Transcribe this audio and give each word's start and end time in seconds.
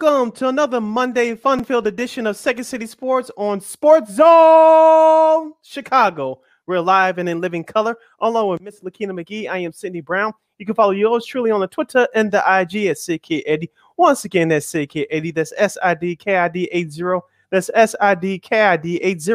Welcome 0.00 0.32
to 0.32 0.48
another 0.48 0.80
Monday 0.80 1.34
fun-filled 1.34 1.86
edition 1.86 2.26
of 2.26 2.36
Second 2.36 2.64
City 2.64 2.86
Sports 2.86 3.30
on 3.36 3.60
Sports 3.60 4.14
Zone 4.14 5.52
Chicago. 5.62 6.40
We're 6.66 6.80
live 6.80 7.18
and 7.18 7.28
in 7.28 7.42
living 7.42 7.64
color, 7.64 7.96
along 8.20 8.48
with 8.48 8.62
Miss 8.62 8.80
Lakina 8.80 9.12
McGee. 9.12 9.50
I 9.50 9.58
am 9.58 9.72
Sydney 9.72 10.00
Brown. 10.00 10.32
You 10.56 10.64
can 10.64 10.74
follow 10.74 10.92
yours 10.92 11.26
truly 11.26 11.50
on 11.50 11.60
the 11.60 11.66
Twitter 11.66 12.08
and 12.14 12.32
the 12.32 12.38
IG 12.38 12.86
at 12.86 12.96
SidKid 12.96 13.42
Eddie. 13.44 13.70
Once 13.98 14.24
again, 14.24 14.48
that's 14.48 14.72
SidKid 14.72 15.06
Eddie. 15.10 15.32
That's 15.32 15.52
S 15.58 15.76
I 15.82 15.92
D 15.92 16.16
K 16.16 16.36
I 16.38 16.48
D 16.48 16.64
80. 16.72 17.20
That's 17.50 17.70
S 17.74 17.94
I 18.00 18.14
D 18.14 18.38
K 18.38 18.62
I 18.62 18.76
D 18.78 18.96
80. 18.96 19.32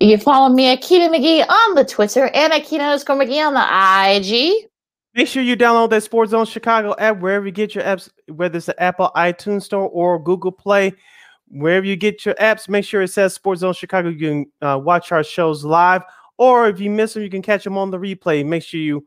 You 0.00 0.16
can 0.16 0.20
follow 0.20 0.54
me 0.54 0.76
Akita 0.76 1.08
McGee 1.08 1.48
on 1.48 1.74
the 1.74 1.86
Twitter 1.86 2.26
and 2.34 2.52
underscore 2.52 3.16
McGee 3.16 3.46
on 3.46 3.54
the 3.54 4.18
IG. 4.18 4.68
Make 5.14 5.28
sure 5.28 5.42
you 5.42 5.56
download 5.56 5.90
that 5.90 6.02
Sports 6.02 6.30
Zone 6.30 6.46
Chicago 6.46 6.94
app 6.98 7.20
wherever 7.20 7.44
you 7.44 7.52
get 7.52 7.74
your 7.74 7.84
apps, 7.84 8.08
whether 8.28 8.56
it's 8.56 8.66
the 8.66 8.82
Apple 8.82 9.10
iTunes 9.14 9.62
Store 9.62 9.88
or 9.88 10.18
Google 10.18 10.52
Play. 10.52 10.94
Wherever 11.48 11.84
you 11.84 11.96
get 11.96 12.24
your 12.24 12.34
apps, 12.36 12.66
make 12.66 12.82
sure 12.82 13.02
it 13.02 13.08
says 13.08 13.34
Sports 13.34 13.60
Zone 13.60 13.74
Chicago. 13.74 14.08
You 14.08 14.16
can 14.16 14.46
uh, 14.66 14.78
watch 14.78 15.12
our 15.12 15.22
shows 15.22 15.66
live, 15.66 16.02
or 16.38 16.66
if 16.66 16.80
you 16.80 16.88
miss 16.88 17.12
them, 17.12 17.22
you 17.22 17.28
can 17.28 17.42
catch 17.42 17.62
them 17.62 17.76
on 17.76 17.90
the 17.90 17.98
replay. 17.98 18.44
Make 18.44 18.62
sure 18.62 18.80
you 18.80 19.06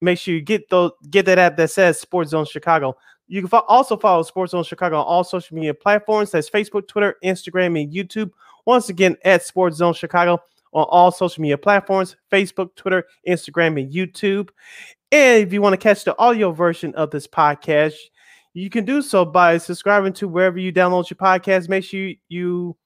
make 0.00 0.18
sure 0.18 0.34
you 0.34 0.40
get 0.40 0.68
those 0.70 0.90
get 1.08 1.24
that 1.26 1.38
app 1.38 1.56
that 1.56 1.70
says 1.70 2.00
Sports 2.00 2.30
Zone 2.30 2.46
Chicago. 2.46 2.96
You 3.28 3.42
can 3.42 3.48
fo- 3.48 3.64
also 3.68 3.96
follow 3.96 4.24
Sports 4.24 4.50
Zone 4.50 4.64
Chicago 4.64 4.96
on 4.96 5.04
all 5.04 5.22
social 5.22 5.54
media 5.54 5.72
platforms. 5.72 6.32
That's 6.32 6.50
Facebook, 6.50 6.88
Twitter, 6.88 7.14
Instagram, 7.22 7.80
and 7.80 7.92
YouTube. 7.92 8.30
Once 8.64 8.88
again, 8.88 9.16
at 9.24 9.44
Sports 9.44 9.76
Zone 9.76 9.94
Chicago 9.94 10.40
on 10.72 10.84
all 10.90 11.10
social 11.10 11.40
media 11.40 11.58
platforms 11.58 12.16
Facebook, 12.30 12.74
Twitter, 12.74 13.04
Instagram, 13.26 13.80
and 13.80 13.92
YouTube. 13.92 14.48
And 15.10 15.42
if 15.42 15.52
you 15.52 15.62
want 15.62 15.72
to 15.72 15.78
catch 15.78 16.04
the 16.04 16.16
audio 16.18 16.52
version 16.52 16.94
of 16.94 17.10
this 17.10 17.26
podcast, 17.26 17.94
you 18.54 18.70
can 18.70 18.84
do 18.84 19.02
so 19.02 19.24
by 19.24 19.58
subscribing 19.58 20.12
to 20.14 20.28
wherever 20.28 20.58
you 20.58 20.72
download 20.72 21.08
your 21.08 21.16
podcast. 21.16 21.68
Make 21.68 21.84
sure 21.84 22.00
you, 22.00 22.16
you 22.28 22.76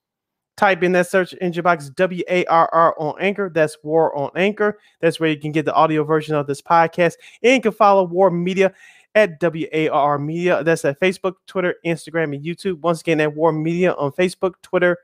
type 0.55 0.83
in 0.83 0.91
that 0.93 1.07
search 1.07 1.33
engine 1.41 1.63
box 1.63 1.89
W 1.89 2.23
A 2.29 2.45
R 2.45 2.69
R 2.71 2.95
on 2.99 3.15
Anchor. 3.19 3.49
That's 3.49 3.77
War 3.83 4.15
on 4.15 4.31
Anchor. 4.35 4.79
That's 5.01 5.19
where 5.19 5.29
you 5.29 5.39
can 5.39 5.51
get 5.51 5.65
the 5.65 5.73
audio 5.73 6.03
version 6.03 6.35
of 6.35 6.47
this 6.47 6.61
podcast. 6.61 7.15
And 7.41 7.53
you 7.55 7.61
can 7.61 7.71
follow 7.71 8.03
War 8.05 8.29
Media 8.29 8.73
at 9.15 9.39
W 9.39 9.67
A 9.73 9.89
R 9.89 10.11
R 10.11 10.19
Media. 10.19 10.63
That's 10.63 10.85
at 10.85 10.99
Facebook, 10.99 11.35
Twitter, 11.47 11.75
Instagram, 11.85 12.35
and 12.35 12.45
YouTube. 12.45 12.79
Once 12.81 13.01
again, 13.01 13.19
at 13.19 13.35
War 13.35 13.51
Media 13.51 13.93
on 13.93 14.11
Facebook, 14.11 14.53
Twitter, 14.61 14.97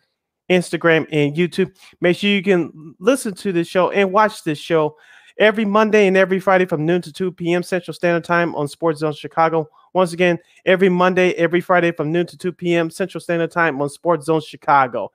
Instagram, 0.50 1.06
and 1.12 1.36
YouTube. 1.36 1.76
Make 2.00 2.18
sure 2.18 2.30
you 2.30 2.44
can 2.44 2.96
listen 3.00 3.34
to 3.36 3.52
this 3.52 3.68
show 3.68 3.92
and 3.92 4.12
watch 4.12 4.44
this 4.44 4.60
show 4.60 4.96
every 5.40 5.66
Monday 5.66 6.06
and 6.06 6.16
every 6.18 6.40
Friday 6.40 6.66
from 6.66 6.86
noon 6.86 7.02
to 7.02 7.12
2 7.12 7.32
p.m. 7.32 7.64
Central 7.64 7.94
Standard 7.94 8.26
Time 8.26 8.54
on 8.56 8.68
Sports 8.68 9.00
Zone 9.00 9.14
Chicago. 9.14 9.68
Once 9.94 10.14
again, 10.14 10.38
every 10.66 10.90
Monday, 10.90 11.32
every 11.34 11.62
Friday 11.62 11.92
from 11.92 12.12
noon 12.12 12.28
to 12.28 12.38
2 12.38 12.52
p.m. 12.52 12.92
Central 12.92 13.22
Standard 13.22 13.52
Time 13.52 13.82
on 13.82 13.90
Sports 13.90 14.26
Zone 14.26 14.42
Chicago. 14.42 15.12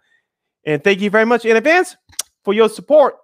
And 0.64 0.82
thank 0.82 1.00
you 1.00 1.10
very 1.10 1.26
much 1.26 1.44
in 1.44 1.56
advance 1.56 1.96
for 2.42 2.54
your 2.54 2.68
support. 2.68 3.16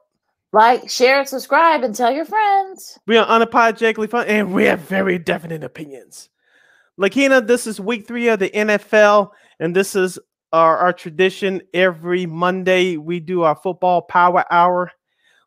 Like, 0.53 0.91
share, 0.91 1.25
subscribe, 1.27 1.85
and 1.85 1.95
tell 1.95 2.13
your 2.13 2.25
friends. 2.25 2.99
We 3.07 3.17
are 3.17 3.27
unapologetically 3.27 4.11
fun 4.11 4.27
and 4.27 4.53
we 4.53 4.65
have 4.65 4.81
very 4.81 5.19
definite 5.19 5.65
opinions. 5.65 6.29
Lakina, 6.99 7.47
this 7.47 7.67
is 7.67 7.81
week 7.81 8.07
three 8.07 8.29
of 8.29 8.41
the 8.41 8.51
NFL, 8.51 9.31
and 9.59 9.75
this 9.75 9.97
is 9.97 10.19
our, 10.53 10.77
our 10.77 10.93
tradition. 10.93 11.63
Every 11.73 12.27
Monday, 12.27 12.99
we 12.99 13.21
do 13.21 13.43
our 13.43 13.55
football 13.55 14.03
power 14.03 14.45
hour. 14.51 14.93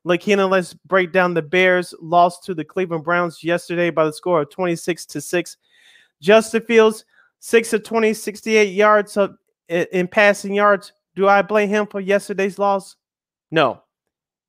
Lakina, 0.05 0.49
let's 0.49 0.73
break 0.73 1.11
down 1.11 1.33
the 1.33 1.41
Bears 1.41 1.93
lost 2.01 2.43
to 2.45 2.53
the 2.53 2.65
Cleveland 2.65 3.03
Browns 3.03 3.43
yesterday 3.43 3.89
by 3.89 4.05
the 4.05 4.13
score 4.13 4.41
of 4.41 4.49
26 4.49 5.05
to 5.07 5.21
6. 5.21 5.57
Justin 6.21 6.61
Fields, 6.63 7.05
6 7.39 7.73
of 7.73 7.83
20, 7.83 8.13
68 8.13 8.65
yards 8.65 9.17
of, 9.17 9.35
in 9.69 10.07
passing 10.07 10.53
yards. 10.53 10.93
Do 11.15 11.27
I 11.27 11.41
blame 11.41 11.69
him 11.69 11.87
for 11.87 11.99
yesterday's 11.99 12.59
loss? 12.59 12.95
No. 13.51 13.81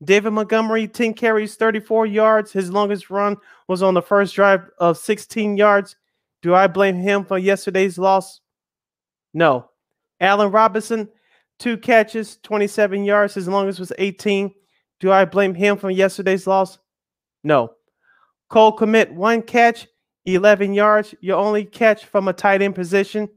David 0.03 0.33
Montgomery, 0.33 0.89
10 0.89 1.15
carries, 1.15 1.55
34 1.55 2.07
yards. 2.07 2.53
His 2.53 2.71
longest 2.71 3.11
run 3.11 3.37
was 3.69 3.83
on 3.83 3.95
the 3.95 4.03
first 4.03 4.35
drive 4.35 4.69
of 4.79 4.99
16 4.99 5.57
yards. 5.57 5.97
Do 6.43 6.55
I 6.55 6.67
blame 6.67 6.97
him 6.97 7.25
for 7.25 7.39
yesterday's 7.39 7.97
loss? 7.97 8.41
No. 9.33 9.71
Allen 10.21 10.51
Robinson, 10.51 11.09
two 11.59 11.77
catches, 11.77 12.39
27 12.43 13.05
yards. 13.05 13.35
His 13.35 13.49
longest 13.49 13.81
was 13.81 13.93
18. 13.99 14.53
Do 15.01 15.13
I 15.13 15.25
blame 15.25 15.55
him 15.55 15.77
for 15.77 15.91
yesterday's 15.91 16.47
loss? 16.47 16.79
No. 17.43 17.73
Cole 18.49 18.77
Kmet 18.77 19.13
one 19.13 19.43
catch, 19.43 19.87
11 20.27 20.75
yards. 20.75 21.15
Your 21.21 21.39
only 21.39 21.65
catch 21.65 22.05
from 22.05 22.29
a 22.29 22.33
tight 22.33 22.63
end 22.63 22.75
position. 22.75 23.29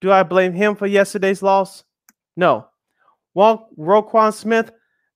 Do 0.00 0.12
I 0.12 0.22
blame 0.22 0.52
him 0.52 0.76
for 0.76 0.86
yesterday's 0.86 1.42
loss? 1.42 1.84
No. 2.36 2.66
Well, 3.34 3.68
Roquan 3.78 4.32
Smith, 4.32 4.70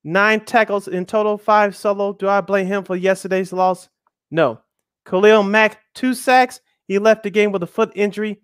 nine 0.04 0.44
tackles 0.44 0.88
in 0.88 1.06
total, 1.06 1.38
five 1.38 1.76
solo. 1.76 2.12
Do 2.12 2.28
I 2.28 2.40
blame 2.40 2.66
him 2.66 2.84
for 2.84 2.96
yesterday's 2.96 3.52
loss? 3.52 3.88
No. 4.30 4.60
Khalil 5.04 5.42
Mack, 5.42 5.80
two 5.94 6.14
sacks. 6.14 6.60
He 6.86 6.98
left 6.98 7.22
the 7.22 7.30
game 7.30 7.52
with 7.52 7.62
a 7.62 7.66
foot 7.66 7.92
injury. 7.94 8.40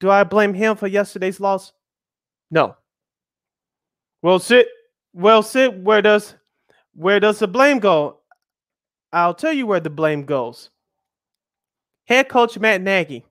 Do 0.00 0.10
I 0.10 0.24
blame 0.24 0.54
him 0.54 0.76
for 0.76 0.86
yesterday's 0.86 1.40
loss? 1.40 1.72
No. 2.50 2.76
Well, 4.22 4.38
sit. 4.38 4.68
Well, 5.12 5.42
sit. 5.42 5.78
Where 5.78 6.02
does 6.02 6.34
where 6.96 7.20
does 7.20 7.38
the 7.38 7.46
blame 7.46 7.78
go? 7.78 8.20
I'll 9.12 9.34
tell 9.34 9.52
you 9.52 9.66
where 9.66 9.80
the 9.80 9.90
blame 9.90 10.24
goes. 10.24 10.70
Head 12.06 12.28
coach 12.28 12.58
Matt 12.58 12.80
Nagy. 12.80 13.24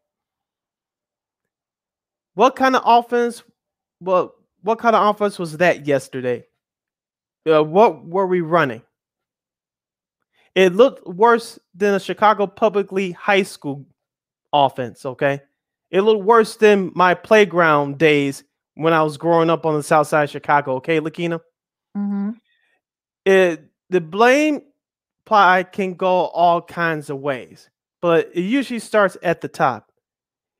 What 2.35 2.55
kind 2.55 2.75
of 2.75 2.83
offense? 2.85 3.43
Well, 3.99 4.35
what 4.61 4.79
kind 4.79 4.95
of 4.95 5.15
offense 5.15 5.39
was 5.39 5.57
that 5.57 5.87
yesterday? 5.87 6.45
Uh, 7.49 7.63
what 7.63 8.05
were 8.05 8.27
we 8.27 8.41
running? 8.41 8.81
It 10.53 10.73
looked 10.73 11.05
worse 11.07 11.59
than 11.73 11.93
a 11.93 11.99
Chicago 11.99 12.47
publicly 12.47 13.11
high 13.11 13.43
school 13.43 13.85
offense. 14.53 15.05
Okay, 15.05 15.41
it 15.91 16.01
looked 16.01 16.23
worse 16.23 16.55
than 16.55 16.91
my 16.95 17.13
playground 17.13 17.97
days 17.97 18.43
when 18.75 18.93
I 18.93 19.03
was 19.03 19.17
growing 19.17 19.49
up 19.49 19.65
on 19.65 19.75
the 19.75 19.83
south 19.83 20.07
side 20.07 20.23
of 20.23 20.29
Chicago. 20.29 20.75
Okay, 20.75 20.99
Lakina. 20.99 21.39
Mm-hmm. 21.97 22.31
It 23.25 23.63
the 23.90 24.02
blame 24.02 24.62
pie 25.25 25.63
can 25.63 25.96
go 25.96 26.28
all 26.28 26.62
kinds 26.62 27.09
of 27.09 27.19
ways, 27.19 27.69
but 28.02 28.30
it 28.34 28.41
usually 28.41 28.80
starts 28.80 29.18
at 29.24 29.41
the 29.41 29.47
top. 29.47 29.91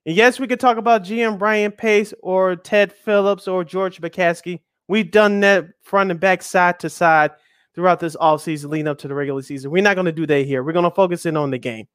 And 0.06 0.16
yes, 0.16 0.40
we 0.40 0.48
could 0.48 0.60
talk 0.60 0.78
about 0.78 1.04
GM 1.04 1.42
Ryan 1.42 1.72
Pace 1.72 2.14
or 2.22 2.56
Ted 2.56 2.94
Phillips 2.94 3.48
or 3.48 3.64
George 3.64 4.02
McCaskey. 4.02 4.60
We've 4.88 5.10
done 5.10 5.40
that 5.40 5.66
front 5.82 6.12
and 6.12 6.20
back, 6.20 6.44
side 6.44 6.80
to 6.82 6.90
side 6.90 7.32
throughout 7.74 8.00
this 8.00 8.16
offseason 8.16 8.70
leading 8.70 8.88
up 8.88 9.00
to 9.00 9.08
the 9.08 9.16
regular 9.16 9.42
season. 9.42 9.72
We're 9.72 9.84
not 9.84 9.96
going 9.96 10.06
to 10.06 10.12
do 10.12 10.28
that 10.28 10.46
here. 10.46 10.64
We're 10.64 10.74
going 10.74 10.86
to 10.86 10.92
focus 10.92 11.26
in 11.26 11.36
on 11.36 11.50
the 11.50 11.58
game. 11.58 11.88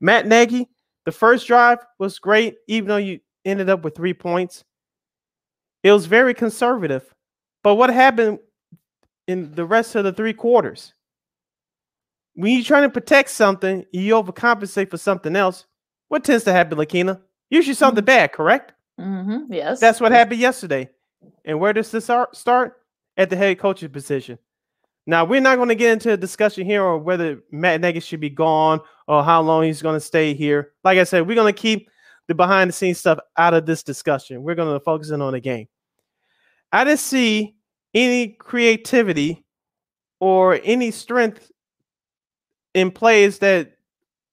Matt 0.00 0.26
Nagy, 0.26 0.68
the 1.04 1.12
first 1.12 1.46
drive 1.46 1.78
was 1.98 2.18
great, 2.18 2.56
even 2.68 2.88
though 2.88 2.96
you 2.98 3.20
ended 3.44 3.70
up 3.70 3.82
with 3.82 3.96
three 3.96 4.14
points. 4.14 4.62
It 5.82 5.92
was 5.92 6.06
very 6.06 6.34
conservative. 6.34 7.14
But 7.64 7.76
what 7.76 7.90
happened 7.90 8.38
in 9.28 9.54
the 9.54 9.64
rest 9.64 9.94
of 9.94 10.02
the 10.02 10.12
three 10.12 10.32
quarters? 10.32 10.92
When 12.34 12.52
you're 12.52 12.64
trying 12.64 12.82
to 12.82 12.90
protect 12.90 13.30
something, 13.30 13.84
you 13.92 14.14
overcompensate 14.14 14.90
for 14.90 14.96
something 14.96 15.36
else. 15.36 15.66
What 16.08 16.24
tends 16.24 16.44
to 16.44 16.52
happen, 16.52 16.78
Lakina? 16.78 17.20
Usually 17.50 17.74
something 17.74 18.04
bad, 18.04 18.32
correct? 18.32 18.72
Mm-hmm. 19.00 19.52
Yes. 19.52 19.78
That's 19.78 20.00
what 20.00 20.12
happened 20.12 20.40
yesterday. 20.40 20.88
And 21.44 21.60
where 21.60 21.72
does 21.72 21.90
this 21.90 22.10
start? 22.32 22.74
At 23.16 23.30
the 23.30 23.36
head 23.36 23.58
coach's 23.58 23.88
position. 23.88 24.38
Now, 25.06 25.24
we're 25.24 25.40
not 25.40 25.56
going 25.56 25.70
to 25.70 25.74
get 25.74 25.92
into 25.92 26.12
a 26.12 26.16
discussion 26.16 26.64
here 26.64 26.82
or 26.82 26.98
whether 26.98 27.40
Matt 27.50 27.80
Nagy 27.80 27.98
should 27.98 28.20
be 28.20 28.30
gone 28.30 28.80
or 29.08 29.24
how 29.24 29.40
long 29.40 29.64
he's 29.64 29.82
going 29.82 29.96
to 29.96 30.00
stay 30.00 30.34
here. 30.34 30.72
Like 30.84 30.98
I 30.98 31.04
said, 31.04 31.26
we're 31.26 31.34
going 31.34 31.52
to 31.52 31.60
keep 31.60 31.90
the 32.28 32.34
behind 32.34 32.68
the 32.68 32.72
scenes 32.72 32.98
stuff 32.98 33.18
out 33.36 33.54
of 33.54 33.66
this 33.66 33.82
discussion. 33.82 34.42
We're 34.42 34.54
going 34.54 34.72
to 34.72 34.84
focus 34.84 35.10
in 35.10 35.20
on 35.20 35.32
the 35.32 35.40
game. 35.40 35.66
I 36.70 36.84
didn't 36.84 37.00
see 37.00 37.56
any 37.94 38.28
creativity 38.28 39.44
or 40.20 40.60
any 40.64 40.90
strength 40.90 41.50
in 42.74 42.90
plays 42.90 43.38
that 43.38 43.72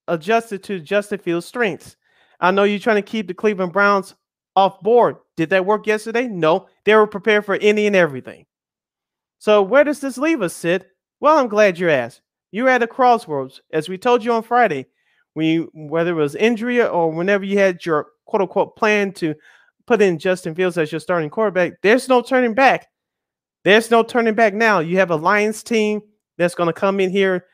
adjusted 0.08 0.64
to 0.64 0.80
Justin 0.80 1.20
Fields' 1.20 1.46
strengths. 1.46 1.96
I 2.40 2.52
know 2.52 2.64
you're 2.64 2.80
trying 2.80 2.98
to 2.98 3.02
keep 3.02 3.28
the 3.28 3.34
Cleveland 3.34 3.74
Browns 3.74 4.16
off 4.56 4.82
board. 4.82 5.18
Did 5.38 5.50
that 5.52 5.66
work 5.66 5.88
yesterday? 5.88 6.28
No. 6.28 6.68
They 6.86 6.96
were 6.96 7.08
prepared 7.08 7.46
for 7.46 7.56
any 7.56 7.88
and 7.88 7.96
everything. 7.96 8.46
So 9.40 9.62
where 9.62 9.84
does 9.84 10.00
this 10.00 10.18
leave 10.18 10.42
us, 10.42 10.54
Sid? 10.54 10.86
Well, 11.20 11.38
I'm 11.38 11.48
glad 11.48 11.80
you 11.80 11.90
asked. 11.90 12.22
You're 12.52 12.70
at 12.70 12.84
a 12.84 12.88
crossroads, 12.88 13.62
as 13.72 13.90
we 13.90 13.98
told 13.98 14.24
you 14.24 14.32
on 14.32 14.44
Friday. 14.44 14.88
When 15.34 15.48
you, 15.48 15.70
whether 15.74 16.12
it 16.12 16.22
was 16.22 16.36
injury 16.36 16.82
or 16.82 17.12
whenever 17.12 17.44
you 17.44 17.58
had 17.58 17.86
your 17.86 18.08
quote 18.26 18.42
unquote 18.42 18.78
plan 18.78 19.12
to 19.14 19.36
put 19.86 20.02
in 20.02 20.18
Justin 20.18 20.56
Fields 20.56 20.78
as 20.78 20.92
your 20.92 21.02
starting 21.02 21.30
quarterback, 21.30 21.74
there's 21.82 22.08
no 22.08 22.22
turning 22.22 22.54
back. 22.54 22.88
There's 23.66 23.92
no 23.92 24.04
turning 24.04 24.36
back 24.36 24.54
now. 24.54 24.80
You 24.80 24.98
have 25.00 25.12
a 25.12 25.18
Lions 25.18 25.64
team 25.64 26.02
that's 26.38 26.56
going 26.56 26.68
to 26.68 26.74
come 26.74 27.02
in 27.02 27.10
here 27.10 27.46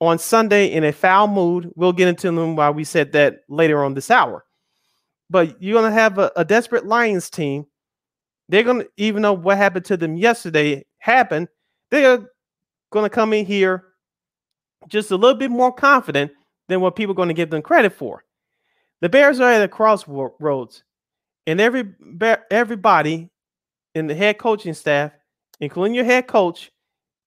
on 0.00 0.18
Sunday 0.18 0.66
in 0.66 0.84
a 0.84 0.92
foul 0.92 1.26
mood. 1.26 1.72
We'll 1.74 1.92
get 1.92 2.08
into 2.08 2.30
them 2.30 2.54
while 2.54 2.74
we 2.74 2.84
said 2.84 3.12
that 3.12 3.38
later 3.48 3.82
on 3.82 3.94
this 3.94 4.10
hour. 4.10 4.44
but 5.30 5.60
you're 5.60 5.80
gonna 5.80 5.94
have 5.94 6.18
a, 6.18 6.30
a 6.36 6.44
desperate 6.44 6.86
Lions 6.86 7.30
team. 7.30 7.66
They're 8.48 8.62
gonna 8.62 8.84
even 8.96 9.22
though 9.22 9.32
what 9.32 9.56
happened 9.56 9.84
to 9.86 9.96
them 9.96 10.16
yesterday 10.16 10.84
happened, 10.98 11.48
they're 11.90 12.28
gonna 12.92 13.10
come 13.10 13.32
in 13.32 13.44
here 13.46 13.84
just 14.88 15.10
a 15.10 15.16
little 15.16 15.38
bit 15.38 15.50
more 15.50 15.72
confident 15.72 16.30
than 16.68 16.80
what 16.80 16.96
people 16.96 17.12
are 17.12 17.16
going 17.16 17.28
to 17.28 17.34
give 17.34 17.50
them 17.50 17.62
credit 17.62 17.92
for. 17.92 18.24
The 19.00 19.08
Bears 19.08 19.40
are 19.40 19.50
at 19.50 19.62
a 19.62 19.68
crossroads, 19.68 20.84
and 21.46 21.60
every 21.60 21.84
everybody 22.50 23.30
in 23.94 24.06
the 24.06 24.14
head 24.14 24.38
coaching 24.38 24.74
staff, 24.74 25.12
including 25.60 25.94
your 25.94 26.04
head 26.04 26.26
coach, 26.26 26.70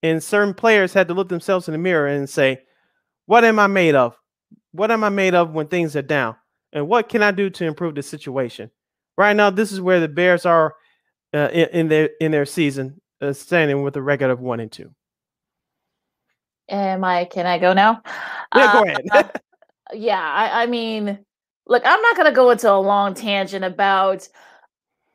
and 0.04 0.24
certain 0.24 0.54
players 0.54 0.94
had 0.94 1.08
to 1.08 1.14
look 1.14 1.30
themselves 1.30 1.68
in 1.68 1.74
the 1.74 1.78
mirror 1.78 2.08
and 2.08 2.30
say, 2.30 2.62
"What 3.26 3.44
am 3.44 3.60
I 3.60 3.68
made 3.68 3.96
of? 3.96 4.18
What 4.72 4.92
am 4.92 5.04
I 5.04 5.10
made 5.10 5.36
of 5.36 5.52
when 5.52 5.68
things 5.68 5.96
are 5.96 6.02
down? 6.02 6.36
And 6.72 6.88
what 6.88 7.10
can 7.10 7.24
I 7.24 7.32
do 7.32 7.50
to 7.50 7.66
improve 7.66 7.96
the 7.96 8.04
situation?" 8.04 8.72
Right 9.18 9.36
now, 9.36 9.50
this 9.50 9.72
is 9.72 9.82
where 9.82 10.00
the 10.00 10.08
Bears 10.08 10.46
are 10.46 10.76
uh, 11.34 11.50
in, 11.52 11.68
in, 11.70 11.88
their 11.90 12.10
in 12.22 12.32
their 12.32 12.46
season, 12.46 13.02
uh, 13.22 13.34
standing 13.34 13.84
with 13.84 13.96
a 13.98 14.02
record 14.02 14.32
of 14.32 14.40
one 14.40 14.60
and 14.60 14.72
two. 14.72 14.92
Am 16.70 17.04
I? 17.04 17.26
Can 17.26 17.46
I 17.46 17.58
go 17.58 17.74
now? 17.74 18.02
Yeah, 18.56 18.74
go 18.74 18.84
ahead. 18.84 19.06
uh, 19.12 19.24
yeah, 19.94 20.22
I, 20.22 20.64
I 20.64 20.66
mean, 20.68 21.20
look, 21.68 21.84
I'm 21.86 22.02
not 22.02 22.16
gonna 22.16 22.32
go 22.32 22.52
into 22.52 22.72
a 22.72 22.80
long 22.80 23.14
tangent 23.14 23.66
about. 23.66 24.28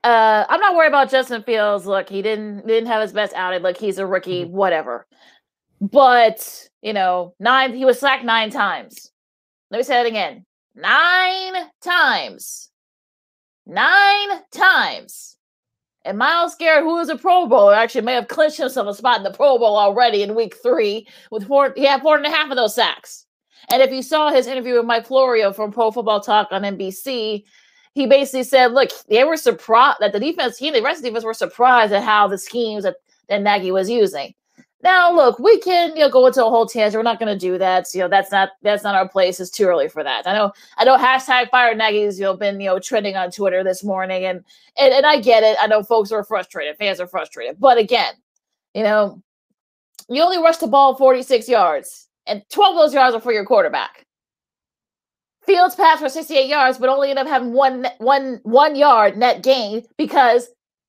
Uh, 0.05 0.45
I'm 0.51 0.61
not 0.61 0.77
worried 0.77 0.89
about 0.89 1.11
Justin 1.11 1.43
Fields. 1.43 1.87
Look, 1.87 2.11
he 2.11 2.21
didn't 2.21 2.67
didn't 2.67 2.89
have 2.89 3.01
his 3.01 3.15
best 3.15 3.33
outing. 3.35 3.63
Look, 3.63 3.79
he's 3.79 3.99
a 3.99 4.07
rookie, 4.07 4.45
mm-hmm. 4.45 4.55
whatever. 4.55 5.07
But 5.81 6.69
you 6.83 6.93
know, 6.93 7.35
nine 7.41 7.75
he 7.75 7.87
was 7.87 7.99
sacked 7.99 8.25
nine 8.25 8.51
times. 8.51 9.11
Let 9.71 9.79
me 9.79 9.85
say 9.85 9.95
that 9.95 10.07
again. 10.07 10.45
Nine 10.75 11.55
times. 11.83 12.71
Nine 13.67 14.29
times. 14.53 15.39
And 16.05 16.19
Myles 16.19 16.55
Garrett, 16.57 16.85
who 16.85 16.99
is 16.99 17.09
a 17.09 17.17
Pro 17.17 17.47
Bowler, 17.47 17.75
actually 17.75 18.03
may 18.03 18.13
have 18.13 18.29
clinched 18.29 18.59
himself 18.59 18.87
a 18.87 18.95
spot 18.95 19.17
in 19.17 19.23
the 19.23 19.31
Pro 19.31 19.57
Bowl 19.57 19.79
already 19.79 20.23
in 20.23 20.35
week 20.35 20.55
three 20.63 21.09
with 21.31 21.47
four. 21.47 21.73
He 21.75 21.87
had 21.87 22.03
four 22.03 22.19
and 22.19 22.27
a 22.27 22.31
half 22.31 22.51
of 22.51 22.57
those 22.57 22.75
sacks. 22.75 23.25
And 23.73 23.81
if 23.81 23.91
you 23.91 24.03
saw 24.03 24.31
his 24.31 24.47
interview 24.47 24.75
with 24.75 24.85
Mike 24.85 25.07
Florio 25.07 25.51
from 25.51 25.73
Pro 25.73 25.91
Football 25.91 26.21
Talk 26.21 26.49
on 26.51 26.61
NBC, 26.61 27.45
he 27.95 28.07
basically 28.07 28.43
said, 28.43 28.73
look, 28.73 28.91
they 29.09 29.25
were 29.25 29.37
surprised 29.37 29.99
that 30.01 30.13
the 30.13 30.21
defense, 30.21 30.59
he 30.59 30.67
and 30.69 30.77
the 30.77 30.83
rest 30.83 30.99
of 30.99 31.03
the 31.05 31.11
defense 31.11 31.25
were 31.25 31.35
surprised 31.35 31.93
at 31.93 32.03
how 32.03 32.29
the 32.29 32.39
schemes 32.39 32.83
that, 32.83 32.97
that 33.29 33.43
Nagy 33.43 33.71
was 33.71 33.89
using. 33.89 34.35
Now, 34.83 35.11
look, 35.15 35.39
we 35.39 35.59
can 35.61 35.97
you 35.97 36.03
know 36.03 36.11
go 36.11 36.27
into 36.27 36.45
a 36.45 36.51
whole 36.51 36.67
tangent. 36.67 36.95
We're 36.95 37.11
not 37.11 37.19
going 37.19 37.33
to 37.33 37.39
do 37.39 37.57
that. 37.57 37.87
You 37.95 38.01
know, 38.01 38.09
that's 38.09 38.31
not 38.31 38.51
that's 38.61 38.85
not 38.85 38.95
our 38.95 39.09
place. 39.09 39.41
It's 39.41 39.51
too 39.51 39.65
early 39.65 39.89
for 39.89 40.05
that. 40.05 40.27
I 40.27 40.35
know. 40.35 40.53
I 40.77 40.85
know. 40.85 40.99
Hashtag 40.99 41.49
Fire 41.49 41.75
Nagy's 41.75 42.19
you 42.19 42.27
know 42.27 42.37
been 42.37 42.61
you 42.61 42.69
know 42.69 42.79
trending 42.79 43.17
on 43.17 43.31
Twitter 43.31 43.65
this 43.65 43.83
morning, 43.83 44.27
and 44.27 44.45
and 44.77 44.93
and 44.93 45.07
I 45.07 45.23
get 45.23 45.43
it. 45.43 45.57
I 45.59 45.69
know 45.69 45.83
folks 45.83 46.13
are 46.13 46.23
frustrated. 46.23 46.77
Fans 46.77 47.01
are 47.01 47.07
frustrated. 47.07 47.59
But 47.59 47.79
again, 47.79 48.13
you 48.75 48.83
know, 48.83 49.23
you 50.11 50.23
only 50.23 50.37
rushed 50.37 50.61
the 50.61 50.67
ball 50.67 50.97
46 50.97 51.49
yards, 51.49 52.09
and 52.27 52.43
12 52.51 52.77
of 52.77 52.83
those 52.83 52.93
yards 52.93 53.17
are 53.17 53.23
for 53.23 53.33
your 53.33 53.47
quarterback. 53.47 54.05
Fields 55.47 55.75
passed 55.75 56.01
for 56.01 56.09
68 56.09 56.49
yards, 56.49 56.79
but 56.79 56.89
only 56.89 57.11
ended 57.11 57.27
up 57.27 57.31
having 57.31 57.53
one 57.53 57.87
one 57.99 58.41
one 58.45 58.77
yard 58.77 59.17
net 59.17 59.43
gain 59.43 59.85
because 59.97 60.49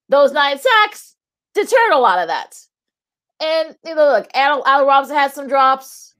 those 0.09 0.31
nine 0.31 0.57
sacks 0.57 1.15
deterred 1.53 1.93
a 1.93 1.99
lot 1.99 2.19
of 2.19 2.27
that. 2.27 2.57
And 3.41 3.75
you 3.85 3.95
know, 3.95 4.05
look, 4.05 4.29
Al, 4.33 4.65
Al 4.65 4.85
Robinson 4.85 5.17
had 5.17 5.33
some 5.33 5.47
drops. 5.47 6.13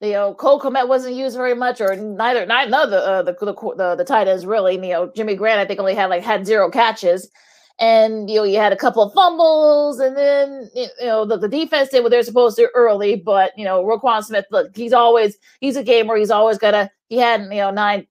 You 0.00 0.12
know, 0.12 0.34
Cole 0.34 0.60
Kmet 0.60 0.88
wasn't 0.88 1.16
used 1.16 1.36
very 1.36 1.54
much, 1.54 1.80
or 1.80 1.96
neither, 1.96 2.46
neither 2.46 2.76
of 2.76 2.90
the, 2.90 2.98
uh, 2.98 3.22
the, 3.22 3.32
the 3.32 3.52
the 3.76 3.94
the 3.96 4.04
tight 4.04 4.28
ends 4.28 4.46
really. 4.46 4.74
You 4.74 4.92
know, 4.92 5.12
Jimmy 5.14 5.34
Graham 5.34 5.58
I 5.58 5.64
think 5.64 5.80
only 5.80 5.94
had 5.94 6.06
like 6.06 6.22
had 6.22 6.46
zero 6.46 6.70
catches, 6.70 7.28
and 7.80 8.30
you 8.30 8.36
know 8.36 8.44
you 8.44 8.58
had 8.58 8.72
a 8.72 8.76
couple 8.76 9.02
of 9.02 9.12
fumbles, 9.12 9.98
and 9.98 10.16
then 10.16 10.70
you 10.74 10.86
know 11.02 11.24
the, 11.24 11.36
the 11.36 11.48
defense 11.48 11.88
did 11.90 12.02
what 12.02 12.10
they're 12.10 12.22
supposed 12.22 12.56
to 12.56 12.68
early, 12.74 13.16
but 13.16 13.52
you 13.58 13.64
know 13.64 13.84
Roquan 13.84 14.22
Smith, 14.22 14.46
look, 14.52 14.76
he's 14.76 14.92
always 14.92 15.36
he's 15.60 15.76
a 15.76 15.82
gamer. 15.82 16.16
He's 16.16 16.30
always 16.30 16.58
gonna 16.58 16.90
he 17.08 17.18
had 17.18 17.42
you 17.42 17.48
know 17.48 17.70
nine 17.70 18.06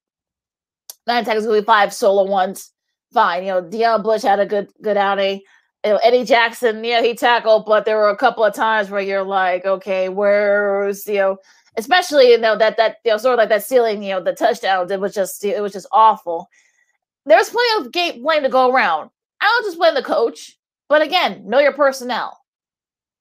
nine 1.06 1.26
tackles, 1.26 1.66
five 1.66 1.94
solo 1.94 2.30
ones. 2.30 2.72
Fine, 3.14 3.44
you 3.44 3.50
know 3.50 3.64
Deon 3.64 4.04
Bush 4.04 4.22
had 4.22 4.40
a 4.40 4.46
good 4.46 4.70
good 4.82 4.98
outing 4.98 5.42
you 5.88 5.94
know, 5.94 6.00
Eddie 6.04 6.26
Jackson, 6.26 6.84
yeah, 6.84 7.02
he 7.02 7.14
tackled, 7.14 7.66
but 7.66 7.86
there 7.86 7.98
were 7.98 8.10
a 8.10 8.18
couple 8.18 8.44
of 8.44 8.54
times 8.54 8.90
where 8.90 9.02
you're 9.02 9.24
like, 9.24 9.66
okay, 9.66 10.10
where's 10.10 11.06
you 11.08 11.16
know, 11.16 11.38
especially 11.78 12.32
you 12.32 12.38
know 12.38 12.58
that 12.58 12.78
that 12.78 12.98
you 13.06 13.12
know 13.12 13.18
sort 13.18 13.34
of 13.34 13.38
like 13.38 13.50
that 13.50 13.64
ceiling, 13.64 14.04
you 14.04 14.12
know, 14.12 14.22
the 14.22 14.34
touchdown, 14.34 14.92
it 14.92 15.00
was 15.00 15.14
just 15.14 15.44
it 15.46 15.62
was 15.62 15.74
just 15.74 15.88
awful. 15.92 16.50
There's 17.26 17.50
plenty 17.50 17.86
of 17.86 17.92
game 17.92 18.24
blame 18.24 18.44
to 18.44 18.50
go 18.50 18.72
around. 18.72 19.12
I 19.40 19.46
don't 19.46 19.66
just 19.66 19.78
blame 19.78 19.94
the 19.94 20.04
coach, 20.04 20.58
but 20.90 21.02
again, 21.02 21.44
know 21.48 21.60
your 21.60 21.74
personnel. 21.74 22.38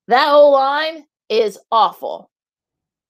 That 0.08 0.28
whole 0.28 0.52
line 0.52 1.04
is 1.28 1.58
awful. 1.70 2.30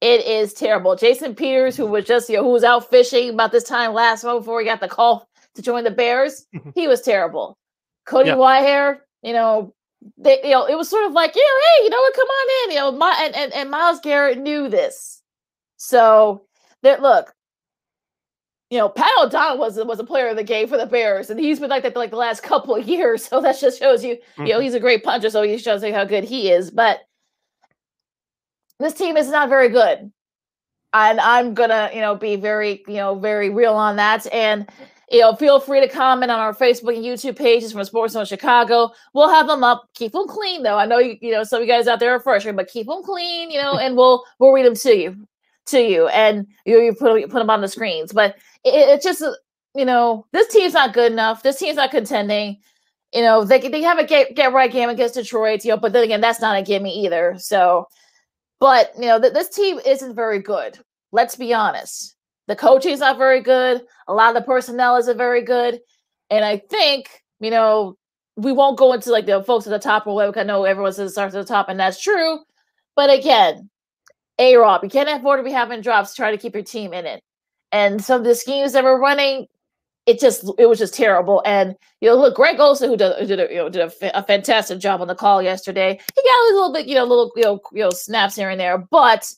It 0.00 0.26
is 0.26 0.52
terrible. 0.52 0.94
Jason 0.94 1.34
Peters, 1.34 1.76
who 1.76 1.86
was 1.86 2.04
just 2.04 2.28
you 2.28 2.36
know 2.36 2.42
who 2.42 2.50
was 2.50 2.64
out 2.64 2.90
fishing 2.90 3.30
about 3.30 3.52
this 3.52 3.64
time 3.64 3.94
last 3.94 4.24
month 4.24 4.40
before 4.40 4.60
he 4.60 4.66
got 4.66 4.80
the 4.80 4.88
call 4.88 5.28
to 5.54 5.62
join 5.62 5.84
the 5.84 5.90
Bears, 5.90 6.46
he 6.74 6.86
was 6.86 7.00
terrible. 7.00 7.56
Cody 8.04 8.28
yeah. 8.28 8.36
Whitehair, 8.36 8.98
you 9.22 9.32
know, 9.32 9.74
they, 10.18 10.40
you 10.44 10.50
know, 10.50 10.66
it 10.66 10.76
was 10.76 10.88
sort 10.88 11.06
of 11.06 11.12
like, 11.12 11.34
yeah, 11.34 11.42
hey, 11.42 11.84
you 11.84 11.90
know 11.90 11.98
what, 11.98 12.14
come 12.14 12.28
on 12.28 12.64
in, 12.64 12.74
you 12.74 12.78
know, 12.78 12.92
my 12.92 13.20
and, 13.24 13.34
and, 13.34 13.52
and 13.52 13.70
Myles 13.70 14.00
Garrett 14.00 14.38
knew 14.38 14.68
this. 14.68 15.22
So 15.78 16.42
that 16.82 17.02
look, 17.02 17.34
you 18.70 18.78
know, 18.78 18.88
Pat 18.88 19.10
O'Donnell 19.20 19.58
was 19.58 19.76
was 19.76 20.00
a 20.00 20.04
player 20.04 20.28
of 20.28 20.36
the 20.36 20.44
game 20.44 20.68
for 20.68 20.76
the 20.76 20.86
Bears, 20.86 21.30
and 21.30 21.38
he's 21.38 21.60
been 21.60 21.70
like 21.70 21.82
that 21.84 21.96
like 21.96 22.10
the 22.10 22.16
last 22.16 22.42
couple 22.42 22.74
of 22.74 22.86
years. 22.88 23.24
So 23.24 23.40
that 23.40 23.60
just 23.60 23.78
shows 23.78 24.04
you, 24.04 24.16
mm-hmm. 24.16 24.42
you 24.42 24.48
know, 24.48 24.56
mm-hmm. 24.56 24.64
he's 24.64 24.74
a 24.74 24.80
great 24.80 25.04
puncher. 25.04 25.30
So 25.30 25.42
he 25.42 25.58
shows 25.58 25.82
you 25.82 25.94
how 25.94 26.04
good 26.04 26.24
he 26.24 26.50
is. 26.50 26.70
But 26.70 27.05
this 28.78 28.94
team 28.94 29.16
is 29.16 29.28
not 29.28 29.48
very 29.48 29.68
good, 29.68 30.12
and 30.92 31.20
I'm 31.20 31.54
gonna, 31.54 31.90
you 31.94 32.00
know, 32.00 32.14
be 32.14 32.36
very, 32.36 32.84
you 32.86 32.94
know, 32.94 33.14
very 33.14 33.50
real 33.50 33.74
on 33.74 33.96
that. 33.96 34.26
And 34.32 34.66
you 35.10 35.20
know, 35.20 35.36
feel 35.36 35.60
free 35.60 35.80
to 35.80 35.88
comment 35.88 36.32
on 36.32 36.40
our 36.40 36.52
Facebook 36.52 36.96
and 36.96 37.04
YouTube 37.04 37.36
pages 37.36 37.72
from 37.72 37.84
Sports 37.84 38.14
Zone 38.14 38.24
Chicago. 38.24 38.90
We'll 39.14 39.28
have 39.28 39.46
them 39.46 39.62
up. 39.62 39.88
Keep 39.94 40.12
them 40.12 40.26
clean, 40.26 40.64
though. 40.64 40.78
I 40.78 40.86
know 40.86 40.98
you, 40.98 41.16
you 41.20 41.30
know 41.30 41.44
some 41.44 41.62
of 41.62 41.66
you 41.66 41.72
guys 41.72 41.86
out 41.86 42.00
there 42.00 42.12
are 42.12 42.20
frustrated, 42.20 42.56
but 42.56 42.68
keep 42.68 42.86
them 42.86 43.02
clean, 43.04 43.50
you 43.50 43.60
know, 43.60 43.78
and 43.78 43.96
we'll 43.96 44.24
we'll 44.38 44.52
read 44.52 44.66
them 44.66 44.74
to 44.74 44.96
you, 44.96 45.26
to 45.66 45.80
you, 45.80 46.08
and 46.08 46.46
you 46.64 46.80
you 46.80 46.92
put 46.92 47.22
put 47.30 47.38
them 47.38 47.50
on 47.50 47.60
the 47.60 47.68
screens. 47.68 48.12
But 48.12 48.36
it, 48.64 48.74
it's 48.74 49.04
just 49.04 49.22
you 49.74 49.84
know 49.84 50.26
this 50.32 50.52
team's 50.52 50.74
not 50.74 50.92
good 50.92 51.12
enough. 51.12 51.42
This 51.42 51.58
team's 51.58 51.76
not 51.76 51.92
contending. 51.92 52.58
You 53.14 53.22
know 53.22 53.44
they 53.44 53.60
they 53.68 53.82
have 53.82 53.98
a 53.98 54.04
get 54.04 54.34
get 54.34 54.52
right 54.52 54.72
game 54.72 54.88
against 54.88 55.14
Detroit, 55.14 55.64
you 55.64 55.70
know, 55.70 55.76
but 55.76 55.92
then 55.92 56.02
again 56.02 56.20
that's 56.20 56.40
not 56.40 56.58
a 56.58 56.62
gimme 56.62 57.04
either. 57.04 57.36
So, 57.38 57.86
but 58.60 58.92
you 58.96 59.06
know 59.06 59.20
th- 59.20 59.32
this 59.32 59.48
team 59.48 59.78
isn't 59.84 60.14
very 60.14 60.40
good. 60.40 60.78
Let's 61.12 61.36
be 61.36 61.54
honest. 61.54 62.16
The 62.48 62.56
coaching 62.56 62.92
is 62.92 63.00
not 63.00 63.18
very 63.18 63.40
good. 63.40 63.82
A 64.06 64.14
lot 64.14 64.34
of 64.34 64.42
the 64.42 64.46
personnel 64.46 64.96
isn't 64.96 65.16
very 65.18 65.42
good. 65.42 65.80
And 66.30 66.44
I 66.44 66.58
think, 66.58 67.22
you 67.40 67.50
know, 67.50 67.96
we 68.36 68.52
won't 68.52 68.78
go 68.78 68.92
into 68.92 69.10
like 69.10 69.26
the 69.26 69.42
folks 69.42 69.66
at 69.66 69.70
the 69.70 69.78
top 69.78 70.06
or 70.06 70.14
whatever. 70.14 70.40
I 70.40 70.42
know 70.44 70.64
everyone 70.64 70.92
says 70.92 71.10
it 71.10 71.14
starts 71.14 71.34
at 71.34 71.44
the 71.44 71.52
top, 71.52 71.68
and 71.68 71.80
that's 71.80 72.00
true. 72.00 72.40
But 72.94 73.10
again, 73.10 73.70
A 74.38 74.56
Rob, 74.56 74.84
you 74.84 74.90
can't 74.90 75.08
afford 75.08 75.40
to 75.40 75.44
be 75.44 75.50
having 75.50 75.80
drops 75.80 76.14
try 76.14 76.30
to 76.30 76.38
keep 76.38 76.54
your 76.54 76.62
team 76.62 76.92
in 76.92 77.06
it. 77.06 77.22
And 77.72 78.02
some 78.02 78.20
of 78.20 78.26
the 78.26 78.34
schemes 78.34 78.72
that 78.72 78.84
we're 78.84 79.00
running, 79.00 79.46
it 80.06 80.20
just 80.20 80.48
it 80.58 80.66
was 80.66 80.78
just 80.78 80.94
terrible. 80.94 81.42
And 81.44 81.74
you 82.00 82.08
know, 82.08 82.16
look, 82.16 82.36
Greg 82.36 82.60
Olsen, 82.60 82.88
who 82.88 82.96
did, 82.96 83.26
did 83.26 83.40
a, 83.40 83.52
you 83.52 83.56
know 83.56 83.68
did 83.68 83.82
a, 83.82 84.18
a, 84.18 84.22
fantastic 84.22 84.78
job 84.78 85.00
on 85.00 85.08
the 85.08 85.14
call 85.14 85.42
yesterday, 85.42 85.98
he 86.14 86.22
got 86.22 86.50
a 86.50 86.54
little 86.54 86.72
bit, 86.72 86.86
you 86.86 86.94
know, 86.94 87.04
little 87.04 87.32
you 87.36 87.42
know, 87.42 87.60
you 87.72 87.82
know 87.82 87.90
snaps 87.90 88.36
here 88.36 88.48
and 88.48 88.60
there, 88.60 88.78
but 88.78 89.32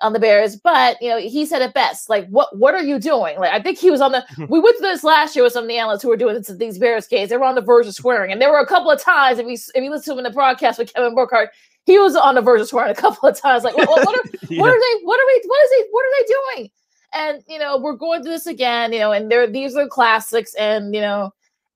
on 0.00 0.12
the 0.12 0.18
Bears, 0.18 0.56
but 0.56 1.00
you 1.00 1.08
know, 1.08 1.18
he 1.18 1.46
said 1.46 1.62
it 1.62 1.74
best. 1.74 2.08
Like, 2.08 2.28
what 2.28 2.56
what 2.56 2.74
are 2.74 2.82
you 2.82 2.98
doing? 2.98 3.38
Like, 3.38 3.52
I 3.52 3.60
think 3.60 3.78
he 3.78 3.90
was 3.90 4.00
on 4.00 4.12
the 4.12 4.24
we 4.48 4.60
went 4.60 4.76
through 4.78 4.88
this 4.88 5.04
last 5.04 5.34
year 5.34 5.44
with 5.44 5.52
some 5.52 5.64
of 5.64 5.68
the 5.68 5.78
analysts 5.78 6.02
who 6.02 6.08
were 6.08 6.16
doing 6.16 6.34
this, 6.34 6.48
these 6.56 6.78
Bears 6.78 7.06
games. 7.06 7.30
They 7.30 7.36
were 7.36 7.44
on 7.44 7.54
the 7.54 7.60
verge 7.60 7.86
of 7.86 7.94
swearing. 7.94 8.30
And 8.30 8.40
there 8.40 8.50
were 8.50 8.60
a 8.60 8.66
couple 8.66 8.90
of 8.90 9.00
times, 9.00 9.38
if 9.38 9.46
you 9.46 9.54
if 9.74 9.82
you 9.82 9.90
listen 9.90 10.04
to 10.04 10.12
him 10.12 10.18
in 10.18 10.24
the 10.24 10.30
broadcast 10.30 10.78
with 10.78 10.92
Kevin 10.92 11.14
Burkhardt, 11.14 11.50
he 11.86 11.98
was 11.98 12.14
on 12.14 12.34
the 12.34 12.42
verge 12.42 12.60
of 12.60 12.68
swearing 12.68 12.92
a 12.92 12.94
couple 12.94 13.28
of 13.28 13.38
times. 13.38 13.64
Like, 13.64 13.76
what, 13.76 13.88
what, 13.88 14.06
are, 14.06 14.30
yeah. 14.48 14.60
what 14.60 14.70
are 14.70 14.80
they, 14.80 15.04
what 15.04 15.18
are 15.18 15.26
we, 15.26 15.42
what 15.46 15.64
is 15.64 15.70
he, 15.76 15.84
what 15.90 16.04
are 16.04 16.12
they 16.18 16.60
doing? 16.60 16.70
And 17.14 17.42
you 17.46 17.58
know, 17.58 17.78
we're 17.78 17.96
going 17.96 18.22
through 18.22 18.32
this 18.32 18.46
again, 18.46 18.92
you 18.92 18.98
know, 18.98 19.12
and 19.12 19.30
there 19.30 19.46
these 19.46 19.76
are 19.76 19.86
classics, 19.86 20.54
and 20.54 20.94
you 20.94 21.00
know, 21.00 21.30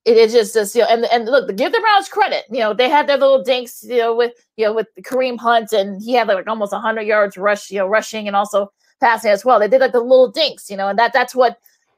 it 0.05 0.17
is 0.17 0.33
just 0.33 0.53
just 0.53 0.75
you 0.75 0.81
know, 0.81 0.87
and 0.87 1.05
and 1.05 1.25
look, 1.25 1.53
give 1.55 1.71
the 1.73 1.79
Browns 1.79 2.09
credit. 2.09 2.45
You 2.49 2.59
know, 2.59 2.73
they 2.73 2.89
had 2.89 3.07
their 3.07 3.17
little 3.17 3.43
dinks, 3.43 3.83
you 3.83 3.97
know, 3.97 4.15
with 4.15 4.33
you 4.55 4.65
know 4.65 4.73
with 4.73 4.87
Kareem 5.01 5.37
Hunt, 5.37 5.73
and 5.73 6.01
he 6.01 6.13
had 6.13 6.27
like 6.27 6.47
almost 6.47 6.73
hundred 6.73 7.03
yards 7.03 7.37
rush, 7.37 7.69
you 7.69 7.79
know, 7.79 7.87
rushing 7.87 8.27
and 8.27 8.35
also 8.35 8.71
passing 8.99 9.31
as 9.31 9.43
well. 9.43 9.59
They 9.59 9.67
did 9.67 9.81
like 9.81 9.91
the 9.91 9.99
little 9.99 10.31
dinks, 10.31 10.69
you 10.71 10.77
know, 10.77 10.87
and 10.87 10.97
that 10.97 11.13
that's 11.13 11.35
what 11.35 11.57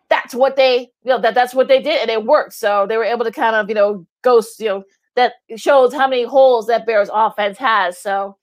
that's 0.10 0.34
what 0.34 0.56
they 0.56 0.80
you 1.04 1.12
know 1.12 1.22
that 1.22 1.36
that's 1.36 1.54
what 1.54 1.68
they 1.68 1.82
did, 1.82 2.02
and 2.02 2.10
it 2.10 2.26
worked. 2.26 2.54
So 2.54 2.88
they 2.88 2.98
were 2.98 3.04
able 3.04 3.26
to 3.26 3.32
kind 3.32 3.56
of 3.56 3.70
you 3.70 3.76
know 3.76 4.06
go 4.24 4.42
you 4.58 4.66
know 4.66 4.84
that 5.16 5.34
shows 5.56 5.94
how 5.94 6.08
many 6.08 6.24
holes 6.24 6.66
that 6.68 6.88
Bears 6.88 7.10
offense 7.14 7.58
has. 7.60 7.98
So 8.00 8.39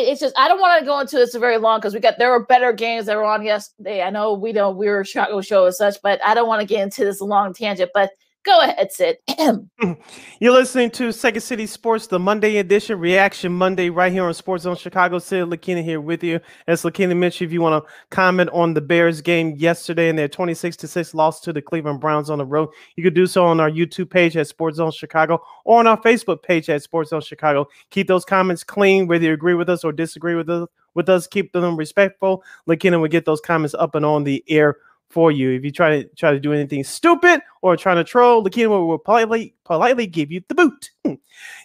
it's 0.00 0.20
just 0.20 0.34
I 0.38 0.48
don't 0.48 0.60
want 0.60 0.80
to 0.80 0.86
go 0.86 0.98
into 1.00 1.16
this 1.16 1.34
very 1.34 1.58
long 1.58 1.80
because 1.80 1.94
we 1.94 2.00
got 2.00 2.18
there 2.18 2.30
were 2.30 2.44
better 2.44 2.72
games 2.72 3.06
that 3.06 3.16
were 3.16 3.24
on 3.24 3.44
yesterday. 3.44 4.02
I 4.02 4.10
know 4.10 4.34
we 4.34 4.52
don't 4.52 4.76
we 4.76 4.88
were 4.88 5.04
Chicago 5.04 5.40
show 5.40 5.64
as 5.66 5.78
such, 5.78 5.96
but 6.02 6.20
I 6.24 6.34
don't 6.34 6.48
want 6.48 6.60
to 6.60 6.66
get 6.66 6.82
into 6.82 7.04
this 7.04 7.20
long 7.20 7.52
tangent. 7.52 7.90
But 7.94 8.10
Go 8.44 8.60
ahead, 8.60 8.92
Sid. 8.92 9.18
You're 10.40 10.52
listening 10.52 10.90
to 10.92 11.12
Second 11.12 11.40
City 11.40 11.66
Sports, 11.66 12.06
the 12.06 12.18
Monday 12.18 12.58
edition, 12.58 12.98
Reaction 12.98 13.52
Monday, 13.52 13.90
right 13.90 14.12
here 14.12 14.24
on 14.24 14.32
Sports 14.32 14.62
Zone 14.62 14.76
Chicago. 14.76 15.18
Sid 15.18 15.48
Lakina 15.48 15.82
here 15.82 16.00
with 16.00 16.22
you. 16.22 16.40
As 16.66 16.82
Lakina 16.82 17.14
mentioned, 17.16 17.48
if 17.48 17.52
you 17.52 17.60
want 17.60 17.84
to 17.84 17.92
comment 18.10 18.48
on 18.52 18.74
the 18.74 18.80
Bears 18.80 19.20
game 19.20 19.54
yesterday 19.56 20.08
and 20.08 20.18
their 20.18 20.28
26 20.28 20.76
to 20.76 20.88
6 20.88 21.14
loss 21.14 21.40
to 21.40 21.52
the 21.52 21.60
Cleveland 21.60 22.00
Browns 22.00 22.30
on 22.30 22.38
the 22.38 22.46
road, 22.46 22.68
you 22.96 23.02
could 23.02 23.14
do 23.14 23.26
so 23.26 23.44
on 23.44 23.60
our 23.60 23.70
YouTube 23.70 24.10
page 24.10 24.36
at 24.36 24.46
Sports 24.46 24.76
Zone 24.76 24.92
Chicago 24.92 25.42
or 25.64 25.80
on 25.80 25.86
our 25.86 26.00
Facebook 26.00 26.42
page 26.42 26.70
at 26.70 26.82
Sports 26.82 27.10
Zone 27.10 27.20
Chicago. 27.20 27.66
Keep 27.90 28.06
those 28.06 28.24
comments 28.24 28.62
clean, 28.64 29.08
whether 29.08 29.24
you 29.24 29.32
agree 29.32 29.54
with 29.54 29.68
us 29.68 29.84
or 29.84 29.92
disagree 29.92 30.36
with 30.36 30.48
us. 30.48 30.68
With 30.94 31.08
us, 31.08 31.26
keep 31.26 31.52
them 31.52 31.76
respectful. 31.76 32.42
Lakina 32.66 32.98
will 32.98 33.08
get 33.08 33.24
those 33.24 33.40
comments 33.40 33.74
up 33.74 33.94
and 33.94 34.06
on 34.06 34.24
the 34.24 34.42
air 34.48 34.76
for 35.10 35.32
you. 35.32 35.50
If 35.52 35.64
you 35.64 35.70
try 35.70 36.02
to 36.02 36.08
try 36.16 36.32
to 36.32 36.40
do 36.40 36.52
anything 36.52 36.84
stupid 36.84 37.40
or 37.62 37.76
trying 37.76 37.96
to 37.96 38.04
troll, 38.04 38.42
the 38.42 38.66
will 38.66 38.98
politely 38.98 39.54
politely 39.64 40.06
give 40.06 40.30
you 40.30 40.42
the 40.48 40.54
boot. 40.54 40.90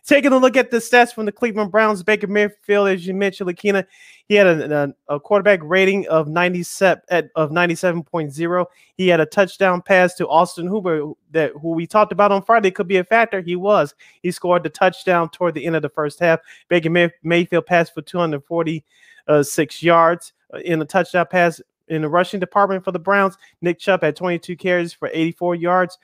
Taking 0.05 0.31
a 0.31 0.37
look 0.37 0.55
at 0.55 0.71
the 0.71 0.77
stats 0.77 1.13
from 1.13 1.25
the 1.25 1.31
Cleveland 1.31 1.71
Browns, 1.71 2.03
Baker 2.03 2.27
Mayfield, 2.27 2.89
as 2.89 3.05
you 3.05 3.13
mentioned, 3.13 3.47
Lakina, 3.47 3.85
he 4.27 4.35
had 4.35 4.47
a, 4.47 4.93
a, 5.09 5.15
a 5.15 5.19
quarterback 5.19 5.59
rating 5.63 6.07
of 6.07 6.27
97 6.27 7.01
at, 7.09 7.29
of 7.35 7.51
97.0. 7.51 8.65
He 8.95 9.07
had 9.07 9.19
a 9.19 9.25
touchdown 9.25 9.81
pass 9.81 10.13
to 10.15 10.27
Austin 10.27 10.67
Hooper 10.67 11.11
that 11.31 11.51
who 11.61 11.69
we 11.71 11.87
talked 11.87 12.11
about 12.11 12.31
on 12.31 12.43
Friday 12.43 12.71
could 12.71 12.87
be 12.87 12.97
a 12.97 13.03
factor. 13.03 13.41
He 13.41 13.55
was. 13.55 13.95
He 14.21 14.31
scored 14.31 14.63
the 14.63 14.69
touchdown 14.69 15.29
toward 15.29 15.55
the 15.55 15.65
end 15.65 15.75
of 15.75 15.81
the 15.81 15.89
first 15.89 16.19
half. 16.19 16.39
Baker 16.69 16.89
May- 16.89 17.11
Mayfield 17.23 17.65
passed 17.65 17.93
for 17.93 18.01
246 18.01 18.83
uh, 19.27 19.85
yards 19.85 20.33
uh, 20.53 20.59
in 20.59 20.81
a 20.81 20.85
touchdown 20.85 21.25
pass 21.29 21.61
in 21.87 22.01
the 22.01 22.09
rushing 22.09 22.39
department 22.39 22.83
for 22.83 22.91
the 22.91 22.99
Browns. 22.99 23.37
Nick 23.61 23.79
Chubb 23.79 24.03
had 24.03 24.15
22 24.15 24.55
carries 24.55 24.93
for 24.93 25.09
84 25.13 25.55
yards. 25.55 25.97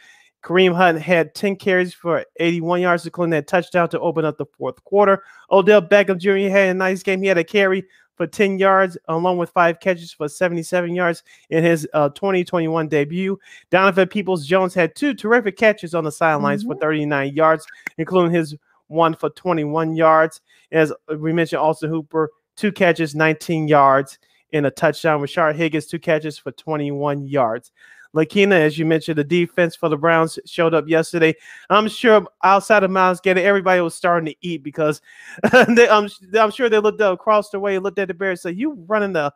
Kareem 0.44 0.74
Hunt 0.74 1.02
had 1.02 1.36
10 1.36 1.58
carries 1.58 1.94
for 1.94 2.26
81 2.40 2.82
yards, 2.82 3.06
including 3.06 3.32
that 3.32 3.48
touchdown 3.48 3.90
to 3.90 4.00
open 4.00 4.24
up 4.24 4.38
the 4.38 4.46
fourth 4.58 4.82
quarter. 4.86 5.24
Odell 5.52 5.82
Beckham 5.82 6.18
Jr. 6.18 6.50
had 6.50 6.70
a 6.70 6.74
nice 6.74 7.04
game. 7.04 7.22
He 7.22 7.28
had 7.28 7.38
a 7.38 7.44
carry 7.44 7.84
for 8.16 8.26
10 8.26 8.60
yards, 8.60 8.98
along 9.08 9.38
with 9.38 9.50
five 9.52 9.80
catches 9.80 10.14
for 10.14 10.28
77 10.28 10.94
yards 10.94 11.24
in 11.50 11.64
his 11.64 11.88
uh, 11.94 12.10
2021 12.10 12.88
debut. 12.88 13.38
Donovan 13.70 14.08
Peoples 14.08 14.46
Jones 14.46 14.74
had 14.74 14.96
two 14.96 15.14
terrific 15.14 15.58
catches 15.58 15.94
on 15.94 16.04
the 16.04 16.12
sidelines 16.12 16.64
mm-hmm. 16.64 16.74
for 16.74 16.80
39 16.80 17.34
yards, 17.34 17.66
including 17.98 18.32
his 18.32 18.56
one 18.88 19.16
for 19.16 19.30
21 19.30 19.96
yards. 19.96 20.42
As 20.72 20.92
we 21.18 21.34
mentioned, 21.34 21.62
Austin 21.62 21.90
Hooper, 21.90 22.30
two 22.56 22.72
catches, 22.72 23.16
19 23.16 23.68
yards 23.68 24.20
in 24.52 24.66
a 24.66 24.72
touchdown. 24.72 25.22
Rashard 25.22 25.56
Higgins, 25.56 25.86
two 25.86 26.00
catches 26.00 26.38
for 26.38 26.52
21 26.52 27.28
yards. 27.28 27.72
Lakina, 28.14 28.56
as 28.56 28.78
you 28.78 28.86
mentioned, 28.86 29.18
the 29.18 29.24
defense 29.24 29.76
for 29.76 29.88
the 29.88 29.98
Browns 29.98 30.40
showed 30.46 30.74
up 30.74 30.88
yesterday. 30.88 31.36
I'm 31.70 31.88
sure 31.88 32.26
outside 32.44 32.84
of 32.84 32.90
Myles 32.90 33.22
Garrett, 33.22 33.44
everybody 33.44 33.82
was 33.82 33.94
starting 33.94 34.34
to 34.34 34.36
eat 34.42 34.64
because 34.64 35.02
they, 35.68 35.88
I'm, 35.88 36.10
I'm 36.38 36.52
sure 36.52 36.70
they 36.70 36.80
looked 36.80 37.02
across 37.02 37.50
the 37.50 37.60
way, 37.60 37.76
and 37.76 37.84
looked 37.84 38.00
at 38.00 38.08
the 38.08 38.14
Bears, 38.14 38.42
said, 38.42 38.58
"You 38.58 38.84
running 38.88 39.14
the 39.14 39.32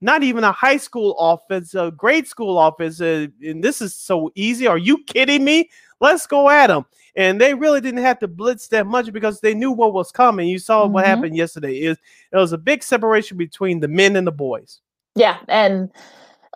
not 0.00 0.22
even 0.22 0.44
a 0.44 0.52
high 0.52 0.76
school 0.76 1.16
offense, 1.18 1.74
a 1.74 1.90
grade 1.90 2.26
school 2.26 2.58
offense, 2.58 3.00
uh, 3.00 3.26
and 3.42 3.62
this 3.62 3.80
is 3.80 3.94
so 3.94 4.30
easy. 4.34 4.66
Are 4.66 4.78
you 4.78 5.02
kidding 5.04 5.44
me? 5.44 5.70
Let's 6.00 6.26
go 6.26 6.48
at 6.50 6.68
them." 6.68 6.84
And 7.16 7.40
they 7.40 7.54
really 7.54 7.80
didn't 7.80 8.02
have 8.02 8.18
to 8.18 8.28
blitz 8.28 8.68
that 8.68 8.86
much 8.86 9.10
because 9.12 9.40
they 9.40 9.54
knew 9.54 9.72
what 9.72 9.94
was 9.94 10.12
coming. 10.12 10.48
You 10.48 10.58
saw 10.58 10.84
mm-hmm. 10.84 10.92
what 10.92 11.06
happened 11.06 11.36
yesterday. 11.36 11.78
Is 11.78 11.96
it 12.32 12.36
was 12.36 12.52
a 12.52 12.58
big 12.58 12.82
separation 12.82 13.36
between 13.36 13.80
the 13.80 13.88
men 13.88 14.16
and 14.16 14.26
the 14.26 14.32
boys. 14.32 14.80
Yeah, 15.14 15.38
and 15.48 15.90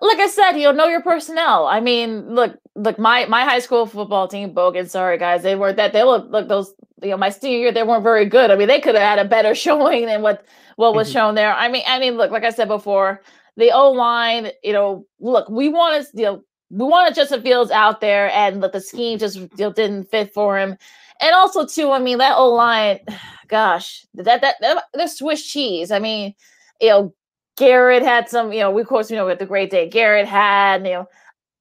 like 0.00 0.18
I 0.18 0.28
said, 0.28 0.52
you 0.52 0.72
know 0.72 0.86
your 0.86 1.02
personnel. 1.02 1.66
I 1.66 1.80
mean, 1.80 2.34
look, 2.34 2.58
look, 2.74 2.98
my 2.98 3.26
my 3.26 3.44
high 3.44 3.58
school 3.58 3.86
football 3.86 4.28
team, 4.28 4.54
Bogan. 4.54 4.88
Sorry, 4.88 5.18
guys, 5.18 5.42
they 5.42 5.56
weren't 5.56 5.76
that. 5.76 5.92
They 5.92 6.02
look 6.02 6.30
look 6.30 6.48
those. 6.48 6.74
You 7.02 7.10
know, 7.10 7.16
my 7.16 7.30
senior 7.30 7.58
year, 7.58 7.72
they 7.72 7.82
weren't 7.82 8.02
very 8.02 8.26
good. 8.26 8.50
I 8.50 8.56
mean, 8.56 8.68
they 8.68 8.80
could 8.80 8.94
have 8.94 9.18
had 9.18 9.24
a 9.24 9.28
better 9.28 9.54
showing 9.66 10.06
than 10.06 10.22
what 10.22 10.44
what 10.76 10.94
was 10.94 11.08
mm-hmm. 11.08 11.14
shown 11.14 11.34
there. 11.34 11.54
I 11.54 11.68
mean, 11.68 11.82
I 11.86 11.98
mean, 11.98 12.16
look, 12.16 12.30
like 12.30 12.44
I 12.44 12.50
said 12.50 12.68
before, 12.68 13.22
the 13.56 13.70
O 13.72 13.90
line. 13.90 14.50
You 14.62 14.72
know, 14.72 15.06
look, 15.18 15.48
we 15.48 15.68
wanted 15.68 16.06
you 16.14 16.24
know 16.24 16.42
we 16.70 16.84
wanted 16.84 17.14
Justin 17.14 17.42
Fields 17.42 17.70
out 17.70 18.00
there, 18.00 18.30
and 18.30 18.60
look, 18.60 18.72
the 18.72 18.80
scheme 18.80 19.18
just 19.18 19.36
you 19.36 19.48
know, 19.58 19.72
didn't 19.72 20.10
fit 20.10 20.32
for 20.32 20.58
him. 20.58 20.76
And 21.20 21.34
also, 21.34 21.66
too, 21.66 21.90
I 21.90 21.98
mean, 21.98 22.18
that 22.18 22.36
O 22.36 22.48
line, 22.48 23.00
gosh, 23.48 24.06
that 24.14 24.40
that, 24.40 24.56
that 24.60 24.84
they're 24.94 25.08
Swiss 25.08 25.46
cheese. 25.46 25.90
I 25.90 25.98
mean, 25.98 26.34
you 26.80 26.88
know, 26.88 27.14
Garrett 27.60 28.02
had 28.02 28.26
some, 28.26 28.52
you 28.54 28.60
know, 28.60 28.70
we 28.70 28.80
of 28.80 28.88
course, 28.88 29.10
you 29.10 29.16
know, 29.16 29.26
with 29.26 29.38
the 29.38 29.44
great 29.44 29.70
day 29.70 29.86
Garrett 29.86 30.26
had, 30.26 30.86
you 30.86 30.92
know, 30.92 31.08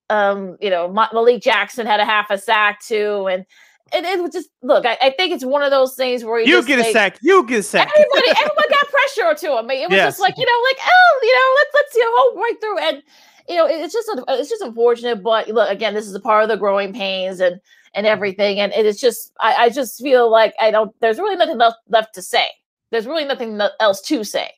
um, 0.10 0.58
you 0.62 0.70
know, 0.70 0.88
Malik 0.88 1.41
Jackson 1.41 1.86
had 1.86 2.00
a 2.00 2.06
half 2.06 2.32
a 2.32 2.38
sack 2.38 2.82
too, 2.82 3.27
and 3.27 3.46
and 3.91 4.06
it 4.06 4.22
was 4.22 4.32
just 4.32 4.50
look. 4.63 4.86
I, 4.86 4.98
I 5.01 5.13
think 5.18 5.34
it's 5.34 5.44
one 5.44 5.62
of 5.62 5.72
those 5.72 5.96
things 5.96 6.24
where 6.24 6.39
you, 6.39 6.58
you 6.58 6.65
get 6.65 6.79
like, 6.79 6.88
a 6.88 6.91
sack, 6.94 7.20
you 7.22 7.46
get 7.46 7.60
a 7.60 7.63
sack. 7.63 7.91
Everybody, 7.94 8.29
everyone 8.41 8.70
got 8.70 8.88
pressure 8.89 9.48
to 9.48 9.60
him. 9.60 9.70
It 9.70 9.89
was 9.89 9.98
yes. 9.98 10.08
just 10.08 10.20
like 10.22 10.38
you 10.38 10.46
know, 10.46 10.63
like 10.70 10.77
oh, 10.82 11.20
you 11.22 11.36
know, 11.36 11.56
let's 11.58 11.72
let's 11.75 11.96
you 11.96 12.01
know, 12.01 12.12
hold 12.15 12.36
right 12.38 12.56
through 12.62 12.79
and 12.79 13.03
you 13.50 13.56
know, 13.56 13.68
it's 13.68 13.94
just 13.94 14.10
it's 14.29 14.50
just 14.50 14.62
unfortunate. 14.62 15.22
But 15.22 15.50
look, 15.50 15.70
again, 15.70 15.94
this 15.94 16.08
is 16.08 16.15
a 16.15 16.20
part 16.20 16.44
of 16.44 16.50
the 16.50 16.58
growing 16.58 16.94
pains 16.94 17.39
and 17.39 17.60
and 17.94 18.08
everything, 18.08 18.60
and 18.60 18.72
it 18.74 18.86
is 18.86 19.00
just 19.00 19.34
I, 19.41 19.65
I 19.65 19.70
just 19.70 20.01
feel 20.01 20.32
like 20.32 20.53
I 20.62 20.72
don't. 20.72 20.96
There's 21.01 21.20
really 21.20 21.36
nothing 21.36 21.58
left 21.58 21.77
left 21.89 22.15
to 22.15 22.22
say. 22.22 22.48
There's 22.91 23.06
really 23.06 23.25
nothing 23.25 23.60
else 23.79 24.01
to 24.01 24.24
say. 24.24 24.51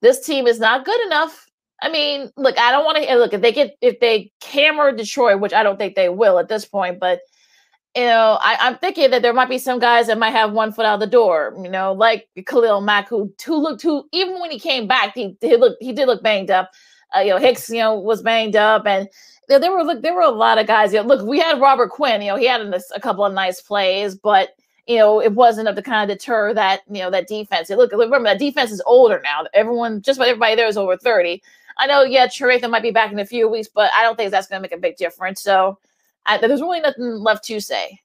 This 0.00 0.24
team 0.24 0.46
is 0.46 0.60
not 0.60 0.84
good 0.84 1.00
enough. 1.06 1.46
I 1.80 1.90
mean, 1.90 2.30
look, 2.36 2.58
I 2.58 2.72
don't 2.72 2.84
want 2.84 2.98
to 2.98 3.16
look 3.16 3.32
if 3.32 3.40
they 3.40 3.52
get 3.52 3.76
if 3.80 4.00
they 4.00 4.32
hammer 4.44 4.92
Detroit, 4.92 5.40
which 5.40 5.52
I 5.52 5.62
don't 5.62 5.78
think 5.78 5.94
they 5.94 6.08
will 6.08 6.38
at 6.38 6.48
this 6.48 6.64
point, 6.64 6.98
but 6.98 7.20
you 7.96 8.04
know, 8.04 8.38
I, 8.40 8.68
am 8.68 8.76
thinking 8.78 9.10
that 9.10 9.22
there 9.22 9.32
might 9.32 9.48
be 9.48 9.58
some 9.58 9.78
guys 9.78 10.06
that 10.06 10.18
might 10.18 10.30
have 10.30 10.52
one 10.52 10.72
foot 10.72 10.86
out 10.86 11.00
the 11.00 11.06
door, 11.06 11.54
you 11.60 11.70
know, 11.70 11.92
like 11.92 12.28
Khalil 12.46 12.80
Mack, 12.80 13.08
who 13.08 13.32
who 13.44 13.56
looked 13.56 13.82
who 13.82 14.08
even 14.12 14.40
when 14.40 14.50
he 14.50 14.58
came 14.58 14.86
back, 14.86 15.14
he, 15.14 15.36
he 15.40 15.56
looked 15.56 15.82
he 15.82 15.92
did 15.92 16.06
look 16.06 16.22
banged 16.22 16.50
up. 16.50 16.70
Uh, 17.16 17.20
you 17.20 17.30
know, 17.30 17.38
Hicks, 17.38 17.70
you 17.70 17.78
know, 17.78 17.98
was 17.98 18.22
banged 18.22 18.54
up, 18.54 18.86
and 18.86 19.08
you 19.48 19.54
know, 19.54 19.58
there 19.58 19.72
were 19.72 19.82
look, 19.82 20.02
there 20.02 20.14
were 20.14 20.20
a 20.20 20.30
lot 20.30 20.58
of 20.58 20.66
guys. 20.66 20.92
You 20.92 21.00
know, 21.00 21.08
look, 21.08 21.26
we 21.26 21.38
had 21.38 21.60
Robert 21.60 21.90
Quinn. 21.90 22.20
You 22.20 22.32
know, 22.32 22.36
he 22.36 22.46
had 22.46 22.60
a, 22.60 22.80
a 22.94 23.00
couple 23.00 23.24
of 23.24 23.32
nice 23.32 23.62
plays, 23.62 24.14
but 24.14 24.50
you 24.88 24.96
know, 24.96 25.20
it 25.20 25.34
wasn't 25.34 25.68
enough 25.68 25.76
to 25.76 25.82
kind 25.82 26.10
of 26.10 26.16
deter 26.16 26.54
that 26.54 26.80
you 26.88 27.00
know 27.00 27.10
that 27.10 27.28
defense. 27.28 27.68
Look, 27.68 27.92
remember 27.92 28.24
that 28.24 28.38
defense 28.38 28.72
is 28.72 28.82
older 28.86 29.20
now. 29.22 29.44
Everyone, 29.52 30.00
just 30.00 30.18
about 30.18 30.28
everybody 30.28 30.56
there 30.56 30.66
is 30.66 30.78
over 30.78 30.96
thirty. 30.96 31.42
I 31.76 31.86
know, 31.86 32.02
yeah, 32.02 32.26
Trevathan 32.26 32.70
might 32.70 32.82
be 32.82 32.90
back 32.90 33.12
in 33.12 33.18
a 33.20 33.26
few 33.26 33.48
weeks, 33.48 33.68
but 33.72 33.90
I 33.94 34.02
don't 34.02 34.16
think 34.16 34.32
that's 34.32 34.48
going 34.48 34.58
to 34.58 34.62
make 34.62 34.72
a 34.72 34.80
big 34.80 34.96
difference. 34.96 35.42
So, 35.42 35.78
I, 36.26 36.38
there's 36.38 36.60
really 36.60 36.80
nothing 36.80 37.04
left 37.04 37.44
to 37.44 37.60
say. 37.60 38.00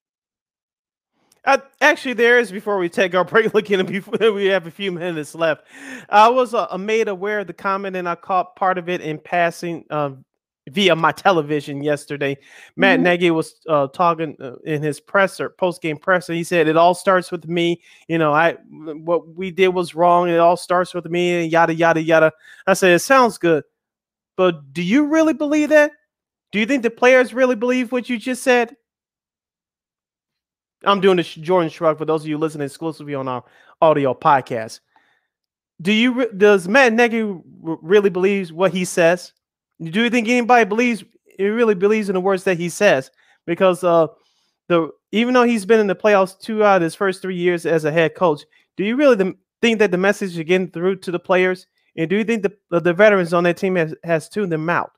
Uh, 1.45 1.57
actually, 1.81 2.13
there 2.13 2.37
is 2.37 2.51
before 2.51 2.77
we 2.77 2.89
take 2.89 3.15
our 3.15 3.23
break. 3.25 3.53
Looking 3.53 3.85
before 3.85 4.33
we 4.33 4.45
have 4.47 4.67
a 4.67 4.71
few 4.71 4.91
minutes 4.91 5.33
left, 5.33 5.65
I 6.09 6.27
was 6.27 6.53
uh, 6.53 6.67
made 6.77 7.07
aware 7.07 7.39
of 7.39 7.47
the 7.47 7.53
comment 7.53 7.95
and 7.95 8.07
I 8.07 8.15
caught 8.15 8.55
part 8.57 8.77
of 8.77 8.89
it 8.89 9.01
in 9.01 9.19
passing 9.19 9.85
um, 9.89 10.23
via 10.69 10.95
my 10.95 11.11
television 11.11 11.83
yesterday. 11.83 12.37
Matt 12.75 12.97
mm-hmm. 12.97 13.03
Nagy 13.03 13.31
was 13.31 13.55
uh, 13.67 13.87
talking 13.87 14.35
uh, 14.39 14.55
in 14.63 14.81
his 14.81 14.99
presser, 14.99 15.49
post 15.49 15.81
game 15.81 15.97
presser. 15.97 16.33
He 16.33 16.43
said 16.43 16.67
it 16.67 16.77
all 16.77 16.95
starts 16.95 17.31
with 17.31 17.47
me. 17.47 17.81
You 18.07 18.17
know, 18.17 18.33
I 18.33 18.53
what 18.71 19.35
we 19.35 19.51
did 19.51 19.69
was 19.69 19.95
wrong. 19.95 20.29
It 20.29 20.39
all 20.39 20.57
starts 20.57 20.93
with 20.93 21.05
me, 21.05 21.43
and 21.43 21.51
yada 21.51 21.73
yada 21.73 22.01
yada. 22.01 22.31
I 22.65 22.73
said 22.73 22.91
it 22.91 22.99
sounds 22.99 23.37
good, 23.37 23.63
but 24.37 24.73
do 24.73 24.81
you 24.81 25.05
really 25.05 25.33
believe 25.33 25.69
that? 25.69 25.91
Do 26.51 26.59
you 26.59 26.65
think 26.65 26.83
the 26.83 26.91
players 26.91 27.33
really 27.33 27.55
believe 27.55 27.91
what 27.91 28.09
you 28.09 28.17
just 28.17 28.43
said? 28.43 28.75
I'm 30.85 31.01
doing 31.01 31.17
the 31.17 31.23
Jordan 31.23 31.69
shrug 31.69 31.97
for 31.97 32.05
those 32.05 32.21
of 32.21 32.27
you 32.27 32.37
listening 32.37 32.65
exclusively 32.65 33.15
on 33.15 33.27
our 33.27 33.43
audio 33.81 34.13
podcast. 34.13 34.79
Do 35.81 35.91
you 35.91 36.31
does 36.31 36.67
Matt 36.67 36.93
Nagy 36.93 37.35
really 37.61 38.09
believes 38.09 38.53
what 38.53 38.71
he 38.71 38.85
says? 38.85 39.33
Do 39.81 40.01
you 40.01 40.09
think 40.09 40.27
anybody 40.27 40.65
believes 40.65 41.03
he 41.37 41.47
really 41.47 41.75
believes 41.75 42.09
in 42.09 42.13
the 42.13 42.21
words 42.21 42.43
that 42.43 42.57
he 42.57 42.69
says? 42.69 43.11
Because 43.45 43.83
uh, 43.83 44.07
the 44.67 44.89
even 45.11 45.33
though 45.33 45.43
he's 45.43 45.65
been 45.65 45.79
in 45.79 45.87
the 45.87 45.95
playoffs 45.95 46.39
two 46.39 46.63
out 46.63 46.77
of 46.77 46.81
his 46.83 46.95
first 46.95 47.21
three 47.21 47.35
years 47.35 47.65
as 47.65 47.85
a 47.85 47.91
head 47.91 48.15
coach, 48.15 48.43
do 48.77 48.83
you 48.83 48.95
really 48.95 49.35
think 49.61 49.79
that 49.79 49.91
the 49.91 49.97
message 49.97 50.37
is 50.37 50.43
getting 50.43 50.71
through 50.71 50.97
to 50.97 51.11
the 51.11 51.19
players? 51.19 51.67
And 51.95 52.09
do 52.09 52.17
you 52.17 52.23
think 52.23 52.43
the 52.43 52.79
the 52.79 52.93
veterans 52.93 53.33
on 53.33 53.43
that 53.43 53.57
team 53.57 53.75
has, 53.75 53.93
has 54.03 54.29
tuned 54.29 54.51
them 54.51 54.69
out? 54.69 54.91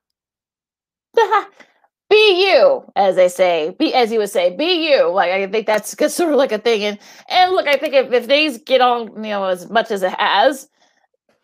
be 2.10 2.50
you, 2.50 2.84
as 2.96 3.16
they 3.16 3.28
say, 3.28 3.76
be 3.78 3.94
as 3.94 4.12
you 4.12 4.20
would 4.20 4.30
say, 4.30 4.56
be 4.56 4.90
you. 4.90 5.10
Like 5.10 5.32
I 5.32 5.48
think 5.48 5.68
that's 5.68 5.92
sort 6.14 6.32
of 6.32 6.38
like 6.38 6.52
a 6.52 6.60
thing. 6.60 6.84
And 6.84 7.00
and 7.30 7.54
look, 7.54 7.68
I 7.68 7.78
think 7.78 7.94
if, 7.94 8.12
if 8.14 8.28
these 8.28 8.58
get 8.60 8.82
on, 8.82 9.08
you 9.24 9.32
know, 9.32 9.46
as 9.46 9.70
much 9.70 9.92
as 9.92 10.04
it 10.04 10.14
has, 10.20 10.70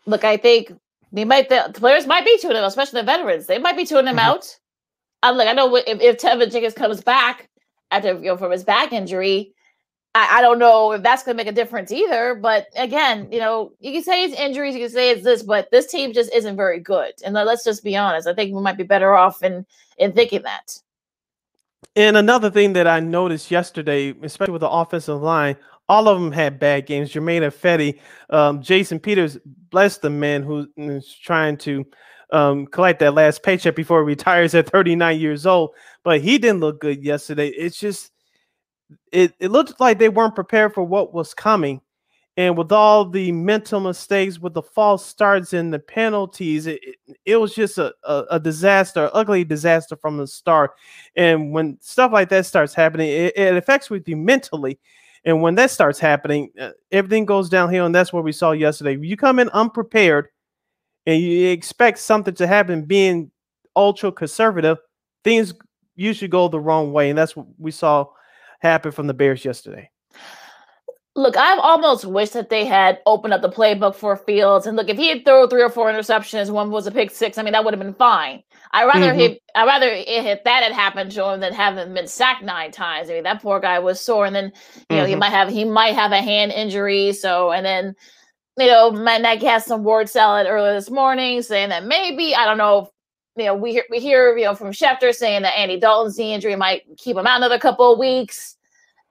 look, 0.06 0.24
I 0.24 0.36
think 0.36 0.72
they 1.12 1.24
might 1.24 1.48
the 1.48 1.70
players 1.74 2.06
might 2.06 2.24
be 2.24 2.38
tuning 2.38 2.56
them, 2.56 2.64
especially 2.64 3.00
the 3.00 3.06
veterans. 3.06 3.46
They 3.46 3.58
might 3.58 3.76
be 3.76 3.84
tuning 3.84 4.06
them 4.06 4.16
mm-hmm. 4.16 4.30
out. 4.30 4.58
I'm 5.22 5.36
like, 5.36 5.48
I 5.48 5.52
know 5.52 5.76
if, 5.76 6.00
if 6.00 6.18
Teven 6.18 6.50
Jenkins 6.50 6.74
comes 6.74 7.00
back 7.00 7.48
after 7.90 8.14
you 8.14 8.22
know 8.22 8.36
from 8.36 8.50
his 8.50 8.64
back 8.64 8.92
injury, 8.92 9.54
I, 10.14 10.38
I 10.38 10.42
don't 10.42 10.58
know 10.58 10.92
if 10.92 11.02
that's 11.02 11.22
going 11.22 11.36
to 11.36 11.42
make 11.42 11.50
a 11.50 11.54
difference 11.54 11.92
either. 11.92 12.34
But 12.34 12.66
again, 12.76 13.28
you 13.30 13.38
know, 13.38 13.72
you 13.80 13.92
can 13.92 14.02
say 14.02 14.24
it's 14.24 14.38
injuries, 14.38 14.74
you 14.74 14.80
can 14.80 14.90
say 14.90 15.10
it's 15.10 15.22
this, 15.22 15.42
but 15.42 15.70
this 15.70 15.86
team 15.86 16.12
just 16.12 16.32
isn't 16.34 16.56
very 16.56 16.80
good. 16.80 17.12
And 17.24 17.34
let's 17.34 17.64
just 17.64 17.84
be 17.84 17.96
honest. 17.96 18.26
I 18.26 18.34
think 18.34 18.54
we 18.54 18.62
might 18.62 18.76
be 18.76 18.84
better 18.84 19.14
off 19.14 19.42
in 19.42 19.66
in 19.98 20.12
thinking 20.12 20.42
that. 20.42 20.78
And 21.94 22.16
another 22.16 22.50
thing 22.50 22.72
that 22.72 22.86
I 22.86 23.00
noticed 23.00 23.50
yesterday, 23.50 24.14
especially 24.22 24.52
with 24.52 24.60
the 24.60 24.70
offensive 24.70 25.20
line, 25.20 25.56
all 25.88 26.08
of 26.08 26.20
them 26.20 26.32
had 26.32 26.58
bad 26.58 26.86
games. 26.86 27.10
Germain 27.10 27.42
Ifedi, 27.42 27.98
um, 28.30 28.62
Jason 28.62 28.98
Peters, 28.98 29.38
bless 29.70 29.98
the 29.98 30.10
man 30.10 30.42
who's 30.42 31.18
trying 31.22 31.56
to 31.58 31.84
um, 32.32 32.66
collect 32.66 33.00
that 33.00 33.14
last 33.14 33.42
paycheck 33.42 33.76
before 33.76 34.00
he 34.00 34.06
retires 34.06 34.54
at 34.54 34.70
39 34.70 35.20
years 35.20 35.46
old. 35.46 35.74
But 36.02 36.20
he 36.20 36.38
didn't 36.38 36.60
look 36.60 36.80
good 36.80 37.04
yesterday. 37.04 37.48
It's 37.48 37.78
just 37.78 38.10
it, 39.10 39.34
it 39.38 39.50
looked 39.50 39.80
like 39.80 39.98
they 39.98 40.08
weren't 40.08 40.34
prepared 40.34 40.74
for 40.74 40.82
what 40.82 41.14
was 41.14 41.34
coming. 41.34 41.80
And 42.38 42.56
with 42.56 42.72
all 42.72 43.04
the 43.04 43.30
mental 43.30 43.78
mistakes, 43.78 44.38
with 44.38 44.54
the 44.54 44.62
false 44.62 45.04
starts 45.04 45.52
and 45.52 45.72
the 45.72 45.78
penalties, 45.78 46.66
it, 46.66 46.80
it, 46.82 47.16
it 47.26 47.36
was 47.36 47.54
just 47.54 47.76
a, 47.76 47.92
a, 48.04 48.24
a, 48.30 48.40
disaster, 48.40 49.10
ugly 49.12 49.44
disaster 49.44 49.96
from 49.96 50.16
the 50.16 50.26
start. 50.26 50.70
And 51.14 51.52
when 51.52 51.76
stuff 51.82 52.10
like 52.10 52.30
that 52.30 52.46
starts 52.46 52.72
happening, 52.72 53.10
it, 53.10 53.36
it 53.36 53.54
affects 53.54 53.90
with 53.90 54.08
you 54.08 54.16
mentally. 54.16 54.80
And 55.24 55.40
when 55.40 55.54
that 55.54 55.70
starts 55.70 55.98
happening, 55.98 56.50
uh, 56.60 56.70
everything 56.90 57.24
goes 57.24 57.48
downhill. 57.48 57.86
And 57.86 57.94
that's 57.94 58.12
what 58.12 58.24
we 58.24 58.32
saw 58.32 58.52
yesterday. 58.52 58.98
You 59.00 59.16
come 59.16 59.38
in 59.38 59.48
unprepared 59.50 60.28
and 61.06 61.20
you 61.20 61.48
expect 61.48 61.98
something 61.98 62.34
to 62.34 62.46
happen 62.46 62.84
being 62.84 63.30
ultra 63.76 64.10
conservative, 64.12 64.78
things 65.24 65.54
usually 65.94 66.28
go 66.28 66.48
the 66.48 66.60
wrong 66.60 66.92
way. 66.92 67.08
And 67.08 67.18
that's 67.18 67.36
what 67.36 67.46
we 67.58 67.70
saw 67.70 68.06
happen 68.62 68.92
from 68.92 69.06
the 69.06 69.14
Bears 69.14 69.44
yesterday? 69.44 69.90
Look, 71.14 71.36
I've 71.36 71.58
almost 71.58 72.06
wished 72.06 72.32
that 72.32 72.48
they 72.48 72.64
had 72.64 73.00
opened 73.04 73.34
up 73.34 73.42
the 73.42 73.50
playbook 73.50 73.94
for 73.94 74.16
Fields. 74.16 74.66
And 74.66 74.76
look, 74.76 74.88
if 74.88 74.96
he 74.96 75.08
had 75.08 75.24
thrown 75.24 75.48
three 75.48 75.62
or 75.62 75.68
four 75.68 75.92
interceptions, 75.92 76.50
one 76.50 76.70
was 76.70 76.86
a 76.86 76.90
pick 76.90 77.10
six, 77.10 77.36
I 77.36 77.42
mean, 77.42 77.52
that 77.52 77.64
would 77.64 77.74
have 77.74 77.82
been 77.82 77.94
fine. 77.94 78.42
I 78.72 78.86
rather 78.86 79.10
mm-hmm. 79.10 79.18
he, 79.18 79.40
I 79.54 79.66
rather 79.66 79.88
if 79.90 80.44
that 80.44 80.62
had 80.62 80.72
happened 80.72 81.12
to 81.12 81.24
him 81.26 81.40
than 81.40 81.52
have 81.52 81.76
him 81.76 81.92
been 81.92 82.06
sacked 82.06 82.42
nine 82.42 82.70
times. 82.70 83.10
I 83.10 83.14
mean, 83.14 83.24
that 83.24 83.42
poor 83.42 83.60
guy 83.60 83.78
was 83.78 84.00
sore, 84.00 84.24
and 84.24 84.34
then 84.34 84.52
you 84.88 84.96
know 84.96 85.02
mm-hmm. 85.02 85.10
he 85.10 85.16
might 85.16 85.30
have 85.30 85.48
he 85.48 85.64
might 85.64 85.94
have 85.94 86.12
a 86.12 86.22
hand 86.22 86.52
injury. 86.52 87.12
So, 87.12 87.52
and 87.52 87.66
then 87.66 87.94
you 88.58 88.66
know, 88.66 88.90
Nagy 88.90 89.46
has 89.46 89.66
some 89.66 89.84
word 89.84 90.08
salad 90.08 90.46
earlier 90.48 90.74
this 90.74 90.90
morning 90.90 91.42
saying 91.42 91.68
that 91.70 91.84
maybe 91.84 92.34
I 92.34 92.44
don't 92.44 92.58
know. 92.58 92.90
you 93.36 93.44
know, 93.44 93.54
we 93.54 93.72
hear 93.72 93.84
we 93.90 94.00
hear 94.00 94.36
you 94.36 94.44
know 94.44 94.54
from 94.54 94.72
Schefter 94.72 95.14
saying 95.14 95.42
that 95.42 95.58
Andy 95.58 95.78
Dalton's 95.78 96.18
knee 96.18 96.32
injury 96.32 96.56
might 96.56 96.82
keep 96.96 97.16
him 97.16 97.26
out 97.26 97.36
another 97.36 97.58
couple 97.58 97.92
of 97.92 97.98
weeks 97.98 98.56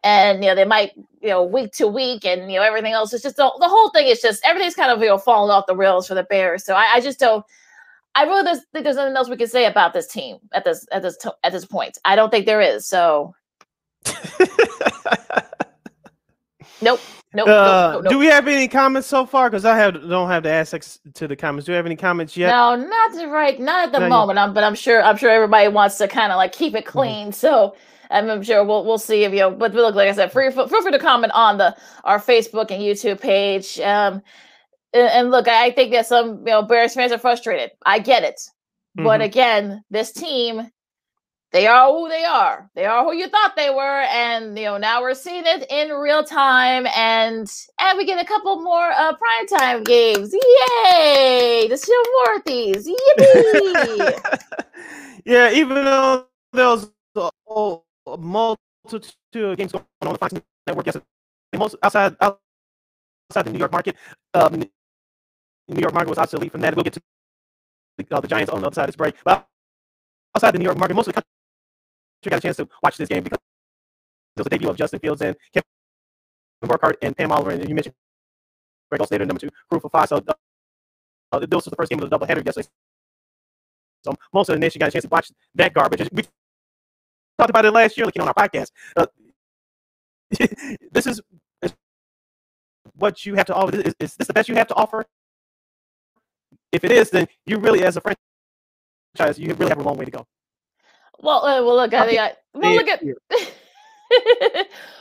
and 0.03 0.43
you 0.43 0.49
know 0.49 0.55
they 0.55 0.65
might 0.65 0.93
you 1.21 1.29
know 1.29 1.43
week 1.43 1.71
to 1.73 1.87
week 1.87 2.25
and 2.25 2.51
you 2.51 2.57
know 2.57 2.63
everything 2.63 2.93
else 2.93 3.13
is 3.13 3.21
just 3.21 3.35
the, 3.35 3.51
the 3.59 3.67
whole 3.67 3.89
thing 3.91 4.07
is 4.07 4.21
just 4.21 4.43
everything's 4.43 4.75
kind 4.75 4.91
of 4.91 4.99
you 4.99 5.07
know 5.07 5.17
falling 5.17 5.51
off 5.51 5.67
the 5.67 5.75
rails 5.75 6.07
for 6.07 6.15
the 6.15 6.23
bears 6.23 6.65
so 6.65 6.73
i, 6.73 6.95
I 6.95 7.01
just 7.01 7.19
don't 7.19 7.45
i 8.15 8.23
really 8.23 8.43
just 8.43 8.63
think 8.73 8.83
there's 8.83 8.95
nothing 8.95 9.15
else 9.15 9.29
we 9.29 9.37
can 9.37 9.47
say 9.47 9.65
about 9.65 9.93
this 9.93 10.07
team 10.07 10.37
at 10.53 10.63
this 10.63 10.85
at 10.91 11.01
this 11.01 11.17
at 11.43 11.51
this 11.51 11.65
point 11.65 11.97
i 12.05 12.15
don't 12.15 12.29
think 12.29 12.45
there 12.45 12.61
is 12.61 12.85
so 12.87 13.33
nope 16.81 16.99
Nope, 17.33 17.47
uh, 17.47 17.91
nope, 17.93 18.03
nope, 18.03 18.11
Do 18.11 18.19
we 18.19 18.25
have 18.25 18.45
any 18.47 18.67
comments 18.67 19.07
so 19.07 19.25
far? 19.25 19.49
Because 19.49 19.63
I 19.63 19.77
have 19.77 19.93
don't 19.93 20.27
have 20.27 20.43
the 20.43 20.49
access 20.49 20.99
to 21.13 21.29
the 21.29 21.35
comments. 21.35 21.65
Do 21.65 21.71
we 21.71 21.77
have 21.77 21.85
any 21.85 21.95
comments 21.95 22.35
yet? 22.35 22.49
No, 22.49 22.75
not 22.75 23.31
right, 23.31 23.57
not 23.57 23.85
at 23.85 23.91
the 23.93 23.99
not 23.99 24.09
moment. 24.09 24.37
I'm, 24.37 24.53
but 24.53 24.65
I'm 24.65 24.75
sure 24.75 25.01
I'm 25.01 25.15
sure 25.15 25.29
everybody 25.29 25.69
wants 25.69 25.97
to 25.99 26.09
kind 26.09 26.33
of 26.33 26.35
like 26.35 26.51
keep 26.51 26.75
it 26.75 26.83
mm-hmm. 26.83 26.89
clean. 26.91 27.27
Mm-hmm. 27.27 27.31
So 27.31 27.77
I'm 28.09 28.43
sure 28.43 28.65
we'll 28.65 28.83
we'll 28.83 28.97
see 28.97 29.23
if 29.23 29.31
you. 29.31 29.39
Know, 29.39 29.51
but 29.51 29.73
look, 29.73 29.95
like 29.95 30.09
I 30.09 30.11
said, 30.11 30.33
free, 30.33 30.51
feel 30.51 30.67
free 30.67 30.91
to 30.91 30.99
comment 30.99 31.31
on 31.33 31.57
the 31.57 31.75
our 32.03 32.19
Facebook 32.19 32.69
and 32.69 32.81
YouTube 32.81 33.21
page. 33.21 33.79
Um, 33.79 34.21
and, 34.93 35.09
and 35.09 35.31
look, 35.31 35.47
I 35.47 35.71
think 35.71 35.91
that 35.91 36.07
some 36.07 36.39
you 36.39 36.45
know 36.45 36.61
Bears 36.61 36.93
fans 36.93 37.11
are 37.11 37.17
frustrated. 37.17 37.71
I 37.85 37.99
get 37.99 38.23
it, 38.23 38.39
mm-hmm. 38.97 39.03
but 39.03 39.21
again, 39.21 39.83
this 39.89 40.11
team, 40.11 40.69
they 41.51 41.67
are 41.67 41.89
who 41.89 42.09
they 42.09 42.23
are. 42.23 42.69
They 42.75 42.85
are 42.85 43.03
who 43.03 43.13
you 43.13 43.27
thought 43.27 43.55
they 43.55 43.69
were, 43.69 44.01
and 44.01 44.57
you 44.57 44.65
know 44.65 44.77
now 44.77 45.01
we're 45.01 45.13
seeing 45.13 45.43
it 45.45 45.65
in 45.69 45.91
real 45.91 46.23
time, 46.23 46.87
and 46.95 47.47
and 47.79 47.97
we 47.97 48.05
get 48.05 48.23
a 48.23 48.27
couple 48.27 48.61
more 48.61 48.91
uh 48.91 49.13
primetime 49.13 49.85
games. 49.85 50.33
Yay! 50.33 51.67
The 51.69 51.77
show 51.77 52.03
more 52.25 52.35
of 52.37 52.43
these. 52.45 52.87
Yippee! 52.87 54.41
yeah, 55.25 55.51
even 55.51 55.75
though 55.75 56.27
those 56.53 56.91
oh, 57.15 57.83
a 58.07 58.17
multitude 58.17 59.13
of 59.35 59.57
games 59.57 59.71
going 59.71 59.85
on 60.01 60.13
the 60.13 60.17
Fox 60.17 60.33
Network 60.67 60.85
yesterday. 60.85 61.05
Most 61.57 61.75
outside 61.83 62.15
outside 62.21 63.45
the 63.45 63.51
New 63.51 63.59
York 63.59 63.71
market, 63.71 63.97
um, 64.33 64.63
the 65.71 65.75
New 65.75 65.81
York 65.81 65.93
market 65.93 66.09
was 66.09 66.17
obviously 66.17 66.49
from 66.49 66.61
that. 66.61 66.75
We'll 66.75 66.83
get 66.83 66.93
to 66.93 67.01
the, 67.97 68.15
uh, 68.15 68.19
the 68.19 68.27
Giants 68.27 68.51
on 68.51 68.59
the 68.59 68.67
other 68.67 68.73
side 68.73 68.83
of 68.83 68.87
this 68.87 68.95
break. 68.97 69.15
But 69.23 69.47
outside 70.35 70.51
the 70.51 70.59
New 70.59 70.65
York 70.65 70.77
market, 70.77 70.95
most 70.95 71.07
of 71.07 71.15
the 71.15 71.21
country 71.21 72.29
got 72.29 72.37
a 72.37 72.41
chance 72.41 72.57
to 72.57 72.67
watch 72.83 72.97
this 72.97 73.07
game 73.07 73.23
because 73.23 73.39
it 74.35 74.39
was 74.39 74.47
a 74.47 74.49
debut 74.49 74.69
of 74.69 74.75
Justin 74.75 74.99
Fields 74.99 75.21
and 75.21 75.35
Kevin 75.53 75.65
Burkhardt 76.61 76.97
and 77.01 77.15
Pam 77.15 77.31
Oliver. 77.31 77.51
And 77.51 77.67
you 77.67 77.73
mentioned 77.73 77.95
Greg 78.89 79.01
Olstater, 79.01 79.25
number 79.25 79.39
two, 79.39 79.49
crew 79.69 79.79
for 79.79 79.89
five. 79.89 80.09
So 80.09 80.21
uh, 81.31 81.39
this 81.39 81.47
was 81.51 81.65
the 81.65 81.75
first 81.75 81.89
game 81.89 82.01
of 82.01 82.09
the 82.09 82.17
doubleheader 82.17 82.45
yesterday. 82.45 82.67
So 84.03 84.13
most 84.33 84.49
of 84.49 84.55
the 84.55 84.59
nation 84.59 84.79
got 84.79 84.89
a 84.89 84.91
chance 84.91 85.03
to 85.03 85.09
watch 85.09 85.31
that 85.55 85.73
garbage. 85.73 86.09
We 86.11 86.23
talked 87.37 87.49
about 87.49 87.65
it 87.65 87.71
last 87.71 87.97
year, 87.97 88.07
know, 88.15 88.23
on 88.23 88.27
our 88.27 88.33
podcast. 88.33 88.71
Uh, 88.95 89.05
this 90.91 91.07
is, 91.07 91.21
is, 91.61 91.73
what 92.95 93.25
you 93.25 93.35
have 93.35 93.45
to 93.45 93.55
offer. 93.55 93.75
Is, 93.77 93.95
is, 93.99 94.15
this 94.15 94.27
the 94.27 94.33
best 94.33 94.49
you 94.49 94.55
have 94.55 94.67
to 94.67 94.75
offer? 94.75 95.05
If 96.71 96.83
it 96.83 96.91
is, 96.91 97.09
then 97.09 97.27
you 97.45 97.57
really, 97.59 97.83
as 97.83 97.97
a 97.97 98.01
franchise, 98.01 99.39
you 99.39 99.53
really 99.55 99.69
have 99.69 99.79
a 99.79 99.83
long 99.83 99.97
way 99.97 100.05
to 100.05 100.11
go. 100.11 100.27
Well, 101.19 101.45
uh, 101.45 101.63
well, 101.63 101.75
look, 101.75 101.93
I 101.93 102.07
think 102.07 102.19
I, 102.19 102.33
well, 102.53 102.75
look 102.75 102.87
at. 102.87 103.03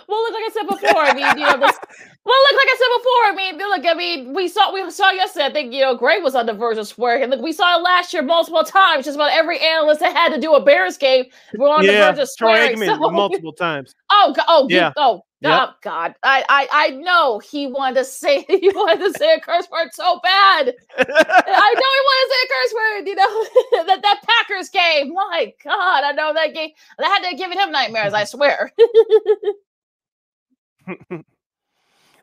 well, 0.09 0.23
look, 0.23 0.35
like 0.35 0.45
I 0.45 0.51
said 0.53 0.69
before, 0.69 1.03
I 1.03 1.15
mean, 1.15 1.39
you 1.39 1.47
know, 1.47 1.59
this, 1.59 1.77
well, 2.25 2.39
look, 2.43 2.57
like 2.57 2.69
I 2.69 2.77
said 2.79 2.99
before, 2.99 3.25
I 3.25 3.33
mean, 3.35 3.59
look, 3.59 3.87
I 3.87 3.95
mean, 3.95 4.35
we 4.35 4.49
saw, 4.49 4.73
we 4.73 4.89
saw 4.91 5.11
yesterday, 5.11 5.47
I 5.47 5.53
think, 5.53 5.73
you 5.73 5.81
know, 5.81 5.97
Greg 5.97 6.23
was 6.23 6.35
on 6.35 6.47
the 6.47 6.53
verge 6.53 6.79
of 6.79 6.87
swearing, 6.87 7.23
and 7.23 7.31
look, 7.31 7.41
we 7.41 7.53
saw 7.53 7.79
it 7.79 7.83
last 7.83 8.13
year 8.13 8.23
multiple 8.23 8.65
times. 8.65 9.07
Just 9.07 9.17
about 9.17 9.33
every 9.33 9.59
analyst 9.61 10.01
that 10.01 10.15
had 10.15 10.35
to 10.35 10.41
do 10.41 10.55
a 10.55 10.63
Bears 10.63 10.97
game 10.97 11.25
were 11.57 11.69
on 11.69 11.85
yeah, 11.85 11.93
the 11.93 12.13
verge 12.13 12.23
of 12.23 12.29
swearing. 12.31 12.77
Troy 12.77 12.87
so, 12.87 13.11
multiple 13.11 13.53
times. 13.53 13.95
Oh, 14.13 14.35
oh, 14.49 14.67
yeah. 14.69 14.93
oh, 14.97 15.23
Yep. 15.43 15.63
Oh 15.63 15.73
God, 15.83 16.15
I, 16.25 16.45
I 16.49 16.69
I 16.73 16.91
know 16.91 17.39
he 17.41 17.69
wanted 17.69 17.97
to 17.97 18.05
say 18.05 18.43
he 18.49 18.71
wanted 18.75 19.05
to 19.07 19.15
say 19.15 19.35
a 19.35 19.41
curse 19.41 19.69
word 19.71 19.91
so 19.93 20.21
bad. 20.23 20.75
I 20.99 21.75
know 21.79 21.91
he 21.97 22.03
wanted 22.07 22.27
to 22.27 22.35
say 22.35 22.45
a 22.45 22.49
curse 22.55 22.75
word. 22.75 23.09
You 23.09 23.17
know 23.17 23.85
that 23.87 24.03
that 24.03 24.23
Packers 24.29 24.71
game. 24.71 25.15
My 25.15 25.55
God, 25.65 26.05
I 26.05 26.13
know 26.13 26.35
that 26.35 26.55
game. 26.55 26.71
That 26.99 27.23
had 27.23 27.31
to 27.31 27.37
give 27.37 27.53
him 27.53 27.73
nightmares. 27.73 28.15
I 28.15 28.25
swear. 28.25 28.73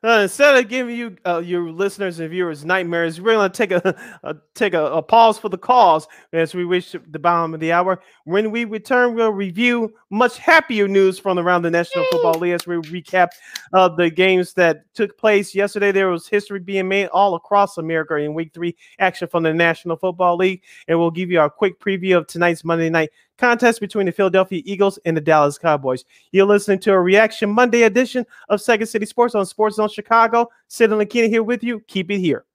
Uh, 0.03 0.19
instead 0.23 0.55
of 0.55 0.69
giving 0.69 0.95
you 0.95 1.15
uh, 1.25 1.39
your 1.39 1.71
listeners 1.71 2.19
and 2.19 2.29
viewers 2.29 2.63
nightmares, 2.63 3.19
we're 3.19 3.33
going 3.33 3.51
to 3.51 3.57
take 3.57 3.71
a, 3.71 3.95
a 4.23 4.35
take 4.53 4.73
a, 4.73 4.85
a, 4.85 5.01
pause 5.01 5.39
for 5.39 5.49
the 5.49 5.57
cause 5.57 6.07
as 6.33 6.53
we 6.53 6.63
reach 6.63 6.95
the 7.09 7.19
bottom 7.19 7.53
of 7.53 7.59
the 7.59 7.71
hour. 7.71 8.01
When 8.25 8.51
we 8.51 8.65
return, 8.65 9.15
we'll 9.15 9.31
review 9.31 9.93
much 10.09 10.37
happier 10.37 10.87
news 10.87 11.17
from 11.19 11.39
around 11.39 11.63
the 11.63 11.71
National 11.71 12.05
Football 12.11 12.39
League 12.39 12.53
as 12.53 12.67
we 12.67 12.75
recap 12.75 13.29
uh, 13.73 13.89
the 13.89 14.09
games 14.09 14.53
that 14.53 14.83
took 14.93 15.17
place 15.17 15.55
yesterday. 15.55 15.91
There 15.91 16.09
was 16.09 16.27
history 16.27 16.59
being 16.59 16.87
made 16.87 17.07
all 17.07 17.35
across 17.35 17.77
America 17.77 18.15
in 18.15 18.33
Week 18.33 18.53
Three 18.53 18.75
action 18.99 19.27
from 19.27 19.43
the 19.43 19.53
National 19.53 19.97
Football 19.97 20.37
League, 20.37 20.63
and 20.87 20.99
we'll 20.99 21.11
give 21.11 21.31
you 21.31 21.41
a 21.41 21.49
quick 21.49 21.79
preview 21.79 22.17
of 22.17 22.27
tonight's 22.27 22.63
Monday 22.63 22.89
night 22.89 23.09
contest 23.37 23.79
between 23.79 24.05
the 24.05 24.11
Philadelphia 24.11 24.61
Eagles 24.65 24.99
and 25.05 25.15
the 25.15 25.21
Dallas 25.21 25.57
Cowboys. 25.57 26.05
You're 26.31 26.45
listening 26.45 26.79
to 26.79 26.93
a 26.93 26.99
Reaction 26.99 27.49
Monday 27.49 27.83
edition 27.83 28.25
of 28.49 28.61
Second 28.61 28.87
City 28.87 29.05
Sports 29.05 29.35
on 29.35 29.45
Sports 29.45 29.77
Zone 29.77 29.89
Chicago. 29.89 30.49
Sid 30.67 30.91
and 30.91 30.99
Lakina 30.99 31.29
here 31.29 31.43
with 31.43 31.63
you. 31.63 31.79
Keep 31.87 32.11
it 32.11 32.19
here. 32.19 32.45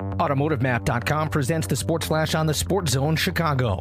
AutomotiveMap.com 0.00 1.28
presents 1.30 1.66
the 1.66 1.76
Sports 1.76 2.06
Flash 2.06 2.34
on 2.34 2.46
the 2.46 2.54
Sports 2.54 2.92
Zone 2.92 3.16
Chicago. 3.16 3.78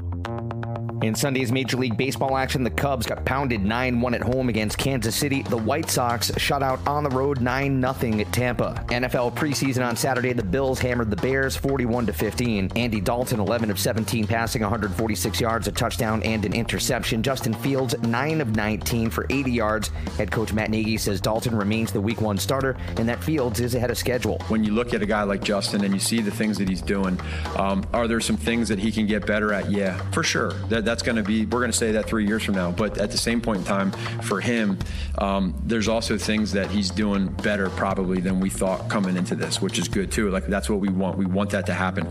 In 1.04 1.16
Sunday's 1.16 1.52
Major 1.52 1.76
League 1.76 1.98
Baseball 1.98 2.38
action, 2.38 2.64
the 2.64 2.70
Cubs 2.70 3.06
got 3.06 3.26
pounded 3.26 3.62
9 3.62 4.00
1 4.00 4.14
at 4.14 4.22
home 4.22 4.48
against 4.48 4.78
Kansas 4.78 5.14
City. 5.14 5.42
The 5.42 5.58
White 5.58 5.90
Sox 5.90 6.32
shut 6.38 6.64
out 6.64 6.80
on 6.88 7.04
the 7.04 7.10
road 7.10 7.42
9 7.42 7.82
0 7.82 8.20
at 8.22 8.32
Tampa. 8.32 8.86
NFL 8.88 9.36
preseason 9.36 9.86
on 9.86 9.98
Saturday, 9.98 10.32
the 10.32 10.42
Bills 10.42 10.80
hammered 10.80 11.10
the 11.10 11.18
Bears 11.18 11.58
41 11.58 12.06
15. 12.06 12.72
Andy 12.78 13.02
Dalton, 13.02 13.42
11 13.42 13.70
of 13.70 13.78
17, 13.78 14.26
passing 14.28 14.62
146 14.62 15.42
yards, 15.42 15.68
a 15.68 15.74
touchdown, 15.74 16.24
and 16.24 16.46
an 16.46 16.54
interception. 16.54 17.22
Justin 17.22 17.54
Fields, 17.54 17.96
9 18.02 18.40
of 18.40 18.56
19 18.56 19.10
for 19.10 19.26
80 19.30 19.52
yards. 19.52 19.90
Head 20.18 20.32
coach 20.32 20.54
Matt 20.54 20.70
Nagy 20.70 20.96
says 20.98 21.20
Dalton 21.20 21.54
remains 21.54 21.92
the 21.92 22.00
week 22.00 22.22
one 22.22 22.38
starter 22.38 22.78
and 22.96 23.10
that 23.10 23.22
Fields 23.22 23.60
is 23.60 23.76
ahead 23.76 23.92
of 23.92 23.98
schedule. 23.98 24.40
When 24.48 24.64
you 24.64 24.72
look 24.72 24.94
at 24.94 25.02
a 25.02 25.06
guy 25.06 25.24
like 25.24 25.44
Justin 25.44 25.84
and 25.84 25.94
you 25.94 26.00
see 26.00 26.22
the 26.22 26.32
things 26.32 26.58
that 26.60 26.70
he's 26.70 26.82
doing, 26.82 27.20
um, 27.58 27.86
are 27.92 28.08
there 28.08 28.22
some 28.22 28.38
things 28.38 28.70
that 28.70 28.80
he 28.80 28.90
can 28.90 29.06
get 29.06 29.26
better 29.28 29.52
at? 29.52 29.70
Yeah, 29.70 29.98
for 30.12 30.24
sure. 30.24 30.54
That, 30.70 30.93
that's 30.94 31.02
going 31.02 31.16
to 31.16 31.24
be, 31.24 31.44
we're 31.48 31.58
going 31.58 31.72
to 31.72 31.78
say 31.78 31.92
that 31.94 32.06
three 32.06 32.24
years 32.24 32.44
from 32.44 32.54
now. 32.54 32.72
But 32.72 33.00
at 33.00 33.10
the 33.10 33.18
same 33.18 33.42
point 33.42 33.58
in 33.58 33.66
time, 33.66 33.92
for 34.22 34.40
him, 34.40 34.78
um, 35.18 35.60
there's 35.66 35.88
also 35.88 36.20
things 36.20 36.52
that 36.52 36.70
he's 36.70 36.92
doing 36.92 37.30
better 37.42 37.72
probably 37.72 38.22
than 38.22 38.40
we 38.40 38.52
thought 38.52 38.90
coming 38.90 39.18
into 39.18 39.34
this, 39.34 39.60
which 39.60 39.80
is 39.80 39.88
good 39.88 40.12
too. 40.12 40.30
Like 40.30 40.46
that's 40.46 40.70
what 40.70 40.80
we 40.80 40.90
want. 40.90 41.18
We 41.18 41.26
want 41.26 41.50
that 41.50 41.66
to 41.66 41.74
happen. 41.74 42.06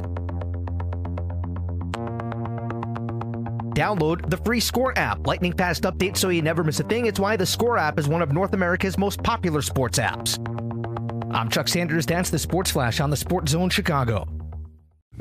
Download 3.77 4.29
the 4.29 4.39
free 4.39 4.59
Score 4.59 4.93
app. 4.99 5.29
Lightning 5.29 5.53
fast 5.53 5.85
updates 5.85 6.17
so 6.17 6.31
you 6.31 6.43
never 6.43 6.65
miss 6.65 6.81
a 6.81 6.85
thing. 6.85 7.07
It's 7.07 7.21
why 7.21 7.37
the 7.37 7.47
Score 7.47 7.79
app 7.79 8.01
is 8.01 8.09
one 8.09 8.21
of 8.21 8.33
North 8.33 8.53
America's 8.53 8.99
most 8.99 9.23
popular 9.23 9.63
sports 9.63 10.01
apps. 10.01 10.41
I'm 11.33 11.49
Chuck 11.49 11.69
Sanders. 11.69 12.05
That's 12.05 12.31
the 12.31 12.39
Sports 12.41 12.73
Flash 12.73 12.99
on 12.99 13.11
the 13.11 13.17
Sports 13.17 13.53
Zone 13.53 13.71
Chicago. 13.71 14.27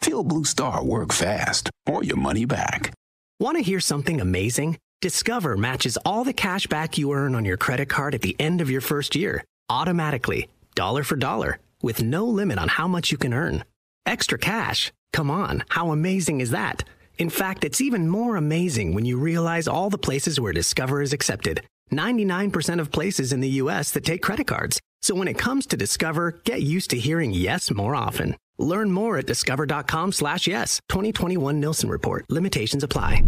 Feel 0.00 0.22
Blue 0.22 0.44
Star 0.44 0.84
work 0.84 1.12
fast 1.12 1.70
or 1.86 2.04
your 2.04 2.16
money 2.16 2.44
back. 2.44 2.92
Want 3.40 3.56
to 3.56 3.62
hear 3.62 3.80
something 3.80 4.20
amazing? 4.20 4.78
Discover 5.00 5.56
matches 5.56 5.98
all 6.04 6.24
the 6.24 6.32
cash 6.32 6.66
back 6.66 6.96
you 6.96 7.12
earn 7.12 7.34
on 7.34 7.44
your 7.44 7.56
credit 7.56 7.88
card 7.88 8.14
at 8.14 8.22
the 8.22 8.36
end 8.38 8.60
of 8.60 8.70
your 8.70 8.80
first 8.80 9.14
year, 9.14 9.44
automatically, 9.68 10.48
dollar 10.74 11.04
for 11.04 11.16
dollar, 11.16 11.58
with 11.82 12.02
no 12.02 12.24
limit 12.24 12.58
on 12.58 12.68
how 12.68 12.88
much 12.88 13.10
you 13.10 13.18
can 13.18 13.34
earn. 13.34 13.64
Extra 14.06 14.38
cash? 14.38 14.92
Come 15.12 15.30
on, 15.30 15.64
how 15.68 15.90
amazing 15.90 16.40
is 16.40 16.50
that? 16.50 16.84
In 17.18 17.30
fact, 17.30 17.64
it's 17.64 17.80
even 17.80 18.08
more 18.08 18.36
amazing 18.36 18.94
when 18.94 19.04
you 19.04 19.18
realize 19.18 19.68
all 19.68 19.90
the 19.90 19.98
places 19.98 20.40
where 20.40 20.52
Discover 20.52 21.02
is 21.02 21.12
accepted. 21.12 21.66
99% 21.92 22.80
of 22.80 22.90
places 22.90 23.32
in 23.32 23.40
the 23.40 23.60
US 23.60 23.90
that 23.92 24.04
take 24.04 24.22
credit 24.22 24.46
cards. 24.46 24.80
So 25.02 25.14
when 25.14 25.28
it 25.28 25.38
comes 25.38 25.66
to 25.66 25.76
Discover, 25.76 26.40
get 26.44 26.62
used 26.62 26.90
to 26.90 26.98
hearing 26.98 27.32
yes 27.32 27.70
more 27.70 27.94
often. 27.94 28.36
Learn 28.58 28.90
more 28.90 29.18
at 29.18 29.26
discover.com 29.26 30.12
slash 30.12 30.46
yes. 30.46 30.80
2021 30.88 31.60
Nielsen 31.60 31.88
Report. 31.88 32.24
Limitations 32.28 32.82
apply. 32.82 33.22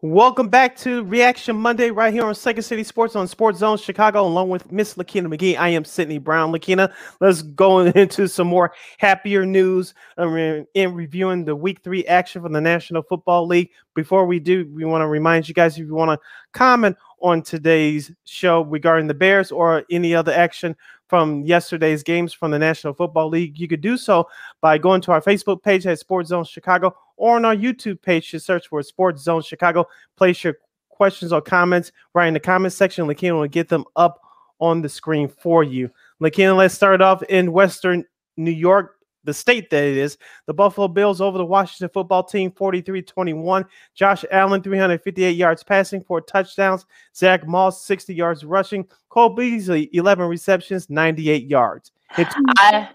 Welcome 0.00 0.48
back 0.48 0.76
to 0.76 1.02
Reaction 1.02 1.56
Monday 1.56 1.90
right 1.90 2.12
here 2.12 2.24
on 2.24 2.32
Second 2.32 2.62
City 2.62 2.84
Sports 2.84 3.16
on 3.16 3.26
Sports 3.26 3.58
Zone 3.58 3.76
Chicago, 3.76 4.24
along 4.24 4.48
with 4.48 4.70
Miss 4.70 4.94
Lakina 4.94 5.26
McGee. 5.28 5.58
I 5.58 5.70
am 5.70 5.84
Sydney 5.84 6.18
Brown. 6.18 6.52
Lakina, 6.52 6.92
let's 7.20 7.42
go 7.42 7.80
into 7.96 8.28
some 8.28 8.46
more 8.46 8.72
happier 8.98 9.44
news 9.44 9.94
uh, 10.16 10.28
in 10.74 10.94
reviewing 10.94 11.44
the 11.44 11.56
Week 11.56 11.82
Three 11.82 12.06
action 12.06 12.42
from 12.42 12.52
the 12.52 12.60
National 12.60 13.02
Football 13.02 13.48
League. 13.48 13.70
Before 13.96 14.24
we 14.24 14.38
do, 14.38 14.70
we 14.72 14.84
want 14.84 15.02
to 15.02 15.08
remind 15.08 15.48
you 15.48 15.54
guys 15.54 15.76
if 15.76 15.88
you 15.88 15.94
want 15.96 16.12
to 16.12 16.26
comment 16.52 16.96
on 17.20 17.42
today's 17.42 18.12
show 18.24 18.60
regarding 18.60 19.08
the 19.08 19.14
Bears 19.14 19.50
or 19.50 19.82
any 19.90 20.14
other 20.14 20.30
action 20.32 20.76
from 21.08 21.42
yesterday's 21.42 22.04
games 22.04 22.32
from 22.32 22.52
the 22.52 22.58
National 22.60 22.94
Football 22.94 23.30
League, 23.30 23.58
you 23.58 23.66
could 23.66 23.80
do 23.80 23.96
so 23.96 24.28
by 24.60 24.78
going 24.78 25.00
to 25.00 25.10
our 25.10 25.20
Facebook 25.20 25.60
page 25.60 25.88
at 25.88 25.98
Sports 25.98 26.28
Zone 26.28 26.44
Chicago 26.44 26.94
or 27.18 27.36
on 27.36 27.44
our 27.44 27.54
YouTube 27.54 28.00
page 28.00 28.30
to 28.30 28.40
search 28.40 28.68
for 28.68 28.82
Sports 28.82 29.22
Zone 29.22 29.42
Chicago. 29.42 29.86
Place 30.16 30.42
your 30.42 30.58
questions 30.88 31.32
or 31.32 31.40
comments 31.40 31.92
right 32.14 32.26
in 32.26 32.34
the 32.34 32.40
comment 32.40 32.72
section. 32.72 33.06
Lakina 33.06 33.38
will 33.38 33.48
get 33.48 33.68
them 33.68 33.84
up 33.96 34.20
on 34.60 34.82
the 34.82 34.88
screen 34.88 35.28
for 35.28 35.62
you. 35.62 35.90
Lakina, 36.20 36.56
let's 36.56 36.74
start 36.74 37.00
off 37.00 37.22
in 37.24 37.52
Western 37.52 38.04
New 38.36 38.50
York 38.50 38.98
the 39.28 39.34
state 39.34 39.68
that 39.70 39.84
it 39.84 39.96
is. 39.96 40.16
The 40.46 40.54
Buffalo 40.54 40.88
Bills 40.88 41.20
over 41.20 41.38
the 41.38 41.44
Washington 41.44 41.90
football 41.92 42.24
team 42.24 42.50
43 42.50 43.02
21. 43.02 43.64
Josh 43.94 44.24
Allen, 44.30 44.62
358 44.62 45.36
yards 45.36 45.62
passing, 45.62 46.02
four 46.02 46.20
touchdowns. 46.22 46.86
Zach 47.14 47.46
Moss, 47.46 47.84
60 47.84 48.14
yards 48.14 48.44
rushing. 48.44 48.86
Cole 49.10 49.30
Beasley, 49.30 49.90
11 49.92 50.26
receptions, 50.26 50.88
98 50.88 51.46
yards. 51.46 51.92
It's 52.16 52.34
I, 52.56 52.88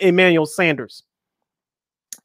Emmanuel 0.00 0.46
Sanders. 0.46 1.02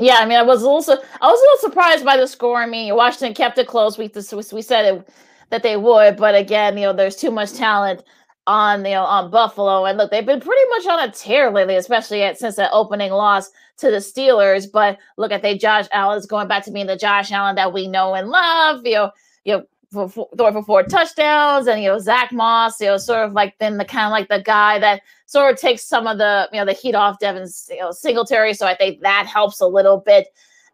Yeah, 0.01 0.17
I 0.19 0.27
mean, 0.27 0.39
I 0.39 0.43
was 0.43 0.63
also 0.65 0.93
I 0.93 1.27
was 1.31 1.39
a 1.41 1.43
little 1.43 1.71
surprised 1.71 2.05
by 2.05 2.17
the 2.17 2.27
score. 2.27 2.61
I 2.61 2.67
mean, 2.67 2.95
Washington 2.95 3.35
kept 3.35 3.59
it 3.59 3.67
close. 3.67 3.97
We 3.99 4.11
we 4.53 4.63
said 4.63 4.85
it, 4.95 5.09
that 5.51 5.63
they 5.63 5.77
would, 5.77 6.17
but 6.17 6.35
again, 6.35 6.77
you 6.77 6.85
know, 6.85 6.93
there's 6.93 7.17
too 7.17 7.31
much 7.31 7.53
talent 7.53 8.03
on 8.47 8.85
you 8.85 8.93
know 8.93 9.05
on 9.05 9.31
Buffalo. 9.31 9.85
And 9.85 9.97
look, 9.99 10.11
they've 10.11 10.25
been 10.27 10.41
pretty 10.41 10.69
much 10.71 10.87
on 10.87 11.09
a 11.09 11.13
tear 11.13 11.51
lately, 11.51 11.77
especially 11.77 12.23
at, 12.23 12.39
since 12.39 12.57
that 12.57 12.71
opening 12.73 13.13
loss 13.13 13.51
to 13.79 13.91
the 13.91 13.99
Steelers. 13.99 14.67
But 14.71 14.99
look, 15.17 15.31
at 15.33 15.43
they 15.43 15.57
Josh 15.57 15.87
Allen's 15.93 16.27
going 16.27 16.49
back 16.49 16.65
to 16.65 16.71
being 16.71 16.87
the 16.87 16.97
Josh 16.97 17.31
Allen 17.31 17.55
that 17.57 17.73
we 17.73 17.87
know 17.87 18.15
and 18.15 18.29
love. 18.29 18.85
You 18.85 18.95
know, 18.95 19.11
you 19.45 19.57
know. 19.59 19.65
For, 19.91 20.07
for, 20.07 20.29
for 20.37 20.63
four 20.63 20.83
touchdowns, 20.83 21.67
and 21.67 21.83
you 21.83 21.89
know 21.89 21.99
Zach 21.99 22.31
Moss, 22.31 22.79
you 22.79 22.87
know, 22.87 22.95
sort 22.95 23.25
of 23.25 23.33
like 23.33 23.57
then 23.57 23.77
the 23.77 23.83
kind 23.83 24.05
of 24.05 24.11
like 24.11 24.29
the 24.29 24.41
guy 24.41 24.79
that 24.79 25.01
sort 25.25 25.53
of 25.53 25.59
takes 25.59 25.83
some 25.83 26.07
of 26.07 26.17
the 26.17 26.47
you 26.53 26.59
know 26.59 26.65
the 26.65 26.71
heat 26.71 26.95
off 26.95 27.19
Devin's 27.19 27.67
you 27.69 27.79
know 27.79 27.91
Singletary. 27.91 28.53
So 28.53 28.65
I 28.65 28.73
think 28.73 29.01
that 29.01 29.25
helps 29.27 29.59
a 29.59 29.67
little 29.67 29.97
bit. 29.97 30.27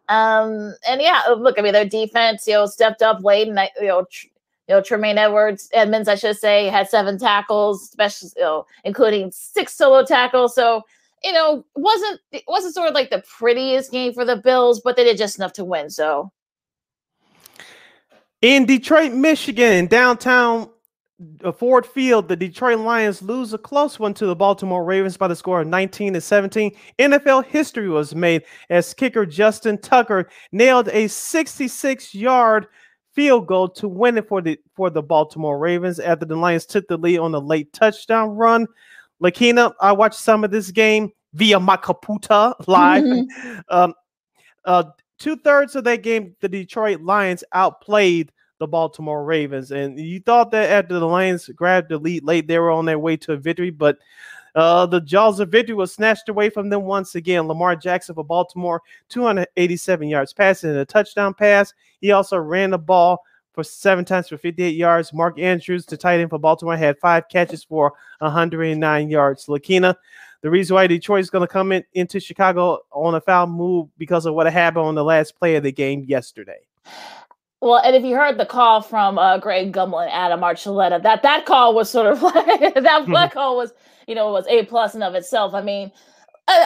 Um, 0.08 0.74
and 0.88 1.02
yeah, 1.02 1.22
look, 1.36 1.58
I 1.58 1.62
mean, 1.62 1.72
their 1.72 1.84
defense, 1.84 2.46
you 2.46 2.54
know, 2.54 2.66
stepped 2.66 3.02
up 3.02 3.22
late, 3.22 3.48
and 3.48 3.58
you 3.80 3.88
know, 3.88 4.06
tr- 4.10 4.28
you 4.68 4.74
know, 4.74 4.82
Tremaine 4.82 5.18
Edwards, 5.18 5.70
Edmunds, 5.72 6.08
I 6.08 6.14
should 6.14 6.36
say, 6.36 6.66
had 6.68 6.88
seven 6.88 7.18
tackles, 7.18 7.82
especially, 7.84 8.30
you 8.36 8.42
know, 8.42 8.66
including 8.84 9.30
six 9.30 9.74
solo 9.74 10.04
tackles. 10.04 10.54
So, 10.54 10.82
you 11.24 11.32
know, 11.32 11.64
wasn't 11.74 12.20
wasn't 12.46 12.74
sort 12.74 12.88
of 12.88 12.94
like 12.94 13.10
the 13.10 13.24
prettiest 13.38 13.90
game 13.90 14.12
for 14.12 14.24
the 14.26 14.36
Bills, 14.36 14.80
but 14.80 14.96
they 14.96 15.04
did 15.04 15.16
just 15.16 15.38
enough 15.38 15.54
to 15.54 15.64
win. 15.64 15.88
So, 15.88 16.30
in 18.42 18.66
Detroit, 18.66 19.12
Michigan, 19.12 19.86
downtown 19.86 20.70
uh, 21.42 21.50
Ford 21.50 21.84
Field, 21.84 22.28
the 22.28 22.36
Detroit 22.36 22.78
Lions 22.78 23.22
lose 23.22 23.52
a 23.52 23.58
close 23.58 23.98
one 23.98 24.14
to 24.14 24.26
the 24.26 24.36
Baltimore 24.36 24.84
Ravens 24.84 25.16
by 25.16 25.26
the 25.26 25.34
score 25.34 25.62
of 25.62 25.66
19 25.66 26.14
to 26.14 26.20
17. 26.20 26.70
NFL 26.98 27.44
history 27.46 27.88
was 27.88 28.14
made 28.14 28.44
as 28.70 28.94
kicker 28.94 29.26
Justin 29.26 29.78
Tucker 29.78 30.28
nailed 30.52 30.88
a 30.88 31.08
66 31.08 32.14
yard 32.14 32.68
field 33.14 33.48
goal 33.48 33.68
to 33.68 33.88
win 33.88 34.16
it 34.16 34.28
for 34.28 34.40
the 34.40 34.56
for 34.76 34.90
the 34.90 35.02
Baltimore 35.02 35.58
Ravens 35.58 35.98
after 35.98 36.24
the 36.24 36.36
Lions 36.36 36.66
took 36.66 36.86
the 36.86 36.96
lead 36.96 37.18
on 37.18 37.34
a 37.34 37.38
late 37.40 37.72
touchdown 37.72 38.30
run. 38.30 38.66
Lakina, 39.20 39.72
I 39.80 39.90
watched 39.90 40.20
some 40.20 40.44
of 40.44 40.52
this 40.52 40.70
game 40.70 41.10
via 41.34 41.58
my 41.58 41.76
Caputa 41.76 42.54
live. 42.68 43.02
Mm-hmm. 43.02 43.58
um, 43.68 43.94
uh, 44.64 44.84
two 45.18 45.36
thirds 45.36 45.76
of 45.76 45.84
that 45.84 46.02
game, 46.02 46.34
the 46.40 46.48
Detroit 46.48 47.00
Lions 47.00 47.44
outplayed 47.52 48.32
the 48.58 48.66
Baltimore 48.66 49.24
Ravens, 49.24 49.70
and 49.70 49.98
you 49.98 50.20
thought 50.20 50.50
that 50.50 50.70
after 50.70 50.98
the 50.98 51.06
Lions 51.06 51.48
grabbed 51.48 51.90
the 51.90 51.98
lead 51.98 52.24
late, 52.24 52.48
they 52.48 52.58
were 52.58 52.70
on 52.70 52.86
their 52.86 52.98
way 52.98 53.16
to 53.18 53.32
a 53.32 53.36
victory, 53.36 53.70
but 53.70 53.98
uh, 54.54 54.86
the 54.86 55.00
jaws 55.00 55.38
of 55.38 55.50
victory 55.50 55.74
was 55.74 55.94
snatched 55.94 56.28
away 56.28 56.50
from 56.50 56.68
them 56.68 56.82
once 56.82 57.14
again. 57.14 57.46
Lamar 57.46 57.76
Jackson 57.76 58.14
for 58.14 58.24
Baltimore, 58.24 58.82
287 59.08 60.08
yards 60.08 60.32
passing 60.32 60.70
and 60.70 60.78
a 60.80 60.84
touchdown 60.84 61.34
pass. 61.34 61.72
He 62.00 62.10
also 62.10 62.38
ran 62.38 62.70
the 62.70 62.78
ball 62.78 63.22
for 63.52 63.62
seven 63.62 64.04
times 64.04 64.28
for 64.28 64.38
58 64.38 64.74
yards. 64.74 65.12
Mark 65.12 65.38
Andrews, 65.38 65.86
the 65.86 65.96
tight 65.96 66.20
end 66.20 66.30
for 66.30 66.38
Baltimore, 66.38 66.76
had 66.76 66.98
five 66.98 67.28
catches 67.28 67.64
for 67.64 67.92
109 68.20 69.10
yards. 69.10 69.46
Lakina, 69.46 69.94
the 70.42 70.50
reason 70.50 70.74
why 70.74 70.86
Detroit 70.86 71.20
is 71.20 71.30
going 71.30 71.46
to 71.46 71.52
come 71.52 71.72
in, 71.72 71.84
into 71.94 72.20
Chicago 72.20 72.80
on 72.92 73.14
a 73.14 73.20
foul 73.20 73.46
move 73.46 73.88
because 73.98 74.26
of 74.26 74.34
what 74.34 74.50
happened 74.52 74.84
on 74.84 74.94
the 74.94 75.04
last 75.04 75.36
play 75.36 75.56
of 75.56 75.62
the 75.62 75.72
game 75.72 76.04
yesterday. 76.06 76.60
Well, 77.60 77.78
and 77.78 77.96
if 77.96 78.04
you 78.04 78.14
heard 78.14 78.38
the 78.38 78.46
call 78.46 78.82
from 78.82 79.18
uh, 79.18 79.38
Greg 79.38 79.72
Gumbel 79.72 80.02
and 80.02 80.12
Adam 80.12 80.40
Archuleta, 80.40 81.02
that 81.02 81.22
that 81.22 81.44
call 81.44 81.74
was 81.74 81.90
sort 81.90 82.06
of 82.06 82.22
like 82.34 82.74
that, 82.74 83.06
that 83.06 83.32
call 83.32 83.56
was 83.56 83.72
you 84.08 84.14
know, 84.14 84.32
was 84.32 84.46
A 84.48 84.64
plus 84.64 84.94
in 84.94 85.02
of 85.02 85.14
itself. 85.14 85.54
I 85.54 85.60
mean, 85.62 85.92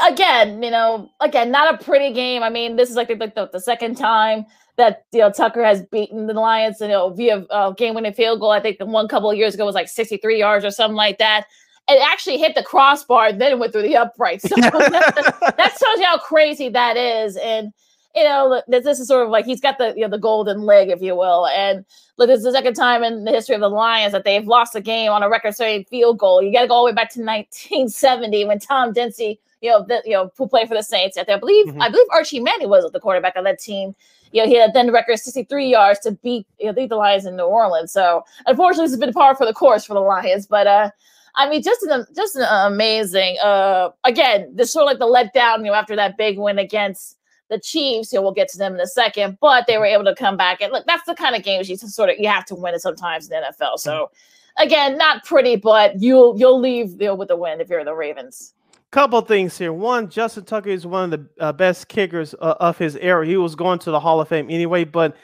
again, 0.06 0.62
you 0.62 0.70
know, 0.70 1.10
again, 1.20 1.50
not 1.50 1.74
a 1.74 1.84
pretty 1.84 2.14
game. 2.14 2.42
I 2.42 2.48
mean, 2.48 2.76
this 2.76 2.88
is 2.88 2.96
like 2.96 3.08
the, 3.08 3.16
like 3.16 3.34
the, 3.34 3.50
the 3.52 3.60
second 3.60 3.96
time 3.96 4.46
that 4.76 5.04
you 5.12 5.18
know 5.18 5.30
Tucker 5.30 5.62
has 5.64 5.82
beaten 5.82 6.28
the 6.28 6.34
Lions, 6.34 6.80
you 6.80 6.88
know, 6.88 7.10
via 7.10 7.44
uh, 7.50 7.72
game-winning 7.72 8.14
field 8.14 8.40
goal. 8.40 8.52
I 8.52 8.60
think 8.60 8.78
the 8.78 8.86
one 8.86 9.08
couple 9.08 9.30
of 9.30 9.36
years 9.36 9.54
ago 9.54 9.66
was 9.66 9.74
like 9.74 9.88
63 9.88 10.38
yards 10.38 10.64
or 10.64 10.70
something 10.70 10.96
like 10.96 11.18
that. 11.18 11.46
It 11.88 12.00
actually 12.02 12.38
hit 12.38 12.54
the 12.54 12.62
crossbar, 12.62 13.32
then 13.32 13.58
went 13.58 13.72
through 13.72 13.82
the 13.82 13.96
upright. 13.96 14.40
So 14.42 14.48
that, 14.56 15.54
that 15.56 15.76
tells 15.78 15.98
you 15.98 16.04
how 16.04 16.18
crazy 16.18 16.68
that 16.68 16.96
is. 16.96 17.36
And 17.36 17.72
you 18.14 18.24
know, 18.24 18.62
this, 18.68 18.84
this 18.84 19.00
is 19.00 19.08
sort 19.08 19.24
of 19.24 19.30
like 19.30 19.46
he's 19.46 19.60
got 19.60 19.78
the 19.78 19.94
you 19.96 20.02
know 20.02 20.08
the 20.08 20.18
golden 20.18 20.62
leg, 20.62 20.90
if 20.90 21.00
you 21.00 21.16
will. 21.16 21.46
And 21.46 21.84
look, 22.18 22.28
this 22.28 22.38
is 22.38 22.44
the 22.44 22.52
second 22.52 22.74
time 22.74 23.02
in 23.02 23.24
the 23.24 23.30
history 23.30 23.54
of 23.54 23.62
the 23.62 23.70
Lions 23.70 24.12
that 24.12 24.24
they've 24.24 24.46
lost 24.46 24.74
a 24.76 24.80
game 24.80 25.10
on 25.10 25.22
a 25.22 25.28
record-setting 25.30 25.84
field 25.86 26.18
goal. 26.18 26.42
You 26.42 26.52
got 26.52 26.62
to 26.62 26.68
go 26.68 26.74
all 26.74 26.84
the 26.84 26.90
way 26.92 26.94
back 26.94 27.10
to 27.12 27.20
1970 27.20 28.44
when 28.44 28.58
Tom 28.58 28.92
Dempsey, 28.92 29.40
you 29.62 29.70
know, 29.70 29.82
the, 29.82 30.02
you 30.04 30.12
know, 30.12 30.30
who 30.36 30.46
played 30.46 30.68
for 30.68 30.74
the 30.74 30.82
Saints. 30.82 31.16
I 31.16 31.24
believe 31.24 31.66
Mhm. 31.68 31.80
I 31.82 31.88
believe 31.88 32.06
Archie 32.12 32.40
Manning 32.40 32.68
was 32.68 32.90
the 32.92 33.00
quarterback 33.00 33.34
of 33.36 33.44
that 33.44 33.58
team. 33.58 33.94
You 34.32 34.42
know, 34.42 34.48
he 34.48 34.56
had 34.56 34.74
then 34.74 34.86
the 34.86 34.92
record 34.92 35.18
63 35.18 35.66
yards 35.66 36.00
to 36.00 36.12
beat 36.12 36.46
you 36.58 36.66
know, 36.66 36.72
beat 36.74 36.90
the 36.90 36.96
Lions 36.96 37.24
in 37.26 37.36
New 37.36 37.44
Orleans. 37.44 37.92
So 37.92 38.24
unfortunately, 38.46 38.84
this 38.84 38.92
has 38.92 39.00
been 39.00 39.12
par 39.12 39.34
for 39.36 39.46
the 39.46 39.52
course 39.54 39.84
for 39.86 39.94
the 39.94 40.00
Lions. 40.00 40.46
But 40.46 40.66
uh, 40.66 40.90
I 41.34 41.48
mean, 41.48 41.62
just 41.62 41.82
an 41.82 42.06
just 42.14 42.36
an 42.36 42.46
amazing. 42.72 43.38
Uh, 43.42 43.90
again, 44.04 44.50
this 44.54 44.72
sort 44.72 44.82
of 44.82 44.86
like 44.86 44.98
the 44.98 45.06
letdown. 45.06 45.58
You 45.58 45.64
know, 45.64 45.74
after 45.74 45.96
that 45.96 46.16
big 46.16 46.38
win 46.38 46.58
against 46.58 47.16
the 47.52 47.60
Chiefs. 47.60 48.12
You 48.12 48.18
know, 48.18 48.22
we'll 48.22 48.32
get 48.32 48.48
to 48.48 48.58
them 48.58 48.74
in 48.74 48.80
a 48.80 48.86
second, 48.86 49.38
but 49.40 49.66
they 49.68 49.78
were 49.78 49.86
able 49.86 50.04
to 50.04 50.14
come 50.14 50.36
back. 50.36 50.60
And 50.60 50.72
look, 50.72 50.86
that's 50.86 51.04
the 51.04 51.14
kind 51.14 51.36
of 51.36 51.44
games 51.44 51.68
you 51.68 51.76
sort 51.76 52.10
of 52.10 52.16
you 52.18 52.28
have 52.28 52.44
to 52.46 52.56
win 52.56 52.74
it 52.74 52.80
sometimes 52.80 53.28
in 53.28 53.40
the 53.40 53.46
NFL. 53.46 53.78
So 53.78 54.10
again, 54.58 54.98
not 54.98 55.24
pretty, 55.24 55.56
but 55.56 56.00
you'll 56.00 56.36
you'll 56.38 56.60
leave 56.60 57.00
you 57.00 57.08
know, 57.08 57.14
with 57.14 57.28
the 57.28 57.36
win 57.36 57.60
if 57.60 57.68
you're 57.68 57.84
the 57.84 57.94
Ravens. 57.94 58.54
Couple 58.90 59.20
things 59.22 59.56
here. 59.56 59.72
One, 59.72 60.10
Justin 60.10 60.44
Tucker 60.44 60.68
is 60.68 60.86
one 60.86 61.12
of 61.12 61.20
the 61.20 61.42
uh, 61.42 61.52
best 61.52 61.88
kickers 61.88 62.34
uh, 62.40 62.56
of 62.60 62.76
his 62.76 62.96
era. 62.96 63.26
He 63.26 63.38
was 63.38 63.54
going 63.54 63.78
to 63.80 63.90
the 63.90 64.00
Hall 64.00 64.20
of 64.20 64.28
Fame 64.28 64.50
anyway, 64.50 64.84
but 64.84 65.16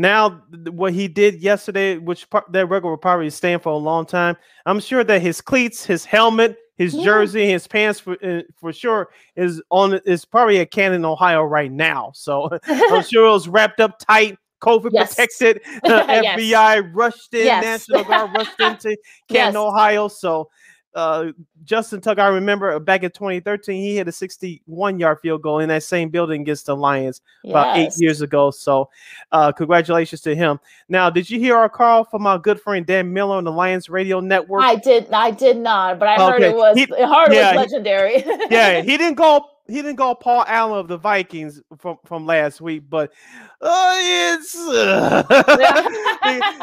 now 0.00 0.42
what 0.70 0.92
he 0.92 1.08
did 1.08 1.40
yesterday, 1.42 1.98
which 1.98 2.26
that 2.50 2.66
record 2.68 2.88
will 2.88 2.96
probably 2.96 3.30
stand 3.30 3.62
for 3.62 3.70
a 3.72 3.76
long 3.76 4.06
time. 4.06 4.36
I'm 4.66 4.80
sure 4.80 5.04
that 5.04 5.20
his 5.22 5.40
cleats, 5.40 5.84
his 5.84 6.04
helmet, 6.04 6.56
his 6.76 6.94
Yeah. 6.94 7.04
jersey, 7.04 7.46
his 7.46 7.66
pants 7.66 8.00
for 8.00 8.16
uh, 8.24 8.42
for 8.56 8.72
sure 8.72 9.10
is 9.36 9.62
on 9.70 10.00
is 10.06 10.24
probably 10.24 10.58
at 10.60 10.70
Canton, 10.70 11.04
Ohio 11.04 11.42
right 11.42 11.70
now. 11.70 12.10
So 12.14 12.48
I'm 12.66 13.02
sure 13.02 13.26
it 13.26 13.30
was 13.30 13.48
wrapped 13.48 13.80
up 13.80 13.98
tight. 13.98 14.38
COVID 14.62 14.90
Yes. 14.92 15.14
protected, 15.14 15.62
uh, 15.84 16.04
Yes. 16.22 16.38
FBI 16.38 16.90
rushed 16.94 17.32
in, 17.32 17.46
Yes. 17.46 17.88
National 17.88 18.04
Guard 18.04 18.30
rushed 18.36 18.60
into 18.60 18.94
Canton. 19.28 19.56
Ohio. 19.56 20.06
So 20.08 20.50
uh, 20.94 21.26
Justin 21.64 22.00
Tucker, 22.00 22.20
I 22.20 22.28
remember 22.28 22.78
back 22.80 23.02
in 23.02 23.10
2013, 23.10 23.80
he 23.80 23.96
hit 23.96 24.08
a 24.08 24.12
61 24.12 24.98
yard 24.98 25.18
field 25.20 25.42
goal 25.42 25.60
in 25.60 25.68
that 25.68 25.82
same 25.82 26.08
building 26.08 26.42
against 26.42 26.66
the 26.66 26.74
Lions 26.76 27.20
about 27.44 27.76
eight 27.76 27.92
years 27.96 28.22
ago. 28.22 28.50
So, 28.50 28.90
uh, 29.30 29.52
congratulations 29.52 30.20
to 30.22 30.34
him. 30.34 30.58
Now, 30.88 31.08
did 31.08 31.30
you 31.30 31.38
hear 31.38 31.56
our 31.56 31.68
call 31.68 32.04
from 32.04 32.26
our 32.26 32.38
good 32.38 32.60
friend 32.60 32.84
Dan 32.84 33.12
Miller 33.12 33.36
on 33.36 33.44
the 33.44 33.52
Lions 33.52 33.88
Radio 33.88 34.20
Network? 34.20 34.62
I 34.62 34.76
did 34.76 35.12
I 35.12 35.30
did 35.30 35.58
not, 35.58 35.98
but 35.98 36.08
I 36.08 36.16
heard 36.16 36.42
it 36.42 36.56
was 36.56 36.76
He- 36.76 36.86
heard 36.86 37.32
yeah, 37.32 37.52
he- 37.52 37.58
was 37.58 37.70
legendary. 37.70 38.24
yeah, 38.50 38.80
he 38.82 38.96
didn't 38.96 39.14
go. 39.16 39.44
He 39.68 39.76
didn't 39.76 39.96
go 39.96 40.16
Paul 40.16 40.44
Allen 40.48 40.80
of 40.80 40.88
the 40.88 40.96
Vikings 40.96 41.60
from 41.78 41.98
from 42.04 42.26
last 42.26 42.60
week, 42.60 42.82
but 42.90 43.12
uh, 43.60 43.96
it's 44.00 44.56
uh, 44.56 45.22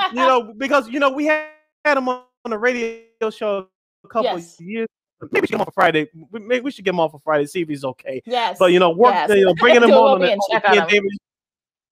you 0.12 0.18
know 0.18 0.54
because 0.58 0.90
you 0.90 1.00
know 1.00 1.12
we 1.12 1.26
had 1.28 1.48
him 1.86 2.10
on 2.10 2.24
the 2.44 2.58
radio 2.58 3.00
show 3.30 3.70
a 4.04 4.08
couple 4.08 4.32
Yes. 4.38 4.60
years. 4.60 4.88
Maybe 5.32 5.42
we 5.42 5.48
should 5.48 5.52
get 5.52 5.56
him 5.56 5.62
off 5.62 5.68
a 5.70 5.72
Friday. 5.72 6.08
We- 6.32 6.40
Maybe 6.40 6.62
we 6.64 6.72
should 6.72 6.86
get 6.86 6.94
him 6.94 7.00
off 7.00 7.14
a 7.14 7.20
Friday 7.20 7.46
see 7.48 7.62
if 7.62 7.70
he's 7.70 7.84
okay. 7.84 8.22
yes. 8.26 8.58
But 8.60 8.72
you 8.72 8.80
know, 8.80 8.92
work 8.92 9.14
yes. 9.14 9.30
you 9.32 9.46
know, 9.46 9.54
bringing 9.56 9.84
him 9.84 9.92
on, 9.92 9.98
on 9.98 10.22
the, 10.22 10.28
well-being 10.28 10.32
on 10.34 10.38
the 10.38 10.54
check 10.54 10.66
on 10.66 10.72
D 10.74 10.80
and 10.80 10.92
him. 10.92 11.04
Davis. 11.04 11.18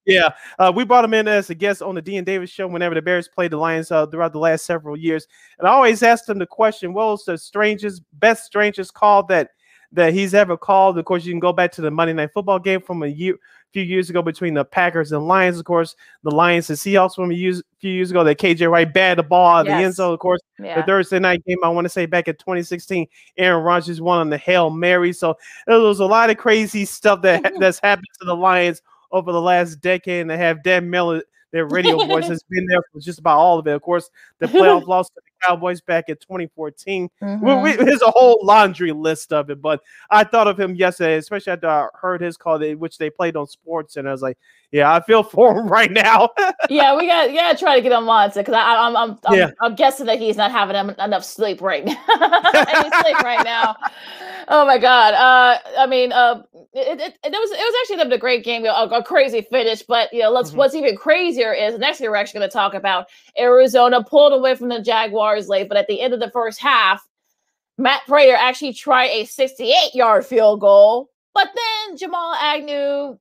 Yeah, 0.04 0.28
uh, 0.60 0.72
we 0.74 0.84
brought 0.84 1.04
him 1.04 1.14
in 1.14 1.26
as 1.26 1.50
a 1.50 1.54
guest 1.56 1.82
on 1.82 1.96
the 1.96 2.00
D 2.02 2.16
and 2.16 2.24
Davis 2.24 2.48
show 2.48 2.68
whenever 2.68 2.94
the 2.94 3.02
Bears 3.02 3.26
played 3.26 3.50
the 3.50 3.56
Lions 3.56 3.90
uh, 3.90 4.06
throughout 4.06 4.32
the 4.32 4.38
last 4.38 4.64
several 4.64 4.96
years, 4.96 5.26
and 5.58 5.66
I 5.66 5.72
always 5.72 6.00
asked 6.04 6.28
him 6.28 6.38
the 6.38 6.46
question: 6.46 6.92
"What 6.94 7.08
was 7.08 7.24
the 7.24 7.36
strangest, 7.36 8.02
best 8.12 8.44
strangest 8.44 8.94
call 8.94 9.24
that 9.24 9.50
that 9.90 10.12
he's 10.14 10.32
ever 10.32 10.56
called?" 10.56 10.96
Of 10.96 11.04
course, 11.06 11.24
you 11.24 11.32
can 11.32 11.40
go 11.40 11.52
back 11.52 11.72
to 11.72 11.80
the 11.80 11.90
Monday 11.90 12.12
Night 12.14 12.30
Football 12.32 12.60
game 12.60 12.80
from 12.80 13.02
a 13.02 13.08
year, 13.08 13.34
few 13.72 13.82
years 13.82 14.10
ago 14.10 14.22
between 14.22 14.54
the 14.54 14.64
Packers 14.64 15.12
and 15.12 15.26
Lions. 15.26 15.58
Of 15.58 15.64
course, 15.64 15.96
the 16.22 16.30
Lions 16.30 16.70
and 16.70 16.78
Seahawks 16.78 17.14
from 17.14 17.30
a 17.30 17.36
few 17.80 17.90
years 17.90 18.10
ago 18.10 18.24
that 18.24 18.38
KJ 18.38 18.70
Wright 18.70 18.92
batted 18.92 19.18
the 19.18 19.28
ball 19.28 19.56
out 19.56 19.60
of 19.60 19.66
the 19.66 19.72
end 19.72 19.94
zone. 19.94 20.14
Of 20.14 20.20
course, 20.20 20.40
the 20.58 20.82
Thursday 20.86 21.18
night 21.18 21.44
game, 21.44 21.58
I 21.62 21.68
want 21.68 21.84
to 21.84 21.90
say 21.90 22.06
back 22.06 22.28
in 22.28 22.34
2016, 22.36 23.06
Aaron 23.36 23.62
Rodgers 23.62 24.00
won 24.00 24.20
on 24.20 24.30
the 24.30 24.38
Hail 24.38 24.70
Mary. 24.70 25.12
So 25.12 25.36
there 25.66 25.78
was 25.78 26.00
a 26.00 26.06
lot 26.06 26.30
of 26.30 26.36
crazy 26.36 26.84
stuff 26.84 27.22
that 27.22 27.52
that's 27.60 27.80
happened 27.80 28.06
to 28.20 28.26
the 28.26 28.36
Lions 28.36 28.82
over 29.12 29.32
the 29.32 29.40
last 29.40 29.80
decade, 29.80 30.22
and 30.22 30.30
they 30.30 30.38
have 30.38 30.62
Dan 30.62 30.88
Miller, 30.88 31.22
their 31.52 31.66
radio 31.66 31.96
voice, 32.06 32.28
has 32.28 32.42
been 32.48 32.66
there 32.66 32.80
for 32.92 33.00
just 33.00 33.18
about 33.18 33.38
all 33.38 33.58
of 33.58 33.66
it. 33.66 33.72
Of 33.72 33.82
course, 33.82 34.10
the 34.38 34.46
playoff 34.46 34.86
loss 34.88 35.08
to 35.08 35.14
the 35.16 35.22
Cowboys 35.42 35.80
back 35.80 36.08
in 36.08 36.16
2014. 36.16 37.08
We- 37.20 37.26
Mhm. 37.26 37.62
we- 37.62 37.76
there's 37.84 38.02
a 38.02 38.10
whole 38.10 38.38
laundry 38.42 38.92
list 38.92 39.32
of 39.32 39.50
it, 39.50 39.60
but 39.62 39.80
I 40.10 40.24
thought 40.24 40.46
of 40.48 40.58
him 40.58 40.74
yesterday, 40.74 41.16
especially 41.16 41.52
after 41.52 41.68
I 41.68 41.88
heard 41.94 42.20
his 42.20 42.36
call, 42.36 42.58
they- 42.58 42.74
which 42.74 42.98
they 42.98 43.10
played 43.10 43.36
on 43.36 43.46
Sports, 43.46 43.96
and 43.96 44.08
I 44.08 44.12
was 44.12 44.22
like, 44.22 44.38
"Yeah, 44.72 44.92
I 44.92 45.00
feel 45.00 45.22
for 45.36 45.58
him 45.58 45.68
right 45.68 45.90
now." 45.90 46.30
yeah, 46.70 46.96
we 46.96 47.06
got 47.06 47.32
yeah, 47.32 47.52
try 47.54 47.76
to 47.76 47.82
get 47.82 47.92
him 47.92 48.08
on 48.08 48.30
because 48.34 48.54
I'm 48.54 48.96
I'm 48.96 49.18
I'm, 49.26 49.34
Yeah. 49.34 49.50
I'm 49.60 49.74
guessing 49.74 50.06
that 50.06 50.18
he's 50.18 50.36
not 50.36 50.50
having 50.50 50.76
enough 50.98 51.24
sleep 51.24 51.60
right 51.60 51.84
now. 51.84 51.96
Any 52.54 52.90
sleep 53.02 53.18
right 53.22 53.44
now. 53.44 53.76
Oh 54.48 54.64
my 54.64 54.78
god. 54.78 55.12
Uh, 55.14 55.58
I 55.76 55.86
mean, 55.88 56.12
uh, 56.12 56.40
it, 56.72 57.00
it, 57.00 57.18
it 57.24 57.32
was 57.32 57.50
it 57.50 57.58
was 57.58 57.74
actually 57.98 58.14
a 58.14 58.16
great 58.16 58.44
game, 58.44 58.64
a, 58.64 58.68
a 58.92 59.02
crazy 59.02 59.40
finish. 59.42 59.82
But 59.82 60.12
you 60.12 60.20
know, 60.20 60.30
let's 60.30 60.52
Mhm. 60.52 60.54
what's 60.58 60.76
even 60.76 60.96
crazier 60.96 61.52
is 61.52 61.76
next 61.80 62.00
year 62.00 62.10
we're 62.12 62.16
actually 62.16 62.38
going 62.38 62.50
to 62.50 62.52
talk 62.52 62.72
about 62.72 63.08
Arizona 63.36 64.04
pulled 64.04 64.32
away 64.32 64.54
from 64.54 64.68
the 64.68 64.80
Jaguars 64.80 65.25
late, 65.48 65.68
but 65.68 65.76
at 65.76 65.86
the 65.86 66.00
end 66.00 66.14
of 66.14 66.20
the 66.20 66.30
first 66.30 66.60
half, 66.60 67.06
Matt 67.78 68.02
Prater 68.06 68.34
actually 68.34 68.72
tried 68.72 69.08
a 69.08 69.24
68 69.24 69.94
yard 69.94 70.24
field 70.24 70.60
goal, 70.60 71.10
but 71.34 71.48
then 71.54 71.96
Jamal 71.96 72.34
Agnew 72.34 73.18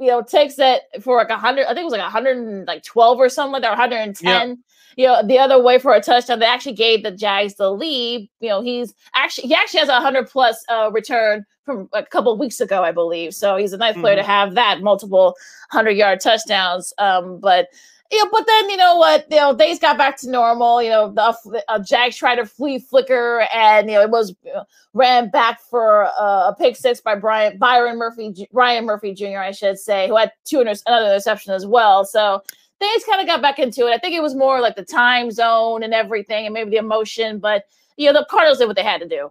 you 0.00 0.06
know, 0.06 0.22
takes 0.22 0.58
it 0.58 0.82
for 1.00 1.16
like 1.16 1.30
a 1.30 1.36
hundred, 1.36 1.64
I 1.64 1.68
think 1.68 1.80
it 1.80 1.84
was 1.84 1.92
like 1.92 2.00
a 2.00 2.10
hundred 2.10 2.66
like 2.66 2.84
twelve 2.84 3.18
or 3.18 3.28
something 3.28 3.52
like 3.52 3.62
that, 3.62 3.68
or 3.68 3.78
110. 3.78 4.62
You 4.96 5.06
know, 5.06 5.22
the 5.24 5.38
other 5.38 5.62
way 5.62 5.78
for 5.78 5.92
a 5.92 6.00
touchdown. 6.00 6.40
They 6.40 6.46
actually 6.46 6.74
gave 6.74 7.02
the 7.02 7.10
Jags 7.10 7.54
the 7.54 7.70
lead. 7.70 8.28
You 8.40 8.48
know, 8.48 8.62
he's 8.62 8.94
actually 9.14 9.48
he 9.48 9.54
actually 9.54 9.80
has 9.80 9.88
a 9.88 10.00
hundred 10.00 10.28
plus 10.28 10.64
uh 10.68 10.90
return 10.92 11.44
from 11.64 11.88
a 11.92 12.02
couple 12.04 12.32
of 12.32 12.38
weeks 12.38 12.60
ago, 12.60 12.82
I 12.82 12.92
believe. 12.92 13.34
So 13.34 13.56
he's 13.56 13.72
a 13.72 13.76
nice 13.76 13.94
player 13.94 14.16
to 14.16 14.22
have 14.22 14.54
that 14.54 14.80
multiple 14.80 15.36
hundred 15.70 15.92
yard 15.92 16.20
touchdowns. 16.20 16.92
Um, 16.98 17.38
but 17.40 17.68
you 18.10 18.24
know, 18.24 18.30
but 18.30 18.46
then 18.46 18.70
you 18.70 18.76
know 18.76 18.96
what? 18.96 19.26
You 19.30 19.36
know, 19.36 19.54
things 19.54 19.78
got 19.78 19.98
back 19.98 20.16
to 20.18 20.30
normal. 20.30 20.82
You 20.82 20.90
know, 20.90 21.12
the 21.12 21.62
uh, 21.68 21.78
Jags 21.80 22.16
tried 22.16 22.36
to 22.36 22.46
flea 22.46 22.78
flicker, 22.78 23.46
and 23.54 23.88
you 23.88 23.96
know, 23.96 24.02
it 24.02 24.10
was 24.10 24.34
you 24.44 24.52
know, 24.52 24.64
ran 24.94 25.30
back 25.30 25.60
for 25.60 26.04
uh, 26.18 26.48
a 26.48 26.56
pick 26.58 26.76
six 26.76 27.00
by 27.00 27.14
Brian 27.14 27.58
Byron 27.58 27.98
Murphy, 27.98 28.48
Ryan 28.52 28.86
Murphy 28.86 29.12
Jr. 29.12 29.38
I 29.38 29.50
should 29.50 29.78
say, 29.78 30.08
who 30.08 30.16
had 30.16 30.32
two 30.44 30.60
inter- 30.60 30.80
another 30.86 31.06
interception 31.06 31.52
as 31.52 31.66
well. 31.66 32.04
So 32.04 32.42
things 32.78 33.04
kind 33.04 33.20
of 33.20 33.26
got 33.26 33.42
back 33.42 33.58
into 33.58 33.86
it. 33.86 33.94
I 33.94 33.98
think 33.98 34.14
it 34.14 34.22
was 34.22 34.34
more 34.34 34.60
like 34.60 34.76
the 34.76 34.84
time 34.84 35.30
zone 35.30 35.82
and 35.82 35.92
everything, 35.92 36.46
and 36.46 36.54
maybe 36.54 36.70
the 36.70 36.76
emotion. 36.76 37.38
But 37.38 37.64
you 37.98 38.06
know, 38.06 38.18
the 38.18 38.26
Cardinals 38.30 38.58
did 38.58 38.68
what 38.68 38.76
they 38.76 38.82
had 38.82 39.02
to 39.02 39.08
do. 39.08 39.30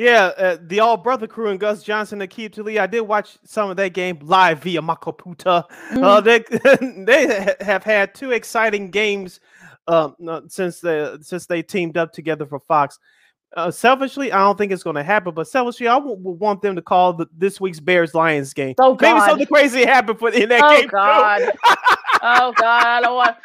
Yeah, 0.00 0.32
uh, 0.38 0.56
the 0.62 0.80
All 0.80 0.96
Brother 0.96 1.26
Crew 1.26 1.48
and 1.48 1.60
Gus 1.60 1.82
Johnson, 1.82 2.20
Aqib 2.20 2.54
Talib. 2.54 2.78
I 2.78 2.86
did 2.86 3.02
watch 3.02 3.36
some 3.44 3.68
of 3.68 3.76
that 3.76 3.92
game 3.92 4.18
live 4.22 4.62
via 4.62 4.80
Makoputa. 4.80 5.64
Uh, 5.90 6.20
they 6.22 6.38
they 7.04 7.54
have 7.60 7.84
had 7.84 8.14
two 8.14 8.30
exciting 8.30 8.90
games 8.90 9.40
um, 9.88 10.16
uh, 10.26 10.40
since 10.48 10.80
they 10.80 11.18
since 11.20 11.44
they 11.44 11.62
teamed 11.62 11.98
up 11.98 12.14
together 12.14 12.46
for 12.46 12.58
Fox. 12.60 12.98
Uh, 13.54 13.70
selfishly, 13.70 14.32
I 14.32 14.38
don't 14.38 14.56
think 14.56 14.72
it's 14.72 14.82
going 14.82 14.96
to 14.96 15.02
happen, 15.02 15.34
but 15.34 15.46
selfishly, 15.48 15.86
I 15.86 15.96
w- 15.98 16.16
want 16.16 16.62
them 16.62 16.76
to 16.76 16.82
call 16.82 17.12
the, 17.12 17.26
this 17.36 17.60
week's 17.60 17.80
Bears 17.80 18.14
Lions 18.14 18.54
game. 18.54 18.76
Oh, 18.78 18.94
God. 18.94 19.14
Maybe 19.14 19.26
something 19.26 19.46
crazy 19.48 19.84
happened 19.84 20.18
for 20.18 20.30
in 20.30 20.48
that 20.48 20.62
Oh 20.64 20.70
game. 20.76 20.84
too. 20.84 20.88
God. 20.92 21.42
oh 22.22 22.52
God. 22.56 22.86
I 22.86 23.00
don't 23.02 23.16
want. 23.16 23.36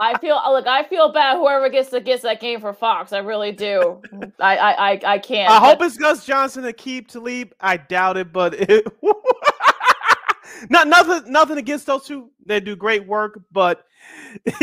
I 0.00 0.18
feel 0.18 0.36
uh, 0.36 0.52
look. 0.52 0.66
I 0.66 0.84
feel 0.84 1.12
bad. 1.12 1.36
Whoever 1.36 1.68
gets 1.68 1.90
to 1.90 2.00
gets 2.00 2.22
that 2.22 2.40
game 2.40 2.60
for 2.60 2.72
Fox, 2.72 3.12
I 3.12 3.18
really 3.18 3.52
do. 3.52 4.00
I 4.40 4.56
I 4.56 4.90
I, 4.92 5.00
I 5.04 5.18
can't. 5.18 5.50
I 5.50 5.58
but- 5.58 5.66
hope 5.66 5.82
it's 5.82 5.96
Gus 5.96 6.24
Johnson 6.24 6.64
to 6.64 6.72
keep 6.72 7.08
to 7.08 7.20
leave. 7.20 7.52
I 7.60 7.76
doubt 7.76 8.16
it, 8.16 8.32
but 8.32 8.54
it, 8.58 8.86
not 10.70 10.88
nothing 10.88 11.30
nothing 11.30 11.58
against 11.58 11.86
those 11.86 12.04
two. 12.04 12.30
They 12.46 12.60
do 12.60 12.76
great 12.76 13.06
work, 13.06 13.40
but 13.52 13.84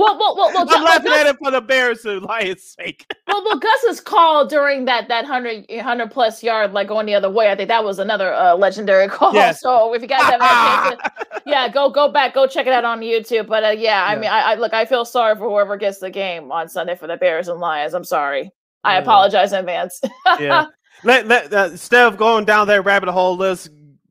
Well, 0.00 0.18
well, 0.18 0.34
well, 0.36 0.52
well, 0.54 0.66
I'm 0.70 0.82
laughing 0.82 1.12
at 1.12 1.26
it 1.26 1.36
for 1.42 1.50
the 1.50 1.60
Bears 1.60 2.04
and 2.06 2.22
Lions' 2.22 2.74
sake. 2.78 3.04
well, 3.26 3.44
well, 3.44 3.58
Gus's 3.58 4.00
call 4.00 4.46
during 4.46 4.86
that 4.86 5.08
that 5.08 5.24
100, 5.24 5.66
100 5.68 6.10
plus 6.10 6.42
yard, 6.42 6.72
like 6.72 6.88
going 6.88 7.06
the 7.06 7.14
other 7.14 7.28
way, 7.30 7.50
I 7.50 7.54
think 7.54 7.68
that 7.68 7.84
was 7.84 7.98
another 7.98 8.32
uh, 8.32 8.54
legendary 8.56 9.08
call. 9.16 9.34
Yes. 9.34 9.60
So 9.60 9.92
if 9.92 10.00
you 10.02 10.08
guys 10.08 10.26
haven't 10.28 10.46
had 10.46 10.56
a 10.56 10.60
chance 10.60 10.80
to, 10.82 11.42
yeah, 11.46 11.68
go 11.68 11.90
go 11.90 12.10
back, 12.10 12.32
go 12.34 12.46
check 12.46 12.66
it 12.66 12.72
out 12.72 12.84
on 12.84 13.00
YouTube. 13.00 13.46
But 13.46 13.62
uh, 13.64 13.68
yeah, 13.68 14.04
I 14.04 14.14
Yeah. 14.14 14.18
mean, 14.20 14.30
I, 14.30 14.40
I 14.40 14.54
look, 14.54 14.72
I 14.72 14.86
feel 14.86 15.04
sorry 15.04 15.36
for 15.36 15.50
whoever 15.50 15.76
gets 15.76 15.98
the 15.98 16.10
game 16.10 16.50
on 16.50 16.68
Sunday 16.68 16.96
for 16.96 17.06
the 17.06 17.16
Bears 17.16 17.48
and 17.48 17.60
Lions. 17.60 17.92
I'm 17.94 18.04
sorry. 18.04 18.50
I 18.84 18.94
Yeah. 18.94 19.00
apologize 19.02 19.52
in 19.52 19.58
advance. 19.60 20.00
yeah. 20.40 20.66
Let 21.04 21.26
let 21.26 21.52
uh, 21.52 21.68
instead 21.72 22.06
of 22.06 22.16
going 22.16 22.44
down 22.46 22.66
that 22.68 22.84
rabbit 22.84 23.10
hole, 23.10 23.36
let's 23.36 23.68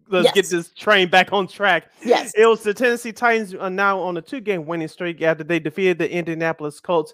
let's 0.10 0.32
get 0.32 0.50
this 0.50 0.70
train 0.74 1.10
back 1.10 1.32
on 1.32 1.48
track. 1.48 1.86
yes. 2.04 2.34
It 2.36 2.46
was 2.46 2.64
the 2.64 2.74
Tennessee 2.74 3.12
Titans 3.12 3.54
are 3.56 3.70
now 3.70 4.00
on 4.00 4.18
a 4.18 4.22
two-game 4.22 4.66
winning 4.66 4.88
streak 4.88 5.22
after 5.22 5.44
they 5.44 5.60
defeated 5.60 5.98
the 5.98 6.12
Indianapolis 6.12 6.80
Colts 6.80 7.14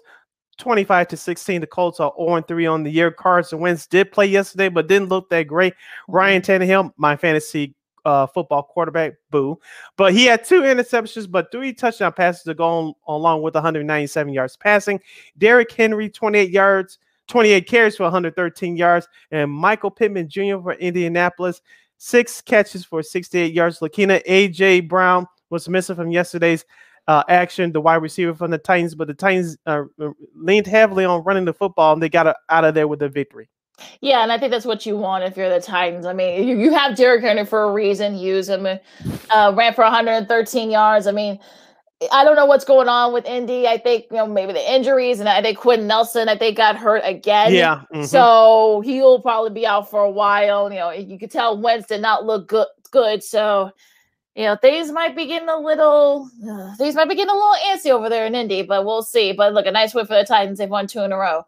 25 0.58 1.08
to 1.08 1.16
16. 1.16 1.60
The 1.60 1.66
Colts 1.66 2.00
are 2.00 2.12
0 2.18 2.42
3 2.42 2.66
on 2.66 2.82
the 2.82 2.90
year. 2.90 3.10
Carson 3.10 3.60
Wentz 3.60 3.86
did 3.86 4.12
play 4.12 4.26
yesterday, 4.26 4.68
but 4.68 4.88
didn't 4.88 5.08
look 5.08 5.28
that 5.30 5.44
great. 5.44 5.74
Ryan 6.08 6.42
Tannehill, 6.42 6.92
my 6.96 7.16
fantasy 7.16 7.74
uh, 8.04 8.26
football 8.26 8.62
quarterback, 8.62 9.14
boo. 9.30 9.58
But 9.96 10.14
he 10.14 10.26
had 10.26 10.44
two 10.44 10.62
interceptions, 10.62 11.30
but 11.30 11.50
three 11.50 11.72
touchdown 11.72 12.12
passes 12.12 12.44
to 12.44 12.54
go 12.54 12.64
on, 12.64 12.94
along 13.08 13.42
with 13.42 13.54
197 13.54 14.32
yards 14.32 14.56
passing. 14.56 15.00
Derrick 15.36 15.70
Henry, 15.72 16.08
28 16.08 16.50
yards, 16.50 16.98
28 17.28 17.68
carries 17.68 17.96
for 17.96 18.04
113 18.04 18.76
yards. 18.76 19.08
And 19.30 19.50
Michael 19.50 19.90
Pittman 19.90 20.28
Jr. 20.28 20.60
for 20.62 20.74
Indianapolis, 20.74 21.60
six 21.98 22.40
catches 22.40 22.84
for 22.84 23.02
68 23.02 23.52
yards. 23.52 23.80
Lakina 23.80 24.20
AJ 24.28 24.88
Brown 24.88 25.26
was 25.50 25.68
missing 25.68 25.96
from 25.96 26.10
yesterday's 26.10 26.64
uh, 27.08 27.22
action, 27.28 27.72
the 27.72 27.80
wide 27.80 27.96
receiver 27.96 28.34
from 28.34 28.50
the 28.50 28.58
Titans, 28.58 28.94
but 28.94 29.06
the 29.06 29.14
Titans 29.14 29.56
uh, 29.66 29.84
leaned 30.34 30.66
heavily 30.66 31.04
on 31.04 31.22
running 31.22 31.44
the 31.44 31.54
football 31.54 31.92
and 31.92 32.02
they 32.02 32.08
got 32.08 32.34
out 32.48 32.64
of 32.64 32.74
there 32.74 32.88
with 32.88 33.02
a 33.02 33.08
victory. 33.08 33.48
Yeah, 34.00 34.22
and 34.22 34.32
I 34.32 34.38
think 34.38 34.50
that's 34.50 34.64
what 34.64 34.86
you 34.86 34.96
want 34.96 35.24
if 35.24 35.36
you're 35.36 35.50
the 35.50 35.60
Titans. 35.60 36.06
I 36.06 36.12
mean, 36.12 36.48
you, 36.48 36.58
you 36.58 36.72
have 36.72 36.96
Derrick 36.96 37.22
Henry 37.22 37.44
for 37.44 37.64
a 37.64 37.72
reason. 37.72 38.16
Use 38.16 38.48
him. 38.48 38.66
Uh, 38.66 39.52
ran 39.54 39.74
for 39.74 39.84
113 39.84 40.70
yards. 40.70 41.06
I 41.06 41.12
mean, 41.12 41.38
I 42.12 42.24
don't 42.24 42.36
know 42.36 42.44
what's 42.44 42.64
going 42.64 42.88
on 42.88 43.12
with 43.14 43.24
Indy. 43.24 43.66
I 43.66 43.78
think 43.78 44.06
you 44.10 44.18
know 44.18 44.26
maybe 44.26 44.52
the 44.52 44.72
injuries, 44.72 45.18
and 45.18 45.28
I 45.28 45.40
think 45.40 45.58
Quenton 45.58 45.86
Nelson. 45.86 46.28
I 46.28 46.36
think 46.36 46.56
got 46.56 46.76
hurt 46.76 47.02
again. 47.04 47.54
Yeah. 47.54 47.82
Mm-hmm. 47.92 48.04
So 48.04 48.82
he'll 48.84 49.20
probably 49.20 49.50
be 49.50 49.66
out 49.66 49.90
for 49.90 50.02
a 50.02 50.10
while. 50.10 50.70
You 50.70 50.78
know, 50.78 50.90
you 50.90 51.18
could 51.18 51.30
tell 51.30 51.58
Wentz 51.58 51.86
did 51.86 52.02
not 52.02 52.26
look 52.26 52.48
good. 52.48 52.66
Good. 52.90 53.24
So 53.24 53.72
you 54.36 54.44
know, 54.44 54.54
things 54.56 54.92
might 54.92 55.16
be 55.16 55.26
getting 55.26 55.48
a 55.48 55.58
little, 55.58 56.28
uh, 56.46 56.76
things 56.76 56.94
might 56.94 57.08
be 57.08 57.14
getting 57.14 57.30
a 57.30 57.34
little 57.34 57.56
antsy 57.68 57.90
over 57.90 58.10
there 58.10 58.26
in 58.26 58.34
Indy, 58.34 58.62
but 58.62 58.84
we'll 58.84 59.02
see. 59.02 59.32
But 59.32 59.54
look, 59.54 59.64
a 59.64 59.70
nice 59.70 59.94
win 59.94 60.06
for 60.06 60.14
the 60.14 60.24
Titans. 60.24 60.58
They've 60.58 60.68
won 60.68 60.86
two 60.86 61.00
in 61.00 61.12
a 61.12 61.16
row. 61.16 61.46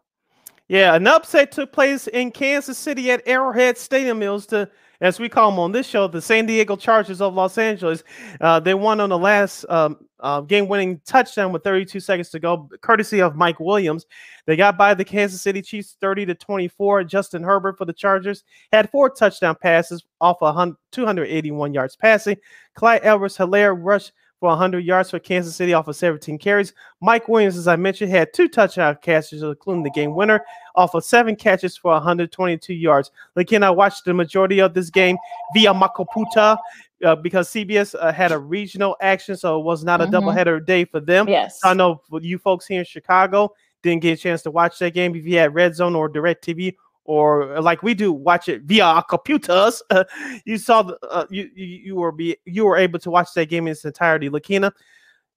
Yeah, 0.67 0.95
an 0.95 1.05
upset 1.05 1.51
took 1.51 1.71
place 1.71 2.07
in 2.07 2.31
Kansas 2.31 2.79
City 2.79 3.11
at 3.11 3.21
Arrowhead 3.27 3.77
Stadium. 3.77 4.17
Mills 4.17 4.47
to, 4.47 4.67
as 5.01 5.19
we 5.19 5.29
call 5.29 5.49
them 5.51 5.59
on 5.59 5.71
this 5.71 5.87
show, 5.87 6.07
the 6.07 6.21
San 6.21 6.45
Diego 6.45 6.75
Chargers 6.75 7.21
of 7.21 7.33
Los 7.33 7.57
Angeles. 7.57 8.03
Uh, 8.41 8.59
they 8.59 8.73
won 8.73 8.99
on 8.99 9.09
the 9.09 9.17
last 9.17 9.65
um, 9.69 9.97
uh, 10.19 10.41
game-winning 10.41 10.99
touchdown 11.05 11.51
with 11.53 11.63
32 11.63 11.99
seconds 11.99 12.29
to 12.29 12.39
go, 12.39 12.69
courtesy 12.81 13.21
of 13.21 13.35
Mike 13.35 13.59
Williams. 13.59 14.05
They 14.45 14.55
got 14.55 14.77
by 14.77 14.93
the 14.93 15.05
Kansas 15.05 15.41
City 15.41 15.61
Chiefs 15.61 15.95
30 16.01 16.25
to 16.27 16.35
24. 16.35 17.05
Justin 17.05 17.43
Herbert 17.43 17.77
for 17.77 17.85
the 17.85 17.93
Chargers 17.93 18.43
had 18.73 18.89
four 18.89 19.09
touchdown 19.09 19.55
passes 19.61 20.03
off 20.19 20.41
a 20.41 20.75
281 20.91 21.73
yards 21.73 21.95
passing. 21.95 22.37
Clyde 22.75 23.01
Edwards-Helaire 23.03 23.77
rushed 23.79 24.11
for 24.39 24.49
100 24.49 24.79
yards 24.79 25.09
for 25.09 25.19
Kansas 25.19 25.55
City 25.55 25.73
off 25.73 25.87
of 25.87 25.95
17 25.95 26.37
carries. 26.37 26.73
Mike 27.01 27.27
Williams, 27.27 27.57
as 27.57 27.67
I 27.67 27.75
mentioned, 27.75 28.11
had 28.11 28.33
two 28.33 28.47
touchdown 28.47 28.97
catches, 29.01 29.43
including 29.43 29.83
the 29.83 29.89
game 29.89 30.15
winner, 30.15 30.43
off 30.75 30.93
of 30.93 31.03
seven 31.03 31.35
catches 31.35 31.75
for 31.75 31.91
122 31.91 32.73
yards. 32.73 33.11
Again, 33.35 33.63
I 33.63 33.69
watched 33.69 34.05
the 34.05 34.13
majority 34.13 34.59
of 34.59 34.73
this 34.73 34.89
game 34.89 35.17
via 35.53 35.73
Makoputa 35.73 36.57
uh, 37.03 37.15
because 37.15 37.49
CBS 37.49 37.95
uh, 37.99 38.13
had 38.13 38.31
a 38.31 38.39
regional 38.39 38.95
action, 39.01 39.35
so 39.35 39.59
it 39.59 39.63
was 39.63 39.83
not 39.83 40.01
a 40.01 40.05
mm-hmm. 40.05 40.15
doubleheader 40.15 40.65
day 40.65 40.85
for 40.85 40.99
them. 40.99 41.27
Yes. 41.27 41.59
I 41.63 41.73
know 41.73 42.01
for 42.09 42.21
you 42.21 42.37
folks 42.37 42.65
here 42.65 42.79
in 42.79 42.85
Chicago 42.85 43.53
didn't 43.81 44.01
get 44.01 44.19
a 44.19 44.21
chance 44.21 44.41
to 44.43 44.51
watch 44.51 44.79
that 44.79 44.93
game 44.93 45.15
if 45.15 45.25
you 45.25 45.37
had 45.37 45.53
Red 45.53 45.75
Zone 45.75 45.95
or 45.95 46.09
Direct 46.09 46.45
TV 46.45 46.75
or 47.09 47.59
like 47.59 47.81
we 47.81 47.95
do 47.95 48.13
watch 48.13 48.47
it 48.47 48.61
via 48.61 48.83
our 48.83 49.03
computers. 49.03 49.81
Uh, 49.91 50.03
you 50.45 50.59
saw 50.59 50.83
the, 50.83 50.95
uh, 51.09 51.25
you, 51.31 51.49
you 51.55 51.65
you 51.65 51.95
were 51.95 52.11
be 52.11 52.37
you 52.45 52.63
were 52.63 52.77
able 52.77 52.99
to 52.99 53.09
watch 53.09 53.29
that 53.33 53.49
game 53.49 53.65
in 53.65 53.71
its 53.71 53.83
entirety. 53.83 54.29
Lakina, 54.29 54.71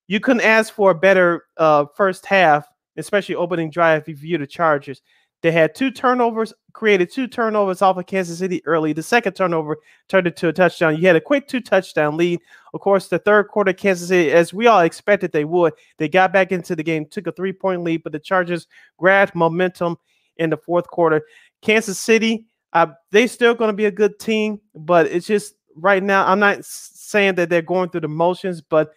you 0.06 0.20
couldn't 0.20 0.42
ask 0.42 0.74
for 0.74 0.90
a 0.90 0.94
better 0.94 1.44
uh, 1.56 1.87
first 1.96 2.26
half, 2.26 2.66
especially 2.98 3.35
opening 3.35 3.70
drive 3.70 4.02
if 4.02 4.08
you 4.08 4.14
view 4.14 4.37
the 4.37 4.46
Chargers. 4.46 5.00
They 5.40 5.50
had 5.50 5.74
two 5.74 5.90
turnovers, 5.90 6.52
created 6.74 7.11
two 7.11 7.26
turnovers 7.26 7.80
off 7.80 7.96
of 7.96 8.04
Kansas 8.04 8.38
City 8.38 8.61
early. 8.66 8.92
The 8.92 9.02
second 9.02 9.32
turnover 9.32 9.78
turned 10.08 10.26
into 10.26 10.48
a 10.48 10.52
touchdown. 10.52 10.98
You 10.98 11.06
had 11.06 11.16
a 11.16 11.20
quick 11.20 11.48
two 11.48 11.62
touchdown 11.62 12.18
lead. 12.18 12.40
Of 12.74 12.80
course, 12.80 13.08
the 13.08 13.18
third 13.18 13.48
quarter, 13.48 13.72
Kansas 13.72 14.08
City, 14.08 14.30
as 14.30 14.52
we 14.52 14.66
all 14.66 14.80
expected 14.80 15.32
they 15.32 15.46
would, 15.46 15.72
they 15.96 16.08
got 16.11 16.35
back 16.35 16.52
into 16.52 16.76
the 16.76 16.82
game, 16.82 17.06
took 17.06 17.26
a 17.26 17.32
three 17.32 17.54
point 17.54 17.82
lead, 17.82 18.02
but 18.02 18.12
the 18.12 18.18
Chargers 18.18 18.66
grabbed 18.98 19.35
momentum 19.35 19.96
in 20.37 20.50
the 20.50 20.56
fourth 20.56 20.87
quarter. 20.88 21.22
Kansas 21.62 21.98
City, 21.98 22.46
uh, 22.72 22.88
they 23.11 23.27
still 23.27 23.55
going 23.55 23.70
to 23.70 23.77
be 23.77 23.87
a 23.87 23.90
good 23.90 24.18
team, 24.18 24.61
but 24.75 25.07
it's 25.07 25.27
just 25.27 25.55
right 25.77 26.03
now. 26.03 26.27
I'm 26.27 26.40
not 26.40 26.64
saying 26.64 27.37
that 27.37 27.48
they're 27.48 27.62
going 27.62 27.90
through 27.90 28.03
the 28.03 28.09
motions, 28.09 28.61
but 28.61 28.92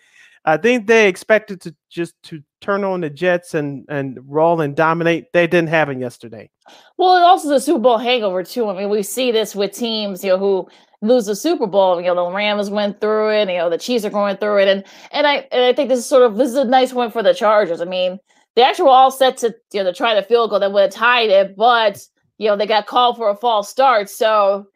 I 0.46 0.58
think 0.58 0.88
they 0.88 1.08
expected 1.08 1.60
to 1.62 1.76
just 1.90 2.14
to 2.24 2.42
turn 2.62 2.84
on 2.84 3.02
the 3.02 3.10
Jets 3.10 3.54
and 3.54 3.86
and 3.90 4.20
roll 4.26 4.62
and 4.62 4.76
dominate. 4.76 5.34
They 5.34 5.48
didn't 5.48 5.70
have 5.70 5.90
it 5.90 6.00
yesterday. 6.00 6.50
Well, 6.98 7.18
it 7.18 7.22
also 7.22 7.50
the 7.50 7.60
Super 7.60 7.80
Bowl 7.80 7.98
hangover 7.98 8.44
too. 8.44 8.70
I 8.70 8.78
mean, 8.78 8.90
we 8.90 9.02
see 9.02 9.32
this 9.32 9.56
with 9.56 9.72
teams, 9.72 10.24
you 10.24 10.32
know, 10.32 10.38
who 10.38 10.68
lose 11.02 11.26
the 11.26 11.36
Super 11.36 11.68
Bowl. 11.68 12.00
You 12.00 12.14
know, 12.14 12.30
the 12.30 12.36
Rams 12.36 12.70
went 12.70 13.02
through 13.02 13.30
it. 13.32 13.50
You 13.50 13.58
know, 13.58 13.70
the 13.70 13.78
Chiefs 13.78 14.06
are 14.06 14.12
going 14.12 14.38
through 14.38 14.60
it, 14.60 14.68
and 14.68 14.84
and 15.12 15.26
I 15.26 15.48
and 15.52 15.64
I 15.64 15.74
think 15.74 15.90
this 15.90 16.00
is 16.00 16.06
sort 16.06 16.24
of 16.24 16.38
this 16.38 16.50
is 16.50 16.56
a 16.56 16.66
nice 16.66 16.94
win 16.94 17.12
for 17.12 17.24
the 17.24 17.34
Chargers. 17.34 17.82
I 17.82 17.86
mean, 17.86 18.20
they 18.56 18.64
actually 18.64 18.86
were 18.86 18.92
all 18.92 19.12
set 19.12 19.38
to 19.38 19.56
you 19.74 19.84
know 19.84 19.92
to 19.92 19.98
try 19.98 20.14
the 20.14 20.24
field 20.24 20.52
goal 20.52 20.60
that 20.60 20.72
would 20.72 20.82
have 20.82 20.92
tied 20.92 21.30
it, 21.30 21.56
but 21.56 22.06
you 22.38 22.50
know, 22.50 22.56
they 22.56 22.68
got 22.68 22.88
called 22.88 23.18
for 23.18 23.30
a 23.30 23.36
false 23.36 23.70
start. 23.70 24.10
So, 24.10 24.68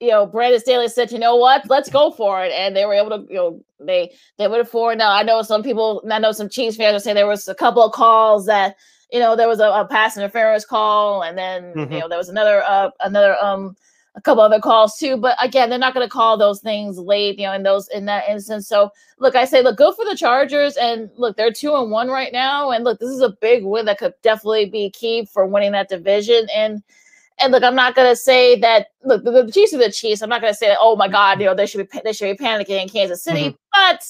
you 0.00 0.10
know, 0.10 0.26
Brandon 0.26 0.60
Staley 0.60 0.88
said, 0.88 1.10
you 1.10 1.18
know 1.18 1.36
what, 1.36 1.68
let's 1.68 1.90
go 1.90 2.10
for 2.10 2.44
it. 2.44 2.52
And 2.52 2.76
they 2.76 2.86
were 2.86 2.94
able 2.94 3.10
to, 3.10 3.26
you 3.28 3.36
know, 3.36 3.64
they 3.80 4.12
they 4.38 4.48
went 4.48 4.68
for 4.68 4.92
it. 4.92 4.96
Now 4.98 5.12
I 5.12 5.22
know 5.22 5.42
some 5.42 5.62
people, 5.62 6.02
I 6.10 6.18
know 6.18 6.32
some 6.32 6.48
Chiefs 6.48 6.76
fans 6.76 6.96
are 6.96 7.00
saying 7.00 7.16
there 7.16 7.26
was 7.26 7.48
a 7.48 7.54
couple 7.54 7.82
of 7.82 7.92
calls 7.92 8.46
that, 8.46 8.76
you 9.12 9.18
know, 9.18 9.36
there 9.36 9.48
was 9.48 9.60
a, 9.60 9.68
a 9.68 9.86
pass 9.88 10.16
interference 10.16 10.64
call, 10.64 11.22
and 11.22 11.36
then 11.36 11.72
mm-hmm. 11.72 11.92
you 11.92 11.98
know 12.00 12.08
there 12.08 12.18
was 12.18 12.28
another 12.28 12.62
uh 12.62 12.90
another 13.00 13.42
um 13.42 13.74
a 14.14 14.20
couple 14.20 14.42
other 14.42 14.60
calls 14.60 14.96
too. 14.96 15.16
But 15.16 15.36
again, 15.42 15.70
they're 15.70 15.78
not 15.78 15.94
going 15.94 16.06
to 16.06 16.10
call 16.10 16.36
those 16.36 16.60
things 16.60 16.98
late, 16.98 17.38
you 17.38 17.46
know, 17.46 17.52
in 17.52 17.62
those 17.62 17.88
in 17.88 18.06
that 18.06 18.28
instance. 18.28 18.66
So 18.66 18.90
look, 19.18 19.36
I 19.36 19.44
say, 19.44 19.62
look, 19.62 19.76
go 19.76 19.92
for 19.92 20.04
the 20.04 20.16
Chargers, 20.16 20.76
and 20.76 21.10
look, 21.16 21.36
they're 21.36 21.52
two 21.52 21.74
and 21.74 21.90
one 21.90 22.08
right 22.08 22.32
now, 22.32 22.70
and 22.70 22.84
look, 22.84 22.98
this 22.98 23.10
is 23.10 23.20
a 23.20 23.36
big 23.40 23.64
win 23.64 23.86
that 23.86 23.98
could 23.98 24.14
definitely 24.22 24.66
be 24.66 24.90
key 24.90 25.26
for 25.26 25.46
winning 25.46 25.72
that 25.72 25.88
division. 25.88 26.46
And 26.54 26.82
and 27.40 27.52
look, 27.52 27.62
I'm 27.62 27.76
not 27.76 27.94
going 27.94 28.10
to 28.10 28.16
say 28.16 28.58
that 28.60 28.88
look 29.04 29.24
the, 29.24 29.30
the, 29.30 29.52
Chiefs 29.52 29.72
are 29.72 29.78
the 29.78 29.92
Chiefs. 29.92 30.22
I'm 30.22 30.28
not 30.28 30.40
going 30.40 30.52
to 30.52 30.58
say, 30.58 30.74
oh 30.78 30.96
my 30.96 31.08
God, 31.08 31.40
you 31.40 31.46
know, 31.46 31.54
they 31.54 31.66
should 31.66 31.88
be 31.88 32.00
they 32.04 32.12
should 32.12 32.36
be 32.36 32.44
panicking 32.44 32.82
in 32.82 32.88
Kansas 32.88 33.22
City, 33.22 33.50
mm-hmm. 33.50 33.56
but 33.72 34.04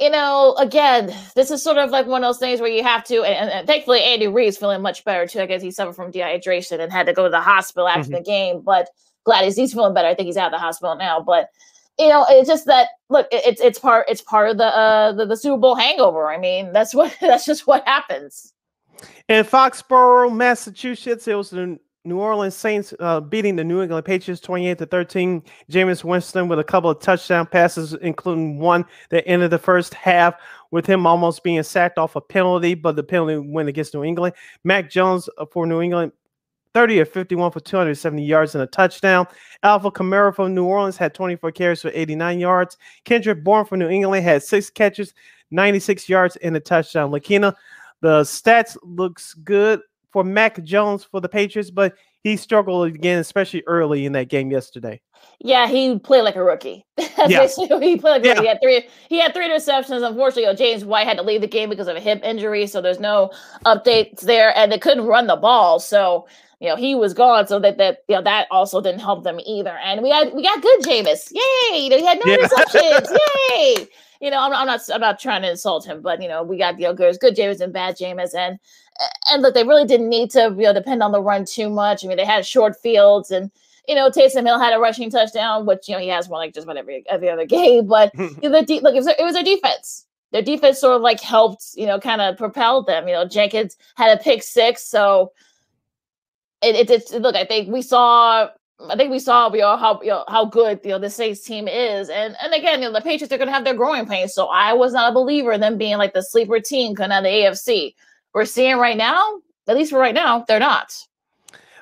you 0.00 0.10
know, 0.10 0.54
again, 0.58 1.14
this 1.36 1.50
is 1.50 1.62
sort 1.62 1.78
of 1.78 1.90
like 1.90 2.06
one 2.06 2.24
of 2.24 2.28
those 2.28 2.38
things 2.38 2.60
where 2.60 2.70
you 2.70 2.82
have 2.82 3.04
to, 3.04 3.22
and, 3.22 3.50
and 3.50 3.66
thankfully 3.66 4.02
Andy 4.02 4.26
Reid's 4.26 4.56
feeling 4.56 4.82
much 4.82 5.04
better 5.04 5.26
too. 5.26 5.40
I 5.40 5.46
guess 5.46 5.62
he 5.62 5.70
suffered 5.70 5.94
from 5.94 6.10
dehydration 6.10 6.80
and 6.80 6.92
had 6.92 7.06
to 7.06 7.12
go 7.12 7.24
to 7.24 7.30
the 7.30 7.40
hospital 7.40 7.86
after 7.86 8.02
mm-hmm. 8.02 8.14
the 8.14 8.22
game, 8.22 8.60
but 8.60 8.88
glad 9.24 9.44
he's, 9.44 9.56
he's 9.56 9.72
feeling 9.72 9.94
better. 9.94 10.08
I 10.08 10.14
think 10.14 10.26
he's 10.26 10.36
out 10.36 10.46
of 10.46 10.52
the 10.52 10.58
hospital 10.58 10.96
now, 10.96 11.20
but 11.20 11.48
you 11.98 12.08
know, 12.08 12.26
it's 12.28 12.48
just 12.48 12.66
that 12.66 12.88
look, 13.08 13.28
it's 13.30 13.60
it's 13.60 13.78
part 13.78 14.06
it's 14.08 14.20
part 14.20 14.50
of 14.50 14.58
the 14.58 14.66
uh 14.66 15.12
the, 15.12 15.26
the 15.26 15.36
Super 15.36 15.58
Bowl 15.58 15.76
hangover. 15.76 16.28
I 16.28 16.38
mean, 16.38 16.72
that's 16.72 16.92
what 16.92 17.16
that's 17.20 17.44
just 17.44 17.66
what 17.66 17.86
happens. 17.86 18.52
In 19.28 19.44
Foxborough, 19.44 20.34
Massachusetts, 20.34 21.28
it 21.28 21.34
was 21.34 21.50
the 21.50 21.78
New 22.06 22.18
Orleans 22.18 22.54
Saints 22.54 22.92
uh, 23.00 23.20
beating 23.20 23.56
the 23.56 23.64
New 23.64 23.80
England 23.80 24.04
Patriots 24.04 24.42
28 24.42 24.76
to 24.76 24.86
13. 24.86 25.42
Jameis 25.70 26.04
Winston 26.04 26.48
with 26.48 26.58
a 26.58 26.64
couple 26.64 26.90
of 26.90 27.00
touchdown 27.00 27.46
passes, 27.46 27.94
including 27.94 28.58
one 28.58 28.84
that 29.08 29.26
ended 29.26 29.50
the 29.50 29.58
first 29.58 29.94
half 29.94 30.34
with 30.70 30.84
him 30.84 31.06
almost 31.06 31.42
being 31.42 31.62
sacked 31.62 31.96
off 31.96 32.14
a 32.14 32.20
penalty, 32.20 32.74
but 32.74 32.96
the 32.96 33.02
penalty 33.02 33.38
went 33.38 33.70
against 33.70 33.94
New 33.94 34.04
England. 34.04 34.34
Mac 34.64 34.90
Jones 34.90 35.30
uh, 35.38 35.46
for 35.46 35.66
New 35.66 35.80
England 35.80 36.12
30 36.74 37.00
or 37.00 37.04
51 37.06 37.52
for 37.52 37.60
270 37.60 38.22
yards 38.22 38.54
and 38.54 38.64
a 38.64 38.66
touchdown. 38.66 39.26
Alvin 39.62 39.92
Kamara 39.92 40.34
from 40.34 40.54
New 40.54 40.64
Orleans 40.64 40.98
had 40.98 41.14
24 41.14 41.52
carries 41.52 41.80
for 41.80 41.90
89 41.94 42.38
yards. 42.38 42.76
Kendrick 43.04 43.42
Bourne 43.42 43.64
from 43.64 43.78
New 43.78 43.88
England 43.88 44.24
had 44.24 44.42
six 44.42 44.68
catches, 44.68 45.14
96 45.52 46.08
yards, 46.08 46.36
and 46.36 46.54
a 46.56 46.60
touchdown. 46.60 47.10
Lakina, 47.10 47.54
the 48.00 48.22
stats 48.22 48.76
looks 48.82 49.32
good 49.34 49.80
for 50.14 50.22
Mac 50.22 50.62
Jones 50.62 51.02
for 51.02 51.20
the 51.20 51.28
Patriots, 51.28 51.72
but 51.72 51.94
he 52.22 52.36
struggled 52.36 52.86
again, 52.86 53.18
especially 53.18 53.64
early 53.66 54.06
in 54.06 54.12
that 54.12 54.28
game 54.28 54.48
yesterday. 54.48 55.00
Yeah, 55.40 55.66
he 55.66 55.98
played 55.98 56.22
like 56.22 56.36
a 56.36 56.44
rookie. 56.44 56.86
yeah. 57.26 57.48
he 57.48 57.96
played 57.96 58.02
like 58.02 58.24
yeah. 58.24 58.40
he 58.40 58.46
had 58.46 58.60
three 58.62 58.86
he 59.08 59.20
had 59.20 59.34
three 59.34 59.48
interceptions. 59.48 60.06
Unfortunately, 60.06 60.54
James 60.54 60.84
White 60.84 61.08
had 61.08 61.16
to 61.16 61.24
leave 61.24 61.40
the 61.40 61.48
game 61.48 61.68
because 61.68 61.88
of 61.88 61.96
a 61.96 62.00
hip 62.00 62.20
injury, 62.22 62.68
so 62.68 62.80
there's 62.80 63.00
no 63.00 63.32
updates 63.66 64.20
there, 64.20 64.56
and 64.56 64.70
they 64.70 64.78
couldn't 64.78 65.06
run 65.06 65.26
the 65.26 65.34
ball. 65.34 65.80
So 65.80 66.28
you 66.60 66.68
know 66.68 66.76
he 66.76 66.94
was 66.94 67.12
gone, 67.12 67.48
so 67.48 67.58
that 67.58 67.76
that 67.78 68.04
you 68.08 68.14
know 68.14 68.22
that 68.22 68.46
also 68.52 68.80
didn't 68.80 69.00
help 69.00 69.24
them 69.24 69.40
either. 69.44 69.76
And 69.84 70.00
we 70.00 70.10
had 70.10 70.32
we 70.32 70.44
got 70.44 70.62
good 70.62 70.80
Jameis, 70.82 71.32
yay! 71.32 71.80
You 71.80 71.90
know, 71.90 71.98
he 71.98 72.06
had 72.06 72.20
no 72.24 72.32
yeah. 72.32 72.46
interceptions, 72.46 73.18
yay! 73.50 73.88
You 74.20 74.30
know, 74.30 74.40
I'm, 74.40 74.52
I'm, 74.52 74.66
not 74.66 74.80
I'm 74.92 75.00
not 75.00 75.18
trying 75.18 75.42
to 75.42 75.50
insult 75.50 75.86
him, 75.86 76.00
but 76.00 76.22
you 76.22 76.28
know 76.28 76.42
we 76.42 76.56
got 76.56 76.78
you 76.78 76.86
know 76.86 76.92
there's 76.92 77.18
good 77.18 77.36
Jameis 77.36 77.60
and 77.60 77.72
bad 77.72 77.96
Jameis, 77.96 78.34
and 78.34 78.58
and 79.30 79.42
look, 79.42 79.54
they 79.54 79.64
really 79.64 79.86
didn't 79.86 80.08
need 80.08 80.30
to, 80.32 80.54
you 80.56 80.64
know, 80.64 80.72
depend 80.72 81.02
on 81.02 81.12
the 81.12 81.20
run 81.20 81.44
too 81.44 81.68
much. 81.68 82.04
I 82.04 82.08
mean, 82.08 82.16
they 82.16 82.24
had 82.24 82.46
short 82.46 82.76
fields 82.80 83.30
and 83.30 83.50
you 83.88 83.94
know, 83.94 84.08
Taysom 84.08 84.46
Hill 84.46 84.58
had 84.58 84.72
a 84.72 84.78
rushing 84.78 85.10
touchdown, 85.10 85.66
which 85.66 85.88
you 85.88 85.94
know 85.94 86.00
he 86.00 86.08
has 86.08 86.28
one 86.28 86.38
like 86.38 86.54
just 86.54 86.64
about 86.64 86.78
every 86.78 87.04
every 87.08 87.28
other 87.28 87.44
game. 87.46 87.86
But 87.86 88.12
you 88.18 88.36
know, 88.42 88.60
the 88.60 88.62
de- 88.62 88.80
look, 88.80 88.94
it 88.94 88.98
was, 88.98 89.06
it 89.06 89.22
was 89.22 89.34
their 89.34 89.42
defense. 89.42 90.06
their 90.32 90.42
defense 90.42 90.78
sort 90.78 90.96
of 90.96 91.02
like 91.02 91.20
helped, 91.20 91.64
you 91.74 91.86
know, 91.86 92.00
kind 92.00 92.20
of 92.20 92.38
propelled 92.38 92.86
them. 92.86 93.06
You 93.08 93.14
know, 93.14 93.26
Jenkins 93.26 93.76
had 93.96 94.18
a 94.18 94.22
pick 94.22 94.42
six, 94.42 94.86
so 94.86 95.32
it, 96.62 96.76
it, 96.76 96.90
it's 96.90 97.12
look. 97.12 97.36
I 97.36 97.44
think 97.44 97.70
we 97.70 97.82
saw. 97.82 98.48
I 98.90 98.96
think 98.96 99.10
we 99.10 99.18
saw 99.18 99.52
you 99.52 99.60
know, 99.60 99.76
how 99.76 100.00
you 100.02 100.10
know, 100.10 100.24
how 100.28 100.44
good 100.44 100.80
you 100.84 100.90
know 100.90 100.98
the 100.98 101.10
Saints 101.10 101.40
team 101.40 101.68
is, 101.68 102.08
and 102.08 102.36
and 102.42 102.54
again, 102.54 102.82
you 102.82 102.88
know, 102.88 102.94
the 102.94 103.00
Patriots 103.00 103.32
are 103.32 103.38
going 103.38 103.48
to 103.48 103.52
have 103.52 103.64
their 103.64 103.74
growing 103.74 104.06
pains. 104.06 104.34
So 104.34 104.46
I 104.46 104.72
was 104.72 104.92
not 104.92 105.10
a 105.10 105.14
believer 105.14 105.52
in 105.52 105.60
them 105.60 105.78
being 105.78 105.96
like 105.98 106.12
the 106.14 106.22
sleeper 106.22 106.60
team 106.60 106.94
coming 106.94 107.12
out 107.12 107.18
of 107.18 107.24
the 107.24 107.30
AFC. 107.30 107.94
We're 108.32 108.44
seeing 108.44 108.76
right 108.78 108.96
now, 108.96 109.40
at 109.68 109.76
least 109.76 109.90
for 109.92 109.98
right 109.98 110.14
now, 110.14 110.44
they're 110.46 110.58
not. 110.58 110.94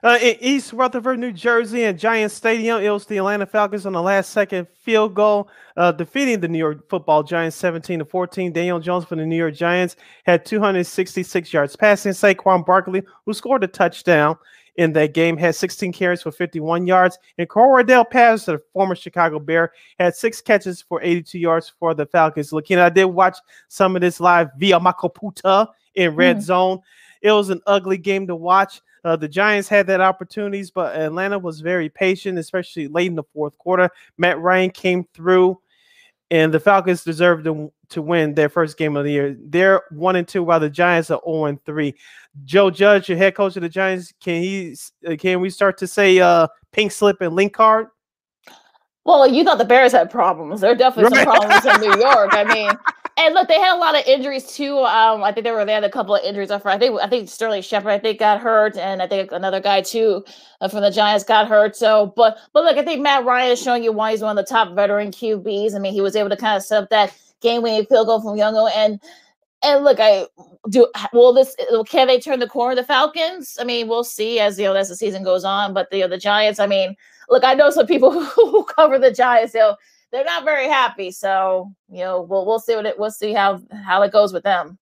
Uh, 0.05 0.19
in 0.21 0.37
East 0.41 0.73
Rutherford, 0.73 1.21
New 1.21 1.31
Jersey, 1.31 1.85
at 1.85 1.97
Giants 1.97 2.35
Stadium, 2.35 2.83
it 2.83 2.91
was 2.91 3.07
the 3.07 3.19
Atlanta 3.19 3.47
Falcons 3.47 3.87
on 3.87 3.93
the 3.93 4.03
last 4.03 4.33
second 4.33 4.67
field 4.69 5.15
goal, 5.15 5.49
uh, 5.77 5.93
defeating 5.93 6.41
the 6.41 6.49
New 6.49 6.59
York 6.59 6.89
Football 6.89 7.23
Giants 7.23 7.57
17 7.57 8.01
to 8.01 8.05
14. 8.05 8.53
Daniel 8.53 8.81
Jones 8.81 9.05
for 9.05 9.15
the 9.15 9.25
New 9.25 9.37
York 9.37 9.55
Giants 9.55 9.95
had 10.25 10.45
266 10.45 11.53
yards 11.53 11.77
passing. 11.77 12.11
Saquon 12.11 12.67
Barkley, 12.67 13.05
who 13.25 13.33
scored 13.33 13.63
a 13.63 13.69
touchdown 13.69 14.37
in 14.77 14.93
that 14.95 15.15
game, 15.15 15.37
had 15.37 15.55
16 15.55 15.93
carries 15.93 16.23
for 16.23 16.33
51 16.33 16.87
yards. 16.87 17.19
And 17.39 17.49
Cordarrelle 17.49 18.09
Patterson, 18.09 18.55
the 18.55 18.63
former 18.73 18.95
Chicago 18.95 19.39
Bear, 19.39 19.73
had 19.99 20.15
six 20.15 20.41
catches 20.41 20.81
for 20.81 21.03
82 21.03 21.39
yards 21.39 21.73
for 21.79 21.95
the 21.95 22.07
Falcons. 22.07 22.53
Looking, 22.53 22.79
I 22.79 22.89
did 22.89 23.05
watch 23.05 23.37
some 23.69 23.97
of 23.97 24.03
this 24.03 24.21
live 24.21 24.51
via 24.57 24.81
my 24.81 24.93
computer 24.93 25.67
in 25.95 26.15
red 26.15 26.39
mm. 26.39 26.43
zone. 26.43 26.81
It 27.21 27.33
was 27.33 27.51
an 27.51 27.61
ugly 27.67 27.99
game 27.99 28.27
to 28.27 28.35
watch. 28.35 28.81
Uh, 29.05 29.17
the 29.17 29.29
Giants 29.29 29.69
had 29.69 29.87
that 29.89 30.01
opportunities, 30.01 30.71
but 30.71 30.97
Atlanta 30.97 31.39
was 31.39 31.61
very 31.61 31.89
patient, 31.89 32.39
especially 32.39 32.89
late 32.89 33.09
in 33.09 33.17
the 33.17 33.25
fourth 33.35 33.59
quarter. 33.59 33.91
Matt 34.17 34.39
Ryan 34.41 34.71
came 34.71 35.05
through, 35.13 35.61
and 36.31 36.55
the 36.55 36.61
Falcons 36.61 37.03
deserved 37.03 37.45
to, 37.45 37.73
to 37.93 38.03
win 38.03 38.35
their 38.35 38.49
first 38.49 38.77
game 38.77 38.97
of 38.97 39.05
the 39.05 39.13
year. 39.13 39.37
They're 39.39 39.83
one 39.91 40.17
and 40.17 40.27
two, 40.27 40.43
while 40.43 40.61
the 40.61 40.71
Giants 40.71 41.11
are 41.11 41.21
zero 41.25 41.47
and 41.47 41.65
three. 41.65 41.95
Joe 42.45 42.71
Judge, 42.71 43.09
your 43.09 43.19
head 43.19 43.35
coach 43.35 43.57
of 43.57 43.63
the 43.63 43.69
Giants, 43.69 44.13
can 44.21 44.43
he? 44.43 44.77
Uh, 45.07 45.17
can 45.17 45.41
we 45.41 45.51
start 45.51 45.79
to 45.79 45.87
say 45.87 46.19
uh, 46.19 46.49
pink 46.73 46.93
slip 46.93 47.21
and 47.21 47.35
link 47.35 47.53
card? 47.53 47.89
Well, 49.05 49.27
you 49.27 49.43
thought 49.43 49.59
the 49.59 49.65
Bears 49.65 49.93
had 49.93 50.11
problems. 50.11 50.61
There 50.61 50.71
are 50.71 50.77
definitely 50.77 51.17
some 51.17 51.25
problems 51.25 51.67
in 51.67 51.81
New 51.81 52.01
York. 52.01 52.31
I 52.33 52.45
mean, 52.45 52.71
and 53.17 53.35
look, 53.35 53.49
they 53.49 53.59
had 53.59 53.77
a 53.77 53.79
lot 53.81 53.99
of 53.99 54.07
injuries 54.07 54.47
too. 54.47 54.79
Um, 54.79 55.25
I 55.25 55.33
think 55.33 55.45
they 55.45 55.51
were 55.51 55.65
they 55.65 55.73
had 55.73 55.85
a 55.85 55.91
couple 55.91 56.15
of 56.15 56.23
injuries. 56.23 56.51
I 56.51 56.79
think 56.79 57.01
I 57.01 57.09
think 57.09 57.29
Sterling 57.29 57.63
Shepard 57.63 57.91
I 57.91 57.99
think 57.99 58.21
got 58.21 58.41
hurt, 58.41 58.77
and 58.77 59.03
I 59.03 59.09
think 59.09 59.33
another 59.33 59.61
guy 59.61 59.83
too 59.83 60.25
uh, 60.61 60.69
from 60.69 60.83
the 60.83 60.91
Giants 60.91 61.25
got 61.25 61.49
hurt. 61.49 61.77
So, 61.77 62.13
but 62.17 62.39
but 62.53 62.65
look, 62.65 62.77
I 62.77 62.85
think 62.85 63.03
Matt 63.03 63.25
Ryan 63.25 63.53
is 63.53 63.61
showing 63.61 63.83
you 63.83 63.93
why 63.93 64.13
he's 64.13 64.23
one 64.23 64.39
of 64.39 64.45
the 64.45 64.49
top 64.49 64.75
veteran 64.75 65.11
QBs. 65.11 65.75
I 65.75 65.79
mean, 65.79 65.93
he 65.93 66.01
was 66.01 66.15
able 66.15 66.31
to 66.31 66.37
kind 66.37 66.57
of 66.57 66.63
set 66.63 66.85
up 66.85 66.91
that 66.91 67.13
game-winning 67.43 67.87
field 67.87 68.07
goal 68.07 68.23
from 68.23 68.39
Younghoe, 68.39 68.71
and 68.75 69.01
and 69.63 69.85
look, 69.85 69.99
I 70.01 70.27
do. 70.71 70.89
Will 71.13 71.33
this? 71.33 71.55
Can 71.87 72.07
they 72.09 72.19
turn 72.19 72.41
the 72.41 72.49
corner? 72.49 72.75
The 72.75 72.85
Falcons. 72.85 73.57
I 73.61 73.65
mean, 73.65 73.89
we'll 73.89 74.05
see 74.05 74.41
as 74.41 74.59
you 74.59 74.65
know 74.65 74.75
as 74.75 74.89
the 74.89 74.97
season 74.97 75.23
goes 75.23 75.45
on. 75.45 75.73
But 75.73 75.91
the 75.91 75.99
you 75.99 76.03
know, 76.05 76.09
the 76.09 76.19
Giants. 76.19 76.59
I 76.59 76.67
mean, 76.67 76.97
look, 77.29 77.45
I 77.45 77.55
know 77.55 77.71
some 77.71 77.87
people 77.87 78.25
who 78.25 78.65
cover 78.65 78.99
the 78.99 79.13
Giants. 79.13 79.53
They'll 79.53 79.77
they're 80.11 80.25
not 80.25 80.45
very 80.45 80.69
happy. 80.69 81.11
So 81.11 81.73
you 81.89 82.01
know, 82.01 82.23
we'll 82.23 82.45
we'll 82.45 82.59
see 82.59 82.75
what 82.75 82.87
it 82.87 82.99
we'll 82.99 83.11
see 83.11 83.33
how 83.33 83.61
how 83.85 84.03
it 84.03 84.13
goes 84.13 84.33
with 84.33 84.43
them. 84.43 84.79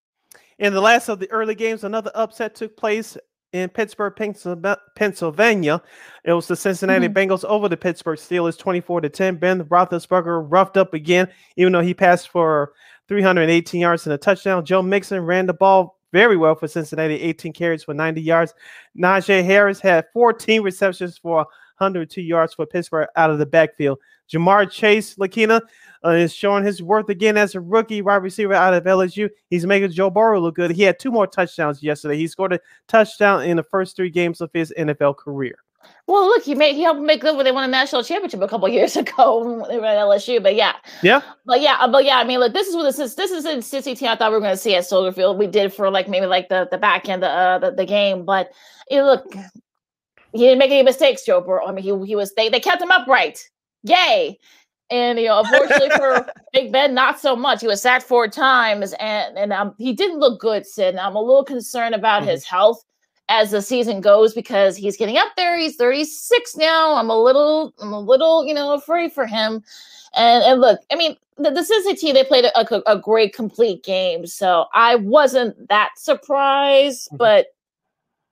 In 0.59 0.75
the 0.75 0.81
last 0.81 1.09
of 1.09 1.19
the 1.19 1.31
early 1.31 1.55
games, 1.55 1.85
another 1.85 2.11
upset 2.15 2.55
took 2.55 2.77
place 2.77 3.17
in 3.53 3.69
Pittsburgh, 3.69 4.15
Pennsylvania. 4.95 5.83
It 6.25 6.33
was 6.33 6.47
the 6.47 6.57
Cincinnati 6.57 7.09
mm-hmm. 7.09 7.17
Bengals 7.17 7.45
over 7.45 7.69
the 7.69 7.77
Pittsburgh 7.77 8.19
Steelers, 8.19 8.59
twenty-four 8.59 9.01
to 9.01 9.09
ten. 9.09 9.37
Ben 9.37 9.65
Roethlisberger 9.65 10.47
roughed 10.49 10.77
up 10.77 10.95
again, 10.95 11.29
even 11.57 11.73
though 11.73 11.81
he 11.81 11.95
passed 11.95 12.29
for 12.29 12.73
318 13.09 13.81
yards 13.81 14.07
and 14.07 14.15
a 14.15 14.19
touchdown. 14.19 14.65
Joe 14.65 14.83
Mixon 14.83 15.21
ran 15.21 15.47
the 15.47 15.53
ball 15.53 15.99
very 16.13 16.37
well 16.37 16.55
for 16.55 16.69
Cincinnati, 16.69 17.15
18 17.15 17.53
carries 17.53 17.85
for 17.85 17.95
90 17.95 18.21
yards. 18.23 18.55
Najee 18.97 19.45
Harris 19.45 19.81
had 19.81 20.07
14 20.13 20.63
receptions 20.63 21.19
for 21.19 21.39
102 21.79 22.21
yards 22.21 22.55
for 22.55 22.67
Pittsburgh 22.67 23.09
out 23.17 23.31
of 23.31 23.39
the 23.39 23.47
backfield. 23.47 23.99
Ja'Marr 24.33 24.71
Chase, 24.71 25.17
Lakina, 25.17 25.61
uh, 26.05 26.11
is 26.11 26.35
showing 26.35 26.65
his 26.65 26.83
worth 26.83 27.09
again 27.09 27.37
as 27.37 27.55
a 27.55 27.61
rookie 27.61 28.03
wide 28.03 28.17
receiver 28.17 28.55
out 28.55 28.75
of 28.75 28.85
LSU. 28.85 29.29
He's 29.49 29.67
making 29.67 29.91
Joe 29.91 30.11
Burrow 30.11 30.41
look 30.41 30.57
good. 30.57 30.71
He 30.71 30.83
had 30.83 30.99
two 30.99 31.11
more 31.11 31.27
touchdowns 31.27 31.83
yesterday. 31.83 32.17
He 32.17 32.27
scored 32.27 32.53
a 32.53 32.61
touchdown 32.89 33.45
in 33.45 33.57
the 33.57 33.63
first 33.63 33.97
three 33.97 34.11
games 34.11 34.41
of 34.41 34.51
his 34.53 34.73
NFL 34.79 35.17
career. 35.17 35.57
Well, 36.07 36.27
look, 36.27 36.43
he 36.43 36.55
made 36.55 36.75
he 36.75 36.83
helped 36.83 37.01
make 37.01 37.21
good 37.21 37.37
when 37.37 37.45
they 37.45 37.53
won 37.53 37.65
a 37.65 37.69
national 37.69 38.03
championship 38.03 38.43
a 38.43 38.49
couple 38.49 38.69
years 38.69 38.97
ago 38.97 39.45
when 39.45 39.69
they 39.69 39.79
were 39.79 39.87
at 39.87 39.97
LSU. 39.97 40.43
But 40.43 40.55
yeah, 40.55 40.75
yeah, 41.03 41.23
but 41.47 41.61
yeah, 41.61 41.87
but 41.87 42.05
yeah. 42.05 42.19
I 42.19 42.25
mean, 42.25 42.41
look, 42.41 42.53
this 42.53 42.67
is 42.67 42.75
what 42.75 42.83
this 42.83 42.99
is. 42.99 43.15
This 43.15 43.31
is 43.31 43.47
in 43.47 43.59
Cincy 43.59 43.97
team. 43.97 44.09
I 44.09 44.17
thought 44.17 44.31
we 44.31 44.37
were 44.37 44.41
going 44.41 44.53
to 44.53 44.61
see 44.61 44.75
at 44.75 44.87
Soldier 44.87 45.13
Field. 45.13 45.39
We 45.39 45.47
did 45.47 45.73
for 45.73 45.91
like 45.91 46.09
maybe 46.09 46.27
like 46.27 46.49
the 46.49 46.69
the 46.71 46.79
back 46.79 47.09
end 47.09 47.25
of 47.25 47.31
uh, 47.31 47.59
the, 47.71 47.77
the 47.77 47.87
game, 47.87 48.25
but 48.25 48.51
you 48.91 48.99
know, 48.99 49.07
look, 49.07 49.35
he 50.33 50.39
didn't 50.39 50.59
make 50.59 50.71
any 50.71 50.83
mistakes, 50.83 51.25
Joe 51.25 51.41
Burrow. 51.41 51.67
I 51.67 51.73
mean, 51.73 51.85
he 51.85 52.07
he 52.07 52.17
was 52.17 52.35
they 52.35 52.49
they 52.49 52.61
kept 52.61 52.83
him 52.83 52.91
upright. 52.91 53.49
Yay! 53.83 54.39
And 54.91 55.19
you 55.19 55.27
know, 55.27 55.41
unfortunately 55.41 55.91
for 55.91 56.27
Big 56.53 56.73
Ben, 56.73 56.95
not 56.95 57.21
so 57.21 57.37
much. 57.37 57.61
He 57.61 57.67
was 57.67 57.81
sacked 57.81 58.05
four 58.05 58.29
times, 58.29 58.93
and 58.95 59.39
and 59.39 59.53
um, 59.53 59.75
he 59.79 59.93
didn't 59.93 60.19
look 60.19 60.41
good, 60.41 60.67
Sid. 60.67 60.97
I'm 60.97 61.15
a 61.15 61.21
little 61.21 61.45
concerned 61.45 61.95
about 61.95 62.23
mm-hmm. 62.23 62.31
his 62.31 62.45
health 62.45 62.85
as 63.31 63.53
the 63.53 63.63
season 63.63 64.01
goes 64.01 64.35
because 64.35 64.77
he's 64.77 64.97
getting 64.97 65.17
up 65.17 65.29
there. 65.37 65.57
He's 65.57 65.77
36 65.77 66.57
now. 66.57 66.95
I'm 66.97 67.09
a 67.09 67.19
little, 67.19 67.73
I'm 67.81 67.93
a 67.93 68.01
little, 68.01 68.45
you 68.45 68.53
know, 68.53 68.73
afraid 68.75 69.13
for 69.13 69.25
him. 69.25 69.63
And 70.17 70.43
and 70.43 70.61
look, 70.61 70.81
I 70.93 70.97
mean, 70.97 71.17
the, 71.39 71.51
the 71.51 71.63
Cincinnati 71.63 72.13
they 72.13 72.25
played 72.25 72.45
a, 72.45 72.61
a, 72.61 72.83
a, 72.87 72.99
great 72.99 73.33
complete 73.33 73.85
game, 73.85 74.27
so 74.27 74.67
I 74.75 74.97
wasn't 74.97 75.69
that 75.69 75.91
surprised, 75.97 77.07
mm-hmm. 77.09 77.17
but 77.17 77.47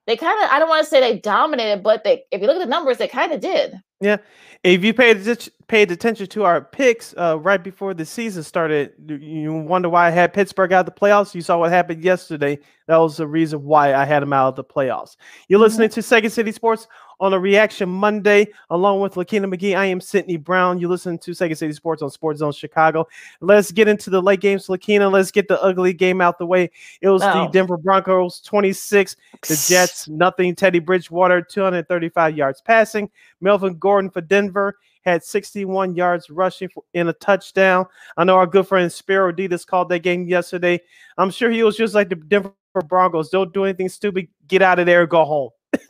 they 0.09 0.17
kind 0.17 0.43
of 0.43 0.49
I 0.49 0.57
don't 0.57 0.69
want 0.69 0.83
to 0.83 0.89
say 0.89 0.99
they 0.99 1.19
dominated, 1.19 1.83
but 1.83 2.03
they 2.03 2.23
if 2.31 2.41
you 2.41 2.47
look 2.47 2.55
at 2.55 2.59
the 2.59 2.65
numbers, 2.65 2.97
they 2.97 3.07
kind 3.07 3.31
of 3.31 3.39
did. 3.39 3.79
Yeah, 4.01 4.17
if 4.63 4.83
you 4.83 4.91
paid 4.91 5.23
paid 5.67 5.91
attention 5.91 6.25
to 6.25 6.45
our 6.45 6.61
picks 6.61 7.13
uh, 7.15 7.37
right 7.39 7.63
before 7.63 7.93
the 7.93 8.05
season 8.05 8.41
started, 8.41 8.93
you 9.07 9.53
wonder 9.53 9.87
why 9.87 10.07
I 10.07 10.09
had 10.09 10.33
Pittsburgh 10.33 10.73
out 10.73 10.87
of 10.87 10.93
the 10.93 10.99
playoffs. 10.99 11.35
You 11.35 11.41
saw 11.41 11.59
what 11.59 11.71
happened 11.71 12.03
yesterday. 12.03 12.57
That 12.87 12.97
was 12.97 13.17
the 13.17 13.27
reason 13.27 13.63
why 13.63 13.93
I 13.93 14.03
had 14.03 14.23
them 14.23 14.33
out 14.33 14.47
of 14.47 14.55
the 14.55 14.63
playoffs. 14.63 15.15
You're 15.47 15.57
mm-hmm. 15.57 15.65
listening 15.65 15.89
to 15.89 16.01
Second 16.01 16.31
City 16.31 16.51
Sports 16.53 16.87
on 17.19 17.33
a 17.33 17.39
Reaction 17.39 17.89
Monday, 17.89 18.47
along 18.69 19.01
with 19.01 19.15
Lakina 19.15 19.47
McGee. 19.47 19.75
I 19.75 19.85
am 19.85 19.99
Sydney 19.99 20.37
Brown. 20.37 20.79
You 20.79 20.87
listen 20.87 21.17
to 21.19 21.33
Second 21.33 21.55
City 21.57 21.73
Sports 21.73 22.01
on 22.01 22.09
Sports 22.09 22.39
Zone 22.39 22.51
Chicago. 22.51 23.07
Let's 23.41 23.71
get 23.71 23.87
into 23.87 24.09
the 24.09 24.21
late 24.21 24.41
games, 24.41 24.67
Lakina. 24.67 25.11
Let's 25.11 25.31
get 25.31 25.47
the 25.47 25.61
ugly 25.61 25.93
game 25.93 26.21
out 26.21 26.37
the 26.37 26.45
way. 26.45 26.69
It 27.01 27.09
was 27.09 27.21
oh. 27.23 27.45
the 27.45 27.47
Denver 27.47 27.77
Broncos 27.77 28.41
26, 28.41 29.15
the 29.47 29.65
Jets 29.67 30.07
nothing. 30.07 30.55
Teddy 30.55 30.79
Bridgewater 30.79 31.41
235 31.41 32.37
yards 32.37 32.61
passing. 32.61 33.09
Melvin 33.41 33.77
Gordon 33.77 34.09
for 34.09 34.21
Denver 34.21 34.77
had 35.01 35.23
61 35.23 35.95
yards 35.95 36.29
rushing 36.29 36.69
in 36.93 37.07
a 37.07 37.13
touchdown. 37.13 37.85
I 38.17 38.23
know 38.23 38.35
our 38.35 38.47
good 38.47 38.67
friend 38.67 38.91
Spero 38.91 39.31
Dedes 39.31 39.65
called 39.65 39.89
that 39.89 39.99
game 39.99 40.27
yesterday. 40.27 40.79
I'm 41.17 41.31
sure 41.31 41.49
he 41.49 41.63
was 41.63 41.77
just 41.77 41.95
like 41.95 42.09
the 42.09 42.15
Denver 42.15 42.53
Broncos. 42.87 43.29
Don't 43.29 43.53
do 43.53 43.65
anything 43.65 43.89
stupid. 43.89 44.27
Get 44.47 44.61
out 44.61 44.79
of 44.79 44.85
there. 44.85 45.07
Go 45.07 45.25
home. 45.25 45.49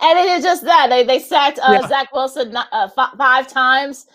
and 0.00 0.18
it 0.18 0.26
is 0.26 0.44
just 0.44 0.64
that 0.64 0.88
they 0.88 1.04
they 1.04 1.18
sacked 1.18 1.58
uh, 1.60 1.78
yeah. 1.80 1.88
Zach 1.88 2.12
Wilson 2.12 2.56
uh, 2.56 2.64
f- 2.96 3.14
five 3.16 3.46
times. 3.46 4.06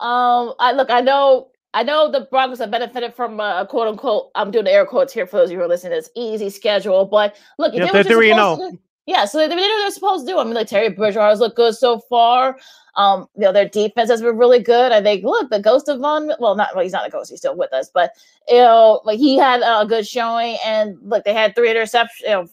Um, 0.00 0.54
I 0.58 0.72
look, 0.72 0.90
I 0.90 1.00
know, 1.00 1.50
I 1.74 1.82
know 1.82 2.10
the 2.10 2.22
Broncos 2.30 2.58
have 2.58 2.70
benefited 2.70 3.14
from 3.14 3.38
a, 3.38 3.60
a 3.60 3.66
quote 3.66 3.88
unquote. 3.88 4.30
I'm 4.34 4.50
doing 4.50 4.64
the 4.64 4.72
air 4.72 4.86
quotes 4.86 5.12
here 5.12 5.26
for 5.26 5.36
those 5.36 5.48
of 5.48 5.52
you 5.52 5.58
who 5.58 5.64
are 5.64 5.68
listening. 5.68 5.98
It's 5.98 6.10
easy 6.16 6.50
schedule, 6.50 7.04
but 7.04 7.36
look, 7.58 7.74
yeah, 7.74 7.90
they're 7.92 8.04
three 8.04 8.30
and 8.30 8.38
zero. 8.38 8.70
Yeah, 9.06 9.24
so 9.24 9.38
they, 9.38 9.48
they 9.48 9.56
know 9.56 9.62
what 9.62 9.82
they're 9.82 9.90
supposed 9.90 10.26
to 10.26 10.32
do. 10.32 10.38
I 10.38 10.44
mean, 10.44 10.54
like 10.54 10.68
Terry 10.68 10.88
Bridgewater's 10.88 11.40
looked 11.40 11.56
good 11.56 11.74
so 11.74 11.98
far. 11.98 12.56
Um, 12.96 13.26
you 13.34 13.42
know, 13.42 13.52
their 13.52 13.68
defense 13.68 14.10
has 14.10 14.22
been 14.22 14.36
really 14.36 14.60
good. 14.60 14.92
I 14.92 15.02
think, 15.02 15.24
look, 15.24 15.50
the 15.50 15.60
ghost 15.60 15.88
of 15.88 16.00
Von, 16.00 16.32
well, 16.38 16.54
not 16.54 16.74
well, 16.74 16.84
he's 16.84 16.92
not 16.92 17.06
a 17.06 17.10
ghost, 17.10 17.30
he's 17.30 17.40
still 17.40 17.56
with 17.56 17.72
us, 17.72 17.90
but 17.92 18.12
you 18.48 18.58
know, 18.58 19.00
like 19.04 19.18
he 19.18 19.36
had 19.36 19.62
a 19.62 19.86
good 19.86 20.06
showing, 20.06 20.56
and 20.64 20.96
look, 21.02 21.24
they 21.24 21.34
had 21.34 21.54
three 21.54 21.68
interceptions, 21.68 22.08
you 22.22 22.28
know, 22.28 22.48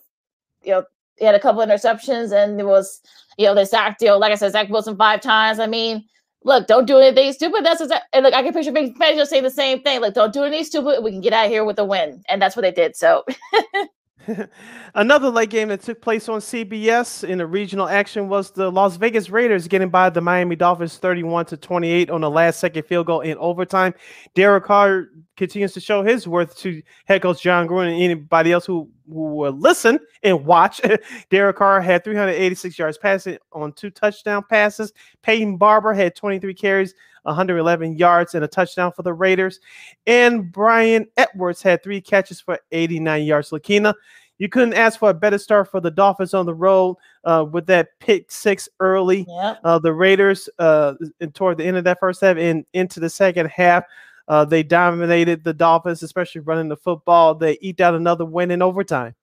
you 0.64 0.72
know, 0.72 0.84
he 1.18 1.26
had 1.26 1.36
a 1.36 1.40
couple 1.40 1.62
interceptions 1.62 2.32
and 2.32 2.60
it 2.60 2.66
was, 2.66 3.02
you 3.38 3.46
know, 3.46 3.56
they 3.56 3.66
sacked, 3.66 4.02
you 4.02 4.08
know, 4.08 4.18
like 4.18 4.32
I 4.32 4.36
said, 4.36 4.52
Zach 4.52 4.70
Wilson 4.70 4.98
five 4.98 5.22
times. 5.22 5.60
I 5.60 5.68
mean, 5.68 6.06
look, 6.44 6.68
don't 6.68 6.86
do 6.86 6.98
anything 6.98 7.34
stupid. 7.34 7.66
That's 7.66 7.82
exactly, 7.82 8.08
and 8.14 8.24
look, 8.24 8.34
I 8.34 8.44
can 8.44 8.54
picture 8.54 8.72
Vic 8.72 8.96
just 9.00 9.30
saying 9.30 9.44
the 9.44 9.50
same 9.50 9.82
thing. 9.82 10.02
Like, 10.02 10.14
don't 10.14 10.34
do 10.34 10.44
anything 10.44 10.66
stupid. 10.66 11.04
We 11.04 11.12
can 11.12 11.22
get 11.22 11.34
out 11.34 11.46
of 11.46 11.52
here 11.52 11.66
with 11.66 11.80
a 11.80 11.86
win. 11.86 12.24
And 12.30 12.42
that's 12.42 12.56
what 12.56 12.62
they 12.62 12.72
did. 12.72 12.96
So 12.96 13.26
Another 14.96 15.30
late 15.30 15.50
game 15.50 15.70
that 15.70 15.82
took 15.82 16.02
place 16.02 16.28
on 16.28 16.40
CBS 16.40 17.24
in 17.24 17.40
a 17.40 17.46
regional 17.46 17.88
action 17.88 18.28
was 18.28 18.52
the 18.52 18.72
Las 18.72 18.98
Vegas 18.98 19.30
Raiders 19.30 19.68
getting 19.68 19.90
by 19.90 20.10
the 20.10 20.22
Miami 20.22 20.56
Dolphins 20.56 20.98
31 20.98 21.46
to 21.46 21.58
28 21.58 22.10
on 22.10 22.22
the 22.22 22.30
last 22.30 22.60
second 22.60 22.84
field 22.84 23.08
goal 23.08 23.22
in 23.22 23.38
overtime. 23.38 23.94
Derek 24.34 24.66
Carr 24.66 25.08
continues 25.38 25.74
to 25.74 25.80
show 25.80 26.04
his 26.04 26.28
worth 26.28 26.58
to 26.58 26.82
head 27.06 27.22
coach 27.22 27.42
Jon 27.42 27.68
Gruden 27.68 27.94
and 27.94 28.02
anybody 28.02 28.52
else 28.52 28.66
who, 28.66 28.90
who 29.08 29.36
will 29.36 29.54
listen 29.54 30.00
and 30.24 30.46
watch. 30.46 30.82
Derek 31.30 31.56
Carr 31.56 31.80
had 31.80 32.04
386 32.04 32.78
yards 32.78 32.98
passing 32.98 33.38
on 33.54 33.72
two 33.74 33.90
touchdown 33.90 34.44
passes. 34.50 34.92
Peyton 35.22 35.58
Barber 35.58 35.94
had 35.94 36.16
23 36.16 36.54
carries, 36.54 36.94
111 37.28 37.98
yards, 37.98 38.34
and 38.36 38.44
a 38.44 38.48
touchdown 38.48 38.92
for 38.92 39.04
the 39.04 39.14
Raiders. 39.14 39.60
And 40.06 40.52
Bryan 40.52 41.08
Edwards 41.18 41.62
had 41.62 41.84
three 41.84 42.02
catches 42.02 42.42
for 42.42 42.60
89 42.72 43.24
yards. 43.24 43.52
Lakina, 43.52 43.94
you 44.38 44.50
couldn't 44.50 44.74
ask 44.74 45.00
for 45.00 45.10
a 45.10 45.14
better 45.14 45.38
start 45.38 45.70
for 45.70 45.80
the 45.80 45.92
Dolphins 45.92 46.34
on 46.34 46.46
the 46.46 46.54
road 46.54 46.98
uh, 47.24 47.46
with 47.52 47.66
that 47.68 47.90
pick 48.00 48.32
six 48.32 48.70
early. 48.80 49.26
Yep. 49.28 49.60
Uh, 49.64 49.80
the 49.80 49.94
Raiders, 49.94 50.50
uh, 50.60 50.94
toward 51.34 51.58
the 51.58 51.66
end 51.66 51.78
of 51.78 51.84
that 51.86 52.00
first 52.00 52.22
half 52.22 52.38
and 52.38 52.66
into 52.74 53.00
the 53.00 53.10
second 53.10 53.50
half, 53.50 53.84
uh, 54.28 54.46
they 54.46 54.62
dominated 54.62 55.44
the 55.44 55.54
Dolphins, 55.54 56.04
especially 56.04 56.42
running 56.42 56.68
the 56.68 56.78
football. 56.78 57.34
They 57.34 57.58
eked 57.62 57.82
out 57.82 57.96
another 57.96 58.26
win 58.26 58.52
in 58.52 58.62
overtime. 58.62 59.16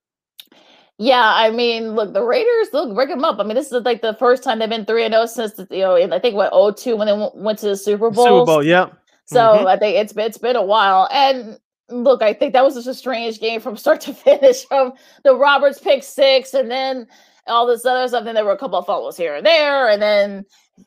Yeah, 0.97 1.33
I 1.35 1.51
mean, 1.51 1.93
look, 1.95 2.13
the 2.13 2.23
Raiders, 2.23 2.69
look, 2.71 2.95
break 2.95 3.09
them 3.09 3.25
up. 3.25 3.39
I 3.39 3.43
mean, 3.43 3.55
this 3.55 3.71
is 3.71 3.83
like 3.83 4.01
the 4.01 4.13
first 4.13 4.43
time 4.43 4.59
they've 4.59 4.69
been 4.69 4.85
3 4.85 5.03
and 5.05 5.13
0 5.13 5.25
since, 5.25 5.53
the, 5.53 5.67
you 5.69 5.79
know, 5.81 5.95
I 5.97 6.19
think 6.19 6.35
what, 6.35 6.53
02 6.77 6.95
when 6.95 7.07
they 7.07 7.11
w- 7.13 7.31
went 7.33 7.59
to 7.59 7.67
the 7.67 7.75
Super 7.75 8.09
Bowl. 8.09 8.25
Super 8.25 8.45
Bowl, 8.45 8.63
yeah. 8.63 8.89
So 9.25 9.39
Mhm. 9.39 9.67
I 9.67 9.77
think 9.77 9.97
it's 9.97 10.13
been, 10.13 10.25
it's 10.25 10.37
been 10.37 10.55
a 10.55 10.63
while. 10.63 11.09
And 11.11 11.59
look, 11.89 12.21
I 12.21 12.33
think 12.33 12.53
that 12.53 12.63
was 12.63 12.75
just 12.75 12.87
a 12.87 12.93
strange 12.93 13.39
game 13.41 13.59
from 13.59 13.75
start 13.85 13.99
to 14.01 14.13
finish 14.13 14.63
from 14.65 14.93
the 15.23 15.35
Roberts 15.35 15.79
pick 15.79 16.01
six 16.03 16.53
and 16.53 16.71
then 16.71 17.07
all 17.47 17.67
this 17.67 17.85
other 17.85 18.07
stuff. 18.07 18.23
Then 18.23 18.35
there 18.35 18.45
were 18.45 18.53
a 18.53 18.57
couple 18.57 18.79
of 18.79 18.85
fumbles 18.85 19.17
here 19.17 19.35
and 19.35 19.45
there. 19.45 19.89
And 19.89 20.01
then, 20.01 20.45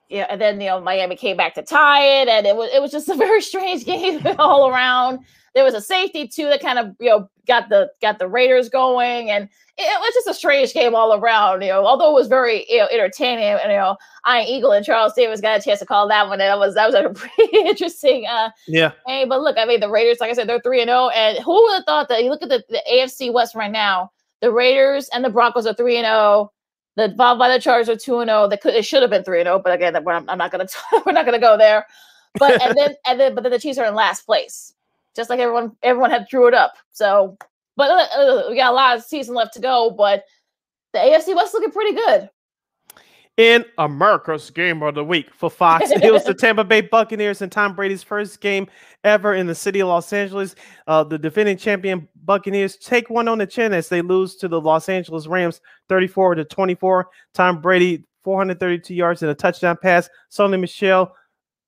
yeah, 0.09 0.27
and 0.31 0.41
then, 0.41 0.59
you 0.59 0.69
know, 0.69 0.81
Miami 0.81 1.17
came 1.17 1.37
back 1.37 1.55
to 1.57 1.63
tie 1.63 2.23
it. 2.23 2.29
And 2.29 2.47
it 2.47 2.57
was, 2.57 2.71
it 2.73 2.81
was 2.81 2.91
just 2.93 3.11
a 3.11 3.15
very 3.27 3.43
strange 3.43 3.85
game 3.85 4.23
all 4.39 4.71
around. 4.71 5.19
There 5.55 5.65
was 5.65 5.75
a 5.75 5.83
safety 5.83 6.27
too 6.29 6.47
that 6.47 6.63
kind 6.63 6.79
of, 6.79 6.97
you 6.99 7.11
know, 7.11 7.29
got 7.49 7.69
the, 7.69 7.91
got 8.01 8.19
the 8.19 8.29
Raiders 8.29 8.69
going. 8.69 9.31
And 9.31 9.49
it, 9.77 10.01
was 10.01 10.15
just 10.15 10.29
a 10.29 10.35
strange 10.35 10.73
game 10.73 10.95
all 10.95 11.15
around, 11.15 11.63
you 11.63 11.69
know, 11.69 11.85
although 11.85 12.11
it 12.11 12.15
was 12.15 12.29
very, 12.29 12.67
you 12.69 12.79
know, 12.79 12.89
entertaining. 12.93 13.45
And, 13.45 13.73
you 13.73 13.79
know, 13.79 13.97
Ian 14.29 14.47
Eagle 14.47 14.73
and 14.73 14.85
Charles 14.85 15.15
Davis 15.15 15.41
got 15.41 15.59
a 15.59 15.63
chance 15.63 15.81
to 15.81 15.87
call 15.87 16.07
that 16.09 16.29
one. 16.29 16.41
And 16.41 16.49
that 16.49 16.59
was, 16.59 16.75
that 16.75 16.87
was 16.87 16.95
a 16.95 17.11
pretty 17.15 17.57
interesting, 17.57 18.27
uh, 18.27 18.51
Yeah. 18.67 18.93
Hey, 19.07 19.25
but 19.25 19.41
look, 19.41 19.57
I 19.59 19.65
mean, 19.65 19.81
the 19.81 19.91
Raiders, 19.91 20.19
like 20.21 20.31
I 20.31 20.35
said, 20.35 20.49
they're 20.49 20.61
three 20.61 20.81
and 20.81 20.89
zero. 20.89 21.09
And 21.09 21.39
who 21.39 21.63
would 21.65 21.75
have 21.75 21.85
thought 21.85 22.09
that? 22.09 22.23
You 22.23 22.31
look 22.31 22.43
at 22.43 22.49
the, 22.49 22.63
the 22.69 22.83
AFC 22.93 23.33
West 23.33 23.55
right 23.55 23.71
now. 23.73 24.13
The 24.41 24.53
Raiders 24.53 25.09
and 25.13 25.25
the 25.25 25.31
Broncos 25.31 25.67
are 25.67 25.75
three 25.75 25.97
and 25.97 26.05
zero. 26.05 26.53
The 26.97 27.15
followed 27.17 27.39
by 27.39 27.49
the 27.49 27.61
Chargers 27.61 27.89
are 27.89 27.97
two 27.97 28.21
and 28.21 28.29
zero. 28.29 28.49
They 28.49 28.57
could, 28.57 28.75
it 28.75 28.85
should 28.85 29.03
have 29.03 29.11
been 29.11 29.25
three 29.25 29.41
and 29.41 29.47
zero, 29.47 29.61
but 29.61 29.73
again, 29.73 29.97
we're, 30.05 30.13
I'm 30.13 30.39
not 30.39 30.51
gonna, 30.51 30.67
we're 31.07 31.13
not 31.13 31.25
gonna 31.25 31.39
go 31.39 31.57
there. 31.57 31.87
But 32.39 32.61
and 32.63 32.77
then 32.77 32.95
and 33.07 33.21
then, 33.21 33.35
but 33.35 33.43
then 33.43 33.53
the 33.53 33.59
Chiefs 33.59 33.79
are 33.79 33.87
in 33.87 33.95
last 33.95 34.23
place, 34.23 34.75
just 35.19 35.31
like 35.31 35.41
everyone, 35.41 35.73
everyone 35.83 36.13
had 36.13 36.29
drew 36.29 36.47
it 36.47 36.55
up. 36.55 36.75
So, 36.93 37.37
but 37.77 37.91
uh, 37.91 38.07
uh, 38.17 38.43
we 38.49 38.55
got 38.55 38.71
a 38.71 38.75
lot 38.75 38.97
of 38.97 39.03
season 39.03 39.35
left 39.35 39.53
to 39.55 39.61
go. 39.61 39.91
But 39.91 40.23
the 40.93 41.01
AFC 41.01 41.35
West 41.35 41.53
looking 41.53 41.73
pretty 41.73 41.95
good. 41.95 42.31
in 43.37 43.65
America's 43.79 44.49
Game 44.51 44.81
of 44.83 44.95
the 44.95 45.05
Week 45.05 45.35
for 45.35 45.51
Fox. 45.51 45.91
it 45.91 46.13
was 46.13 46.25
the 46.25 46.35
Tampa 46.35 46.63
Bay 46.63 46.83
Buccaneers 46.83 47.43
and 47.43 47.51
Tom 47.51 47.75
Brady's 47.75 48.05
first 48.05 48.41
game 48.41 48.69
ever 49.03 49.35
in 49.35 49.49
the 49.49 49.57
city 49.57 49.81
of 49.81 49.89
Los 49.89 50.13
Angeles. 50.13 50.55
Uh, 50.87 51.03
the 51.03 51.19
defending 51.19 51.57
champion 51.57 52.07
Buccaneers 52.25 52.77
take 52.77 53.11
one 53.11 53.27
on 53.27 53.39
the 53.39 53.47
chin 53.47 53.73
as 53.73 53.89
they 53.89 54.03
lose 54.03 54.37
to 54.37 54.47
the 54.47 54.61
Los 54.61 54.89
Angeles 54.89 55.27
Rams 55.27 55.61
34 55.89 56.37
to 56.37 56.45
24. 56.45 57.09
Tom 57.35 57.61
Brady 57.61 58.05
432 58.23 58.95
yards 58.95 59.23
and 59.23 59.33
a 59.33 59.35
touchdown 59.35 59.77
pass. 59.83 60.09
Sony 60.31 60.61
Michel, 60.61 61.13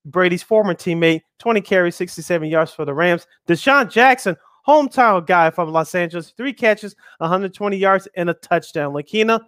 Brady's 0.05 0.43
former 0.43 0.75
teammate, 0.75 1.23
20 1.39 1.61
carries, 1.61 1.97
67 1.97 2.49
yards 2.49 2.73
for 2.73 2.85
the 2.85 2.95
Rams. 2.95 3.27
DeSean 3.49 3.91
Jackson, 3.91 4.37
hometown 4.67 5.27
guy 5.27 5.51
from 5.51 5.71
Los 5.73 5.95
Angeles, 5.95 6.31
three 6.31 6.53
catches, 6.53 6.95
120 7.19 7.77
yards, 7.77 8.09
and 8.17 8.31
a 8.31 8.35
touchdown. 8.35 8.93
Lakina, 8.93 9.41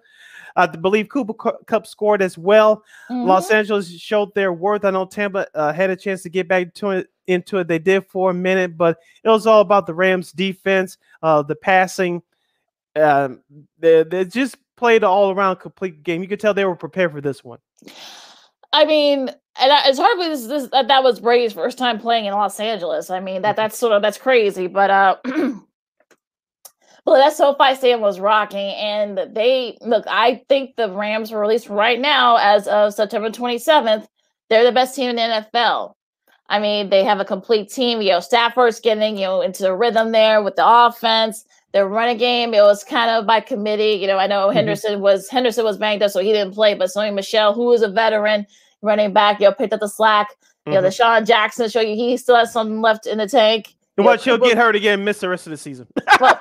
I 0.56 0.66
believe 0.66 1.08
Cooper 1.08 1.32
Kupp 1.66 1.86
scored 1.86 2.20
as 2.22 2.36
well. 2.36 2.84
Los 3.10 3.46
Mm-hmm. 3.46 3.54
Angeles 3.54 3.90
showed 3.90 4.34
their 4.34 4.52
worth. 4.52 4.84
I 4.84 4.90
know 4.90 5.06
Tampa 5.06 5.46
uh, 5.54 5.72
had 5.72 5.90
a 5.90 5.96
chance 5.96 6.22
to 6.22 6.28
get 6.28 6.48
back 6.48 6.74
to 6.74 6.90
it 6.90 7.08
into 7.26 7.58
it. 7.58 7.68
They 7.68 7.78
did 7.78 8.06
for 8.08 8.30
a 8.30 8.34
minute, 8.34 8.76
but 8.76 8.98
it 9.24 9.28
was 9.28 9.46
all 9.46 9.60
about 9.60 9.86
the 9.86 9.94
Rams' 9.94 10.32
defense, 10.32 10.98
uh, 11.22 11.42
the 11.42 11.56
passing. 11.56 12.22
Um, 12.96 13.40
they, 13.78 14.02
they 14.02 14.24
just 14.26 14.56
played 14.76 15.02
an 15.02 15.08
all-around 15.08 15.56
complete 15.56 16.02
game. 16.02 16.20
You 16.22 16.28
could 16.28 16.40
tell 16.40 16.52
they 16.52 16.64
were 16.66 16.76
prepared 16.76 17.12
for 17.12 17.20
this 17.22 17.42
one. 17.42 17.58
I 18.72 18.84
mean, 18.84 19.28
and 19.60 19.72
I- 19.72 19.88
it's 19.88 19.98
hard 19.98 20.18
to 20.18 20.28
this, 20.28 20.46
this 20.46 20.68
that, 20.72 20.88
that 20.88 21.02
was 21.04 21.20
Brady's 21.20 21.52
first 21.52 21.78
time 21.78 21.98
playing 21.98 22.26
in 22.26 22.32
Los 22.34 22.58
Angeles. 22.60 23.10
I 23.10 23.20
mean, 23.20 23.42
that 23.42 23.56
that's 23.56 23.76
sort 23.78 23.92
of 23.92 24.02
that's 24.02 24.18
crazy, 24.18 24.66
but 24.66 24.90
uh, 24.90 25.16
but 25.24 25.58
that 27.18 27.32
SoFi 27.34 27.74
Stadium 27.74 28.00
was 28.00 28.20
rocking, 28.20 28.74
and 28.74 29.18
they 29.32 29.76
look. 29.82 30.04
I 30.08 30.42
think 30.48 30.76
the 30.76 30.90
Rams 30.90 31.30
were 31.30 31.40
released 31.40 31.68
right 31.68 32.00
now 32.00 32.36
as 32.36 32.66
of 32.68 32.94
September 32.94 33.30
twenty 33.30 33.58
seventh. 33.58 34.06
They're 34.48 34.64
the 34.64 34.72
best 34.72 34.94
team 34.94 35.10
in 35.10 35.16
the 35.16 35.22
NFL. 35.22 35.94
I 36.48 36.58
mean, 36.58 36.90
they 36.90 37.04
have 37.04 37.20
a 37.20 37.24
complete 37.24 37.70
team. 37.70 38.02
You 38.02 38.10
know, 38.12 38.20
Stafford's 38.20 38.80
getting 38.80 39.16
you 39.16 39.24
know 39.24 39.40
into 39.42 39.62
the 39.62 39.74
rhythm 39.74 40.12
there 40.12 40.42
with 40.42 40.56
the 40.56 40.66
offense. 40.66 41.44
Their 41.72 41.88
running 41.88 42.18
game, 42.18 42.52
it 42.54 42.60
was 42.60 42.84
kind 42.84 43.10
of 43.10 43.26
by 43.26 43.40
committee. 43.40 43.92
You 44.00 44.06
know, 44.06 44.18
I 44.18 44.26
know 44.26 44.48
Mhm. 44.48 44.54
Henderson 44.54 45.00
was 45.00 45.28
Henderson 45.28 45.64
was 45.64 45.78
banged 45.78 46.02
up, 46.02 46.10
so 46.10 46.20
he 46.20 46.32
didn't 46.32 46.54
play. 46.54 46.74
But 46.74 46.88
Sony 46.90 47.12
Michel, 47.14 47.54
who 47.54 47.72
is 47.72 47.82
a 47.82 47.88
veteran 47.88 48.46
running 48.82 49.12
back, 49.12 49.40
you 49.40 49.46
know, 49.46 49.52
picked 49.54 49.72
up 49.72 49.80
the 49.80 49.88
slack. 49.88 50.28
You 50.66 50.74
know, 50.74 50.82
DeSean 50.82 51.26
Jackson 51.26 51.68
show 51.68 51.80
you 51.80 51.96
he 51.96 52.16
still 52.16 52.36
has 52.36 52.52
something 52.52 52.80
left 52.80 53.06
in 53.06 53.18
the 53.18 53.26
tank. 53.26 53.74
You 53.96 54.04
know, 54.04 54.10
What 54.10 54.20
she'll 54.20 54.38
get 54.38 54.56
hurt 54.56 54.76
again, 54.76 55.02
miss 55.04 55.18
the 55.18 55.28
rest 55.28 55.46
of 55.46 55.50
the 55.50 55.56
season. 55.56 55.86
well, 56.20 56.38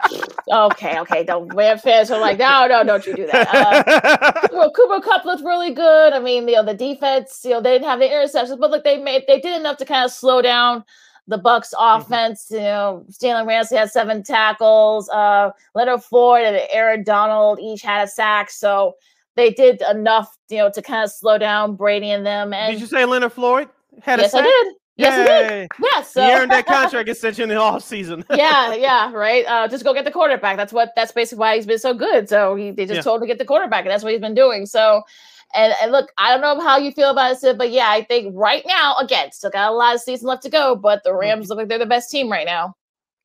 okay, 0.68 1.00
okay. 1.00 1.24
Don't 1.24 1.54
Ram 1.56 1.78
fans 1.80 2.12
are 2.12 2.20
like, 2.20 2.38
no, 2.38 2.68
no, 2.68 2.84
don't 2.84 3.06
you 3.08 3.16
do 3.16 3.26
that. 3.28 3.48
Uh, 3.54 4.48
well, 4.54 4.72
Cooper 4.72 5.02
Kupp 5.04 5.26
looked 5.26 5.44
really 5.44 5.74
good. 5.74 6.14
I 6.14 6.20
mean, 6.20 6.48
you 6.48 6.56
know, 6.56 6.64
the 6.64 6.74
defense, 6.76 7.42
you 7.44 7.52
know, 7.52 7.62
they 7.62 7.72
didn't 7.74 7.88
have 7.88 8.00
the 8.00 8.06
interceptions, 8.06 8.60
but 8.60 8.70
look, 8.70 8.84
they 8.84 8.98
made 8.98 9.24
they 9.28 9.40
did 9.40 9.60
enough 9.60 9.78
to 9.78 9.86
kind 9.86 10.06
of 10.06 10.12
slow 10.12 10.42
down 10.42 10.84
the 11.28 11.38
Bucs 11.40 11.74
offense. 11.78 12.48
You 12.50 12.60
know, 12.60 13.06
Jalen 13.12 13.48
Ramsey 13.48 13.76
had 13.78 13.92
seven 13.92 14.24
tackles, 14.24 15.10
uh, 15.10 15.52
Leonard 15.76 16.04
Floyd 16.04 16.44
and 16.46 16.62
Aaron 16.72 17.04
Donald 17.04 17.60
each 17.60 17.82
had 17.82 18.08
a 18.08 18.12
sack. 18.12 18.50
So 18.50 18.96
they 19.36 19.52
did 19.52 19.82
enough, 19.90 20.36
you 20.50 20.58
know, 20.58 20.70
to 20.72 20.82
kind 20.82 21.04
of 21.04 21.12
slow 21.12 21.38
down 21.38 21.76
Brady 21.76 22.12
and 22.12 22.26
them. 22.26 22.54
And 22.54 22.74
Did 22.74 22.82
you 22.82 22.88
say 22.88 23.06
Leonard 23.06 23.32
Floyd 23.34 23.70
had 24.02 24.20
yes, 24.20 24.34
a 24.34 24.38
I 24.38 24.42
sack? 24.42 24.50
did. 24.50 24.74
Yes, 24.98 25.14
I 25.14 25.24
did. 25.26 25.52
Yay. 25.52 25.68
Yes, 25.82 26.12
so 26.12 26.22
He 26.24 26.32
earned 26.34 26.52
that 26.52 26.66
contract 26.66 27.08
extension 27.10 27.44
in 27.44 27.50
the 27.50 27.56
off 27.56 27.82
season. 27.84 28.24
yeah, 28.32 28.74
yeah, 28.76 29.12
right. 29.14 29.46
Uh, 29.48 29.68
just 29.68 29.84
go 29.84 29.94
get 29.94 30.04
the 30.06 30.12
quarterback. 30.12 30.58
That's 30.58 30.74
what. 30.74 30.92
That's 30.96 31.12
basically 31.14 31.40
why 31.40 31.56
he's 31.56 31.66
been 31.66 31.80
so 31.80 31.94
good. 31.94 32.28
So 32.30 32.56
he 32.56 32.72
they 32.72 32.86
just 32.86 32.98
Yeah. 32.98 33.02
told 33.02 33.18
him 33.18 33.22
to 33.22 33.28
get 33.28 33.40
the 33.40 33.46
quarterback, 33.46 33.86
and 33.86 33.90
that's 33.92 34.04
what 34.04 34.12
he's 34.12 34.22
been 34.22 34.36
doing. 34.36 34.66
So, 34.66 35.02
and, 35.56 35.74
and 35.82 35.91
look, 35.91 36.12
I 36.18 36.32
don't 36.32 36.41
know 36.41 36.64
how 36.64 36.78
you 36.78 36.91
feel 36.91 37.12
about 37.12 37.34
it, 37.34 37.39
Sid, 37.39 37.58
but 37.58 37.72
yeah, 37.72 37.89
I 37.89 38.04
think 38.04 38.34
right 38.36 38.64
now, 38.66 38.95
again, 38.99 39.32
still 39.32 39.49
got 39.49 39.72
a 39.72 39.76
lot 39.76 39.95
of 39.95 40.02
season 40.02 40.28
left 40.28 40.43
to 40.43 40.49
go, 40.49 40.76
but 40.76 41.04
the 41.04 41.14
Rams 41.14 41.49
look 41.49 41.58
like 41.58 41.68
they're 41.68 41.80
the 41.80 41.86
best 41.86 42.10
team 42.12 42.32
right 42.32 42.45
now. 42.45 42.76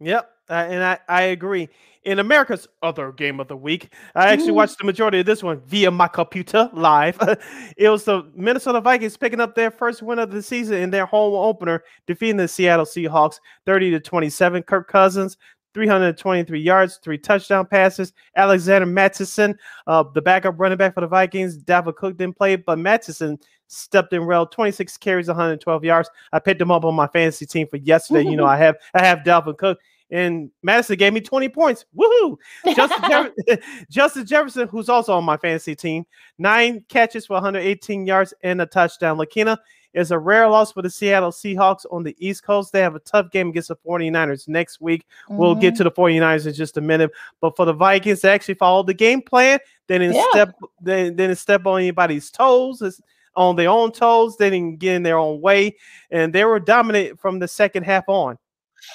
Yep, 0.01 0.31
uh, 0.51 0.53
and 0.53 0.85
I, 0.85 0.99
I 1.09 1.22
agree. 1.22 1.68
In 2.05 2.20
America's 2.20 2.68
other 2.85 3.11
game 3.11 3.41
of 3.41 3.49
the 3.49 3.57
week, 3.57 3.93
I 4.14 4.29
actually 4.29 4.51
Ooh. 4.51 4.55
watched 4.55 4.79
the 4.79 4.85
majority 4.85 5.18
of 5.18 5.27
this 5.27 5.43
one 5.43 5.61
via 5.66 5.91
my 5.91 6.07
computer 6.07 6.70
live. 6.72 7.18
it 7.77 7.89
was 7.89 8.05
the 8.05 8.31
Minnesota 8.33 8.81
Vikings 8.81 9.16
picking 9.16 9.41
up 9.41 9.57
their 9.57 9.72
first 9.72 10.03
win 10.03 10.20
of 10.20 10.31
the 10.31 10.41
season 10.41 10.77
in 10.77 10.91
their 10.91 11.07
home 11.07 11.35
opener, 11.35 11.83
defeating 12.07 12.37
the 12.37 12.47
Seattle 12.47 12.85
Seahawks 12.85 13.41
30 13.64 13.91
to 13.91 14.01
27. 14.01 14.62
Kirk 14.62 14.87
Cousins, 14.87 15.37
323 15.77 16.59
yards, 16.59 16.97
three 17.03 17.18
touchdown 17.18 17.66
passes. 17.66 18.14
Alexander 18.35 18.87
Mattison, 18.87 19.55
uh, 19.87 20.03
the 20.14 20.22
backup 20.22 20.55
running 20.59 20.79
back 20.79 20.95
for 20.95 21.03
the 21.03 21.07
Vikings. 21.07 21.59
Dalvin 21.59 21.95
Cook 21.95 22.16
didn't 22.16 22.39
play, 22.39 22.57
but 22.57 22.79
Mattison 22.79 23.39
stepped 23.66 24.14
in 24.14 24.24
well, 24.24 24.47
26 24.47 24.97
carries, 24.97 25.29
112 25.29 25.85
yards. 25.85 26.09
I 26.33 26.39
picked 26.39 26.62
him 26.62 26.70
up 26.70 26.87
on 26.87 26.95
my 26.95 27.07
fantasy 27.09 27.45
team 27.45 27.66
for 27.68 27.77
yesterday. 27.77 28.22
you 28.29 28.37
know, 28.37 28.47
I 28.47 28.57
have 28.57 28.77
I 28.95 29.05
have 29.05 29.18
Dalvin 29.18 29.59
Cook. 29.59 29.79
And 30.11 30.51
Mattison 30.62 30.97
gave 30.97 31.12
me 31.12 31.20
20 31.20 31.49
points. 31.51 31.85
Woohoo! 31.95 32.39
Justin, 32.74 33.03
Jeff- 33.49 33.59
Justin 33.91 34.24
Jefferson, 34.24 34.68
who's 34.68 34.89
also 34.89 35.12
on 35.12 35.24
my 35.24 35.37
fantasy 35.37 35.74
team, 35.74 36.07
nine 36.39 36.85
catches 36.89 37.27
for 37.27 37.35
118 37.35 38.07
yards 38.07 38.33
and 38.43 38.62
a 38.62 38.66
touchdown. 38.66 39.18
Lakina 39.18 39.59
is 39.97 40.13
a 40.13 40.19
rare 40.19 40.47
loss 40.49 40.71
for 40.71 40.83
the 40.83 40.91
Seattle 40.91 41.33
Seahawks 41.33 41.85
on 41.91 42.05
the 42.05 42.15
East 42.21 42.45
Coast. 42.45 42.73
They 42.73 42.81
have 42.81 42.95
a 42.95 43.01
tough 43.01 43.31
game 43.33 43.49
against 43.49 43.69
the 43.69 43.77
49ers 43.77 44.47
next 44.47 44.81
week. 44.81 45.05
We'll 45.29 45.57
get 45.57 45.75
Mhm. 45.75 45.77
to 45.79 45.85
the 45.85 45.91
49ers 45.91 46.47
in 46.47 46.55
just 46.55 46.77
a 46.77 46.81
minute. 46.81 47.11
But 47.41 47.57
for 47.57 47.65
the 47.65 47.73
Vikings, 47.73 48.21
they 48.21 48.31
actually 48.31 48.55
followed 48.55 48.87
the 48.87 48.95
game 48.95 49.23
plan. 49.23 49.59
They 49.89 49.99
didn't 49.99 50.15
Yeah. 50.15 50.27
step 50.31 50.55
they, 50.81 51.05
they 51.05 51.11
didn't 51.11 51.39
step 51.39 51.67
on 51.67 51.81
anybody's 51.81 52.31
toes. 52.31 52.81
It's 52.83 53.01
on 53.35 53.57
their 53.57 53.69
own 53.71 53.91
toes. 53.91 54.37
They 54.37 54.51
didn't 54.51 54.79
get 54.79 54.95
in 54.95 55.03
their 55.03 55.19
own 55.19 55.41
way. 55.41 55.77
And 56.11 56.33
they 56.33 56.45
were 56.45 56.61
dominant 56.61 57.19
from 57.21 57.39
the 57.39 57.49
second 57.49 57.83
half 57.83 58.05
on. 58.09 58.39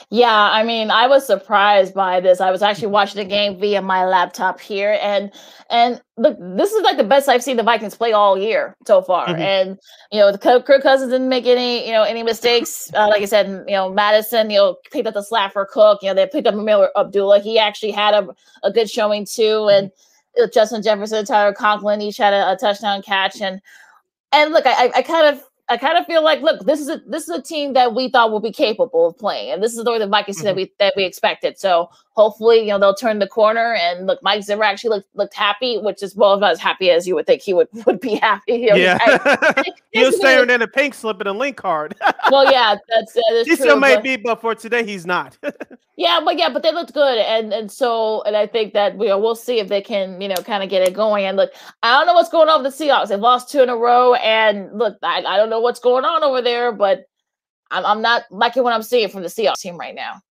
Yeah, 0.10 0.34
I 0.52 0.64
mean, 0.64 0.92
I 0.92 1.08
was 1.08 1.26
surprised 1.26 1.94
by 1.94 2.20
this. 2.20 2.42
I 2.42 2.52
was 2.52 2.62
actually 2.62 2.88
watching 2.90 3.22
the 3.22 3.30
game 3.30 3.60
via 3.60 3.82
my 3.82 4.06
laptop 4.06 4.60
here, 4.60 4.98
and 5.02 5.32
and 5.70 6.02
look, 6.18 6.38
this 6.58 6.72
is 6.72 6.84
like 6.84 6.98
the 6.98 7.04
best 7.04 7.30
I've 7.30 7.44
seen 7.44 7.58
the 7.58 7.64
Vikings 7.64 7.96
play 7.96 8.12
all 8.12 8.38
year 8.38 8.76
so 8.86 9.02
far. 9.02 9.28
Mhm. 9.28 9.40
And 9.40 9.80
you 10.12 10.20
know, 10.20 10.32
the 10.32 10.38
Kirk 10.38 10.66
Cousins 10.84 11.12
didn't 11.12 11.30
make 11.30 11.46
any 11.46 11.86
you 11.86 11.94
know 11.94 12.04
any 12.04 12.24
mistakes. 12.24 12.92
Uh, 12.94 13.08
like 13.08 13.22
I 13.22 13.26
said, 13.26 13.48
you 13.68 13.76
know, 13.76 13.90
Mattison, 13.92 14.50
you 14.50 14.58
know, 14.58 14.78
picked 14.92 15.08
up 15.08 15.14
the 15.14 15.24
slack 15.24 15.54
for 15.54 15.66
Cook. 15.66 16.00
You 16.02 16.10
know, 16.10 16.14
they 16.16 16.28
picked 16.28 16.48
up 16.48 16.56
Miller 16.56 16.90
Abdullah. 16.98 17.40
He 17.40 17.58
actually 17.60 17.92
had 17.92 18.14
a, 18.14 18.28
a 18.64 18.72
good 18.72 18.90
showing 18.90 19.26
too, 19.26 19.70
and 19.72 19.92
uh, 20.42 20.48
Justin 20.54 20.82
Jefferson, 20.82 21.26
Tyler 21.26 21.54
Conklin 21.54 22.02
each 22.02 22.18
had 22.18 22.34
a, 22.34 22.52
a 22.52 22.56
touchdown 22.58 23.02
catch, 23.02 23.40
and 23.42 23.62
and 24.34 24.52
look, 24.54 24.66
I- 24.66 24.92
I 24.96 25.02
kind 25.02 25.28
of 25.28 25.44
I 25.72 25.78
kind 25.78 25.98
of 25.98 26.06
feel 26.06 26.22
like, 26.22 26.42
look, 26.42 26.66
this 26.66 26.82
is 26.82 26.90
a 26.90 27.02
this 27.08 27.24
is 27.24 27.30
a 27.30 27.42
team 27.42 27.72
that 27.74 27.96
we 27.96 28.10
thought 28.10 28.34
would 28.34 28.44
be 28.44 28.52
capable 28.52 29.08
of 29.08 29.18
playing, 29.18 29.52
and 29.52 29.64
this 29.64 29.72
is 29.72 29.82
the 29.82 29.90
way 29.90 30.00
the 30.00 30.06
Vikings 30.06 30.38
team 30.38 30.44
that 30.44 30.52
mm-hmm. 30.52 30.58
we 30.58 30.74
that 30.80 30.94
we 30.98 31.06
expected. 31.06 31.58
So 31.58 31.90
hopefully, 32.14 32.60
you 32.60 32.68
know, 32.68 32.80
they'll 32.80 32.94
turn 32.96 33.20
the 33.20 33.28
corner. 33.28 33.74
And 33.74 34.06
look, 34.08 34.22
Mike 34.22 34.44
Zimmer 34.44 34.64
actually 34.64 34.90
looked 34.98 35.10
looked 35.16 35.34
happy, 35.34 35.78
which 35.78 36.04
is 36.04 36.16
well 36.16 36.38
not 36.40 36.52
as 36.52 36.60
happy 36.60 36.90
as 36.92 37.08
you 37.08 37.16
would 37.16 37.26
think 37.28 37.42
he 37.42 37.54
would 37.54 37.68
would 37.86 38.00
be 38.00 38.16
happy. 38.16 38.54
You 38.54 38.70
know, 38.72 38.76
Yeah. 38.76 38.98
I- 39.02 39.64
he 39.92 40.04
was 40.04 40.16
staring 40.18 40.50
in 40.50 40.62
a 40.62 40.68
pink 40.68 40.94
slip 40.94 41.22
in 41.22 41.28
a 41.28 41.34
link 41.34 41.58
card. 41.58 41.96
well, 42.32 42.52
yeah, 42.52 42.76
that's 42.90 43.14
that 43.14 43.32
is 43.34 43.48
he 43.48 43.56
true. 43.56 43.66
still 43.66 43.80
may 43.80 43.96
but- 43.96 44.04
be, 44.04 44.16
but 44.18 44.42
for 44.42 44.56
today, 44.56 44.84
he's 44.86 45.06
not. 45.06 45.38
Yeah, 45.98 46.20
but 46.26 46.38
yeah, 46.38 46.50
but 46.50 46.64
they 46.64 46.72
looked 46.72 46.94
good, 46.94 47.18
and 47.20 47.54
and 47.54 47.72
so 47.72 48.24
and 48.24 48.36
I 48.36 48.48
think 48.48 48.74
that 48.74 49.00
you 49.00 49.08
know 49.08 49.20
we'll 49.20 49.36
see 49.36 49.60
if 49.60 49.68
they 49.68 49.82
can 49.82 50.20
you 50.20 50.28
know 50.28 50.36
kind 50.36 50.64
of 50.64 50.70
get 50.70 50.88
it 50.88 50.94
going. 50.94 51.26
And 51.26 51.38
look, 51.38 51.52
I 51.84 51.98
don't 51.98 52.08
know 52.08 52.14
what's 52.14 52.30
going 52.30 52.50
on 52.50 52.64
with 52.64 52.76
the 52.76 52.86
Seahawks. 52.86 53.10
They've 53.10 53.20
lost 53.20 53.52
two 53.52 53.62
in 53.62 53.70
a 53.70 53.76
row, 53.78 54.16
and 54.16 54.76
look, 54.78 54.98
I, 55.04 55.24
I 55.24 55.38
don't 55.38 55.50
know 55.50 55.60
what's 55.60 55.80
going 55.80 56.04
on 56.06 56.24
over 56.24 56.42
there, 56.42 56.72
but 56.72 57.06
I'm 57.70 57.86
I'm 57.86 58.02
not 58.02 58.24
liking 58.32 58.64
what 58.64 58.74
I'm 58.74 58.82
seeing 58.84 59.10
from 59.10 59.22
the 59.22 59.28
Seahawks 59.28 59.60
team 59.60 59.78
right 59.78 59.94
now. 59.94 60.22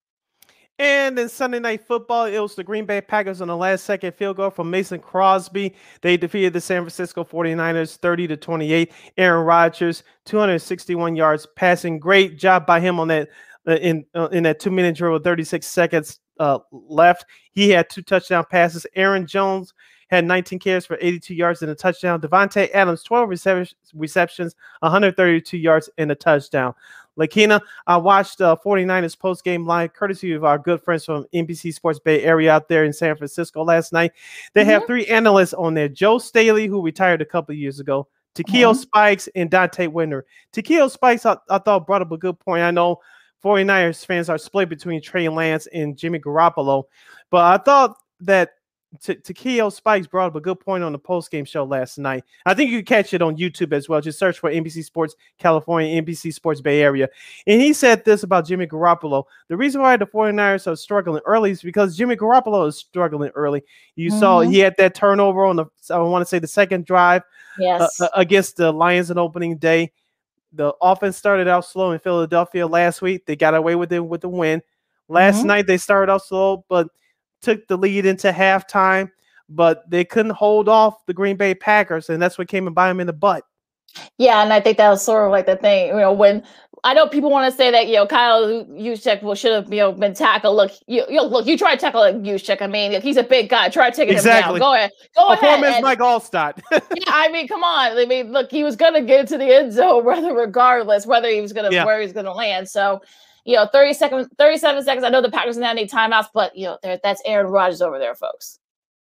And 0.81 1.19
in 1.19 1.29
Sunday 1.29 1.59
Night 1.59 1.85
Football, 1.85 2.25
it 2.25 2.39
was 2.39 2.55
the 2.55 2.63
Green 2.63 2.87
Bay 2.87 3.01
Packers 3.01 3.39
on 3.39 3.47
the 3.47 3.55
last 3.55 3.83
second 3.83 4.15
field 4.15 4.37
goal 4.37 4.49
from 4.49 4.71
Mason 4.71 4.99
Crosby. 4.99 5.75
They 6.01 6.17
defeated 6.17 6.53
the 6.53 6.59
San 6.59 6.81
Francisco 6.81 7.23
49ers 7.23 7.97
30 7.97 8.25
to 8.29 8.37
28. 8.37 8.91
Aaron 9.15 9.45
Rodgers, 9.45 10.01
261 10.25 11.15
yards 11.15 11.47
passing. 11.55 11.99
Great 11.99 12.35
job 12.39 12.65
by 12.65 12.79
him 12.79 12.99
on 12.99 13.09
that 13.09 13.29
uh, 13.67 13.75
in 13.75 14.03
uh, 14.15 14.29
in 14.31 14.41
that 14.41 14.59
two 14.59 14.71
minute 14.71 14.95
drill 14.95 15.13
with 15.13 15.23
36 15.23 15.67
seconds 15.67 16.19
uh, 16.39 16.57
left. 16.71 17.27
He 17.51 17.69
had 17.69 17.87
two 17.87 18.01
touchdown 18.01 18.45
passes. 18.49 18.87
Aaron 18.95 19.27
Jones 19.27 19.75
had 20.11 20.25
19 20.25 20.59
carries 20.59 20.85
for 20.85 20.97
82 20.99 21.33
yards 21.33 21.61
and 21.61 21.71
a 21.71 21.75
touchdown. 21.75 22.19
Davante 22.19 22.69
Adams, 22.73 23.01
12 23.03 23.29
receptions, 23.29 24.55
132 24.79 25.57
yards 25.57 25.89
and 25.97 26.11
a 26.11 26.15
touchdown. 26.15 26.73
Lakina, 27.17 27.61
I 27.87 27.97
watched 27.97 28.41
uh, 28.41 28.55
49ers 28.63 29.17
post 29.17 29.43
game 29.43 29.65
live, 29.65 29.93
courtesy 29.93 30.33
of 30.33 30.43
our 30.43 30.57
good 30.57 30.81
friends 30.81 31.05
from 31.05 31.25
NBC 31.33 31.73
Sports 31.73 31.99
Bay 31.99 32.23
Area 32.23 32.51
out 32.51 32.69
there 32.69 32.85
in 32.85 32.93
San 32.93 33.15
Francisco 33.15 33.63
last 33.63 33.93
night. 33.93 34.11
They 34.53 34.65
have 34.65 34.85
three 34.85 35.05
analysts 35.07 35.53
on 35.53 35.73
there 35.73 35.89
Joe 35.89 36.17
Staley, 36.17 36.67
who 36.67 36.81
retired 36.81 37.21
a 37.21 37.25
couple 37.25 37.53
of 37.53 37.59
years 37.59 37.79
ago, 37.79 38.07
Takeo 38.35 38.73
Spikes, 38.73 39.27
and 39.35 39.51
Donte 39.51 39.89
Whitner. 39.89 40.23
Takeo 40.51 40.87
Spikes, 40.87 41.25
I, 41.25 41.37
I 41.49 41.59
thought, 41.59 41.85
brought 41.85 42.01
up 42.01 42.11
a 42.11 42.17
good 42.17 42.39
point. 42.39 42.63
I 42.63 42.71
know 42.71 42.99
49ers 43.43 44.05
fans 44.05 44.29
are 44.29 44.37
split 44.37 44.69
between 44.69 45.01
Trey 45.01 45.27
Lance 45.27 45.67
and 45.67 45.97
Jimmy 45.97 46.19
Garoppolo, 46.19 46.83
but 47.29 47.43
I 47.43 47.63
thought 47.63 47.97
that 48.21 48.51
T- 49.01 49.15
Takeo 49.15 49.69
Spikes 49.69 50.05
brought 50.05 50.27
up 50.27 50.35
a 50.35 50.41
good 50.41 50.59
point 50.59 50.83
on 50.83 50.91
the 50.91 50.99
post 50.99 51.31
game 51.31 51.45
show 51.45 51.63
last 51.63 51.97
night. 51.97 52.25
I 52.45 52.53
think 52.53 52.71
you 52.71 52.79
can 52.79 52.85
catch 52.85 53.13
it 53.13 53.21
on 53.21 53.37
YouTube 53.37 53.71
as 53.71 53.87
well. 53.87 54.01
Just 54.01 54.19
search 54.19 54.39
for 54.39 54.51
NBC 54.51 54.83
Sports 54.83 55.15
California, 55.39 56.01
NBC 56.01 56.33
Sports 56.33 56.59
Bay 56.59 56.81
Area. 56.81 57.07
And 57.47 57.61
he 57.61 57.71
said 57.71 58.03
this 58.03 58.23
about 58.23 58.45
Jimmy 58.45 58.67
Garoppolo. 58.67 59.23
The 59.47 59.55
reason 59.55 59.81
why 59.81 59.95
the 59.95 60.05
49ers 60.05 60.67
are 60.67 60.75
struggling 60.75 61.21
early 61.25 61.51
is 61.51 61.61
because 61.61 61.95
Jimmy 61.95 62.17
Garoppolo 62.17 62.67
is 62.67 62.75
struggling 62.77 63.31
early. 63.33 63.63
You 63.95 64.09
saw 64.11 64.41
Mhm. 64.43 64.51
he 64.51 64.59
had 64.59 64.75
that 64.77 64.93
turnover 64.93 65.45
on 65.45 65.55
the, 65.55 65.65
I 65.89 65.97
want 65.99 66.21
to 66.23 66.25
say, 66.29 66.39
the 66.39 66.47
second 66.47 66.85
drive 66.85 67.21
uh, 67.21 67.25
Yes. 67.59 68.01
uh, 68.01 68.09
against 68.15 68.57
the 68.57 68.73
Lions 68.73 69.09
on 69.09 69.17
opening 69.17 69.57
day. 69.57 69.93
The 70.51 70.73
offense 70.81 71.15
started 71.15 71.47
out 71.47 71.63
slow 71.63 71.91
in 71.93 71.99
Philadelphia 71.99 72.67
last 72.67 73.01
week. 73.01 73.25
They 73.25 73.37
got 73.37 73.55
away 73.55 73.75
with 73.75 73.93
it 73.93 73.99
with 74.05 74.19
the 74.19 74.27
win. 74.29 74.61
Last 75.07 75.43
Mhm. 75.43 75.45
night 75.45 75.67
they 75.67 75.77
started 75.77 76.11
out 76.11 76.23
slow, 76.25 76.65
but 76.67 76.89
took 77.41 77.67
the 77.67 77.77
lead 77.77 78.05
into 78.05 78.31
halftime. 78.31 79.11
But 79.49 79.89
they 79.89 80.05
couldn't 80.05 80.31
hold 80.31 80.69
off 80.69 81.05
the 81.07 81.13
Green 81.13 81.35
Bay 81.35 81.53
Packers, 81.53 82.09
and 82.09 82.21
that's 82.21 82.37
what 82.37 82.47
came 82.47 82.67
and 82.67 82.75
bite 82.75 82.87
them 82.87 83.01
in 83.01 83.07
the 83.07 83.11
butt. 83.13 83.43
Yeah, 84.17 84.41
and 84.41 84.53
I 84.53 84.61
think 84.61 84.77
that 84.77 84.87
was 84.89 85.01
sort 85.03 85.25
of 85.25 85.31
like 85.31 85.45
the 85.45 85.57
thing, 85.57 85.87
you 85.87 85.95
know, 85.97 86.13
when 86.13 86.43
I 86.85 86.93
know 86.93 87.05
people 87.07 87.29
want 87.29 87.51
to 87.51 87.55
say 87.57 87.69
that, 87.69 87.87
you 87.87 87.95
know, 87.95 88.07
Kyle 88.07 88.45
Juszczyk 88.65 89.21
will 89.21 89.35
should 89.35 89.51
have, 89.51 89.71
you 89.73 89.79
know, 89.81 89.91
been 89.91 90.13
tackled. 90.13 90.55
Look, 90.55 90.71
you, 90.87 91.03
you 91.09 91.21
look, 91.21 91.45
you 91.45 91.57
try 91.57 91.75
to 91.75 91.81
tackle 91.81 92.01
Juszczyk. 92.01 92.61
I 92.61 92.67
mean, 92.67 93.01
he's 93.01 93.17
a 93.17 93.23
big 93.23 93.49
guy. 93.49 93.67
Try 93.67 93.89
taking 93.89 94.13
Exactly. 94.15 94.53
him 94.55 94.59
down. 94.61 94.69
Go 94.69 94.73
ahead, 94.75 94.91
go 95.15 95.25
poor 95.35 95.49
ahead. 95.49 95.63
and- 95.65 95.83
Mike 95.83 95.99
Alstott. 95.99 96.61
yeah, 96.71 96.79
I 97.07 97.29
mean, 97.33 97.49
come 97.49 97.63
on. 97.63 97.97
I 97.97 98.05
mean, 98.05 98.31
look, 98.31 98.49
he 98.49 98.63
was 98.63 98.77
gonna 98.77 99.01
get 99.01 99.27
to 99.27 99.37
the 99.37 99.53
end 99.53 99.73
zone, 99.73 100.05
whether 100.05 100.33
regardless, 100.33 101.05
whether 101.05 101.27
he 101.27 101.41
was 101.41 101.51
gonna 101.51 101.69
Yeah. 101.71 101.83
where 101.83 101.99
he 101.99 102.05
was 102.05 102.13
gonna 102.13 102.33
land. 102.33 102.69
So, 102.69 103.01
you 103.45 103.55
know, 103.55 103.65
30 103.65 103.93
seconds, 103.93 104.27
37 104.37 104.83
seconds. 104.83 105.03
I 105.03 105.09
know 105.09 105.21
the 105.21 105.31
Packers 105.31 105.55
didn't 105.55 105.67
have 105.67 105.77
any 105.77 105.87
timeouts, 105.87 106.27
but 106.33 106.55
you 106.55 106.65
know, 106.65 106.77
that's 107.03 107.21
Aaron 107.25 107.47
Rodgers 107.47 107.81
over 107.81 107.99
there, 107.99 108.15
folks. 108.15 108.59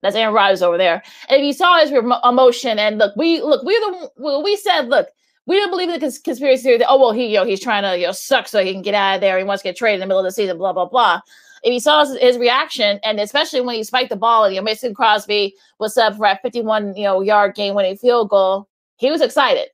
That's 0.03 0.17
Aaron 0.17 0.35
Rodgers 0.35 0.63
over 0.63 0.79
there. 0.79 1.03
And 1.29 1.41
if 1.41 1.45
you 1.45 1.53
saw 1.53 1.79
his 1.79 1.93
emotion, 1.93 2.79
and 2.79 2.99
look, 2.99 3.15
we 3.17 3.41
look, 3.41 3.63
we're 3.65 3.81
the 3.81 4.11
well, 4.17 4.43
we 4.43 4.57
said, 4.57 4.89
look, 4.89 5.09
we 5.47 5.57
didn't 5.57 5.71
believe 5.71 5.89
in 5.89 5.95
the 5.95 6.01
cons- 6.01 6.19
conspiracy 6.19 6.63
theory 6.63 6.79
that 6.79 6.89
oh 6.89 6.99
well, 6.99 7.13
he 7.13 7.27
you 7.27 7.35
know 7.35 7.45
he's 7.45 7.61
trying 7.61 7.83
to 7.83 7.99
you 7.99 8.07
know 8.07 8.13
suck 8.13 8.49
so 8.49 8.65
he 8.65 8.73
can 8.73 8.83
get 8.83 8.95
out 8.95 9.17
of 9.17 9.21
there. 9.21 9.39
He 9.39 9.45
wants 9.45 9.63
to 9.63 9.69
get 9.69 9.77
traded 9.77 9.97
in 9.97 10.01
the 10.01 10.07
middle 10.07 10.21
of 10.21 10.25
the 10.25 10.33
season, 10.33 10.59
blah 10.59 10.73
blah 10.73 10.87
blah. 10.87 11.21
If 11.65 11.73
you 11.73 11.81
saw 11.81 12.05
his, 12.05 12.19
his 12.19 12.39
reaction, 12.39 12.99
and 13.05 13.21
especially 13.21 13.61
when 13.61 13.77
he 13.77 13.85
spiked 13.85 14.11
the 14.11 14.17
ball, 14.17 14.45
and 14.45 14.55
you 14.55 14.61
know 14.61 14.65
Mason 14.65 14.95
Crosby 14.95 15.55
was 15.79 15.97
up 15.97 16.17
for 16.17 16.27
a 16.27 16.39
51 16.43 16.97
you 16.97 17.05
know 17.05 17.21
yard 17.21 17.55
game 17.55 17.75
winning 17.75 17.97
field 17.97 18.29
goal, 18.29 18.69
he 18.97 19.11
was 19.11 19.21
excited. 19.21 19.69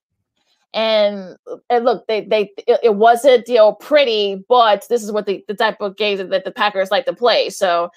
And 0.75 1.37
and 1.71 1.85
look, 1.85 2.07
they 2.07 2.23
they 2.23 2.53
it, 2.67 2.81
it 2.83 2.95
wasn't 2.97 3.49
you 3.49 3.55
know 3.55 3.73
pretty, 3.73 4.45
but 4.49 4.87
this 4.89 5.03
is 5.03 5.11
what 5.11 5.27
the, 5.27 5.45
the 5.49 5.55
type 5.55 5.81
of 5.81 5.97
games 5.97 6.21
that 6.21 6.45
the 6.45 6.51
Packers 6.51 6.91
like 6.91 7.07
to 7.07 7.15
play. 7.15 7.51
So 7.51 7.91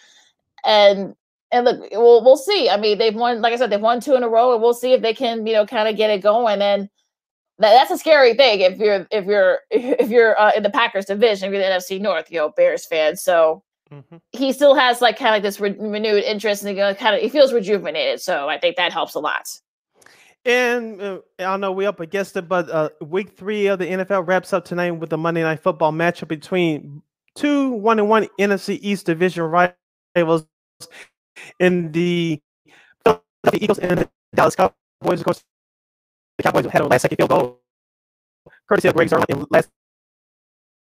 and 0.65 1.15
and 1.51 1.65
look, 1.65 1.91
we'll 1.91 2.23
we'll 2.23 2.37
see. 2.37 2.69
I 2.69 2.77
mean, 2.77 2.97
they've 2.97 3.15
won, 3.15 3.41
like 3.41 3.53
I 3.53 3.57
said, 3.57 3.69
they've 3.69 3.81
won 3.81 3.99
two 3.99 4.15
in 4.15 4.23
a 4.23 4.29
row, 4.29 4.53
and 4.53 4.61
we'll 4.61 4.73
see 4.73 4.93
if 4.93 5.01
they 5.01 5.13
can, 5.13 5.45
you 5.45 5.53
know, 5.53 5.65
kind 5.65 5.89
of 5.89 5.97
get 5.97 6.09
it 6.09 6.21
going. 6.21 6.61
And 6.61 6.89
that, 7.59 7.73
that's 7.73 7.91
a 7.91 7.97
scary 7.97 8.33
thing 8.33 8.61
if 8.61 8.77
you're 8.77 9.07
if 9.11 9.25
you're 9.25 9.59
if 9.71 10.09
you're 10.09 10.39
uh, 10.39 10.51
in 10.55 10.63
the 10.63 10.69
Packers 10.69 11.05
division, 11.05 11.47
if 11.47 11.53
you're 11.53 11.61
the 11.61 11.75
NFC 11.75 11.99
North, 11.99 12.31
you 12.31 12.37
know, 12.37 12.49
Bears 12.49 12.85
fan. 12.85 13.17
So 13.17 13.63
he 14.31 14.53
still 14.53 14.75
has 14.75 15.01
like 15.01 15.17
kind 15.17 15.29
of 15.29 15.33
like 15.35 15.43
this 15.43 15.59
re- 15.59 15.75
renewed 15.77 16.23
interest, 16.23 16.63
and 16.63 16.69
he 16.69 16.95
kind 16.95 17.15
of 17.15 17.21
he 17.21 17.29
feels 17.29 17.51
rejuvenated. 17.51 18.21
So 18.21 18.47
I 18.47 18.57
think 18.57 18.77
that 18.77 18.93
helps 18.93 19.15
a 19.15 19.19
lot. 19.19 19.49
And 20.45 21.01
uh, 21.01 21.19
I 21.39 21.57
know 21.57 21.71
we're 21.71 21.89
up 21.89 21.99
against 21.99 22.35
it, 22.35 22.47
but 22.49 22.69
uh, 22.69 22.89
week 23.01 23.37
three 23.37 23.67
of 23.67 23.79
the 23.79 23.85
NFL 23.85 24.27
wraps 24.27 24.53
up 24.53 24.65
tonight 24.65 24.91
with 24.91 25.11
the 25.11 25.17
Monday 25.17 25.43
Night 25.43 25.59
Football 25.61 25.91
matchup 25.93 26.29
between 26.29 27.03
two 27.35 27.69
one 27.71 27.99
and 27.99 28.09
one 28.09 28.27
NFC 28.39 28.79
East 28.81 29.05
division 29.05 29.43
rivals 29.43 30.45
in 31.59 31.91
the 31.91 32.41
Philadelphia 33.05 33.59
Eagles 33.61 33.79
and 33.79 33.99
the 33.99 34.09
Dallas 34.35 34.55
Cowboys. 34.55 35.19
Of 35.19 35.25
course, 35.25 35.43
the 36.37 36.43
Cowboys 36.43 36.65
had 36.67 36.81
a 36.81 36.87
last 36.87 37.03
second 37.03 37.17
field 37.17 37.29
goal, 37.29 37.61
courtesy 38.69 38.87
of 38.89 38.95
Greg 38.95 39.09
Zuerlein 39.09 39.47
last 39.51 39.69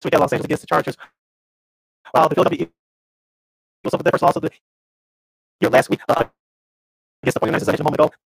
week 0.04 0.14
at 0.14 0.20
Los 0.20 0.32
Angeles 0.32 0.46
against 0.46 0.62
the 0.62 0.66
Chargers. 0.68 0.96
While 2.12 2.28
the 2.28 2.34
Philadelphia 2.36 2.68
Eagles 3.70 3.92
suffered 3.92 4.04
their 4.04 4.12
first 4.12 4.22
loss 4.24 4.36
of 4.36 4.42
the 4.42 4.50
year 5.60 5.70
last 5.70 5.90
week 5.90 6.00
uh, 6.08 6.24
against 7.22 7.40
the 7.40 7.46
49ers, 7.46 7.56
as 7.56 7.68
I 7.68 7.72
mentioned 7.72 7.80
a 7.80 7.84
moment 7.84 8.00
ago. 8.00 8.23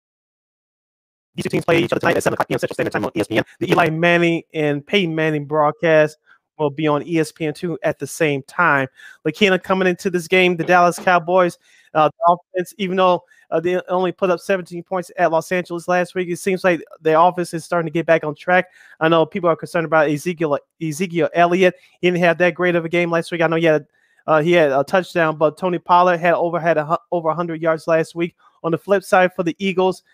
These 1.35 1.45
two 1.45 1.49
teams 1.51 1.65
play 1.65 1.79
each 1.79 1.93
other 1.93 2.01
tonight 2.01 2.17
at 2.17 2.23
7 2.23 2.35
o'clock 2.35 2.49
p.m. 2.49 2.59
Central 2.59 2.75
Standard 2.75 2.93
Time 2.93 3.05
on 3.05 3.11
ESPN. 3.13 3.45
The 3.59 3.71
Eli 3.71 3.91
Manning 3.91 4.43
and 4.53 4.87
Peyton 4.87 5.15
Manning 5.15 5.47
broadcast 5.47 6.19
will 6.59 6.71
be 6.71 6.87
on 6.87 7.03
E 7.03 7.15
ESPN2 7.15 7.77
at 7.83 7.99
the 7.99 8.07
same 8.07 8.43
time. 8.45 8.89
Lakina 9.25 9.59
coming 9.59 9.89
into 9.89 10.11
this 10.11 10.29
game, 10.29 10.57
the 10.57 10.65
Dallas 10.65 10.99
Cowboys, 10.99 11.59
uh, 11.95 12.09
the 12.09 12.37
offense, 12.55 12.75
even 12.79 12.97
though 12.97 13.25
uh, 13.51 13.61
they 13.61 13.81
only 13.89 14.13
put 14.13 14.31
up 14.31 14.41
17 14.41 14.83
points 14.83 15.11
at 15.19 15.31
Los 15.31 15.53
Angeles 15.53 15.89
last 15.89 16.15
week, 16.15 16.29
it 16.29 16.39
seems 16.39 16.65
like 16.65 16.83
their 17.01 17.19
offense 17.19 17.53
is 17.53 17.65
starting 17.65 17.87
to 17.87 17.93
get 17.93 18.07
back 18.07 18.25
on 18.25 18.35
track. 18.35 18.67
I 19.01 19.09
know 19.09 19.27
people 19.27 19.51
are 19.51 19.57
concerned 19.57 19.87
about 19.87 20.11
Ezekiel 20.11 20.59
Ezekiel 20.83 21.29
Elliott. 21.35 21.75
He 22.01 22.09
didn't 22.09 22.23
have 22.23 22.39
that 22.39 22.55
great 22.55 22.77
of 22.77 22.85
a 22.85 22.89
game 22.89 23.11
last 23.11 23.31
week. 23.31 23.43
I 23.43 23.47
know 23.47 23.57
he 23.57 23.65
had 23.65 23.87
uh, 24.27 24.41
he 24.41 24.53
had 24.53 24.71
a 24.71 24.85
touchdown, 24.85 25.37
but 25.37 25.59
Tony 25.59 25.79
Pollard 25.79 26.19
had 26.19 26.35
over 26.35 26.61
had 26.61 26.79
a, 26.79 26.99
over 27.11 27.29
100 27.29 27.61
yards 27.61 27.87
last 27.87 28.15
week. 28.15 28.37
On 28.65 28.71
the 28.71 28.79
flip 28.79 29.03
side, 29.03 29.35
for 29.35 29.43
the 29.43 29.57
Eagles, 29.59 30.05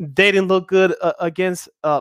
they 0.00 0.30
didn't 0.32 0.48
look 0.48 0.68
good 0.68 0.94
uh, 1.02 1.12
against 1.20 1.68
uh 1.84 2.00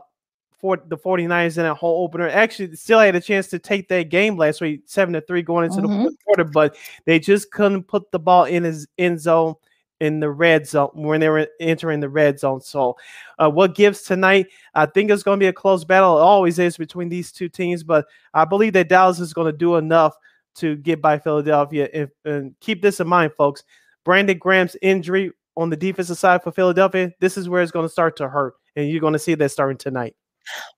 for 0.58 0.78
the 0.88 0.98
49ers 0.98 1.58
in 1.58 1.64
that 1.64 1.76
whole 1.76 2.04
opener. 2.04 2.28
Actually, 2.30 2.76
still 2.76 3.00
had 3.00 3.16
a 3.16 3.22
chance 3.22 3.48
to 3.48 3.60
take 3.60 3.88
that 3.90 4.10
game 4.10 4.38
last 4.38 4.62
week, 4.62 4.82
seven 4.86 5.14
to 5.14 5.22
three 5.22 5.42
going 5.42 5.66
into 5.66 5.82
the 5.82 5.88
Mhm. 5.88 6.02
fourth 6.04 6.16
quarter, 6.26 6.44
but 6.46 6.76
they 7.06 7.20
just 7.20 7.52
couldn't 7.52 7.84
put 7.84 8.10
the 8.12 8.20
ball 8.20 8.46
in 8.46 8.64
his 8.64 8.88
end 8.98 9.20
zone 9.20 9.56
in 10.00 10.20
the 10.20 10.30
red 10.30 10.66
zone 10.68 10.90
when 10.94 11.20
they 11.20 11.30
were 11.30 11.48
entering 11.60 12.00
the 12.00 12.10
red 12.10 12.40
zone. 12.40 12.62
So, 12.62 12.98
uh, 13.38 13.50
what 13.50 13.76
gives 13.76 14.02
tonight? 14.04 14.48
I 14.74 14.86
think 14.86 15.12
it's 15.12 15.24
going 15.24 15.40
to 15.40 15.44
be 15.44 15.48
a 15.48 15.54
close 15.54 15.84
battle. 15.84 16.18
It 16.18 16.22
always 16.22 16.58
is 16.58 16.78
between 16.78 17.10
these 17.10 17.32
two 17.32 17.50
teams, 17.50 17.84
but 17.84 18.06
I 18.34 18.46
believe 18.46 18.74
that 18.74 18.90
Dallas 18.90 19.20
is 19.20 19.34
going 19.34 19.52
to 19.52 19.58
do 19.58 19.76
enough 19.76 20.16
to 20.56 20.78
get 20.78 21.02
by 21.02 21.20
Philadelphia. 21.20 21.90
If, 21.94 22.10
and 22.24 22.56
keep 22.60 22.82
this 22.82 23.00
in 23.00 23.08
mind, 23.08 23.34
folks. 23.34 23.64
Brandon 24.04 24.38
Graham's 24.38 24.78
injury 24.82 25.32
on 25.58 25.70
the 25.70 25.78
defensive 25.78 26.18
side 26.18 26.44
for 26.44 26.52
Philadelphia, 26.52 27.12
this 27.20 27.38
is 27.38 27.48
where 27.50 27.62
it's 27.62 27.72
going 27.72 27.86
to 27.86 27.92
start 27.92 28.18
to 28.18 28.28
hurt, 28.30 28.56
and 28.76 28.90
you're 28.90 29.02
going 29.02 29.14
to 29.14 29.20
see 29.20 29.36
that 29.36 29.50
starting 29.50 29.78
tonight. 29.78 30.16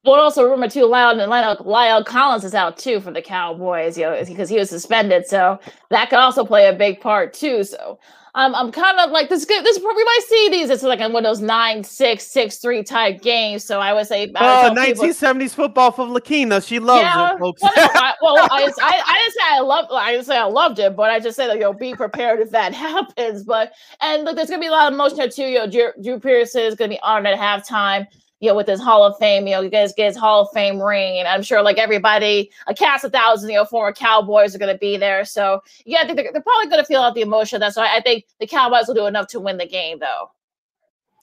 Well, 0.04 0.20
also 0.20 0.44
remember 0.44 0.70
too, 0.70 0.86
La'el 0.86 1.12
and 1.12 1.32
La'el, 1.32 1.66
La'el 1.66 2.06
Collins 2.06 2.44
is 2.44 2.54
out 2.54 2.78
too 2.78 3.00
for 3.00 3.12
the 3.12 3.22
Cowboys, 3.22 3.98
you 3.98 4.04
know, 4.04 4.24
because 4.26 4.50
he 4.50 4.58
was 4.58 4.70
suspended. 4.70 5.28
So 5.28 5.60
that 5.90 6.10
could 6.10 6.20
also 6.20 6.46
play 6.46 6.68
a 6.68 6.74
big 6.74 7.02
part 7.02 7.34
too. 7.34 7.64
So 7.64 8.00
um, 8.38 8.54
I'm 8.54 8.72
kind 8.72 9.00
of 9.00 9.10
like 9.10 9.30
this. 9.30 9.46
Good, 9.46 9.66
this 9.66 9.80
we 9.80 10.04
might 10.04 10.26
see 10.28 10.50
these. 10.50 10.70
It's 10.70 10.84
like 10.84 11.00
in 11.00 11.12
one 11.12 11.26
of 11.26 11.30
those 11.30 11.42
nine 11.42 11.84
six 11.84 12.28
six 12.28 12.58
three 12.58 12.84
type 12.84 13.22
games. 13.24 13.64
So 13.64 13.80
I 13.80 13.94
would 13.94 14.06
say, 14.06 14.32
oh, 14.36 14.74
1970s 14.78 15.18
people, 15.18 15.48
football 15.50 15.92
from 15.92 16.14
Lakina. 16.14 16.62
She 16.62 16.78
loves 16.78 17.02
yeah, 17.02 17.34
it, 17.34 17.40
folks. 17.40 17.64
well, 17.64 17.74
I, 17.76 18.14
well, 18.22 18.38
I, 18.38 18.72
I, 18.80 19.04
I 19.08 19.14
didn't 19.24 19.34
say 19.34 19.44
I 19.44 19.60
love. 19.60 19.86
I 19.92 20.12
didn't 20.12 20.26
say 20.28 20.38
I 20.38 20.44
loved 20.44 20.78
it, 20.78 20.96
but 20.96 21.10
I 21.10 21.20
just 21.20 21.36
said 21.36 21.48
that 21.48 21.56
you 21.56 21.62
know, 21.62 21.74
be 21.74 21.96
prepared 21.96 22.40
if 22.40 22.52
that 22.52 22.74
happens. 22.76 23.44
But 23.44 23.74
and 24.02 24.24
look, 24.24 24.36
there's 24.36 24.52
gonna 24.52 24.62
be 24.62 24.68
a 24.68 24.72
lot 24.72 24.88
of 24.88 24.94
emotion 24.94 25.18
here 25.18 25.30
too. 25.30 25.48
You 25.48 25.58
know, 25.58 25.68
Drew, 25.68 25.92
Drew 26.04 26.20
Pearson 26.20 26.62
is 26.62 26.76
gonna 26.76 26.90
be 26.90 27.00
on 27.02 27.26
at 27.26 27.40
halftime 27.40 28.06
you 28.40 28.50
know, 28.50 28.56
with 28.56 28.68
his 28.68 28.80
Hall 28.80 29.04
of 29.04 29.18
Fame, 29.18 29.48
you 29.48 29.54
know, 29.54 29.62
you 29.62 29.70
guys 29.70 29.94
get 29.96 30.08
his 30.08 30.18
Hall 30.18 30.44
of 30.44 30.50
Fame 30.54 30.82
ring. 30.82 31.18
And 31.18 31.28
I'm 31.28 31.42
sure 31.42 31.62
like 31.62 31.78
everybody, 31.78 32.52
a 32.68 32.74
cast 32.74 33.04
of 33.04 33.12
thousands, 33.12 33.52
you 33.52 33.58
know, 33.58 33.66
former 33.66 33.94
Cowboys 33.94 34.56
are 34.56 34.60
going 34.60 34.74
to 34.74 34.80
be 34.80 34.98
there. 34.98 35.26
So 35.26 35.62
yeah, 35.86 36.00
I 36.02 36.06
think 36.06 36.18
they're, 36.18 36.32
they're 36.32 36.42
probably 36.42 36.70
going 36.70 36.82
to 36.82 36.86
feel 36.86 37.02
out 37.02 37.16
the 37.16 37.22
emotion. 37.22 37.60
That's 37.60 37.78
why 37.78 37.96
I 37.96 38.02
think 38.02 38.26
the 38.40 38.48
Cowboys 38.48 38.88
will 38.88 38.96
do 38.96 39.08
enough 39.08 39.28
to 39.30 39.40
win 39.40 39.58
the 39.58 39.68
game 39.68 40.00
though. 40.00 40.30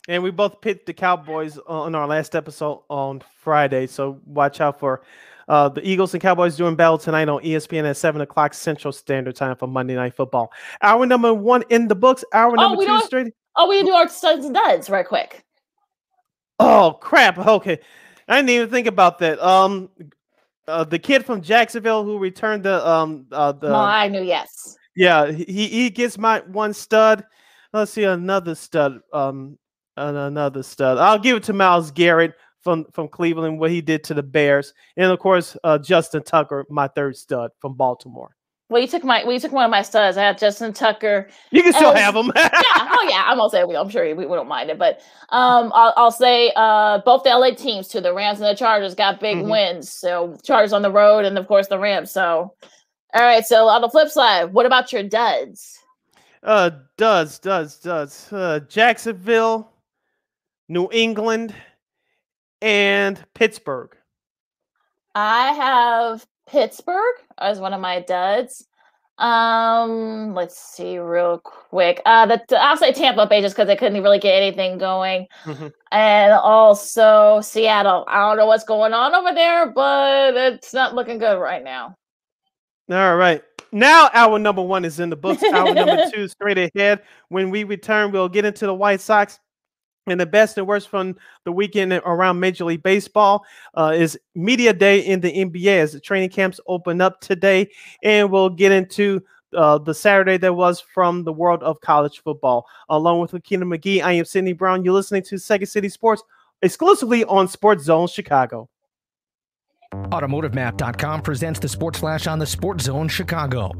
And 0.08 0.22
we 0.22 0.30
both 0.30 0.60
picked 0.60 0.86
the 0.86 0.92
Cowboys 0.92 1.58
on 1.66 1.94
our 1.94 2.06
last 2.06 2.34
episode 2.34 2.82
on 2.90 3.22
Friday. 3.36 3.86
So 3.86 4.20
watch 4.26 4.60
out 4.60 4.78
for 4.78 5.02
uh, 5.48 5.68
the 5.70 5.86
Eagles 5.86 6.12
and 6.14 6.22
Cowboys 6.22 6.56
doing 6.56 6.74
battle 6.74 6.98
tonight 6.98 7.28
on 7.28 7.42
ESPN 7.42 7.88
at 7.88 7.96
7 7.96 8.20
o'clock 8.20 8.54
Central 8.54 8.92
Standard 8.92 9.36
Time 9.36 9.56
for 9.56 9.66
Monday 9.66 9.94
Night 9.94 10.14
Football. 10.14 10.52
Hour 10.82 11.06
number 11.06 11.32
one 11.32 11.64
in 11.70 11.88
the 11.88 11.94
books. 11.94 12.24
Hour 12.32 12.54
oh, 12.58 12.76
number 12.76 12.84
two 12.84 13.00
straight. 13.00 13.32
Oh, 13.56 13.68
we 13.68 13.82
do 13.82 13.92
our 13.92 14.08
studs 14.08 14.44
and 14.44 14.54
duds 14.54 14.90
right 14.90 15.06
quick. 15.06 15.44
Oh 16.58 16.98
crap! 17.00 17.38
Okay, 17.38 17.78
I 18.28 18.36
didn't 18.36 18.50
even 18.50 18.70
think 18.70 18.86
about 18.86 19.18
that. 19.18 19.40
Um, 19.40 19.90
uh, 20.66 20.84
the 20.84 20.98
kid 20.98 21.24
from 21.24 21.42
Jacksonville 21.42 22.04
who 22.04 22.18
returned 22.18 22.62
the 22.64 22.86
um 22.88 23.26
uh, 23.32 23.52
the. 23.52 23.68
Oh, 23.68 23.74
I 23.74 24.08
knew. 24.08 24.22
Yes. 24.22 24.76
Yeah, 24.96 25.30
he 25.30 25.66
he 25.68 25.90
gets 25.90 26.16
my 26.18 26.40
one 26.40 26.72
stud. 26.72 27.24
Let's 27.72 27.92
see 27.92 28.04
another 28.04 28.54
stud. 28.54 29.00
Um, 29.12 29.58
another 29.96 30.62
stud. 30.62 30.98
I'll 30.98 31.18
give 31.18 31.38
it 31.38 31.42
to 31.44 31.52
Myles 31.52 31.90
Garrett 31.90 32.34
from 32.62 32.86
from 32.92 33.08
Cleveland. 33.08 33.58
What 33.58 33.70
he 33.70 33.80
did 33.80 34.04
to 34.04 34.14
the 34.14 34.22
Bears, 34.22 34.72
and 34.96 35.10
of 35.10 35.18
course 35.18 35.56
uh, 35.64 35.78
Justin 35.78 36.22
Tucker, 36.22 36.64
my 36.70 36.88
third 36.88 37.16
stud 37.16 37.50
from 37.60 37.74
Baltimore. 37.74 38.36
Well, 38.74 38.82
you 38.82 38.88
took 38.88 39.04
my 39.04 39.22
well, 39.22 39.32
you 39.32 39.38
took 39.38 39.52
one 39.52 39.64
of 39.64 39.70
my 39.70 39.82
studs. 39.82 40.16
I 40.16 40.24
had 40.24 40.36
Justin 40.36 40.72
Tucker. 40.72 41.28
You 41.52 41.62
can 41.62 41.72
still 41.72 41.94
have 41.94 42.12
them. 42.12 42.32
yeah. 42.36 42.48
Oh 42.52 43.06
yeah. 43.08 43.22
I'm 43.24 43.36
gonna 43.36 43.48
say 43.48 43.62
we. 43.62 43.76
I'm 43.76 43.88
sure 43.88 44.04
we, 44.16 44.26
we 44.26 44.34
don't 44.34 44.48
mind 44.48 44.68
it, 44.68 44.80
but 44.80 45.00
um, 45.28 45.70
I'll, 45.72 45.94
I'll 45.96 46.10
say 46.10 46.50
uh, 46.56 46.98
both 47.04 47.22
the 47.22 47.30
LA 47.30 47.50
teams 47.50 47.86
too. 47.86 48.00
The 48.00 48.12
Rams 48.12 48.40
and 48.40 48.48
the 48.48 48.56
Chargers 48.56 48.96
got 48.96 49.20
big 49.20 49.36
mm-hmm. 49.36 49.48
wins. 49.48 49.90
So 49.90 50.36
Chargers 50.42 50.72
on 50.72 50.82
the 50.82 50.90
road, 50.90 51.24
and 51.24 51.38
of 51.38 51.46
course 51.46 51.68
the 51.68 51.78
Rams. 51.78 52.10
So, 52.10 52.52
all 53.14 53.22
right. 53.22 53.46
So 53.46 53.68
on 53.68 53.80
the 53.80 53.88
flip 53.88 54.08
side, 54.08 54.52
what 54.52 54.66
about 54.66 54.92
your 54.92 55.04
duds? 55.04 55.78
Uh, 56.42 56.70
duds, 56.96 57.38
duds, 57.38 57.78
duds. 57.78 58.32
Uh, 58.32 58.58
Jacksonville, 58.68 59.70
New 60.68 60.88
England, 60.90 61.54
and 62.60 63.24
Pittsburgh. 63.34 63.96
I 65.14 65.52
have 65.52 66.26
Pittsburgh 66.46 67.14
as 67.38 67.60
one 67.60 67.72
of 67.72 67.80
my 67.80 68.00
duds. 68.00 68.66
Um, 69.18 70.34
let's 70.34 70.58
see 70.58 70.98
real 70.98 71.38
quick. 71.38 72.02
Uh, 72.04 72.26
the 72.26 72.42
I'll 72.60 72.76
say 72.76 72.92
Tampa 72.92 73.26
Bay 73.26 73.40
just 73.40 73.54
because 73.54 73.68
they 73.68 73.76
couldn't 73.76 74.02
really 74.02 74.18
get 74.18 74.34
anything 74.34 74.76
going, 74.76 75.28
mm-hmm. 75.44 75.68
and 75.92 76.32
also 76.32 77.40
Seattle. 77.40 78.04
I 78.08 78.26
don't 78.28 78.36
know 78.36 78.46
what's 78.46 78.64
going 78.64 78.92
on 78.92 79.14
over 79.14 79.32
there, 79.32 79.70
but 79.70 80.34
it's 80.34 80.74
not 80.74 80.96
looking 80.96 81.18
good 81.18 81.38
right 81.38 81.62
now. 81.62 81.96
All 82.90 83.16
right. 83.16 83.42
Now 83.70 84.10
our 84.14 84.38
number 84.38 84.62
one 84.62 84.84
is 84.84 85.00
in 85.00 85.10
the 85.10 85.16
books. 85.16 85.42
Our 85.42 85.72
number 85.72 86.04
two 86.12 86.28
straight 86.28 86.58
ahead. 86.58 87.02
When 87.28 87.50
we 87.50 87.64
return, 87.64 88.10
we'll 88.12 88.28
get 88.28 88.44
into 88.44 88.66
the 88.66 88.74
White 88.74 89.00
Sox 89.00 89.38
and 90.06 90.20
the 90.20 90.26
best 90.26 90.58
and 90.58 90.66
worst 90.66 90.88
from 90.88 91.16
the 91.44 91.52
weekend 91.52 91.92
around 91.92 92.40
Major 92.40 92.64
League 92.64 92.82
Baseball 92.82 93.44
uh, 93.74 93.92
is 93.94 94.18
Media 94.34 94.72
Day 94.72 95.00
in 95.00 95.20
the 95.20 95.32
NBA 95.32 95.78
as 95.78 95.92
the 95.92 96.00
training 96.00 96.30
camps 96.30 96.60
open 96.66 97.00
up 97.00 97.20
today. 97.20 97.70
And 98.02 98.30
we'll 98.30 98.50
get 98.50 98.72
into 98.72 99.22
uh, 99.56 99.78
the 99.78 99.94
Saturday 99.94 100.36
that 100.38 100.54
was 100.54 100.80
from 100.80 101.24
the 101.24 101.32
world 101.32 101.62
of 101.62 101.80
college 101.80 102.22
football. 102.22 102.66
Along 102.88 103.20
with 103.20 103.32
Lakina 103.32 103.64
McGee, 103.64 104.02
I 104.02 104.12
am 104.12 104.24
Sydney 104.24 104.52
Brown. 104.52 104.84
You're 104.84 104.94
listening 104.94 105.22
to 105.24 105.38
Second 105.38 105.68
City 105.68 105.88
Sports 105.88 106.22
exclusively 106.62 107.24
on 107.24 107.48
Sports 107.48 107.84
Zone 107.84 108.08
Chicago. 108.08 108.68
AutomotiveMap.com 109.92 111.22
presents 111.22 111.60
the 111.60 111.68
Sports 111.68 112.00
Flash 112.00 112.26
on 112.26 112.38
the 112.38 112.46
Sports 112.46 112.84
Zone 112.84 113.08
Chicago. 113.08 113.70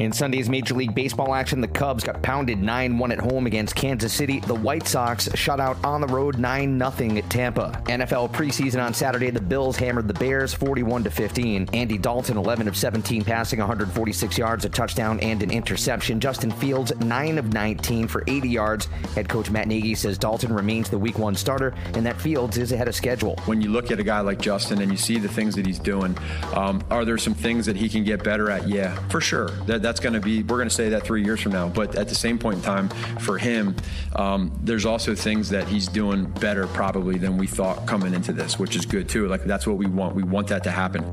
In 0.00 0.12
Sunday's 0.12 0.48
Major 0.48 0.74
League 0.74 0.94
Baseball 0.94 1.34
action, 1.34 1.60
the 1.60 1.66
Cubs 1.66 2.04
got 2.04 2.22
pounded 2.22 2.62
9 2.62 2.98
1 2.98 3.12
at 3.12 3.18
home 3.18 3.46
against 3.46 3.74
Kansas 3.74 4.12
City. 4.12 4.38
The 4.38 4.54
White 4.54 4.86
Sox 4.86 5.28
shut 5.34 5.58
out 5.58 5.76
on 5.84 6.00
the 6.00 6.06
road 6.06 6.38
9 6.38 6.78
0 6.78 7.16
at 7.16 7.28
Tampa. 7.28 7.82
NFL 7.86 8.32
preseason 8.32 8.80
on 8.80 8.94
Saturday, 8.94 9.30
the 9.30 9.40
Bills 9.40 9.76
hammered 9.76 10.06
the 10.06 10.14
Bears 10.14 10.54
41 10.54 11.02
15. 11.02 11.70
Andy 11.72 11.98
Dalton, 11.98 12.36
11 12.36 12.68
of 12.68 12.76
17, 12.76 13.24
passing 13.24 13.58
146 13.58 14.38
yards, 14.38 14.64
a 14.64 14.68
touchdown, 14.68 15.18
and 15.18 15.42
an 15.42 15.50
interception. 15.50 16.20
Justin 16.20 16.52
Fields, 16.52 16.92
9 17.00 17.38
of 17.38 17.52
19 17.52 18.06
for 18.06 18.22
80 18.28 18.48
yards. 18.48 18.86
Head 19.16 19.28
coach 19.28 19.50
Matt 19.50 19.66
Nagy 19.66 19.96
says 19.96 20.16
Dalton 20.16 20.52
remains 20.52 20.88
the 20.88 20.98
week 20.98 21.18
one 21.18 21.34
starter 21.34 21.74
and 21.94 22.06
that 22.06 22.20
Fields 22.20 22.56
is 22.56 22.70
ahead 22.70 22.86
of 22.86 22.94
schedule. 22.94 23.36
When 23.46 23.60
you 23.60 23.70
look 23.70 23.90
at 23.90 23.98
a 23.98 24.04
guy 24.04 24.20
like 24.20 24.40
Justin 24.40 24.80
and 24.80 24.92
you 24.92 24.98
see 24.98 25.18
the 25.18 25.28
things 25.28 25.56
that 25.56 25.66
he's 25.66 25.80
doing, 25.80 26.16
um, 26.54 26.82
are 26.88 27.04
there 27.04 27.18
some 27.18 27.34
things 27.34 27.66
that 27.66 27.74
he 27.74 27.88
can 27.88 28.04
get 28.04 28.22
better 28.22 28.48
at? 28.48 28.68
Yeah, 28.68 28.94
for 29.08 29.20
sure. 29.20 29.48
That, 29.66 29.87
that's 29.88 30.00
going 30.00 30.12
to 30.12 30.20
be, 30.20 30.42
we're 30.42 30.58
going 30.58 30.68
to 30.68 30.74
say 30.74 30.90
that 30.90 31.02
three 31.02 31.24
years 31.24 31.40
from 31.40 31.52
now. 31.52 31.66
But 31.66 31.94
at 31.96 32.08
the 32.08 32.14
same 32.14 32.38
point 32.38 32.56
in 32.56 32.62
time, 32.62 32.90
for 33.20 33.38
him, 33.38 33.74
um, 34.16 34.52
there's 34.62 34.84
also 34.84 35.14
things 35.14 35.48
that 35.48 35.66
he's 35.66 35.88
doing 35.88 36.26
better 36.26 36.66
probably 36.66 37.16
than 37.16 37.38
we 37.38 37.46
thought 37.46 37.86
coming 37.86 38.12
into 38.12 38.34
this, 38.34 38.58
which 38.58 38.76
is 38.76 38.84
good 38.84 39.08
too. 39.08 39.28
Like 39.28 39.44
that's 39.44 39.66
what 39.66 39.78
we 39.78 39.86
want. 39.86 40.14
We 40.14 40.24
want 40.24 40.48
that 40.48 40.62
to 40.64 40.70
happen. 40.70 41.04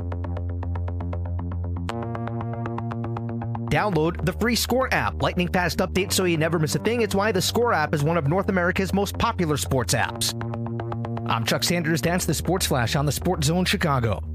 Download 3.69 4.25
the 4.25 4.33
free 4.33 4.55
Score 4.55 4.93
app. 4.93 5.21
Lightning 5.21 5.47
fast 5.47 5.79
updates 5.79 6.13
so 6.13 6.25
you 6.25 6.37
never 6.37 6.59
miss 6.59 6.75
a 6.75 6.79
thing. 6.79 7.01
It's 7.01 7.15
why 7.15 7.31
the 7.31 7.41
Score 7.41 7.71
app 7.71 7.93
is 7.93 8.03
one 8.03 8.17
of 8.17 8.27
North 8.27 8.49
America's 8.49 8.93
most 8.93 9.17
popular 9.17 9.55
sports 9.55 9.93
apps. 9.93 10.33
I'm 11.29 11.45
Chuck 11.45 11.63
Sanders. 11.63 12.01
That's 12.01 12.25
the 12.25 12.33
Sports 12.33 12.67
Flash 12.67 12.97
on 12.97 13.05
the 13.05 13.11
Sports 13.13 13.47
Zone 13.47 13.63
Chicago. 13.63 14.34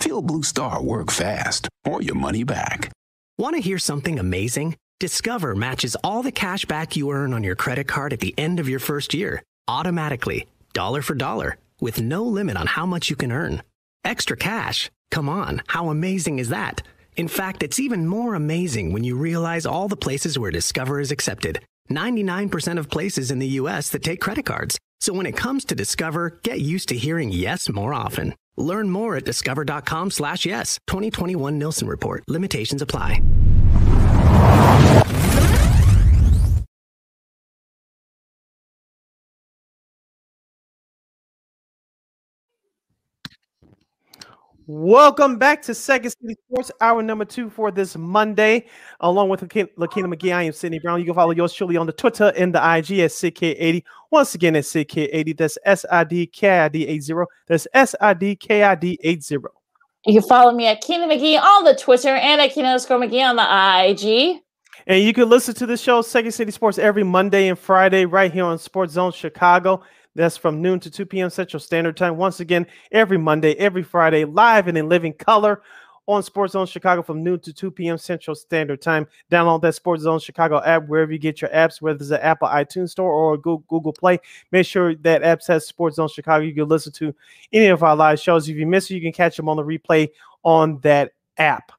Feel 0.00 0.22
Blue 0.22 0.42
Star 0.42 0.82
work 0.82 1.10
fast 1.10 1.68
or 1.84 2.00
your 2.00 2.14
money 2.14 2.42
back. 2.42 2.90
Want 3.36 3.54
to 3.56 3.60
hear 3.60 3.78
something 3.78 4.18
amazing? 4.18 4.76
Discover 4.98 5.54
matches 5.54 5.94
all 6.02 6.22
the 6.22 6.32
cash 6.32 6.64
back 6.64 6.96
you 6.96 7.10
earn 7.10 7.34
on 7.34 7.44
your 7.44 7.54
credit 7.54 7.86
card 7.86 8.14
at 8.14 8.20
the 8.20 8.34
end 8.38 8.58
of 8.60 8.68
your 8.68 8.80
first 8.80 9.12
year 9.12 9.42
automatically, 9.68 10.48
dollar 10.72 11.00
for 11.00 11.14
dollar, 11.14 11.56
with 11.80 12.00
no 12.00 12.24
limit 12.24 12.56
on 12.56 12.66
how 12.66 12.84
much 12.84 13.08
you 13.08 13.14
can 13.14 13.30
earn. 13.30 13.62
Extra 14.04 14.36
cash? 14.36 14.90
Come 15.12 15.28
on, 15.28 15.62
how 15.68 15.90
amazing 15.90 16.40
is 16.40 16.48
that? 16.48 16.82
In 17.16 17.28
fact, 17.28 17.62
it's 17.62 17.78
even 17.78 18.08
more 18.08 18.34
amazing 18.34 18.92
when 18.92 19.04
you 19.04 19.16
realize 19.16 19.66
all 19.66 19.86
the 19.86 19.96
places 19.96 20.38
where 20.38 20.50
Discover 20.50 20.98
is 21.00 21.12
accepted. 21.12 21.60
99% 21.90 22.78
of 22.78 22.90
places 22.90 23.30
in 23.30 23.38
the 23.38 23.54
US 23.60 23.90
that 23.90 24.02
take 24.02 24.20
credit 24.20 24.44
cards. 24.46 24.78
So 25.00 25.12
when 25.12 25.26
it 25.26 25.36
comes 25.36 25.64
to 25.66 25.74
Discover, 25.74 26.40
get 26.42 26.60
used 26.60 26.88
to 26.88 26.96
hearing 26.96 27.30
yes 27.30 27.68
more 27.68 27.94
often. 27.94 28.34
Learn 28.60 28.90
more 28.90 29.16
at 29.16 29.24
discover.com 29.24 30.10
slash 30.12 30.46
yes. 30.46 30.78
2021 30.86 31.58
Nielsen 31.58 31.88
Report. 31.88 32.22
Limitations 32.28 32.82
apply. 32.82 33.20
Welcome 44.72 45.36
back 45.36 45.62
to 45.62 45.74
Second 45.74 46.12
City 46.12 46.36
Sports, 46.46 46.70
hour 46.80 47.02
number 47.02 47.24
two 47.24 47.50
for 47.50 47.72
this 47.72 47.96
Monday. 47.96 48.68
Along 49.00 49.28
with 49.28 49.40
Lakina 49.40 50.06
McGee, 50.06 50.32
I 50.32 50.44
am 50.44 50.52
Sydney 50.52 50.78
Brown. 50.78 51.00
You 51.00 51.06
can 51.06 51.14
follow 51.14 51.32
yours 51.32 51.52
truly 51.52 51.76
on 51.76 51.86
the 51.86 51.92
Twitter 51.92 52.32
and 52.36 52.54
the 52.54 52.58
IG 52.58 53.00
at 53.00 53.10
CK80. 53.10 53.82
Once 54.12 54.36
again, 54.36 54.54
at 54.54 54.62
CK80, 54.62 55.36
That's 55.36 55.58
S 55.64 55.84
I 55.90 56.04
D 56.04 56.24
K 56.24 56.60
I 56.60 56.68
D 56.68 56.86
80. 56.86 57.14
That's 57.48 57.66
S 57.74 57.96
I 58.00 58.14
D 58.14 58.36
K 58.36 58.62
I 58.62 58.76
D 58.76 58.96
80. 59.02 59.38
You 60.06 60.20
can 60.20 60.28
follow 60.28 60.52
me 60.52 60.68
at 60.68 60.80
Keenan 60.80 61.10
McGee 61.10 61.42
on 61.42 61.64
the 61.64 61.74
Twitter 61.74 62.10
and 62.10 62.40
at 62.40 62.52
Keenan 62.52 62.70
underscore 62.70 63.00
McGee 63.00 63.28
on 63.28 63.34
the 63.34 63.90
IG. 63.90 64.40
And 64.86 65.02
you 65.02 65.12
can 65.12 65.28
listen 65.28 65.52
to 65.54 65.66
the 65.66 65.76
show, 65.76 66.00
Second 66.00 66.30
City 66.30 66.52
Sports, 66.52 66.78
every 66.78 67.02
Monday 67.02 67.48
and 67.48 67.58
Friday 67.58 68.04
right 68.04 68.32
here 68.32 68.44
on 68.44 68.56
Sports 68.56 68.92
Zone 68.92 69.10
Chicago. 69.10 69.82
That's 70.14 70.36
from 70.36 70.60
noon 70.60 70.80
to 70.80 70.90
2 70.90 71.06
p.m. 71.06 71.30
Central 71.30 71.60
Standard 71.60 71.96
Time. 71.96 72.16
Once 72.16 72.40
again, 72.40 72.66
every 72.90 73.18
Monday, 73.18 73.54
every 73.54 73.82
Friday, 73.82 74.24
live 74.24 74.68
and 74.68 74.76
in 74.76 74.88
living 74.88 75.12
color 75.12 75.62
on 76.06 76.22
Sports 76.22 76.54
Zone 76.54 76.66
Chicago 76.66 77.02
from 77.02 77.22
noon 77.22 77.38
to 77.40 77.52
2 77.52 77.70
p.m. 77.70 77.96
Central 77.96 78.34
Standard 78.34 78.82
Time. 78.82 79.06
Download 79.30 79.62
that 79.62 79.76
Sports 79.76 80.02
Zone 80.02 80.18
Chicago 80.18 80.60
app 80.64 80.88
wherever 80.88 81.12
you 81.12 81.18
get 81.18 81.40
your 81.40 81.50
apps, 81.50 81.80
whether 81.80 82.00
it's 82.00 82.10
an 82.10 82.20
Apple 82.20 82.48
iTunes 82.48 82.90
Store 82.90 83.12
or 83.12 83.36
Google 83.36 83.92
Play. 83.92 84.18
Make 84.50 84.66
sure 84.66 84.96
that 84.96 85.22
app 85.22 85.42
says 85.42 85.68
Sports 85.68 85.96
Zone 85.96 86.08
Chicago. 86.08 86.44
You 86.44 86.54
can 86.54 86.66
listen 86.66 86.92
to 86.94 87.14
any 87.52 87.66
of 87.66 87.84
our 87.84 87.94
live 87.94 88.18
shows. 88.18 88.48
If 88.48 88.56
you 88.56 88.66
miss 88.66 88.90
it, 88.90 88.94
you 88.94 89.00
can 89.00 89.12
catch 89.12 89.36
them 89.36 89.48
on 89.48 89.56
the 89.56 89.62
replay 89.62 90.08
on 90.42 90.80
that 90.80 91.12
app. 91.38 91.70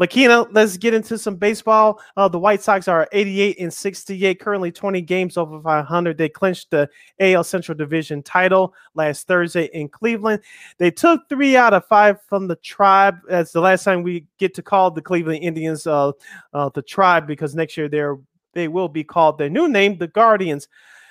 Lakina, 0.00 0.48
let's 0.52 0.78
get 0.78 0.94
into 0.94 1.18
some 1.18 1.36
baseball. 1.36 2.00
Uh, 2.16 2.26
the 2.26 2.38
White 2.38 2.62
Sox 2.62 2.88
are 2.88 3.06
88 3.12 3.60
and 3.60 3.72
68, 3.72 4.40
currently 4.40 4.72
20 4.72 5.02
games 5.02 5.36
over 5.36 5.60
500. 5.60 6.16
They 6.16 6.30
clinched 6.30 6.70
the 6.70 6.88
AL 7.20 7.44
Central 7.44 7.76
Division 7.76 8.22
title 8.22 8.74
last 8.94 9.26
Thursday 9.26 9.68
in 9.74 9.90
Cleveland. 9.90 10.40
They 10.78 10.90
took 10.90 11.28
three 11.28 11.54
out 11.54 11.74
of 11.74 11.86
five 11.86 12.22
from 12.22 12.48
the 12.48 12.56
Tribe. 12.56 13.18
That's 13.28 13.52
the 13.52 13.60
last 13.60 13.84
time 13.84 14.02
we 14.02 14.24
get 14.38 14.54
to 14.54 14.62
call 14.62 14.90
the 14.90 15.02
Cleveland 15.02 15.44
Indians 15.44 15.86
uh, 15.86 16.12
uh, 16.54 16.70
the 16.70 16.82
Tribe 16.82 17.26
because 17.26 17.54
next 17.54 17.76
year 17.76 17.88
they're 17.88 18.16
they 18.52 18.68
will 18.68 18.88
be 18.88 19.04
called 19.04 19.38
their 19.38 19.50
new 19.50 19.68
name, 19.68 19.98
the 19.98 20.08
Guardians. 20.08 20.66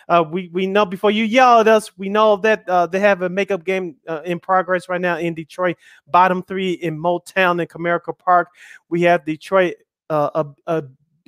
Uh, 0.09 0.23
we 0.29 0.49
we 0.51 0.65
know 0.65 0.85
before 0.85 1.11
you 1.11 1.23
yell 1.23 1.59
at 1.59 1.67
us, 1.67 1.97
we 1.97 2.09
know 2.09 2.35
that 2.35 2.67
uh, 2.67 2.87
they 2.87 2.99
have 2.99 3.21
a 3.21 3.29
makeup 3.29 3.63
game 3.63 3.95
uh, 4.07 4.21
in 4.25 4.39
progress 4.39 4.89
right 4.89 4.99
now 4.99 5.17
in 5.17 5.33
Detroit. 5.35 5.77
Bottom 6.07 6.43
three 6.43 6.71
in 6.73 6.97
Motown 6.97 7.61
and 7.61 7.69
Comerica 7.69 8.17
Park. 8.17 8.49
We 8.89 9.03
have 9.03 9.25
Detroit. 9.25 9.75
Uh, 10.09 10.43
a, 10.67 10.79
a 10.79 10.83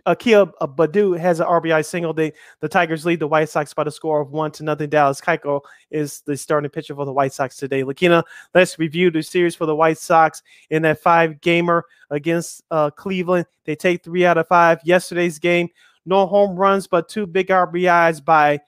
Akil 0.05 0.47
Baddoo 0.61 1.17
has 1.19 1.39
an 1.39 1.47
RBI 1.47 1.85
single. 1.85 2.13
They, 2.13 2.33
the 2.59 2.67
Tigers 2.67 3.05
lead 3.05 3.19
the 3.19 3.27
White 3.27 3.49
Sox 3.49 3.73
by 3.73 3.83
the 3.83 3.91
score 3.91 4.21
of 4.21 4.31
one 4.31 4.51
to 4.53 4.63
nothing. 4.63 4.89
Dallas 4.89 5.21
Keuchel 5.21 5.61
is 5.89 6.21
the 6.21 6.35
starting 6.37 6.69
pitcher 6.69 6.95
for 6.95 7.05
the 7.05 7.13
White 7.13 7.33
Sox 7.33 7.55
today. 7.57 7.83
Lakina, 7.83 8.23
let's 8.53 8.79
review 8.79 9.11
the 9.11 9.21
series 9.21 9.55
for 9.55 9.65
the 9.65 9.75
White 9.75 9.97
Sox 9.97 10.41
in 10.69 10.81
that 10.83 10.99
five 10.99 11.41
gamer 11.41 11.85
against 12.09 12.63
uh, 12.71 12.89
Cleveland. 12.89 13.45
They 13.65 13.75
take 13.75 14.03
three 14.03 14.25
out 14.25 14.37
of 14.37 14.47
five. 14.47 14.79
Yesterday's 14.83 15.39
game, 15.39 15.69
no 16.05 16.25
home 16.25 16.55
runs, 16.55 16.87
but 16.87 17.09
two 17.09 17.25
big 17.25 17.47
RBIs 17.47 18.23
by 18.23 18.59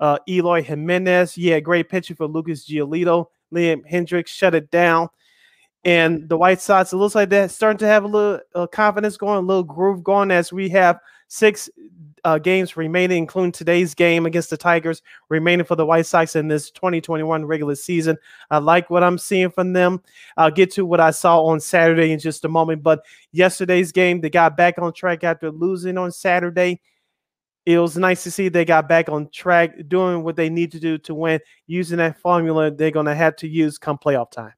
uh, 0.00 0.18
Eloy 0.28 0.62
Jimenez. 0.62 1.36
Yeah, 1.38 1.60
great 1.60 1.88
pitcher 1.88 2.14
for 2.14 2.26
Lucas 2.26 2.68
Giolito. 2.68 3.26
Liam 3.52 3.82
Hendriks 3.90 4.28
shut 4.28 4.54
it 4.54 4.70
down. 4.70 5.08
And 5.84 6.28
the 6.28 6.36
White 6.36 6.60
Sox, 6.60 6.92
it 6.92 6.96
looks 6.96 7.14
like 7.14 7.28
they're 7.28 7.48
starting 7.48 7.78
to 7.78 7.86
have 7.86 8.04
a 8.04 8.08
little 8.08 8.40
uh, 8.54 8.66
confidence 8.66 9.16
going, 9.16 9.38
a 9.38 9.46
little 9.46 9.62
groove 9.62 10.02
going 10.02 10.30
as 10.30 10.52
we 10.52 10.70
have 10.70 10.98
six 11.28 11.68
uh, 12.24 12.38
games 12.38 12.76
remaining, 12.76 13.18
including 13.18 13.52
today's 13.52 13.94
game 13.94 14.26
against 14.26 14.50
the 14.50 14.56
Tigers, 14.56 15.02
remaining 15.28 15.66
for 15.66 15.76
the 15.76 15.84
White 15.84 16.06
Sox 16.06 16.36
in 16.36 16.48
this 16.48 16.70
2021 16.70 17.44
regular 17.44 17.74
season. 17.74 18.16
I 18.50 18.58
like 18.58 18.90
what 18.90 19.04
I'm 19.04 19.18
seeing 19.18 19.50
from 19.50 19.72
them. 19.72 20.02
I'll 20.36 20.50
get 20.50 20.70
to 20.72 20.86
what 20.86 21.00
I 21.00 21.10
saw 21.10 21.42
on 21.44 21.60
Saturday 21.60 22.12
in 22.12 22.18
just 22.18 22.44
a 22.44 22.48
moment. 22.48 22.82
But 22.82 23.04
yesterday's 23.32 23.92
game, 23.92 24.20
they 24.20 24.30
got 24.30 24.56
back 24.56 24.78
on 24.78 24.92
track 24.92 25.24
after 25.24 25.50
losing 25.50 25.98
on 25.98 26.12
Saturday 26.12 26.80
it 27.66 27.78
was 27.78 27.96
nice 27.96 28.22
to 28.24 28.30
see 28.30 28.48
they 28.48 28.64
got 28.64 28.88
back 28.88 29.08
on 29.08 29.28
track, 29.30 29.74
doing 29.88 30.22
what 30.22 30.36
they 30.36 30.50
need 30.50 30.72
to 30.72 30.80
do 30.80 30.98
to 30.98 31.14
win, 31.14 31.40
using 31.66 31.98
that 31.98 32.18
formula 32.18 32.70
they're 32.70 32.90
going 32.90 33.06
to 33.06 33.14
have 33.14 33.36
to 33.36 33.48
use 33.48 33.78
come 33.78 33.98
playoff 33.98 34.30
time. 34.30 34.52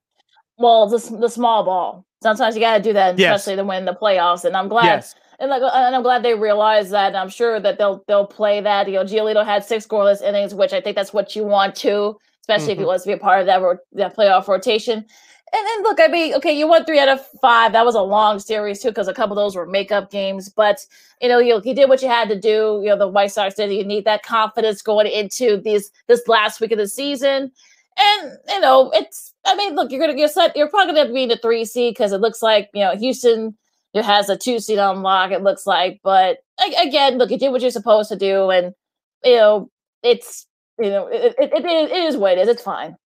Well, 0.59 0.89
the, 0.89 0.99
the 1.17 1.29
small 1.29 1.65
ball. 1.65 2.05
Sometimes 2.23 2.55
you 2.57 2.61
got 2.61 2.79
to 2.79 2.83
do 2.83 2.93
that, 2.95 3.19
yes. 3.19 3.41
especially 3.41 3.57
to 3.57 3.65
win 3.65 3.85
the 3.85 3.95
playoffs. 3.95 4.45
And 4.45 4.57
I'm 4.57 4.69
glad, 4.69 4.87
yes. 4.87 5.15
And 5.39 5.51
like, 5.51 5.63
and 5.63 5.95
I'm 5.95 6.03
glad 6.03 6.23
they 6.23 6.35
realize 6.35 6.91
that. 6.91 7.09
And 7.09 7.17
I'm 7.17 7.29
sure 7.29 7.61
that 7.61 7.79
they'll 7.79 8.05
they'll 8.09 8.27
play 8.27 8.61
that. 8.61 8.87
You 8.87 8.95
know, 8.95 9.05
Giolito 9.05 9.45
had 9.45 9.65
six 9.65 9.87
scoreless 9.87 10.23
innings, 10.23 10.55
which 10.55 10.73
I 10.73 10.81
think 10.81 10.97
that's 10.97 11.13
what 11.13 11.37
you 11.37 11.45
want 11.45 11.75
to, 11.77 12.17
especially 12.41 12.65
mm-hmm. 12.65 12.71
if 12.73 12.79
he 12.79 12.85
wants 12.85 13.05
to 13.05 13.09
be 13.09 13.15
a 13.15 13.19
part 13.19 13.41
of 13.41 13.47
that 13.47 13.79
that 13.93 14.17
playoff 14.17 14.49
rotation. 14.49 15.05
And 15.53 15.67
then 15.67 15.83
look, 15.85 16.01
I 16.01 16.09
mean, 16.09 16.35
okay, 16.35 16.53
you 16.53 16.67
won 16.67 16.85
three 16.85 16.99
out 16.99 17.09
of 17.09 17.25
five. 17.41 17.73
That 17.73 17.85
was 17.85 17.95
a 17.95 18.03
long 18.03 18.41
series 18.41 18.83
too, 18.83 18.89
because 18.89 19.09
a 19.09 19.15
couple 19.15 19.39
of 19.39 19.45
those 19.45 19.55
were 19.55 19.67
makeup 19.67 20.11
games. 20.11 20.49
But 20.49 20.85
you 21.21 21.29
know, 21.29 21.39
you, 21.39 21.61
you 21.65 21.75
did 21.75 21.89
what 21.89 22.03
you 22.03 22.09
had 22.09 22.29
to 22.31 22.39
do. 22.39 22.81
You 22.83 22.89
know, 22.89 22.99
the 22.99 23.09
White 23.09 23.31
Sox 23.31 23.55
did. 23.55 23.73
You 23.73 23.85
need 23.85 24.05
that 24.07 24.25
confidence 24.25 24.83
going 24.83 25.07
into 25.07 25.59
these 25.59 25.91
this 26.09 26.27
last 26.27 26.61
week 26.61 26.73
of 26.73 26.79
the 26.79 26.89
season. 26.89 27.53
And 27.99 28.33
you 28.49 28.61
know, 28.61 28.91
it's. 28.95 29.35
I 29.45 29.55
mean, 29.55 29.77
look, 29.77 29.93
you're 29.93 30.01
gonna 30.01 30.17
get 30.17 30.33
set. 30.33 30.57
You're 30.57 30.69
probably 30.69 30.95
gonna 30.95 31.13
be 31.13 31.23
in 31.23 31.29
the 31.29 31.37
three 31.37 31.65
seed 31.65 31.95
because 31.95 32.13
it 32.13 32.21
looks 32.21 32.43
like 32.43 32.69
you 32.75 32.81
know 32.81 32.97
Houston 32.97 33.57
has 34.05 34.29
a 34.29 34.37
two 34.37 34.61
seat 34.61 34.79
unlock. 34.79 35.31
It 35.31 35.43
looks 35.43 35.67
like, 35.67 36.01
but 36.03 36.39
again, 36.81 37.19
look, 37.19 37.31
you 37.31 37.39
did 37.39 37.51
what 37.51 37.63
you're 37.63 37.71
supposed 37.71 38.09
to 38.11 38.17
do, 38.17 38.51
and 38.51 38.75
you 39.25 39.37
know, 39.37 39.71
it's 40.03 40.47
you 40.79 40.91
know, 40.91 41.07
it, 41.07 41.35
it, 41.39 41.53
it, 41.53 41.65
it 41.65 41.93
is 41.93 42.17
what 42.17 42.39
it 42.39 42.41
is. 42.43 42.49
It's 42.49 42.63
fine. 42.63 42.97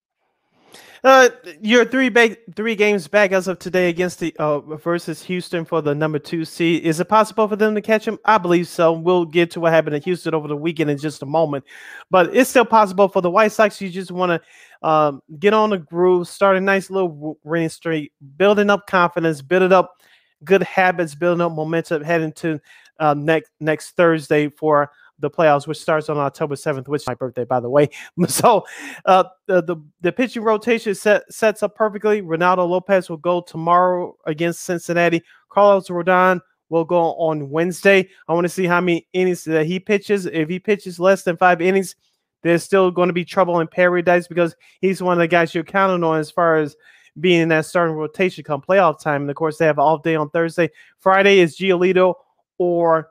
Uh, 1.03 1.31
you're 1.63 1.87
three 1.87 2.11
ba- 2.11 2.37
three 2.55 2.75
games 2.75 3.09
back 3.09 3.33
as 3.33 3.49
of 3.49 3.59
today 3.59 3.89
against 3.89 4.21
the 4.21 4.35
uh, 4.39 4.61
versus 4.77 5.23
Houston 5.23 5.65
for 5.65 5.81
the 5.81 5.95
number 5.95 6.19
two 6.19 6.45
seed. 6.45 6.85
Is 6.85 7.01
it 7.01 7.09
possible 7.09 7.49
for 7.49 7.57
them 7.57 7.75
to 7.75 7.81
catch 7.81 8.07
him? 8.07 8.19
I 8.27 8.37
believe 8.37 8.69
so. 8.69 8.93
We'll 8.93 9.25
get 9.25 9.51
to 9.53 9.61
what 9.61 9.73
happened 9.73 9.97
in 9.97 10.03
Houston 10.03 10.35
over 10.35 10.47
the 10.47 10.57
weekend 10.57 10.91
in 10.91 10.99
just 10.99 11.23
a 11.23 11.27
moment, 11.27 11.65
but 12.11 12.35
it's 12.37 12.51
still 12.51 12.67
possible 12.67 13.09
for 13.09 13.23
the 13.23 13.31
White 13.31 13.53
Sox. 13.53 13.81
You 13.81 13.89
just 13.89 14.11
want 14.11 14.43
to 14.43 14.87
um, 14.87 15.23
get 15.39 15.55
on 15.55 15.71
the 15.71 15.79
groove, 15.79 16.29
start 16.29 16.59
a 16.59 16.61
nice 16.61 16.91
little 16.91 17.39
winning 17.45 17.71
streak, 17.71 18.13
building 18.37 18.69
up 18.69 18.87
confidence, 18.87 19.41
build 19.41 19.63
it 19.63 19.73
up 19.73 20.03
good 20.45 20.63
habits, 20.63 21.15
building 21.15 21.41
up 21.41 21.53
momentum 21.53 22.03
heading 22.03 22.33
to 22.33 22.61
uh, 22.99 23.15
next 23.15 23.51
next 23.61 23.91
Thursday 23.93 24.49
for 24.49 24.91
the 25.21 25.31
playoffs, 25.31 25.67
which 25.67 25.79
starts 25.79 26.09
on 26.09 26.17
October 26.17 26.55
7th, 26.55 26.89
which 26.89 27.03
is 27.03 27.07
my 27.07 27.15
birthday, 27.15 27.45
by 27.45 27.61
the 27.61 27.69
way. 27.69 27.89
So 28.29 28.65
uh, 29.05 29.25
the, 29.47 29.63
the, 29.63 29.77
the 30.01 30.13
pitching 30.13 30.43
rotation 30.43 30.95
set, 30.95 31.31
sets 31.33 31.63
up 31.63 31.75
perfectly. 31.75 32.23
Reynaldo 32.23 32.69
Lopez 32.69 33.11
will 33.11 33.17
go 33.19 33.41
tomorrow 33.43 34.17
against 34.27 34.63
Cincinnati. 34.63 35.23
Carlos 35.51 35.89
Rodon 35.89 36.41
will 36.69 36.85
go 36.85 37.15
on 37.15 37.51
Wednesday. 37.51 38.09
I 38.29 38.33
want 38.33 38.45
to 38.45 38.49
see 38.49 38.67
how 38.67 38.81
many 38.81 39.07
innings 39.13 39.45
that 39.45 39.67
he 39.67 39.79
pitches. 39.81 40.27
If 40.27 40.49
he 40.49 40.59
pitches 40.59 40.99
less 41.01 41.23
than 41.23 41.37
five 41.37 41.61
innings, 41.61 41.97
there's 42.43 42.63
still 42.63 42.91
going 42.91 43.09
to 43.09 43.13
be 43.13 43.25
trouble 43.25 43.61
in 43.61 43.69
paradise 43.69 44.27
because 44.27 44.57
he's 44.81 45.03
one 45.03 45.15
of 45.15 45.19
the 45.19 45.29
guys 45.29 45.55
you're 45.55 45.65
counting 45.65 46.05
on 46.05 46.19
as 46.19 46.31
far 46.31 46.57
as 46.57 46.77
being 47.21 47.43
in 47.43 47.49
that 47.51 47.67
starting 47.67 47.95
rotation 47.95 48.45
come 48.45 48.63
playoff 48.63 49.01
time. 49.01 49.23
And 49.23 49.31
of 49.31 49.37
course, 49.37 49.59
they 49.59 49.67
have 49.67 49.79
an 49.79 49.85
off 49.85 50.03
day 50.03 50.17
on 50.17 50.31
Thursday. 50.31 50.71
Friday 50.99 51.39
is 51.39 51.57
Giolito 51.57 52.15
or 52.59 53.11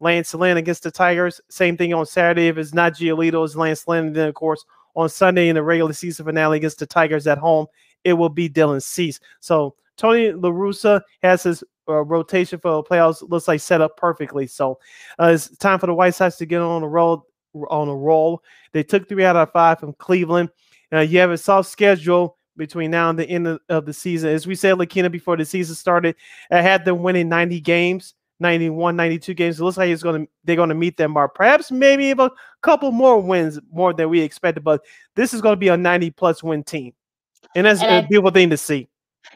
Lance 0.00 0.34
Lynn 0.34 0.56
against 0.56 0.84
the 0.84 0.90
Tigers. 0.90 1.40
Same 1.48 1.76
thing 1.76 1.92
on 1.92 2.06
Saturday. 2.06 2.48
If 2.48 2.58
it's 2.58 2.74
not 2.74 2.94
Giolito, 2.94 3.44
it's 3.44 3.56
Lance 3.56 3.86
Lynn. 3.88 4.06
And 4.06 4.16
then, 4.16 4.28
of 4.28 4.34
course, 4.34 4.64
on 4.94 5.08
Sunday 5.08 5.48
in 5.48 5.54
the 5.54 5.62
regular 5.62 5.92
season 5.92 6.26
finale 6.26 6.56
against 6.56 6.78
the 6.78 6.86
Tigers 6.86 7.26
at 7.26 7.38
home, 7.38 7.66
it 8.04 8.12
will 8.12 8.28
be 8.28 8.48
Dylan 8.48 8.82
Cease. 8.82 9.20
So 9.40 9.74
Tony 9.96 10.32
La 10.32 10.50
Russa 10.50 11.02
has 11.22 11.42
his 11.42 11.64
uh, 11.88 12.04
rotation 12.04 12.58
for 12.58 12.70
the 12.82 12.82
playoffs. 12.82 13.28
Looks 13.28 13.48
like 13.48 13.60
set 13.60 13.80
up 13.80 13.96
perfectly. 13.96 14.46
So 14.46 14.78
uh, 15.20 15.32
it's 15.34 15.56
time 15.58 15.78
for 15.78 15.86
the 15.86 15.94
White 15.94 16.14
Sox 16.14 16.36
to 16.36 16.46
get 16.46 16.60
on 16.60 16.82
a 16.82 16.88
roll. 16.88 17.24
On 17.70 17.88
a 17.88 17.96
roll, 17.96 18.42
they 18.72 18.82
took 18.82 19.08
three 19.08 19.24
out 19.24 19.34
of 19.34 19.50
five 19.52 19.80
from 19.80 19.94
Cleveland. 19.94 20.50
Uh, 20.92 21.00
you 21.00 21.18
have 21.18 21.30
a 21.30 21.38
soft 21.38 21.68
schedule 21.68 22.37
between 22.58 22.90
now 22.90 23.08
and 23.08 23.18
the 23.18 23.28
end 23.28 23.58
of, 23.68 23.86
the 23.86 23.92
season. 23.92 24.30
As 24.30 24.46
we 24.46 24.54
said, 24.54 24.76
Lakina, 24.76 25.10
before 25.10 25.36
the 25.36 25.44
season 25.44 25.74
started, 25.74 26.16
I 26.50 26.60
had 26.60 26.84
them 26.84 27.02
winning 27.02 27.28
90 27.28 27.60
games. 27.60 28.14
91, 28.40 28.94
92 28.94 29.34
games. 29.34 29.58
It 29.58 29.64
looks 29.64 29.76
like 29.76 29.90
it's 29.90 30.02
going 30.02 30.24
to 30.24 30.32
they're 30.44 30.54
going 30.54 30.68
to 30.68 30.74
meet 30.74 30.96
them 30.96 31.10
mark. 31.10 31.34
Perhaps 31.34 31.72
maybe 31.72 32.12
a 32.12 32.30
couple 32.62 32.92
more 32.92 33.20
wins 33.20 33.58
more 33.72 33.92
than 33.92 34.10
we 34.10 34.20
expected, 34.20 34.62
but 34.62 34.84
this 35.16 35.34
is 35.34 35.40
going 35.40 35.54
to 35.54 35.58
be 35.58 35.66
a 35.68 35.76
90 35.76 36.10
plus 36.12 36.40
win 36.40 36.62
team. 36.62 36.92
And 37.56 37.66
that's 37.66 37.82
and 37.82 38.04
a 38.04 38.08
beautiful 38.08 38.30
thing 38.30 38.50
to 38.50 38.56
see. 38.56 38.88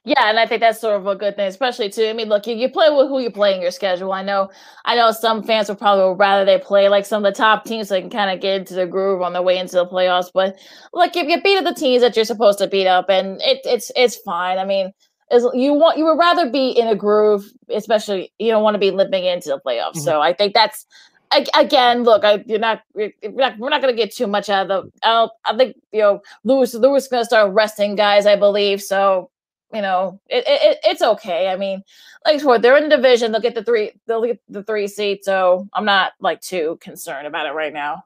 Yeah, 0.05 0.28
and 0.28 0.39
I 0.39 0.47
think 0.47 0.61
that's 0.61 0.80
sort 0.80 0.97
of 0.97 1.07
a 1.07 1.14
good 1.14 1.37
thing, 1.37 1.47
especially 1.47 1.89
too. 1.89 2.07
I 2.07 2.12
mean, 2.12 2.28
look, 2.28 2.47
you, 2.47 2.57
you 2.57 2.68
play 2.68 2.91
with 2.91 3.09
who 3.09 3.20
you 3.20 3.30
play 3.30 3.55
in 3.55 3.61
your 3.61 3.70
schedule. 3.70 4.12
I 4.12 4.22
know, 4.22 4.51
I 4.85 4.97
know 4.97 5.12
some 5.12 5.45
fans 5.45 5.68
would 5.68 5.78
probably 5.78 6.16
rather 6.16 6.45
they 6.45 6.59
play 6.59 6.89
like 6.89 7.07
some 7.07 7.24
of 7.24 7.33
the 7.33 7.37
top 7.37 7.64
teams 7.64 7.89
so 7.89 7.95
they 7.95 8.01
can 8.01 8.11
kind 8.11 8.30
of 8.30 8.41
get 8.41 8.61
into 8.61 8.74
the 8.74 8.87
groove 8.87 9.22
on 9.22 9.33
their 9.33 9.43
way 9.43 9.59
into 9.59 9.76
the 9.76 9.87
playoffs. 9.87 10.30
But 10.33 10.59
look, 10.93 11.14
if 11.14 11.28
you 11.28 11.41
beat 11.41 11.59
up 11.59 11.64
the 11.64 11.78
teams 11.78 12.03
that 12.03 12.16
you're 12.16 12.24
supposed 12.24 12.59
to 12.59 12.66
beat 12.66 12.89
up, 12.89 13.07
and 13.09 13.41
it, 13.43 13.61
it's 13.64 13.93
it's 13.95 14.16
fine. 14.16 14.59
I 14.59 14.64
mean, 14.64 14.93
is 15.30 15.47
you 15.55 15.72
want 15.72 15.99
you 15.99 16.05
would 16.05 16.18
rather 16.18 16.51
be 16.51 16.70
in 16.70 16.89
a 16.89 16.97
groove, 16.97 17.45
especially 17.70 18.33
you 18.39 18.51
don't 18.51 18.62
want 18.62 18.74
to 18.74 18.80
be 18.80 18.91
limping 18.91 19.24
into 19.24 19.51
the 19.51 19.61
playoffs. 19.64 19.97
Mm-hmm. 19.97 20.01
So 20.01 20.20
I 20.20 20.33
think 20.33 20.55
that's 20.55 20.87
again, 21.55 22.03
look, 22.03 22.24
I 22.24 22.45
you're 22.47 22.59
not 22.59 22.83
we're 22.95 23.12
not, 23.22 23.59
we're 23.59 23.70
not 23.70 23.83
going 23.83 23.95
to 23.95 24.01
get 24.01 24.14
too 24.14 24.26
much 24.26 24.49
out 24.49 24.70
of 24.70 24.85
the. 24.85 24.93
I, 25.03 25.28
I 25.45 25.57
think 25.57 25.76
you 25.93 26.01
know 26.01 26.20
Lewis 26.45 26.74
Lewis 26.74 27.09
going 27.09 27.22
to 27.22 27.26
start 27.26 27.53
resting 27.53 27.95
guys, 27.97 28.26
I 28.26 28.37
believe. 28.37 28.83
So 28.83 29.30
you 29.72 29.82
know, 29.82 30.20
it, 30.28 30.44
it 30.46 30.78
it's 30.84 31.02
okay. 31.02 31.48
I 31.48 31.56
mean, 31.56 31.82
like 32.24 32.40
for 32.40 32.58
they're 32.58 32.76
in 32.76 32.88
the 32.88 32.96
division, 32.96 33.32
they'll 33.32 33.40
get 33.40 33.54
the 33.54 33.64
three, 33.64 33.92
they'll 34.06 34.24
get 34.24 34.40
the 34.48 34.62
three 34.62 34.88
seat. 34.88 35.24
So 35.24 35.68
I'm 35.72 35.84
not 35.84 36.12
like 36.20 36.40
too 36.40 36.78
concerned 36.80 37.26
about 37.26 37.46
it 37.46 37.52
right 37.52 37.72
now. 37.72 38.04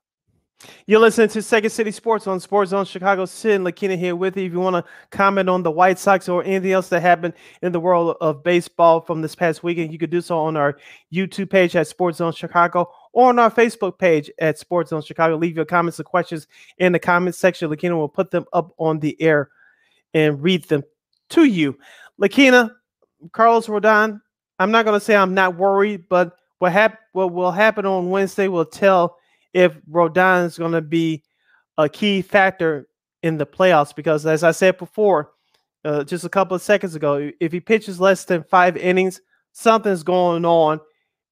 You're 0.86 1.00
listening 1.00 1.28
to 1.28 1.42
Second 1.42 1.68
City 1.70 1.90
Sports 1.90 2.26
on 2.26 2.40
Sports 2.40 2.70
Zone 2.70 2.86
Chicago. 2.86 3.26
Sid 3.26 3.60
Lakina 3.60 3.96
here 3.96 4.16
with 4.16 4.36
you. 4.36 4.44
If 4.44 4.52
you 4.52 4.60
want 4.60 4.76
to 4.76 4.90
comment 5.10 5.50
on 5.50 5.62
the 5.62 5.70
White 5.70 5.98
Sox 5.98 6.30
or 6.30 6.42
anything 6.44 6.72
else 6.72 6.88
that 6.88 7.02
happened 7.02 7.34
in 7.60 7.72
the 7.72 7.80
world 7.80 8.16
of 8.22 8.42
baseball 8.42 9.02
from 9.02 9.20
this 9.20 9.34
past 9.34 9.62
weekend, 9.62 9.92
you 9.92 9.98
could 9.98 10.10
do 10.10 10.22
so 10.22 10.38
on 10.38 10.56
our 10.56 10.78
YouTube 11.12 11.50
page 11.50 11.76
at 11.76 11.86
Sports 11.88 12.18
Zone 12.18 12.32
Chicago 12.32 12.90
or 13.12 13.28
on 13.28 13.38
our 13.38 13.50
Facebook 13.50 13.98
page 13.98 14.30
at 14.38 14.58
Sports 14.58 14.90
Zone 14.90 15.02
Chicago. 15.02 15.36
Leave 15.36 15.56
your 15.56 15.66
comments 15.66 15.98
and 15.98 16.06
questions 16.06 16.46
in 16.78 16.92
the 16.92 16.98
comments 16.98 17.38
section. 17.38 17.68
Lakina 17.68 17.96
will 17.96 18.08
put 18.08 18.30
them 18.30 18.46
up 18.54 18.72
on 18.78 18.98
the 18.98 19.20
air 19.20 19.50
and 20.14 20.42
read 20.42 20.64
them 20.64 20.82
to 21.30 21.44
you. 21.44 21.78
Lakina, 22.20 22.70
Carlos 23.32 23.66
Rodon, 23.66 24.20
I'm 24.58 24.70
not 24.70 24.84
going 24.84 24.98
to 24.98 25.04
say 25.04 25.16
I'm 25.16 25.34
not 25.34 25.56
worried, 25.56 26.08
but 26.08 26.36
what, 26.58 26.72
hap- 26.72 27.00
what 27.12 27.32
will 27.32 27.52
happen 27.52 27.86
on 27.86 28.10
Wednesday 28.10 28.48
will 28.48 28.64
tell– 28.64 29.16
if 29.56 29.74
Rodon 29.90 30.44
is 30.44 30.58
going 30.58 30.72
to 30.72 30.82
be 30.82 31.22
a 31.78 31.88
key 31.88 32.20
factor 32.20 32.88
in 33.22 33.38
the 33.38 33.46
playoffs 33.46 33.96
because, 33.96 34.26
as 34.26 34.44
I 34.44 34.50
said 34.50 34.76
before, 34.76 35.30
uh, 35.82 36.04
just 36.04 36.26
a 36.26 36.28
couple 36.28 36.54
of 36.54 36.60
seconds 36.60 36.94
ago, 36.94 37.30
if 37.40 37.52
he 37.52 37.60
pitches 37.60 37.98
less 37.98 38.26
than 38.26 38.44
five 38.44 38.76
innings, 38.76 39.22
something's 39.52 40.02
going 40.02 40.44
on, 40.44 40.78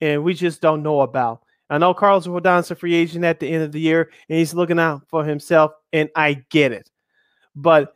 and 0.00 0.24
we 0.24 0.32
just 0.32 0.62
don't 0.62 0.82
know 0.82 1.02
about. 1.02 1.42
I 1.68 1.76
know 1.76 1.92
Carlos 1.92 2.26
Rodon's 2.26 2.70
a 2.70 2.74
free 2.74 2.94
agent 2.94 3.26
at 3.26 3.40
the 3.40 3.48
end 3.48 3.62
of 3.62 3.72
the 3.72 3.80
year, 3.80 4.10
and 4.30 4.38
he's 4.38 4.54
looking 4.54 4.78
out 4.78 5.02
for 5.08 5.22
himself, 5.22 5.72
and 5.92 6.08
I 6.16 6.44
get 6.48 6.72
it. 6.72 6.88
But 7.54 7.94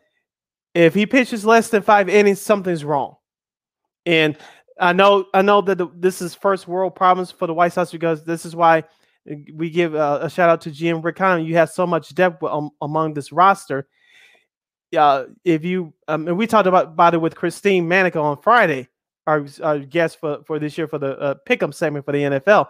if 0.75 0.95
he 0.95 1.07
pitches 1.07 1.45
less 1.45 1.71
than 1.71 1.83
five 1.83 2.09
innings, 2.09 2.41
something's 2.41 2.85
wrong. 2.85 3.16
And 4.07 4.37
I 4.81 4.93
know, 4.93 5.27
I 5.35 5.43
know 5.43 5.61
that 5.62 5.79
the, 5.79 5.89
this 5.95 6.23
is 6.23 6.35
first 6.35 6.69
world 6.69 6.95
problems 6.95 7.31
for 7.31 7.47
the 7.47 7.55
White 7.55 7.73
Sox 7.73 7.91
because 7.91 8.25
this 8.25 8.47
is 8.47 8.55
why 8.55 8.85
we 9.53 9.71
give 9.71 9.95
uh, 9.95 10.21
a 10.23 10.31
shout 10.31 10.49
out 10.49 10.61
to 10.62 10.71
GM 10.71 11.05
Rick. 11.05 11.19
You 11.47 11.57
have 11.57 11.71
so 11.71 11.87
much 11.87 12.14
depth 12.14 12.43
um, 12.43 12.71
among 12.81 13.14
this 13.14 13.33
roster. 13.33 13.89
Uh, 14.97 15.25
if 15.45 15.64
you 15.64 15.93
um, 16.07 16.29
and 16.29 16.39
we 16.39 16.47
talked 16.47 16.66
about, 16.66 16.87
about 16.87 17.12
it 17.12 17.19
with 17.19 17.35
Christine 17.35 17.87
Manica 17.87 18.19
on 18.19 18.41
Friday, 18.41 18.89
our, 19.27 19.47
our 19.62 19.79
guest 19.81 20.19
for, 20.19 20.39
for 20.47 20.59
this 20.59 20.79
year 20.79 20.89
for 20.89 20.99
the 20.99 21.19
uh, 21.19 21.35
pick'em 21.47 21.75
segment 21.75 22.05
for 22.05 22.12
the 22.12 22.23
NFL. 22.23 22.66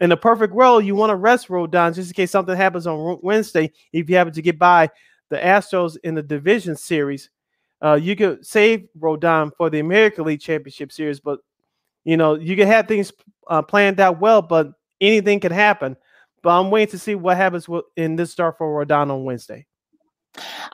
In 0.00 0.10
the 0.10 0.16
perfect 0.16 0.52
world, 0.52 0.84
you 0.84 0.94
want 0.94 1.10
to 1.10 1.16
rest 1.16 1.48
Rodon 1.48 1.94
just 1.94 2.10
in 2.10 2.14
case 2.14 2.30
something 2.30 2.54
happens 2.54 2.86
on 2.86 3.18
Wednesday. 3.22 3.72
If 3.92 4.10
you 4.10 4.16
happen 4.16 4.34
to 4.34 4.42
get 4.42 4.58
by 4.58 4.90
the 5.30 5.36
Astros 5.36 5.96
in 6.04 6.14
the 6.14 6.22
division 6.22 6.76
series, 6.76 7.30
uh, 7.82 7.94
you 7.94 8.16
could 8.16 8.44
save 8.44 8.86
Rodon 8.98 9.50
for 9.56 9.70
the 9.70 9.80
American 9.80 10.24
League 10.24 10.40
Championship 10.40 10.92
Series. 10.92 11.20
But 11.20 11.40
you 12.04 12.16
know 12.16 12.34
you 12.34 12.56
can 12.56 12.66
have 12.66 12.88
things 12.88 13.12
uh, 13.48 13.62
planned 13.62 14.00
out 14.00 14.20
well, 14.20 14.42
but 14.42 14.72
anything 15.00 15.40
can 15.40 15.52
happen. 15.52 15.96
But 16.42 16.60
I'm 16.60 16.70
waiting 16.70 16.90
to 16.90 16.98
see 16.98 17.14
what 17.14 17.36
happens 17.36 17.66
in 17.96 18.16
this 18.16 18.32
start 18.32 18.58
for 18.58 18.84
Rodon 18.84 19.10
on 19.10 19.24
Wednesday. 19.24 19.66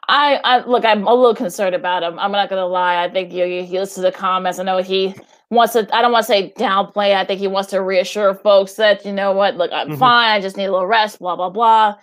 I, 0.09 0.41
I 0.43 0.67
look. 0.67 0.85
I'm 0.85 1.07
a 1.07 1.15
little 1.15 1.35
concerned 1.35 1.75
about 1.75 2.03
him. 2.03 2.19
I'm 2.19 2.33
not 2.33 2.49
gonna 2.49 2.67
lie. 2.67 3.05
I 3.05 3.11
think 3.11 3.33
you, 3.33 3.45
you 3.45 3.63
he 3.65 3.79
listens 3.79 3.97
to 3.97 4.11
the 4.11 4.13
comments. 4.13 4.59
I 4.59 4.63
know 4.65 4.79
he 4.79 5.15
wants 5.51 5.75
to. 5.75 5.89
I 5.95 6.03
don't 6.03 6.13
want 6.13 6.27
to 6.27 6.33
say 6.33 6.53
downplay. 6.57 7.15
I 7.15 7.25
think 7.25 7.41
he 7.41 7.47
wants 7.47 7.71
to 7.71 7.83
reassure 7.83 8.35
folks 8.35 8.75
that 8.75 9.05
you 9.05 9.13
know 9.13 9.33
what. 9.33 9.57
Look, 9.57 9.71
I'm 9.73 9.91
mm-hmm. 9.91 9.99
fine. 9.99 10.31
I 10.31 10.41
just 10.41 10.57
need 10.57 10.67
a 10.67 10.73
little 10.73 10.87
rest. 10.87 11.19
Blah 11.19 11.37
blah 11.37 11.51
blah. 11.51 11.97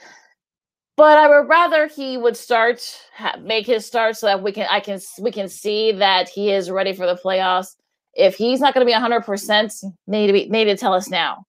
But 0.98 1.20
I 1.20 1.30
would 1.30 1.48
rather 1.48 1.88
he 1.88 2.18
would 2.18 2.36
start 2.36 3.00
ha- 3.16 3.38
make 3.40 3.68
his 3.68 3.86
start 3.86 4.18
so 4.18 4.26
that 4.26 4.42
we 4.42 4.52
can 4.52 4.68
I 4.70 4.80
can 4.80 5.00
we 5.20 5.32
can 5.32 5.48
see 5.48 5.92
that 5.94 6.28
he 6.28 6.52
is 6.52 6.72
ready 6.72 6.94
for 6.94 7.06
the 7.06 7.16
playoffs. 7.16 7.76
If 8.16 8.36
he's 8.36 8.60
not 8.60 8.74
going 8.74 8.86
to 8.86 8.90
be 8.90 8.94
100, 8.94 9.22
percent 9.22 9.74
need 10.08 10.28
to 10.28 10.34
be 10.34 10.50
need 10.50 10.66
to 10.66 10.76
tell 10.76 10.94
us 10.94 11.10
now. 11.10 11.46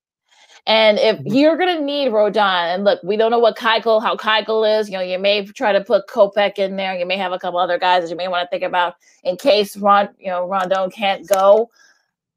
And 0.66 0.98
if 0.98 1.16
mm-hmm. 1.16 1.34
you're 1.34 1.56
going 1.56 1.78
to 1.78 1.82
need 1.82 2.12
Rodon, 2.12 2.74
and 2.74 2.84
look, 2.84 3.02
we 3.02 3.16
don't 3.16 3.30
know 3.30 3.38
what 3.38 3.56
Keuchel, 3.56 4.02
how 4.02 4.16
Keuchel 4.16 4.78
is. 4.78 4.90
You 4.90 4.98
know, 4.98 5.02
you 5.02 5.18
may 5.18 5.46
try 5.46 5.72
to 5.72 5.82
put 5.82 6.08
Kopech 6.08 6.58
in 6.58 6.76
there. 6.76 6.94
You 6.94 7.06
may 7.06 7.16
have 7.16 7.32
a 7.32 7.38
couple 7.38 7.58
other 7.58 7.78
guys 7.78 8.02
that 8.02 8.10
you 8.10 8.16
may 8.16 8.28
want 8.28 8.44
to 8.44 8.50
think 8.50 8.62
about 8.62 8.96
in 9.24 9.38
case 9.38 9.78
Ron, 9.78 10.10
you 10.18 10.28
know, 10.28 10.46
Rondon 10.46 10.90
can't 10.90 11.26
go. 11.26 11.70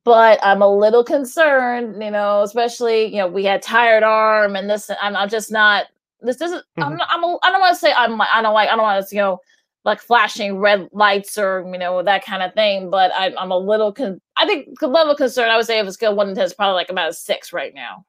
But 0.06 0.40
I'm 0.44 0.62
a 0.62 0.74
little 0.74 1.04
concerned, 1.04 2.02
you 2.02 2.10
know, 2.10 2.42
especially 2.42 3.06
you 3.06 3.18
know 3.18 3.28
we 3.28 3.44
had 3.44 3.62
tired 3.62 4.02
arm 4.02 4.56
and 4.56 4.70
this. 4.70 4.90
I'm, 5.02 5.16
I'm 5.16 5.30
just 5.30 5.52
not. 5.52 5.88
This 6.22 6.42
isn't. 6.42 6.64
Mm-hmm. 6.78 6.84
I'm. 6.84 6.98
Not, 6.98 7.08
I'm. 7.12 7.24
A, 7.24 7.38
I 7.44 7.52
don't 7.52 7.62
want 7.62 7.74
to 7.74 7.80
say 7.80 7.94
I'm. 7.94 8.20
I 8.22 8.42
don't 8.42 8.54
like. 8.54 8.70
I 8.70 8.76
don't 8.76 8.84
want 8.84 9.08
to. 9.08 9.16
You 9.16 9.22
know 9.22 9.40
like 9.84 10.00
flashing 10.00 10.58
red 10.58 10.88
lights 10.92 11.38
or 11.38 11.68
you 11.72 11.78
know 11.78 12.04
that 12.04 12.26
kind 12.26 12.44
of 12.44 12.54
thing. 12.54 12.90
But 12.90 13.12
I, 13.14 13.34
am 13.38 13.52
a 13.52 13.58
little. 13.58 13.92
Con- 13.92 14.22
I 14.38 14.46
think 14.46 14.80
the 14.80 14.88
level 14.88 15.12
of 15.12 15.18
concern 15.18 15.50
I 15.50 15.58
would 15.58 15.66
say 15.66 15.80
if 15.80 15.88
it's 15.88 15.98
good 15.98 16.16
one 16.16 16.28
to 16.28 16.36
ten 16.36 16.50
probably 16.56 16.76
like 16.76 16.90
about 16.90 17.10
a 17.10 17.14
six 17.14 17.54
right 17.54 17.74
now. 17.74 18.06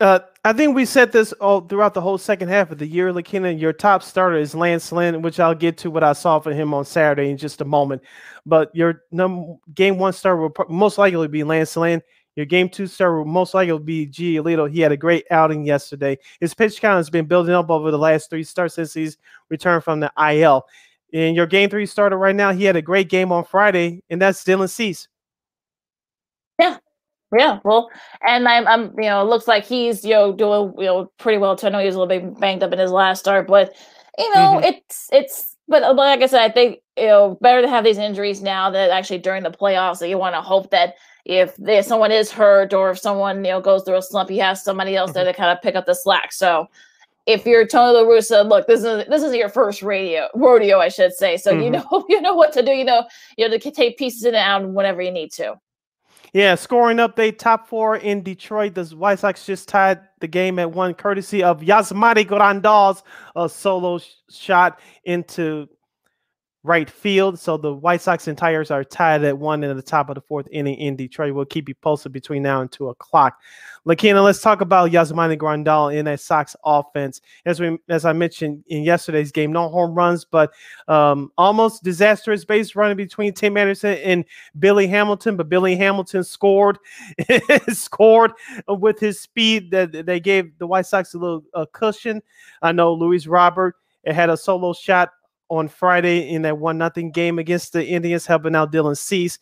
Uh, 0.00 0.20
I 0.42 0.54
think 0.54 0.74
we 0.74 0.86
said 0.86 1.12
this 1.12 1.32
all 1.34 1.60
throughout 1.60 1.92
the 1.92 2.00
whole 2.00 2.16
second 2.16 2.48
half 2.48 2.70
of 2.70 2.78
the 2.78 2.86
year. 2.86 3.12
Lakina, 3.12 3.52
your 3.52 3.74
top 3.74 4.02
starter 4.02 4.36
is 4.36 4.54
Lance 4.54 4.90
Lynn, 4.90 5.20
which 5.20 5.38
I'll 5.38 5.54
get 5.54 5.76
to 5.78 5.90
what 5.90 6.02
I 6.02 6.14
saw 6.14 6.38
for 6.40 6.52
him 6.52 6.72
on 6.72 6.86
Saturday 6.86 7.30
in 7.30 7.36
just 7.36 7.60
a 7.60 7.64
moment. 7.66 8.00
But 8.46 8.74
your 8.74 9.02
number 9.12 9.56
game 9.74 9.98
one 9.98 10.14
starter 10.14 10.40
will 10.40 10.54
most 10.70 10.96
likely 10.96 11.28
be 11.28 11.44
Lance 11.44 11.76
Lynn. 11.76 12.02
Your 12.36 12.46
game 12.46 12.68
two 12.68 12.86
starter 12.86 13.18
will 13.18 13.24
most 13.24 13.54
likely 13.54 13.72
will 13.72 13.78
be 13.78 14.06
Giolito. 14.06 14.70
He 14.70 14.80
had 14.80 14.92
a 14.92 14.96
great 14.96 15.24
outing 15.30 15.64
yesterday. 15.64 16.18
His 16.38 16.54
pitch 16.54 16.80
count 16.80 16.98
has 16.98 17.10
been 17.10 17.24
building 17.24 17.54
up 17.54 17.70
over 17.70 17.90
the 17.90 17.98
last 17.98 18.28
three 18.28 18.44
starts 18.44 18.74
since 18.74 18.92
he's 18.92 19.16
returned 19.48 19.82
from 19.82 20.00
the 20.00 20.12
IL. 20.18 20.66
And 21.14 21.34
your 21.34 21.46
game 21.46 21.70
three 21.70 21.86
starter 21.86 22.18
right 22.18 22.36
now, 22.36 22.52
he 22.52 22.64
had 22.64 22.76
a 22.76 22.82
great 22.82 23.08
game 23.08 23.32
on 23.32 23.44
Friday, 23.44 24.02
and 24.10 24.20
that's 24.20 24.44
Dylan 24.44 24.68
Cease. 24.68 25.08
Yeah, 26.58 26.76
yeah, 27.36 27.60
well, 27.64 27.90
and 28.26 28.46
I'm, 28.46 28.66
I'm, 28.66 28.92
you 28.96 29.08
know, 29.08 29.22
it 29.22 29.28
looks 29.28 29.48
like 29.48 29.64
he's, 29.64 30.04
you 30.04 30.10
know, 30.10 30.32
doing, 30.32 30.74
you 30.78 30.84
know, 30.84 31.10
pretty 31.18 31.38
well. 31.38 31.56
Too. 31.56 31.68
I 31.68 31.70
know 31.70 31.78
he 31.78 31.86
was 31.86 31.94
a 31.94 31.98
little 32.00 32.20
bit 32.20 32.38
banged 32.38 32.62
up 32.62 32.72
in 32.72 32.78
his 32.78 32.90
last 32.90 33.20
start, 33.20 33.46
but 33.46 33.74
you 34.18 34.34
know, 34.34 34.56
mm-hmm. 34.56 34.64
it's, 34.64 35.08
it's, 35.12 35.56
but 35.68 35.82
uh, 35.82 35.94
like 35.94 36.22
I 36.22 36.26
said, 36.26 36.42
I 36.42 36.52
think 36.52 36.80
you 36.96 37.06
know, 37.06 37.38
better 37.40 37.62
to 37.62 37.68
have 37.68 37.84
these 37.84 37.98
injuries 37.98 38.42
now 38.42 38.70
that 38.70 38.90
actually 38.90 39.18
during 39.18 39.42
the 39.42 39.50
playoffs. 39.50 39.98
That 39.98 40.08
you 40.08 40.18
want 40.18 40.34
to 40.34 40.40
hope 40.40 40.70
that 40.70 40.94
if 41.26 41.56
there, 41.56 41.82
someone 41.82 42.12
is 42.12 42.30
hurt 42.30 42.72
or 42.72 42.90
if 42.90 43.00
someone 43.00 43.44
you 43.44 43.50
know 43.50 43.60
goes 43.60 43.82
through 43.82 43.96
a 43.96 44.02
slump, 44.02 44.30
you 44.30 44.40
have 44.40 44.58
somebody 44.58 44.94
else 44.94 45.10
mm-hmm. 45.10 45.24
there 45.24 45.24
to 45.24 45.34
kind 45.34 45.50
of 45.50 45.60
pick 45.60 45.74
up 45.74 45.84
the 45.84 45.94
slack. 45.94 46.32
So 46.32 46.68
if 47.26 47.44
you're 47.44 47.66
Tony 47.66 47.98
La 47.98 48.04
Russa, 48.04 48.48
look, 48.48 48.68
this 48.68 48.84
is 48.84 49.04
this 49.08 49.24
is 49.24 49.34
your 49.34 49.48
first 49.48 49.82
radio 49.82 50.28
rodeo, 50.36 50.78
I 50.78 50.88
should 50.88 51.12
say. 51.12 51.36
So 51.36 51.52
mm-hmm. 51.52 51.62
you 51.62 51.70
know 51.70 52.04
you 52.08 52.20
know 52.20 52.34
what 52.34 52.52
to 52.52 52.62
do. 52.62 52.70
You 52.70 52.84
know 52.84 53.06
you 53.36 53.48
know 53.48 53.58
to 53.58 53.70
take 53.70 53.98
pieces 53.98 54.24
in 54.24 54.36
and 54.36 54.64
out 54.64 54.70
whenever 54.70 55.02
you 55.02 55.10
need 55.10 55.32
to. 55.32 55.56
Yeah, 56.32 56.54
scoring 56.54 56.98
update 56.98 57.38
top 57.38 57.66
four 57.66 57.96
in 57.96 58.22
Detroit. 58.22 58.74
The 58.74 58.84
White 58.84 59.20
Sox 59.20 59.46
just 59.46 59.68
tied 59.68 60.00
the 60.20 60.28
game 60.28 60.58
at 60.58 60.70
one, 60.70 60.94
courtesy 60.94 61.42
of 61.42 61.60
Yasmani 61.60 62.26
Grandal's 62.26 63.02
a 63.34 63.48
solo 63.48 63.98
sh- 63.98 64.10
shot 64.28 64.78
into 65.04 65.68
right 66.66 66.90
field. 66.90 67.38
So 67.38 67.56
the 67.56 67.72
White 67.72 68.00
Sox 68.00 68.26
and 68.26 68.36
Tigers 68.36 68.70
are 68.70 68.82
tied 68.82 69.22
at 69.24 69.38
one 69.38 69.62
in 69.62 69.76
the 69.76 69.82
top 69.82 70.08
of 70.08 70.16
the 70.16 70.20
fourth 70.20 70.48
inning 70.50 70.76
in 70.76 70.96
Detroit. 70.96 71.32
We'll 71.32 71.44
keep 71.44 71.68
you 71.68 71.74
posted 71.76 72.12
between 72.12 72.42
now 72.42 72.60
and 72.60 72.70
two 72.70 72.88
o'clock. 72.88 73.38
Lakina, 73.86 74.22
let's 74.22 74.40
talk 74.40 74.60
about 74.60 74.90
Yasmani 74.90 75.38
Grandal 75.38 75.94
in 75.94 76.06
that 76.06 76.18
Sox 76.18 76.56
offense. 76.64 77.20
As 77.44 77.60
we 77.60 77.78
as 77.88 78.04
I 78.04 78.12
mentioned 78.12 78.64
in 78.66 78.82
yesterday's 78.82 79.30
game, 79.30 79.52
no 79.52 79.68
home 79.68 79.94
runs, 79.94 80.24
but 80.24 80.52
um, 80.88 81.30
almost 81.38 81.84
disastrous 81.84 82.44
base 82.44 82.74
running 82.74 82.96
between 82.96 83.32
Tim 83.32 83.56
Anderson 83.56 83.98
and 83.98 84.24
Billy 84.58 84.88
Hamilton. 84.88 85.36
But 85.36 85.48
Billy 85.48 85.76
Hamilton 85.76 86.24
scored, 86.24 86.78
scored 87.68 88.32
with 88.66 88.98
his 88.98 89.20
speed 89.20 89.70
that 89.70 90.04
they 90.04 90.18
gave 90.18 90.58
the 90.58 90.66
White 90.66 90.86
Sox 90.86 91.14
a 91.14 91.18
little 91.18 91.44
uh, 91.54 91.66
cushion. 91.72 92.22
I 92.62 92.72
know 92.72 92.92
Luis 92.92 93.28
Robert 93.28 93.76
it 94.06 94.14
had 94.14 94.30
a 94.30 94.36
solo 94.36 94.72
shot 94.72 95.10
on 95.48 95.68
Friday 95.68 96.30
in 96.30 96.42
that 96.42 96.58
one 96.58 96.78
nothing 96.78 97.10
game 97.10 97.38
against 97.38 97.72
the 97.72 97.86
Indians, 97.86 98.26
helping 98.26 98.56
out 98.56 98.72
Dylan 98.72 98.96
Cease. 98.96 99.38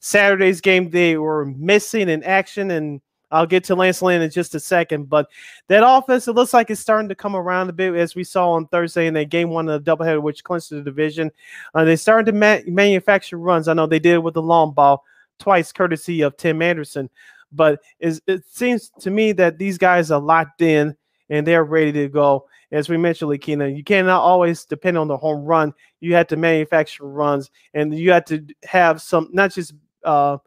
Saturday's 0.00 0.60
game, 0.60 0.90
they 0.90 1.16
were 1.16 1.46
missing 1.46 2.08
in 2.08 2.22
action, 2.22 2.70
and 2.70 3.00
I'll 3.30 3.46
get 3.46 3.64
to 3.64 3.74
Lance 3.74 4.00
Lynn 4.00 4.22
in 4.22 4.30
just 4.30 4.54
a 4.54 4.60
second. 4.60 5.08
But 5.08 5.28
that 5.68 5.82
offense, 5.86 6.28
it 6.28 6.32
looks 6.32 6.54
like 6.54 6.70
it's 6.70 6.80
starting 6.80 7.08
to 7.08 7.14
come 7.14 7.34
around 7.34 7.68
a 7.68 7.72
bit, 7.72 7.94
as 7.94 8.14
we 8.14 8.24
saw 8.24 8.52
on 8.52 8.66
Thursday 8.68 9.06
in 9.06 9.14
that 9.14 9.30
game 9.30 9.50
one 9.50 9.68
of 9.68 9.84
the 9.84 9.96
doubleheader, 9.96 10.22
which 10.22 10.44
clinched 10.44 10.70
the 10.70 10.82
division. 10.82 11.30
Uh, 11.74 11.84
they 11.84 11.96
started 11.96 12.26
to 12.26 12.38
ma- 12.38 12.60
manufacture 12.66 13.38
runs. 13.38 13.68
I 13.68 13.74
know 13.74 13.86
they 13.86 13.98
did 13.98 14.18
with 14.18 14.34
the 14.34 14.42
long 14.42 14.72
ball 14.72 15.04
twice, 15.38 15.72
courtesy 15.72 16.22
of 16.22 16.36
Tim 16.36 16.62
Anderson. 16.62 17.10
But 17.50 17.80
it 17.98 18.44
seems 18.46 18.90
to 19.00 19.10
me 19.10 19.32
that 19.32 19.58
these 19.58 19.78
guys 19.78 20.10
are 20.10 20.20
locked 20.20 20.60
in 20.60 20.96
and 21.30 21.46
they're 21.46 21.64
ready 21.64 21.92
to 21.92 22.08
go 22.08 22.46
as 22.70 22.88
we 22.88 22.96
mentioned, 22.96 23.30
Lakina, 23.30 23.68
you 23.68 23.82
cannot 23.82 24.20
always 24.20 24.64
depend 24.64 24.98
on 24.98 25.08
the 25.08 25.16
home 25.16 25.44
run. 25.44 25.72
You 26.00 26.14
have 26.14 26.26
to 26.28 26.36
manufacture 26.36 27.04
runs, 27.04 27.50
and 27.74 27.96
you 27.96 28.12
have 28.12 28.26
to 28.26 28.44
have 28.64 29.00
some 29.00 29.28
not 29.32 29.52
just 29.52 29.74
uh, 30.04 30.38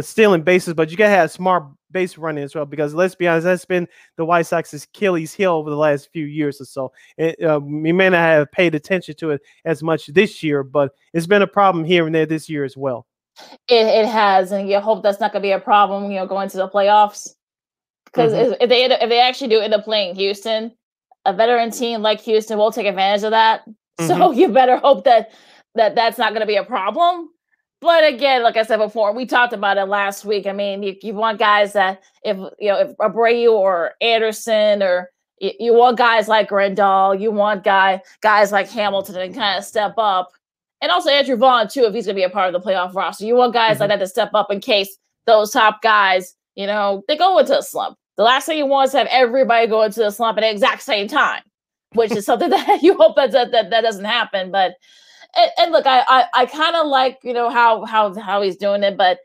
stealing 0.00 0.42
bases, 0.42 0.74
but 0.74 0.90
you 0.90 0.96
got 0.96 1.08
to 1.08 1.10
have 1.10 1.30
smart 1.30 1.64
base 1.92 2.18
running 2.18 2.42
as 2.42 2.54
well. 2.54 2.66
Because 2.66 2.92
let's 2.92 3.14
be 3.14 3.28
honest, 3.28 3.44
that's 3.44 3.64
been 3.64 3.86
the 4.16 4.24
White 4.24 4.46
Sox's 4.46 4.84
Achilles 4.84 5.32
heel 5.32 5.52
over 5.52 5.70
the 5.70 5.76
last 5.76 6.10
few 6.12 6.26
years 6.26 6.60
or 6.60 6.64
so. 6.64 6.92
It, 7.16 7.40
uh, 7.42 7.60
we 7.62 7.92
may 7.92 8.08
not 8.08 8.18
have 8.18 8.50
paid 8.50 8.74
attention 8.74 9.14
to 9.16 9.30
it 9.30 9.42
as 9.64 9.82
much 9.82 10.06
this 10.08 10.42
year, 10.42 10.64
but 10.64 10.92
it's 11.12 11.26
been 11.26 11.42
a 11.42 11.46
problem 11.46 11.84
here 11.84 12.04
and 12.06 12.14
there 12.14 12.26
this 12.26 12.48
year 12.48 12.64
as 12.64 12.76
well. 12.76 13.06
It, 13.68 13.86
it 13.86 14.06
has, 14.06 14.50
and 14.50 14.68
you 14.68 14.80
hope 14.80 15.02
that's 15.02 15.20
not 15.20 15.32
going 15.32 15.42
to 15.42 15.46
be 15.46 15.52
a 15.52 15.60
problem. 15.60 16.10
You 16.10 16.18
know, 16.18 16.26
going 16.26 16.48
to 16.50 16.56
the 16.56 16.68
playoffs 16.68 17.34
because 18.12 18.32
mm-hmm. 18.32 18.54
if 18.60 18.68
they 18.68 18.84
if 18.84 19.08
they 19.08 19.20
actually 19.20 19.48
do 19.48 19.60
end 19.60 19.74
up 19.74 19.84
playing 19.84 20.14
Houston, 20.16 20.72
a 21.24 21.32
veteran 21.32 21.70
team 21.70 22.02
like 22.02 22.20
Houston 22.20 22.58
will 22.58 22.72
take 22.72 22.86
advantage 22.86 23.24
of 23.24 23.30
that. 23.30 23.62
Mm-hmm. 24.00 24.18
So 24.18 24.30
you 24.30 24.48
better 24.48 24.78
hope 24.78 25.04
that 25.04 25.30
that 25.74 25.94
that's 25.94 26.16
not 26.16 26.30
going 26.30 26.40
to 26.40 26.46
be 26.46 26.56
a 26.56 26.64
problem. 26.64 27.28
But 27.82 28.06
again, 28.06 28.42
like 28.42 28.56
I 28.56 28.62
said 28.62 28.78
before, 28.78 29.14
we 29.14 29.26
talked 29.26 29.52
about 29.52 29.76
it 29.76 29.84
last 29.84 30.24
week. 30.24 30.46
I 30.46 30.52
mean, 30.52 30.82
you, 30.82 30.96
you 31.02 31.12
want 31.12 31.38
guys 31.38 31.74
that 31.74 32.02
if 32.24 32.38
you 32.58 32.68
know 32.68 32.78
if 32.78 32.96
Abreu 32.96 33.52
or 33.52 33.92
Anderson 34.00 34.82
or 34.82 35.10
you, 35.38 35.52
you 35.58 35.74
want 35.74 35.98
guys 35.98 36.28
like 36.28 36.48
Grandal, 36.48 37.20
you 37.20 37.30
want 37.30 37.64
guy 37.64 38.00
guys 38.22 38.52
like 38.52 38.70
Hamilton 38.70 39.14
to 39.16 39.38
kind 39.38 39.58
of 39.58 39.64
step 39.64 39.94
up, 39.98 40.30
and 40.80 40.90
also 40.90 41.10
Andrew 41.10 41.36
Vaughn 41.36 41.68
too 41.68 41.84
if 41.84 41.94
he's 41.94 42.06
going 42.06 42.16
to 42.16 42.20
be 42.20 42.24
a 42.24 42.30
part 42.30 42.54
of 42.54 42.62
the 42.62 42.66
playoff 42.66 42.94
roster. 42.94 43.24
You 43.24 43.34
want 43.34 43.52
guys 43.52 43.74
mm-hmm. 43.74 43.82
like 43.82 43.90
that 43.90 43.98
to 43.98 44.06
step 44.06 44.30
up 44.32 44.50
in 44.50 44.60
case 44.60 44.96
those 45.26 45.50
top 45.50 45.82
guys, 45.82 46.34
you 46.54 46.66
know, 46.66 47.02
they 47.08 47.16
go 47.16 47.38
into 47.38 47.58
a 47.58 47.62
slump. 47.62 47.96
The 48.20 48.24
last 48.24 48.44
thing 48.44 48.58
you 48.58 48.66
want 48.66 48.88
is 48.88 48.92
to 48.92 48.98
have 48.98 49.06
everybody 49.10 49.66
go 49.66 49.80
into 49.80 50.00
the 50.00 50.10
slump 50.10 50.36
at 50.36 50.42
the 50.42 50.50
exact 50.50 50.82
same 50.82 51.08
time, 51.08 51.40
which 51.94 52.12
is 52.12 52.26
something 52.26 52.50
that 52.50 52.82
you 52.82 52.92
hope 52.92 53.16
that 53.16 53.32
that, 53.32 53.50
that, 53.52 53.70
that 53.70 53.80
doesn't 53.80 54.04
happen. 54.04 54.50
But 54.50 54.74
and, 55.34 55.50
and 55.56 55.72
look, 55.72 55.86
I 55.86 56.04
I, 56.06 56.24
I 56.34 56.44
kind 56.44 56.76
of 56.76 56.86
like 56.86 57.18
you 57.22 57.32
know 57.32 57.48
how 57.48 57.86
how 57.86 58.12
how 58.20 58.42
he's 58.42 58.58
doing 58.58 58.82
it, 58.82 58.98
but 58.98 59.20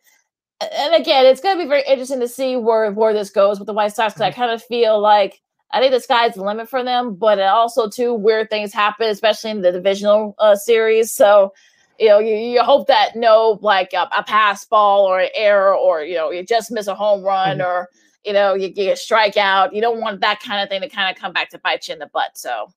and 0.62 0.96
again, 0.96 1.26
it's 1.26 1.42
going 1.42 1.58
to 1.58 1.62
be 1.62 1.68
very 1.68 1.84
interesting 1.86 2.22
to 2.22 2.28
see 2.30 2.56
where 2.56 2.90
where 2.94 3.12
this 3.12 3.30
goes 3.30 3.60
with 3.60 3.66
the 3.66 3.74
White 3.74 3.94
Sox. 3.94 4.14
Because 4.14 4.22
I 4.22 4.30
mm-hmm. 4.30 4.40
kind 4.40 4.52
of 4.54 4.64
feel 4.64 4.98
like 5.02 5.42
I 5.72 5.82
think 5.82 5.92
the 5.92 6.00
sky's 6.00 6.36
the 6.36 6.46
limit 6.46 6.70
for 6.70 6.82
them, 6.82 7.16
but 7.16 7.38
also 7.42 7.90
too 7.90 8.14
weird 8.14 8.50
things 8.50 8.72
happen, 8.72 9.10
especially 9.10 9.52
in 9.52 9.62
the 9.62 9.74
divisional 9.74 10.36
uh, 10.40 10.56
series. 10.56 11.12
So 11.12 11.52
you 12.00 12.08
know, 12.08 12.20
you, 12.20 12.34
you 12.34 12.64
hope 12.64 12.88
that 12.88 13.18
no 13.18 13.60
like 13.62 13.92
a, 13.92 14.08
a 14.18 14.24
pass 14.24 14.64
ball 14.64 15.04
or 15.04 15.20
an 15.20 15.32
error 15.36 15.76
or 15.76 16.02
you 16.02 16.16
know 16.16 16.32
you 16.32 16.46
just 16.46 16.72
miss 16.72 16.88
a 16.88 16.96
home 16.96 17.26
run 17.26 17.58
mm-hmm. 17.58 17.68
or 17.68 17.90
you 18.26 18.34
know 18.34 18.54
you, 18.54 18.72
you 18.76 18.96
strike 18.96 19.38
out. 19.38 19.74
You 19.74 19.82
don't 19.82 20.02
want 20.02 20.22
that 20.22 20.40
kind 20.42 20.62
of 20.62 20.70
thing 20.70 20.82
to 20.82 20.90
kind 20.90 21.16
of 21.16 21.22
come 21.22 21.34
back 21.34 21.50
to 21.50 21.60
bite 21.60 21.88
you 21.88 21.94
in 21.94 22.00
the 22.00 22.08
butt. 22.08 22.38
So 22.38 22.70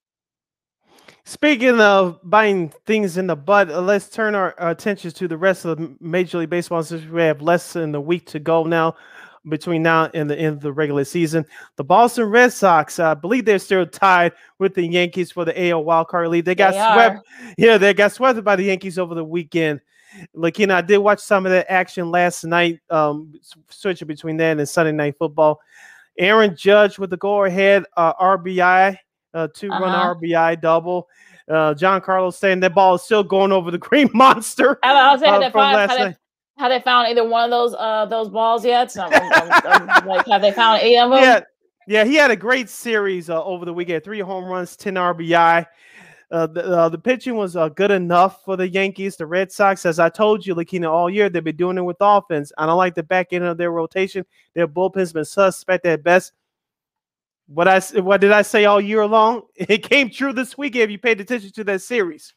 Speaking 1.28 1.78
of 1.78 2.18
biting 2.24 2.72
things 2.86 3.18
in 3.18 3.26
the 3.26 3.36
butt, 3.36 3.70
uh, 3.70 3.82
let's 3.82 4.09
turn 4.09 4.34
our, 4.34 4.55
our 4.59 4.70
attention 4.70 5.11
to 5.11 5.28
the 5.28 5.36
rest 5.36 5.66
of 5.66 5.76
the 5.76 5.94
Major 6.01 6.38
League 6.38 6.49
Baseball 6.49 6.82
since 6.82 7.05
we 7.05 7.20
have 7.20 7.42
less 7.42 7.74
than 7.74 7.94
a 7.94 8.01
week 8.01 8.24
to 8.28 8.38
go 8.38 8.64
now 8.64 8.96
between 9.46 9.82
now 9.82 10.11
and 10.14 10.30
the 10.30 10.38
end 10.38 10.57
of 10.57 10.62
the 10.62 10.72
regular 10.72 11.05
season. 11.05 11.44
The 11.76 11.84
Boston 11.84 12.24
Red 12.30 12.55
Sox, 12.55 12.99
I 12.99 13.12
believe 13.12 13.44
they're 13.44 13.59
still 13.59 13.84
tied 13.84 14.32
with 14.59 14.72
the 14.72 14.86
Yankees 14.86 15.30
for 15.30 15.44
the 15.44 15.68
AL 15.68 15.84
wildcard 15.84 16.30
lead. 16.30 16.46
They 16.46 16.55
got 16.55 16.72
they 16.72 16.94
swept. 16.94 17.26
Yeah, 17.59 17.76
they 17.76 17.92
got 17.92 18.12
swept 18.12 18.42
by 18.42 18.57
the 18.57 18.64
Yankees 18.64 18.99
over 18.99 19.14
the 19.14 19.22
weekend. 19.22 19.82
Like, 20.34 20.59
you 20.59 20.66
know, 20.66 20.76
I 20.76 20.80
did 20.80 20.98
watch 20.98 21.20
some 21.20 21.46
of 21.46 21.52
that 21.52 21.70
action 21.70 22.11
last 22.11 22.44
night, 22.44 22.80
um, 22.90 23.34
switching 23.68 24.09
between 24.09 24.36
that 24.38 24.59
and 24.59 24.68
Sunday 24.68 24.92
night 24.92 25.16
football. 25.18 25.61
Aaron 26.18 26.56
Judge 26.56 26.98
with 26.98 27.11
the 27.11 27.16
go 27.16 27.44
ahead 27.44 27.84
uh, 27.96 28.12
RBI 28.14 28.98
uh, 29.34 29.48
two 29.54 29.70
uh-huh. 29.70 29.84
run 29.84 30.16
RBI 30.16 30.61
double. 30.61 31.09
Uh, 31.48 31.74
Carlos 32.00 32.36
saying 32.36 32.61
that 32.61 32.74
ball 32.74 32.96
is 32.96 33.02
still 33.02 33.22
going 33.22 33.52
over 33.52 33.70
the 33.70 33.78
Green 33.88 34.11
Monster. 34.12 34.78
I 34.82 35.12
was 35.12 35.20
saying 35.20 35.32
uh, 35.34 35.50
have, 35.50 35.88
they, 35.90 36.16
have 36.59 36.70
they 36.70 36.80
found 36.80 37.09
either 37.09 37.26
one 37.26 37.44
of 37.44 37.50
those 37.50 37.74
uh 37.78 38.06
those 38.06 38.28
balls 38.28 38.64
yet? 38.64 38.92
So 38.92 39.02
I'm, 39.02 39.12
I'm, 39.12 39.90
I'm, 39.90 40.06
like, 40.06 40.26
have 40.26 40.42
they 40.42 40.52
found 40.52 40.82
eight 40.82 40.98
of 40.98 41.11
them? 41.12 41.22
Yeah, 41.22 41.40
yeah. 41.86 42.04
He 42.04 42.16
had 42.16 42.30
a 42.30 42.36
great 42.36 42.68
series 42.68 43.30
uh, 43.30 43.42
over 43.42 43.64
the 43.64 43.72
weekend. 43.72 44.04
Three 44.04 44.20
home 44.20 44.44
runs, 44.44 44.76
ten 44.76 44.94
RBI. 44.94 45.66
Uh, 46.31 46.47
the, 46.47 46.64
uh, 46.64 46.89
the 46.91 46.99
pitching 46.99 47.37
was 47.37 47.57
uh, 47.57 47.70
good 47.70 47.91
enough 47.91 48.45
for 48.45 48.57
the 48.57 48.68
Yankees. 48.68 49.16
The 49.16 49.26
Red 49.26 49.51
Sox, 49.51 49.87
as 49.87 49.99
I 49.99 50.11
told 50.11 50.45
you, 50.45 50.55
Lakina, 50.55 50.91
all 50.91 51.09
year 51.09 51.31
they've 51.31 51.43
been 51.43 51.57
doing 51.57 51.79
it 51.79 51.83
with 51.83 51.97
offense. 52.01 52.53
I 52.59 52.66
don't 52.66 52.76
like 52.76 52.95
the 52.95 53.03
back 53.03 53.33
end 53.33 53.45
of 53.45 53.57
their 53.57 53.70
rotation. 53.70 54.26
Their 54.55 54.68
bullpen's 54.68 55.12
been 55.12 55.24
suspect 55.24 55.87
at 55.87 56.03
best 56.03 56.33
what 57.49 57.66
I 57.66 57.81
what 58.01 58.20
did 58.20 58.31
I 58.31 58.43
say 58.43 58.66
all 58.66 58.81
year 58.81 59.07
long? 59.07 59.43
It 59.57 59.83
came 59.83 60.11
true 60.11 60.33
this 60.33 60.57
weekend 60.57 60.85
if 60.85 60.91
you 60.91 60.99
paid 60.99 61.20
attention 61.20 61.51
to 61.53 61.64
that 61.64 61.83
series. 61.83 62.35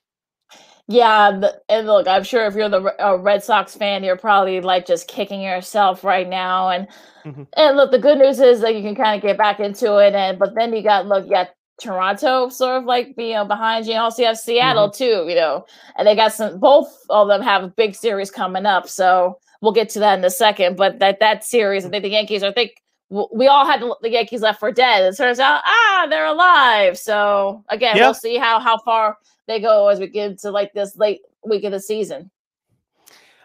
Yeah, 0.88 1.32
the, 1.32 1.62
and 1.70 1.88
look, 1.88 2.08
I'm 2.08 2.24
sure 2.24 2.46
if 2.48 2.56
you're 2.56 2.68
the 2.68 2.94
uh, 3.00 3.18
Red 3.18 3.44
Sox 3.44 3.76
fan, 3.76 4.04
you're 4.04 4.18
probably 4.18 4.60
like 4.60 4.86
just 4.86 5.08
kicking 5.08 5.42
yourself 5.42 6.04
right 6.04 6.28
now. 6.28 6.70
And 6.70 6.88
mm-hmm. 7.24 7.44
and 7.56 7.78
look, 7.78 7.92
the 7.92 8.00
good 8.00 8.18
news 8.18 8.40
is 8.40 8.62
that 8.62 8.76
you 8.76 8.82
can 8.82 8.96
kind 8.96 9.16
of 9.16 9.22
get 9.22 9.38
back 9.38 9.60
into 9.60 9.98
it. 9.98 10.16
And 10.16 10.40
but 10.40 10.56
then 10.56 10.74
you 10.74 10.82
got 10.82 11.06
look, 11.06 11.26
you 11.26 11.32
got 11.32 11.50
Toronto 11.82 12.50
sort 12.50 12.78
of 12.78 12.86
like 12.86 13.14
you 13.18 13.34
know 13.34 13.46
behind 13.46 13.86
you, 13.86 13.94
and 13.94 14.02
also 14.02 14.22
you 14.22 14.28
have 14.28 14.38
Seattle 14.38 14.90
mm-hmm. 14.90 15.04
too. 15.04 15.30
You 15.30 15.36
know, 15.36 15.66
and 15.98 16.08
they 16.08 16.16
got 16.16 16.34
some. 16.34 16.60
Both 16.60 16.96
of 17.10 17.28
them 17.28 17.42
have 17.42 17.64
a 17.64 17.68
big 17.68 17.96
series 17.96 18.32
coming 18.32 18.66
up, 18.66 18.88
so 18.88 19.40
we'll 19.62 19.72
get 19.72 19.90
to 19.90 20.00
that 20.00 20.20
in 20.20 20.26
a 20.26 20.30
second. 20.30 20.78
But 20.78 21.00
that 21.00 21.20
that 21.20 21.44
series, 21.44 21.86
I 21.86 21.90
think 21.90 22.04
the 22.04 22.10
Yankees. 22.10 22.44
I 22.44 22.52
think 22.52 22.82
we 23.10 23.48
all 23.48 23.66
had 23.66 23.82
the 24.02 24.10
Yankees 24.10 24.42
left 24.42 24.60
for 24.60 24.72
dead. 24.72 25.04
It 25.04 25.18
turns 25.18 25.40
out, 25.40 25.62
ah, 25.66 26.08
they're 26.10 26.26
alive. 26.26 26.98
So 26.98 27.64
again, 27.70 27.98
yep. 27.98 28.06
we'll 28.06 28.14
see 28.14 28.38
how 28.38 28.60
how 28.60 28.78
far 28.80 29.18
they 29.48 29.60
go 29.60 29.88
as 29.90 30.00
we 30.00 30.08
get 30.08 30.40
to 30.40 30.52
like 30.52 30.74
this 30.74 30.96
late 30.96 31.22
week 31.46 31.64
of 31.64 31.72
the 31.72 31.80
season. 31.80 32.32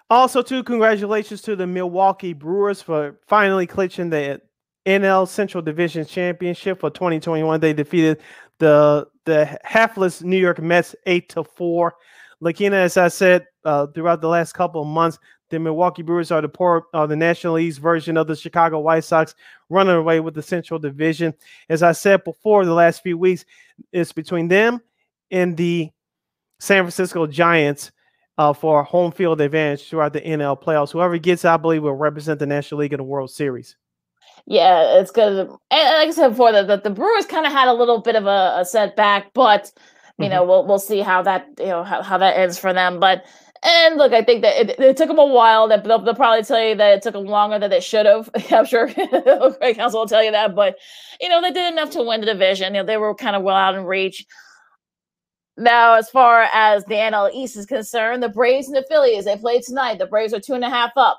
Also, 0.09 0.41
too, 0.41 0.63
congratulations 0.63 1.43
to 1.43 1.57
the 1.57 1.67
Milwaukee 1.67 2.33
Brewers 2.33 2.81
for 2.81 3.19
finally 3.27 3.67
clinching 3.67 4.09
the 4.09 4.41
NL 4.87 5.27
Central 5.29 5.63
Division 5.63 6.05
Championship 6.07 6.81
for 6.81 6.91
2021. 6.91 7.61
They 7.61 7.73
defeated 7.73 8.21
the 8.59 9.09
the 9.25 9.59
halfless 9.65 10.23
New 10.23 10.39
York 10.39 10.61
Mets 10.61 10.95
eight 11.07 11.29
to 11.31 11.45
four. 11.45 11.95
Lakina, 12.41 12.75
as 12.75 12.97
I 12.97 13.09
said 13.09 13.47
uh, 13.65 13.87
throughout 13.89 14.21
the 14.21 14.29
last 14.29 14.53
couple 14.53 14.83
of 14.83 14.89
months, 14.89 15.19
the 15.51 15.59
Milwaukee 15.59 16.03
Brewers 16.03 16.31
are 16.31 16.43
the 16.43 16.49
poor, 16.49 16.87
uh, 16.93 17.07
the 17.07 17.17
National 17.17 17.55
League's 17.55 17.79
version 17.79 18.17
of 18.17 18.27
the 18.27 18.37
Chicago 18.37 18.81
White 18.81 19.05
Sox, 19.05 19.35
running 19.69 19.97
away 19.97 20.21
with 20.21 20.35
the 20.35 20.43
Central 20.43 20.79
Division. 20.79 21.35
As 21.69 21.83
I 21.83 21.93
said 21.93 22.25
before, 22.25 22.65
the 22.65 22.75
last 22.75 23.03
few 23.03 23.17
weeks, 23.17 23.45
it's 23.93 24.13
between 24.13 24.49
them 24.49 24.81
and 25.31 25.57
the 25.57 25.91
San 26.59 26.83
Francisco 26.83 27.27
Giants 27.27 27.91
uh, 28.39 28.53
for 28.53 28.83
home 28.83 29.13
field 29.13 29.41
advantage 29.41 29.89
throughout 29.89 30.13
the 30.13 30.21
NL 30.21 30.61
playoffs. 30.61 30.93
Whoever 30.93 31.17
gets, 31.19 31.45
I 31.45 31.57
believe, 31.57 31.83
will 31.83 31.95
represent 31.95 32.39
the 32.39 32.47
National 32.47 32.81
League 32.81 32.93
in 32.93 32.99
the 32.99 33.05
World 33.05 33.31
Series. 33.31 33.77
Yeah, 34.47 35.01
it's 35.01 35.11
good. 35.11 35.39
And 35.39 35.49
like 35.51 36.09
I 36.09 36.11
said 36.13 36.29
before, 36.29 36.53
the, 36.53 36.63
the, 36.63 36.77
the 36.77 36.91
Brewers 36.91 37.27
kind 37.27 37.47
of 37.47 37.53
had 37.53 37.69
a 37.69 37.75
little 37.75 38.01
bit 38.01 38.15
of 38.15 38.27
a, 38.27 38.59
a 38.59 38.65
setback, 38.65 39.33
but 39.35 39.73
you 40.19 40.25
mm-hmm. 40.25 40.35
know, 40.35 40.45
we'll 40.45 40.67
we'll 40.67 40.79
see 40.79 41.01
how 41.01 41.23
that 41.23 41.49
you 41.59 41.67
know 41.67 41.83
how, 41.83 42.03
how 42.03 42.17
that 42.19 42.37
ends 42.37 42.59
for 42.59 42.73
them. 42.73 43.01
But 43.01 43.25
and 43.63 43.97
look, 43.97 44.13
I 44.13 44.23
think 44.23 44.43
that 44.43 44.57
it, 44.57 44.79
it 44.79 44.97
took 44.97 45.09
them 45.09 45.19
a 45.19 45.27
while. 45.27 45.67
That 45.67 45.83
they'll, 45.83 45.99
they'll, 45.99 46.15
probably 46.15 46.45
tell 46.45 46.63
you 46.63 46.77
that 46.77 46.99
it 46.99 47.03
took 47.03 47.15
them 47.15 47.25
longer 47.25 47.59
than 47.59 47.71
they 47.71 47.81
should 47.81 48.07
have. 48.07 48.31
I'm 48.53 48.65
sure 48.65 48.89
Craig 49.59 49.77
Counsell 49.77 50.01
will 50.01 50.07
tell 50.07 50.23
you 50.23 50.31
that. 50.31 50.55
But 50.55 50.77
you 51.21 51.29
know, 51.29 51.43
they 51.43 51.51
did 51.51 51.73
enough 51.73 51.91
to 51.91 52.03
win 52.03 52.21
the 52.21 52.27
division. 52.27 52.75
You 52.75 52.81
know, 52.81 52.87
they 52.87 52.97
were 52.99 53.15
kind 53.15 53.35
of 53.35 53.43
well 53.43 53.57
out 53.57 53.75
in 53.75 53.85
reach. 53.85 54.25
Now, 55.59 55.95
as 55.95 56.09
far 56.11 56.43
as 56.53 56.85
the 56.85 56.95
NL 56.95 57.33
East 57.33 57.57
is 57.57 57.67
concerned, 57.67 58.23
the 58.23 58.29
Braves 58.29 58.69
and 58.69 58.77
the 58.77 58.85
Phillies 58.89 59.25
they 59.25 59.37
played 59.37 59.63
tonight. 59.63 59.99
The 59.99 60.07
Braves 60.07 60.35
are 60.35 60.41
two 60.41 60.55
and 60.55 60.65
a 60.65 60.71
half 60.71 60.93
up. 60.97 61.19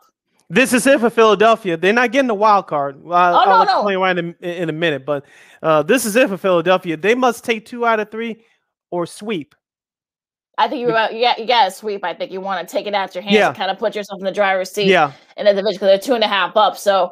This 0.49 0.71
is 0.71 0.87
it 0.87 0.99
for 0.99 1.09
Philadelphia. 1.09 1.75
They're 1.75 1.91
not 1.91 2.11
getting 2.11 2.27
the 2.27 2.35
wild 2.35 2.67
card. 2.67 3.01
oh, 3.05 3.11
I'll 3.11 3.45
no, 3.45 3.63
no. 3.63 3.73
explain 3.73 3.99
why 3.99 4.11
in 4.11 4.35
a, 4.41 4.61
in 4.61 4.69
a 4.69 4.73
minute. 4.73 5.05
But 5.05 5.25
uh, 5.61 5.83
this 5.83 6.05
is 6.05 6.15
it 6.15 6.29
for 6.29 6.37
Philadelphia. 6.37 6.95
They 6.95 7.15
must 7.15 7.43
take 7.43 7.65
two 7.65 7.85
out 7.85 7.99
of 7.99 8.09
three 8.11 8.43
or 8.89 9.05
sweep. 9.05 9.55
I 10.57 10.67
think 10.67 10.81
you 10.81 10.87
got 10.87 11.13
you 11.13 11.21
got 11.21 11.39
you 11.39 11.45
got 11.45 11.65
to 11.65 11.71
sweep. 11.71 12.03
I 12.03 12.13
think 12.13 12.31
you 12.31 12.41
want 12.41 12.67
to 12.67 12.71
take 12.71 12.87
it 12.87 12.95
out 12.95 13.13
your 13.13 13.21
hands 13.21 13.35
yeah. 13.35 13.49
and 13.49 13.57
kind 13.57 13.69
of 13.69 13.77
put 13.77 13.93
yourself 13.93 14.19
in 14.19 14.25
the 14.25 14.31
driver's 14.31 14.71
seat. 14.71 14.87
Yeah. 14.87 15.11
in 15.35 15.45
the 15.45 15.53
division 15.53 15.75
because 15.75 15.87
they're 15.87 15.99
two 15.99 16.15
and 16.15 16.23
a 16.23 16.27
half 16.27 16.55
up. 16.57 16.77
So, 16.77 17.11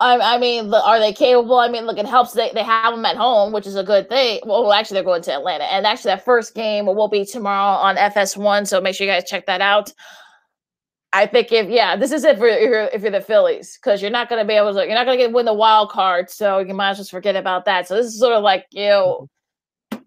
I, 0.00 0.18
I 0.18 0.38
mean, 0.38 0.74
are 0.74 0.98
they 0.98 1.14
capable? 1.14 1.58
I 1.58 1.68
mean, 1.68 1.86
look, 1.86 1.96
it 1.96 2.04
helps 2.04 2.32
they, 2.32 2.50
they 2.52 2.62
have 2.62 2.94
them 2.94 3.06
at 3.06 3.16
home, 3.16 3.52
which 3.52 3.66
is 3.66 3.76
a 3.76 3.84
good 3.84 4.10
thing. 4.10 4.40
Well, 4.44 4.70
actually, 4.72 4.96
they're 4.96 5.04
going 5.04 5.22
to 5.22 5.32
Atlanta, 5.32 5.64
and 5.64 5.86
actually, 5.86 6.10
that 6.10 6.24
first 6.24 6.54
game 6.54 6.86
will 6.86 7.08
be 7.08 7.24
tomorrow 7.24 7.78
on 7.78 7.96
FS1. 7.96 8.66
So 8.66 8.80
make 8.82 8.96
sure 8.96 9.06
you 9.06 9.12
guys 9.12 9.24
check 9.24 9.46
that 9.46 9.62
out. 9.62 9.92
I 11.12 11.26
think 11.26 11.52
if 11.52 11.68
yeah, 11.68 11.96
this 11.96 12.12
is 12.12 12.24
it 12.24 12.38
for 12.38 12.46
if 12.46 12.60
you're, 12.60 12.84
if 12.92 13.02
you're 13.02 13.10
the 13.10 13.20
Phillies 13.20 13.78
because 13.80 14.02
you're 14.02 14.10
not 14.10 14.28
going 14.28 14.42
to 14.42 14.46
be 14.46 14.54
able 14.54 14.74
to 14.74 14.84
you're 14.84 14.94
not 14.94 15.06
going 15.06 15.18
to 15.18 15.24
get 15.24 15.32
win 15.32 15.46
the 15.46 15.54
wild 15.54 15.90
card, 15.90 16.28
so 16.30 16.58
you 16.58 16.74
might 16.74 16.90
as 16.90 16.96
well 16.96 17.02
just 17.02 17.10
forget 17.10 17.36
about 17.36 17.64
that. 17.64 17.88
So 17.88 17.94
this 17.96 18.06
is 18.06 18.18
sort 18.18 18.32
of 18.32 18.42
like 18.42 18.66
you 18.72 18.88
know 18.88 19.18
mm-hmm 19.20 19.24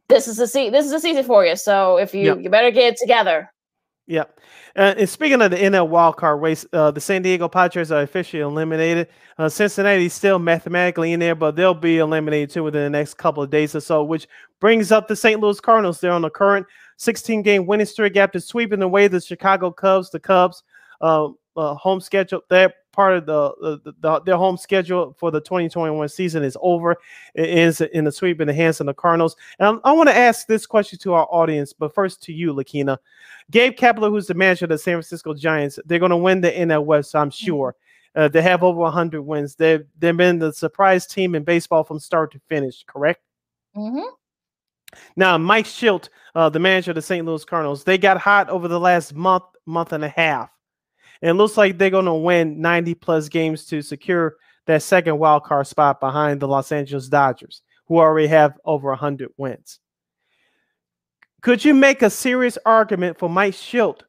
this 0.09 0.27
is 0.27 0.39
a 0.39 0.47
se- 0.47 0.71
this 0.71 0.85
is 0.85 0.91
a 0.91 0.99
season 0.99 1.23
for 1.23 1.45
you. 1.45 1.55
So 1.55 1.97
if 1.97 2.13
you 2.13 2.25
yep. 2.25 2.39
you 2.41 2.49
better 2.49 2.71
get 2.71 2.93
it 2.93 2.97
together. 2.97 3.49
Yep. 4.07 4.39
Uh, 4.75 4.95
and 4.97 5.07
speaking 5.07 5.39
of 5.39 5.51
the 5.51 5.57
NL 5.57 5.87
wildcard 5.87 6.41
race, 6.41 6.65
uh, 6.73 6.89
the 6.89 6.99
San 6.99 7.21
Diego 7.21 7.47
Padres 7.47 7.91
are 7.91 8.01
officially 8.01 8.41
eliminated. 8.41 9.07
Uh, 9.37 9.47
Cincinnati's 9.47 10.13
still 10.13 10.39
mathematically 10.39 11.13
in 11.13 11.19
there, 11.19 11.35
but 11.35 11.55
they'll 11.55 11.75
be 11.75 11.99
eliminated 11.99 12.49
too 12.49 12.63
within 12.63 12.83
the 12.83 12.89
next 12.89 13.15
couple 13.15 13.43
of 13.43 13.51
days 13.51 13.75
or 13.75 13.81
so, 13.81 14.03
which 14.03 14.27
brings 14.59 14.91
up 14.91 15.07
the 15.07 15.15
St. 15.15 15.39
Louis 15.39 15.59
Cardinals. 15.59 16.01
They're 16.01 16.11
on 16.11 16.23
the 16.23 16.29
current 16.31 16.65
16 16.97 17.43
game 17.43 17.67
winning 17.67 17.85
streak 17.85 18.17
after 18.17 18.39
sweeping 18.39 18.81
away 18.81 19.07
the 19.07 19.21
Chicago 19.21 19.69
Cubs. 19.69 20.09
The 20.09 20.19
Cubs 20.19 20.63
uh, 21.01 21.29
uh, 21.55 21.75
home 21.75 21.99
schedule, 22.01 22.41
they're 22.49 22.73
part 22.91 23.15
of 23.15 23.25
the, 23.25 23.79
the, 23.83 23.93
the 23.99 24.19
their 24.21 24.35
home 24.37 24.57
schedule 24.57 25.15
for 25.19 25.31
the 25.31 25.39
2021 25.41 26.09
season 26.09 26.43
is 26.43 26.57
over. 26.61 26.97
It 27.35 27.45
ends 27.47 27.81
in 27.81 28.05
the 28.05 28.11
sweep 28.11 28.41
in 28.41 28.47
the 28.47 28.53
hands 28.53 28.79
of 28.79 28.87
the 28.87 28.93
Cardinals. 28.93 29.35
And 29.59 29.79
I, 29.83 29.89
I 29.89 29.91
want 29.93 30.09
to 30.09 30.15
ask 30.15 30.47
this 30.47 30.65
question 30.65 30.99
to 30.99 31.13
our 31.13 31.27
audience, 31.29 31.73
but 31.73 31.93
first 31.93 32.21
to 32.23 32.33
you, 32.33 32.53
Lakina. 32.53 32.97
Gabe 33.51 33.75
Kapler, 33.75 34.09
who's 34.09 34.27
the 34.27 34.33
manager 34.33 34.65
of 34.65 34.69
the 34.69 34.77
San 34.77 34.95
Francisco 34.95 35.33
Giants, 35.33 35.79
they're 35.85 35.99
going 35.99 36.11
to 36.11 36.17
win 36.17 36.41
the 36.41 36.51
NL 36.51 36.85
West, 36.85 37.15
I'm 37.15 37.29
Mm-hmm. 37.29 37.45
sure. 37.45 37.75
Uh, 38.15 38.27
they 38.27 38.41
have 38.41 38.63
over 38.63 38.79
100 38.79 39.21
wins. 39.21 39.55
They've 39.55 39.85
they've 39.99 40.17
been 40.17 40.39
the 40.39 40.51
surprise 40.51 41.05
team 41.05 41.35
in 41.35 41.43
baseball 41.43 41.83
from 41.83 41.99
start 41.99 42.31
to 42.31 42.39
finish. 42.49 42.83
Correct. 42.85 43.21
Mm-hmm. 43.75 44.07
Now, 45.15 45.37
Mike 45.37 45.65
Shildt, 45.65 46.09
uh, 46.33 46.49
the 46.49 46.59
manager 46.59 46.91
of 46.91 46.95
the 46.95 47.01
St. 47.03 47.25
Louis 47.25 47.45
Cardinals, 47.45 47.83
they 47.83 47.97
got 47.99 48.17
hot 48.17 48.49
over 48.49 48.67
the 48.67 48.79
last 48.79 49.13
month, 49.13 49.43
month 49.67 49.93
and 49.93 50.03
a 50.03 50.09
half. 50.09 50.49
And 51.21 51.31
it 51.31 51.33
looks 51.33 51.57
like 51.57 51.77
they're 51.77 51.89
going 51.89 52.05
to 52.05 52.13
win 52.13 52.61
90 52.61 52.95
plus 52.95 53.27
games 53.29 53.65
to 53.65 53.81
secure 53.81 54.35
that 54.67 54.83
second 54.83 55.17
wild 55.19 55.43
card 55.43 55.67
spot 55.67 55.99
behind 55.99 56.39
the 56.39 56.47
Los 56.47 56.71
Angeles 56.71 57.07
Dodgers, 57.09 57.61
who 57.87 57.97
already 57.97 58.27
have 58.27 58.53
over 58.65 58.89
100 58.89 59.29
wins. 59.37 59.79
Could 61.41 61.63
you 61.63 61.73
make 61.73 62.01
a 62.01 62.09
serious 62.09 62.57
argument 62.65 63.17
for 63.17 63.29
Mike 63.29 63.53
Shildt 63.53 64.01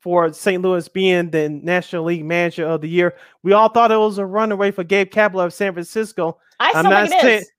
for 0.00 0.32
St. 0.32 0.62
Louis 0.62 0.88
being 0.88 1.30
the 1.30 1.48
National 1.48 2.04
League 2.04 2.24
Manager 2.24 2.66
of 2.66 2.80
the 2.80 2.88
Year? 2.88 3.14
We 3.42 3.52
all 3.52 3.68
thought 3.68 3.92
it 3.92 3.96
was 3.98 4.18
a 4.18 4.26
runaway 4.26 4.70
for 4.70 4.84
Gabe 4.84 5.10
Kapler 5.10 5.44
of 5.46 5.52
San 5.54 5.72
Francisco. 5.74 6.38
I 6.60 6.72
I'm 6.74 6.82
still 6.82 6.90
not 6.90 7.08
think 7.08 7.14
it 7.14 7.22
saying- 7.22 7.40
is. 7.42 7.50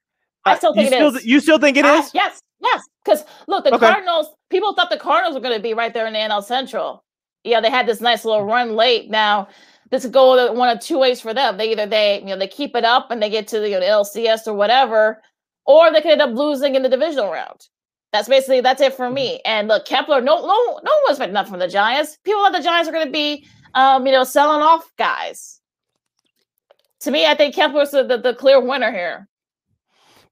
I 0.46 0.56
still 0.58 0.72
uh, 0.72 0.74
think 0.74 0.90
you 0.92 0.96
it 0.96 1.00
still, 1.00 1.16
is. 1.18 1.26
You 1.26 1.40
still 1.42 1.60
think 1.60 1.78
it 1.78 1.86
I- 1.86 2.00
is? 2.00 2.12
yes, 2.14 2.42
yes. 2.62 2.82
Because 3.04 3.24
look, 3.48 3.66
the 3.66 3.76
Okay. 3.76 3.86
Cardinals. 3.88 4.28
People 4.50 4.74
thought 4.74 4.90
the 4.90 4.98
Cardinals 4.98 5.36
were 5.36 5.42
going 5.42 5.56
to 5.56 5.62
be 5.62 5.74
right 5.74 5.94
there 5.94 6.08
in 6.08 6.14
the 6.14 6.20
NL 6.20 6.44
Central. 6.44 7.04
Yeah, 7.44 7.62
they 7.62 7.70
had 7.70 7.88
this 7.88 8.02
nice 8.02 8.26
little 8.26 8.44
run 8.46 8.76
late. 8.76 9.10
Now 9.10 9.48
this 9.92 10.04
could 10.04 10.12
go 10.14 10.52
one 10.54 10.70
of 10.70 10.80
two 10.82 11.00
ways 11.00 11.20
for 11.22 11.34
them. 11.34 11.58
They 11.58 11.72
either 11.72 11.86
they 11.86 12.20
you 12.20 12.26
know 12.28 12.38
they 12.38 12.48
keep 12.48 12.76
it 12.76 12.86
up 12.86 13.12
and 13.12 13.22
they 13.22 13.30
get 13.30 13.48
to 13.50 13.60
the, 13.60 13.70
you 13.70 13.80
know, 13.80 13.82
the 13.82 13.86
LCS 14.22 14.48
or 14.48 14.54
whatever, 14.54 15.22
or 15.66 15.92
they 15.92 16.02
could 16.02 16.12
end 16.12 16.22
up 16.22 16.32
losing 16.36 16.76
in 16.76 16.84
the 16.84 16.90
divisional 16.90 17.32
round. 17.32 17.68
That's 18.12 18.28
basically 18.28 18.62
that's 18.62 18.82
it 18.82 18.92
Mm-hmm. 18.94 18.98
for 18.98 19.10
me. 19.10 19.40
And 19.46 19.68
look, 19.68 19.86
Kepler, 19.86 20.22
no, 20.22 20.36
no, 20.42 20.48
no 20.48 20.48
one 20.48 20.82
was 20.84 21.12
expecting 21.12 21.34
nothing 21.34 21.52
from 21.52 21.60
the 21.60 21.68
Giants. 21.68 22.18
People 22.24 22.44
thought 22.44 22.54
the 22.54 22.62
Giants 22.64 22.88
were 22.88 22.94
going 22.94 23.06
to 23.06 23.12
be, 23.12 23.46
um, 23.76 24.06
you 24.06 24.12
know, 24.12 24.24
selling 24.24 24.62
off 24.62 24.92
guys. 24.98 25.62
To 27.02 27.12
me, 27.12 27.26
I 27.26 27.36
think 27.36 27.56
Kepler's 27.56 27.92
the, 27.92 28.04
the, 28.04 28.18
the 28.18 28.34
clear 28.34 28.60
winner 28.60 28.92
here. 28.92 29.28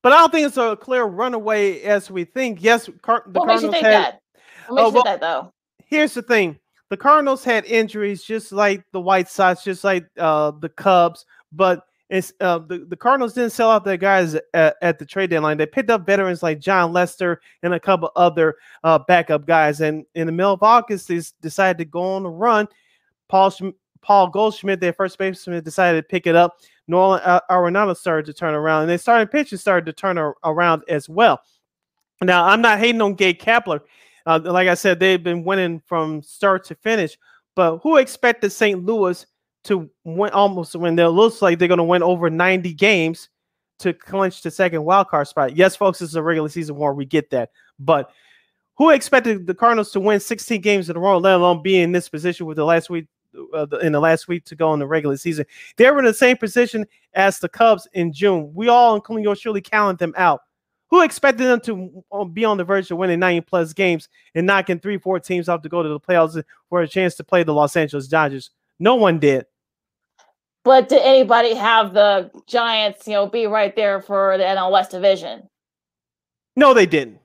But 0.04 0.12
I 0.12 0.18
don't 0.18 0.32
think 0.32 0.48
it's 0.48 0.58
a 0.58 0.76
clear 0.76 1.04
runaway 1.06 1.82
as 1.82 2.12
we 2.12 2.26
think. 2.26 2.62
Yes, 2.62 2.90
Car- 3.02 3.24
the 3.28 3.40
What 3.40 3.48
makes 3.48 3.62
you 3.62 3.70
Cardinals 3.70 3.74
think 3.74 3.86
had. 3.86 3.94
that? 3.94 4.22
What 4.24 4.42
makes 4.44 4.70
Oh, 4.70 4.74
you 4.76 4.76
well- 4.84 4.92
think 4.92 5.06
that 5.06 5.22
though? 5.22 5.54
Here's 5.86 6.14
the 6.14 6.22
thing: 6.22 6.60
the 6.90 6.98
Cardinals 6.98 7.44
had 7.44 7.66
injuries, 7.66 8.24
just 8.24 8.52
like 8.52 8.84
the 8.92 9.02
White 9.02 9.30
Sox, 9.30 9.64
just 9.64 9.84
like 9.84 10.08
uh, 10.18 10.52
the 10.52 10.70
Cubs. 10.70 11.26
But 11.52 11.84
it's 12.10 12.32
uh, 12.40 12.60
the 12.60 12.86
the 12.88 12.96
Cardinals 12.96 13.34
didn't 13.34 13.52
sell 13.52 13.70
out 13.70 13.84
their 13.84 13.98
guys 13.98 14.36
at, 14.54 14.76
at 14.82 15.00
the 15.00 15.06
trade 15.06 15.30
deadline. 15.30 15.58
They 15.58 15.66
picked 15.66 15.90
up 15.90 16.06
veterans 16.06 16.42
like 16.42 16.60
Jon 16.60 16.94
Lester 16.94 17.42
and 17.64 17.74
a 17.74 17.80
couple 17.80 18.12
other 18.16 18.56
uh, 18.84 19.00
backup 19.00 19.46
guys. 19.46 19.82
And 19.82 20.06
in 20.16 20.26
the 20.26 20.32
middle 20.32 20.54
of 20.54 20.64
August, 20.64 21.10
they 21.10 21.22
decided 21.42 21.78
to 21.80 21.86
go 21.86 22.02
on 22.02 22.26
a 22.26 22.30
run. 22.30 22.68
Paul 23.28 23.50
Schm- 23.52 23.74
Paul 24.02 24.30
Goldschmidt, 24.30 24.80
their 24.80 24.94
first 24.94 25.18
baseman, 25.18 25.62
decided 25.64 26.02
to 26.02 26.08
pick 26.08 26.28
it 26.28 26.36
up. 26.36 26.60
Nolan 26.88 27.20
uh, 27.26 27.42
Arenado 27.52 27.96
started 27.98 28.26
to 28.28 28.34
turn 28.34 28.54
around, 28.54 28.84
and 28.84 28.90
they 28.90 28.98
started 28.98 29.30
pitching 29.30 29.58
started 29.58 29.86
to 29.88 29.94
turn 29.94 30.18
ar- 30.18 30.38
around 30.46 30.84
as 30.88 31.10
well. 31.10 31.42
Now, 32.22 32.46
I'm 32.46 32.62
not 32.62 32.80
hating 32.80 33.02
on 33.02 33.16
Gabe 33.16 33.38
Kapler. 33.38 33.82
Uh, 34.28 34.40
like 34.44 34.68
I 34.68 34.74
said, 34.74 35.00
they've 35.00 35.24
been 35.24 35.46
winning 35.46 35.82
from 35.86 36.22
start 36.22 36.66
to 36.66 36.76
finish. 36.76 37.18
But 37.56 37.78
who 37.78 37.96
expected 37.96 38.52
St. 38.52 38.86
Louis 38.86 39.26
to 39.64 39.90
win 40.04 40.32
almost 40.32 40.76
when 40.76 41.00
It 41.00 41.08
looks 41.08 41.42
like 41.42 41.58
they're 41.58 41.68
going 41.68 41.78
to 41.80 41.84
win 41.84 42.04
over 42.04 42.30
90 42.30 42.74
games 42.74 43.30
to 43.80 43.94
clinch 43.94 44.42
the 44.42 44.52
second 44.52 44.84
wild 44.84 45.08
card 45.08 45.28
spot. 45.28 45.56
Yes, 45.56 45.76
folks, 45.76 46.00
this 46.00 46.10
is 46.10 46.16
a 46.16 46.22
regular 46.22 46.50
season 46.50 46.76
war. 46.76 46.94
We 46.94 47.06
get 47.06 47.30
that. 47.30 47.52
But 47.80 48.12
who 48.78 48.90
expected 48.90 49.48
the 49.48 49.56
Cardinals 49.56 49.92
to 49.92 50.00
win 50.00 50.20
16 50.20 50.62
games 50.62 50.90
in 50.90 50.98
a 50.98 51.00
row, 51.00 51.18
let 51.18 51.36
alone 51.36 51.64
be 51.64 51.80
in 51.80 51.94
this 51.94 52.10
position 52.10 52.46
with 52.46 52.58
the 52.58 52.66
last 52.66 52.90
week? 52.90 53.08
Uh, 53.54 53.68
in 53.84 53.92
the 53.92 54.00
last 54.00 54.28
week 54.28 54.44
to 54.46 54.56
go 54.56 54.74
in 54.74 54.80
the 54.80 54.88
regular 54.88 55.16
season, 55.16 55.46
they 55.76 55.92
were 55.92 56.00
in 56.00 56.06
the 56.06 56.14
same 56.14 56.36
position 56.36 56.84
as 57.14 57.38
the 57.38 57.48
Cubs 57.48 57.88
in 57.94 58.12
June. 58.12 58.52
We 58.56 58.68
all, 58.68 58.96
including 58.96 59.24
yours 59.24 59.40
truly, 59.40 59.62
counted 59.62 60.00
them 60.00 60.14
out. 60.18 60.42
Who 60.90 61.02
expected 61.02 61.44
them 61.46 61.60
to 61.62 62.04
uh, 62.12 62.24
be 62.24 62.46
on 62.46 62.58
the 62.58 62.64
verge 62.64 62.90
of 62.92 62.98
winning 62.98 63.20
90 63.20 63.42
plus 63.42 63.74
games 63.74 64.08
and 64.36 64.48
knocking 64.48 64.80
three, 64.80 64.98
four 64.98 65.20
teams 65.20 65.50
off 65.50 65.62
to 65.64 65.70
go 65.70 65.84
to 65.84 65.90
the 65.90 66.00
playoffs 66.00 66.42
for 66.70 66.82
a 66.82 66.88
chance 66.88 67.16
to 67.16 67.24
play 67.24 67.44
the 67.44 67.54
Los 67.54 67.76
Angeles 67.76 68.08
Dodgers? 68.08 68.52
No 68.80 68.96
one 68.96 69.20
did. 69.20 69.46
But 70.64 70.90
did 70.90 71.02
anybody 71.02 71.54
have 71.56 71.94
the 71.94 72.32
Giants, 72.46 73.08
you 73.08 73.14
know, 73.14 73.28
be 73.28 73.48
right 73.48 73.76
there 73.76 74.02
for 74.02 74.38
the 74.38 74.44
NL 74.44 74.72
West 74.72 74.92
division? 74.92 75.50
No, 76.56 76.74
they 76.74 76.86
didn't. 76.86 77.20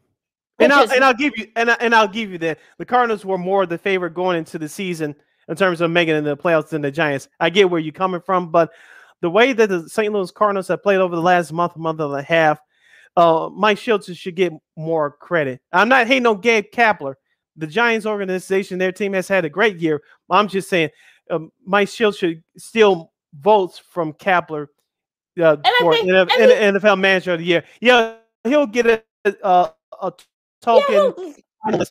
And 0.58 0.72
I'll, 0.72 0.84
is- 0.84 0.92
and 0.92 1.04
I'll 1.04 1.14
give 1.14 1.32
you 1.36 1.46
and, 1.56 1.70
I, 1.70 1.74
and 1.80 1.94
I'll 1.94 2.06
give 2.08 2.30
you 2.30 2.38
that 2.38 2.58
the 2.78 2.84
Cardinals 2.84 3.24
were 3.24 3.38
more 3.38 3.66
the 3.66 3.78
favorite 3.78 4.14
going 4.14 4.38
into 4.38 4.58
the 4.58 4.68
season 4.68 5.14
in 5.48 5.56
terms 5.56 5.80
of 5.80 5.90
making 5.90 6.14
it 6.14 6.18
in 6.18 6.24
the 6.24 6.36
playoffs 6.36 6.68
than 6.68 6.82
the 6.82 6.90
Giants. 6.90 7.28
I 7.40 7.50
get 7.50 7.68
where 7.68 7.80
you're 7.80 7.92
coming 7.92 8.20
from, 8.20 8.50
but 8.50 8.70
the 9.22 9.30
way 9.30 9.52
that 9.52 9.68
the 9.68 9.88
St. 9.88 10.12
Louis 10.12 10.30
Cardinals 10.30 10.68
have 10.68 10.82
played 10.82 10.98
over 10.98 11.16
the 11.16 11.22
last 11.22 11.52
month, 11.52 11.76
month 11.76 12.00
and 12.00 12.14
a 12.14 12.22
half, 12.22 12.60
uh, 13.16 13.48
Mike 13.52 13.78
Schultz 13.78 14.12
should 14.14 14.36
get 14.36 14.52
more 14.76 15.10
credit. 15.12 15.60
I'm 15.72 15.88
not 15.88 16.06
hating 16.06 16.26
on 16.26 16.40
Gabe 16.40 16.66
Kapler. 16.72 17.14
The 17.56 17.66
Giants 17.66 18.06
organization, 18.06 18.78
their 18.78 18.92
team 18.92 19.12
has 19.12 19.28
had 19.28 19.44
a 19.44 19.50
great 19.50 19.76
year. 19.78 20.02
I'm 20.30 20.48
just 20.48 20.70
saying, 20.70 20.90
um, 21.30 21.52
Mike 21.66 21.88
Schultz 21.88 22.18
should 22.18 22.42
steal 22.56 23.12
votes 23.40 23.78
from 23.90 24.12
Kapler 24.14 24.66
uh, 25.40 25.56
for 25.80 25.92
think- 25.94 26.08
NF- 26.08 26.30
and 26.62 26.76
NFL 26.78 26.98
Manager 26.98 27.32
of 27.34 27.40
the 27.40 27.44
Year. 27.44 27.64
Yeah, 27.80 28.14
he'll 28.44 28.66
get 28.66 28.86
a, 28.86 29.02
a, 29.42 29.72
a 30.00 30.12
token 30.62 31.14
Yeah, 31.68 31.84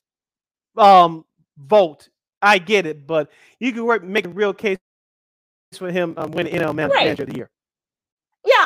um 0.78 1.26
vote. 1.58 2.10
I 2.42 2.58
get 2.58 2.88
it, 2.88 3.06
but 3.06 3.30
you 3.60 3.72
can 3.72 3.86
work, 3.86 4.04
make 4.04 4.26
a 4.26 4.30
real 4.30 4.54
case 4.54 4.80
for 5.74 5.92
him 5.92 6.16
um, 6.18 6.32
winning 6.32 6.54
NL 6.56 6.74
Man- 6.74 6.90
Right. 6.90 7.06
Manager 7.06 7.24
of 7.24 7.30
the 7.30 7.36
Year. 7.36 7.50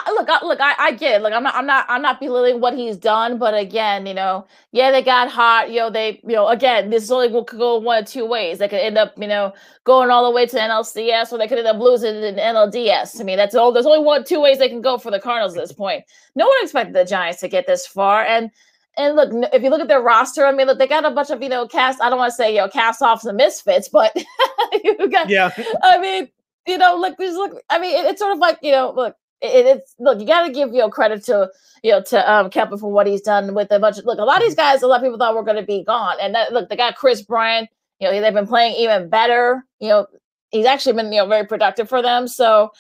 Yeah. 0.05 0.11
Look, 0.11 0.29
I, 0.29 0.45
look, 0.45 0.59
I, 0.61 0.75
I 0.79 0.91
get 0.91 1.15
it. 1.15 1.23
Look, 1.23 1.33
I'm 1.33 1.43
not, 1.43 1.55
I'm 1.55 1.65
not, 1.65 1.85
I'm 1.89 2.01
not 2.01 2.19
belittling 2.19 2.61
what 2.61 2.75
he's 2.75 2.97
done. 2.97 3.37
But 3.37 3.53
again, 3.53 4.05
you 4.05 4.13
know, 4.13 4.47
yeah, 4.71 4.91
they 4.91 5.01
got 5.01 5.29
hot. 5.29 5.69
You 5.71 5.81
know, 5.81 5.89
they, 5.89 6.19
you 6.23 6.35
know, 6.35 6.47
again, 6.47 6.89
this 6.89 7.03
is 7.03 7.11
only 7.11 7.29
could 7.29 7.59
go 7.59 7.77
one 7.77 8.03
of 8.03 8.09
two 8.09 8.25
ways. 8.25 8.59
They 8.59 8.67
could 8.67 8.79
end 8.79 8.97
up, 8.97 9.13
you 9.17 9.27
know, 9.27 9.53
going 9.83 10.09
all 10.09 10.25
the 10.25 10.31
way 10.31 10.45
to 10.45 10.57
NLCS, 10.57 11.31
or 11.31 11.37
they 11.37 11.47
could 11.47 11.57
end 11.57 11.67
up 11.67 11.79
losing 11.79 12.15
in 12.15 12.35
NLDS. 12.35 13.19
I 13.19 13.23
mean, 13.23 13.37
that's 13.37 13.55
all. 13.55 13.71
There's 13.71 13.85
only 13.85 14.03
one, 14.03 14.23
two 14.23 14.41
ways 14.41 14.59
they 14.59 14.69
can 14.69 14.81
go 14.81 14.97
for 14.97 15.11
the 15.11 15.19
Cardinals 15.19 15.55
at 15.55 15.61
this 15.61 15.73
point. 15.73 16.03
No 16.35 16.47
one 16.47 16.57
expected 16.61 16.95
the 16.95 17.05
Giants 17.05 17.39
to 17.41 17.47
get 17.47 17.67
this 17.67 17.87
far, 17.87 18.23
and. 18.23 18.51
And 18.97 19.17
look, 19.17 19.29
if 19.51 19.61
you 19.61 19.69
look 19.69 19.81
at 19.81 19.89
their 19.89 20.01
roster, 20.01 20.45
I 20.45 20.53
mean, 20.53 20.67
look, 20.67 20.79
they 20.79 20.87
got 20.87 21.03
a 21.03 21.11
bunch 21.11 21.29
of, 21.29 21.43
you 21.43 21.49
know, 21.49 21.67
cast, 21.67 22.01
I 22.01 22.09
don't 22.09 22.17
want 22.17 22.31
to 22.31 22.35
say, 22.37 22.55
you 22.55 22.61
know, 22.61 22.69
cast 22.69 23.01
offs 23.01 23.25
and 23.25 23.35
misfits, 23.35 23.89
but 23.89 24.15
you 24.85 25.09
got, 25.09 25.29
Yeah, 25.29 25.51
I 25.83 25.99
mean, 25.99 26.29
you 26.67 26.77
know, 26.77 26.97
look, 26.97 27.17
just 27.19 27.35
look. 27.35 27.61
I 27.69 27.79
mean, 27.79 27.95
it, 27.97 28.05
it's 28.09 28.19
sort 28.19 28.33
of 28.33 28.39
like 28.39 28.59
you 28.61 28.71
know, 28.71 28.93
look, 28.95 29.15
it, 29.41 29.65
it's 29.65 29.95
look. 29.99 30.19
You 30.19 30.25
got 30.25 30.45
to 30.47 30.53
give 30.53 30.69
you 30.69 30.79
know 30.79 30.89
credit 30.89 31.23
to 31.25 31.49
you 31.83 31.91
know 31.91 32.01
to 32.03 32.31
um 32.31 32.49
Kepler 32.49 32.77
for 32.77 32.91
what 32.91 33.07
he's 33.07 33.21
done 33.21 33.53
with 33.53 33.71
a 33.71 33.79
bunch 33.79 33.97
of 33.97 34.05
look. 34.05 34.19
A 34.19 34.23
lot 34.23 34.37
of 34.37 34.43
these 34.43 34.55
guys, 34.55 34.81
a 34.81 34.87
lot 34.87 34.97
of 34.97 35.03
people 35.03 35.17
thought 35.17 35.35
were 35.35 35.43
going 35.43 35.57
to 35.57 35.63
be 35.63 35.83
gone, 35.83 36.17
and 36.21 36.33
that 36.35 36.53
look, 36.53 36.69
they 36.69 36.75
got 36.75 36.95
Kris 36.95 37.21
Bryant. 37.21 37.69
You 37.99 38.07
know, 38.11 38.21
they've 38.21 38.33
been 38.33 38.47
playing 38.47 38.75
even 38.75 39.09
better. 39.09 39.65
You 39.79 39.89
know, 39.89 40.07
he's 40.51 40.65
actually 40.65 40.93
been 40.93 41.11
you 41.11 41.19
know 41.19 41.27
very 41.27 41.45
productive 41.45 41.89
for 41.89 42.01
them. 42.01 42.27
So, 42.27 42.71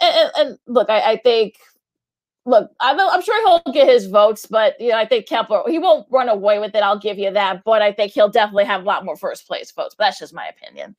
and, 0.00 0.14
and, 0.16 0.30
and 0.36 0.58
look, 0.66 0.90
I, 0.90 1.12
I 1.12 1.16
think. 1.16 1.56
Look, 2.46 2.70
I'm, 2.78 3.00
I'm 3.00 3.22
sure 3.22 3.62
he'll 3.64 3.72
get 3.72 3.88
his 3.88 4.04
votes, 4.04 4.44
but 4.44 4.78
you 4.78 4.90
know, 4.90 4.98
I 4.98 5.06
think 5.06 5.26
Kepler 5.26 5.62
he 5.66 5.78
won't 5.78 6.06
run 6.10 6.28
away 6.28 6.58
with 6.58 6.74
it. 6.74 6.82
I'll 6.82 6.98
give 6.98 7.18
you 7.18 7.30
that, 7.30 7.64
but 7.64 7.80
I 7.80 7.90
think 7.90 8.12
he'll 8.12 8.28
definitely 8.28 8.66
have 8.66 8.82
a 8.82 8.84
lot 8.84 9.02
more 9.02 9.16
first 9.16 9.46
place 9.46 9.72
votes. 9.72 9.94
But 9.96 10.04
that's 10.04 10.18
just 10.18 10.34
my 10.34 10.48
opinion. 10.48 10.94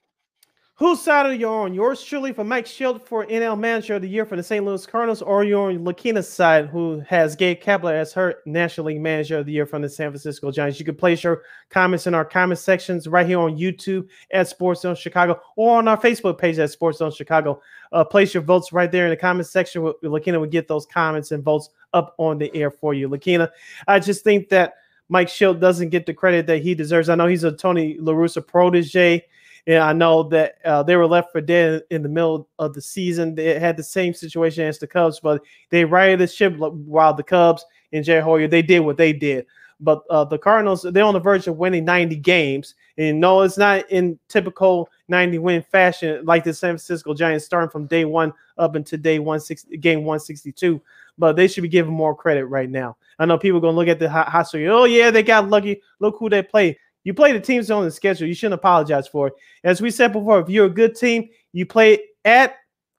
Whose 0.78 1.02
side 1.02 1.26
are 1.26 1.34
you 1.34 1.48
on? 1.48 1.74
Yours 1.74 2.04
truly 2.04 2.34
for 2.34 2.44
Mike 2.44 2.66
Shildt 2.66 3.02
for 3.02 3.26
NL 3.28 3.58
Manager 3.58 3.96
of 3.96 4.02
the 4.02 4.10
Year 4.10 4.26
for 4.26 4.36
the 4.36 4.44
St. 4.44 4.66
Louis 4.66 4.86
Cardinals, 4.86 5.22
or 5.22 5.46
you're 5.46 5.70
on 5.70 5.86
Lakina's 5.86 6.28
side, 6.28 6.68
who 6.68 7.00
has 7.08 7.34
Gabe 7.34 7.62
Kapler 7.62 7.94
as 7.94 8.12
her 8.12 8.40
National 8.46 8.88
League 8.88 9.00
Manager 9.00 9.38
of 9.38 9.46
the 9.46 9.54
Year 9.54 9.66
from 9.66 9.84
the 9.84 9.88
San 9.88 10.10
Francisco 10.12 10.52
Giants? 10.52 10.78
You 10.78 10.84
can 10.84 10.96
place 10.96 11.24
your 11.24 11.44
comments 11.70 12.08
in 12.08 12.14
our 12.14 12.26
comment 12.26 12.60
sections 12.60 13.08
right 13.08 13.26
here 13.26 13.40
on 13.40 13.58
YouTube 13.58 14.10
at 14.32 14.50
Sports 14.50 14.82
Zone 14.82 14.96
Chicago 14.96 15.40
or 15.56 15.78
on 15.78 15.88
our 15.88 15.98
Facebook 15.98 16.38
page 16.38 16.60
at 16.60 16.70
Sports 16.72 16.98
Zone 16.98 17.12
Chicago. 17.12 17.62
Uh, 17.94 18.04
place 18.04 18.34
your 18.34 18.44
votes 18.44 18.74
right 18.74 18.92
there 18.92 19.06
in 19.06 19.12
the 19.12 19.18
comment 19.18 19.48
section. 19.48 19.82
Lakina 20.04 20.42
will 20.42 20.46
get 20.46 20.68
those 20.68 20.86
comments 20.86 21.32
and 21.32 21.42
votes 21.42 21.70
up 21.94 22.16
on 22.18 22.38
the 22.38 22.54
air 22.54 22.70
for 22.70 22.94
you. 22.94 23.08
Lakina, 23.08 23.50
I 23.88 24.02
just 24.02 24.26
think 24.26 24.50
that 24.50 24.74
Mike 25.08 25.30
Shildt 25.30 25.62
doesn't 25.62 25.88
get 25.88 26.06
the 26.06 26.14
credit 26.14 26.48
that 26.48 26.62
he 26.62 26.76
deserves. 26.76 27.08
I 27.08 27.16
know 27.16 27.28
he's 27.28 27.46
a 27.46 27.54
Tony 27.54 27.96
La 27.98 28.12
Russa 28.12 28.46
protege. 28.46 29.26
And 29.68 29.80
I 29.80 29.94
know 29.94 30.24
that 30.24 30.56
uh, 30.64 30.84
they 30.84 30.96
were 30.96 31.08
left 31.08 31.32
for 31.32 31.42
dead 31.42 31.84
in 31.90 32.04
the 32.04 32.10
middle 32.10 32.48
of 32.60 32.74
the 32.74 32.82
season. 32.82 33.34
They 33.34 33.60
had 33.60 33.78
the 33.78 33.84
same 33.84 34.14
situation 34.14 34.64
as 34.66 34.78
the 34.78 34.88
Cubs, 34.88 35.20
but 35.20 35.42
they 35.72 35.86
righted 35.86 36.20
the 36.20 36.28
ship 36.28 36.56
while 36.58 37.14
the 37.14 37.24
Cubs 37.24 37.66
and 37.92 38.06
Jed 38.06 38.24
Hoyer 38.24 38.48
they 38.48 38.62
did 38.62 38.82
what 38.82 38.98
they 38.98 39.12
did. 39.14 39.46
but 39.80 40.04
uh, 40.10 40.24
the 40.24 40.38
Cardinals 40.38 40.86
they're 40.92 41.04
on 41.04 41.14
the 41.14 41.20
verge 41.20 41.48
of 41.48 41.58
winning 41.58 41.84
90 41.86 42.16
games. 42.18 42.76
And 42.98 43.20
no, 43.20 43.42
it's 43.42 43.58
not 43.58 43.90
in 43.92 44.18
typical 44.30 44.90
90 45.08 45.40
win 45.40 45.62
fashion 45.64 46.24
like 46.26 46.44
the 46.44 46.54
San 46.54 46.72
Francisco 46.72 47.14
Giants 47.14 47.46
starting 47.46 47.70
from 47.70 47.88
day 47.88 48.06
one 48.06 48.34
up 48.58 48.76
until 48.76 49.00
day 49.00 49.20
160 49.20 49.78
game 49.78 50.00
162. 50.00 50.82
But 51.18 51.36
they 51.36 51.48
should 51.48 51.64
be 51.64 51.70
given 51.70 51.94
more 51.94 52.16
credit 52.16 52.46
right 52.46 52.70
now. 52.70 52.98
I 53.20 53.26
know 53.26 53.38
people 53.38 53.58
are 53.58 53.62
gonna 53.62 53.78
look 53.78 53.88
at 53.88 54.00
the 54.00 54.10
hot, 54.10 54.28
hot 54.30 54.48
streak. 54.48 54.68
Oh 54.68 54.84
yeah, 54.86 55.12
they 55.12 55.24
got 55.24 55.50
lucky. 55.50 55.82
Look 56.00 56.18
who 56.20 56.30
they 56.30 56.44
play. 56.44 56.78
You 57.06 57.14
play 57.14 57.32
the 57.32 57.40
teams 57.40 57.72
on 57.72 57.86
the 57.86 57.92
schedule. 57.92 58.28
You 58.28 58.34
shouldn't 58.34 58.56
apologize 58.56 59.08
for 59.08 59.28
it. 59.28 59.34
As 59.64 59.80
we 59.80 59.90
said 59.90 60.12
before, 60.12 60.42
if 60.42 60.50
you're 60.50 60.66
a 60.66 60.70
good 60.70 60.96
team, 60.96 61.30
you 61.54 61.66
play 61.66 62.00
at 62.26 62.56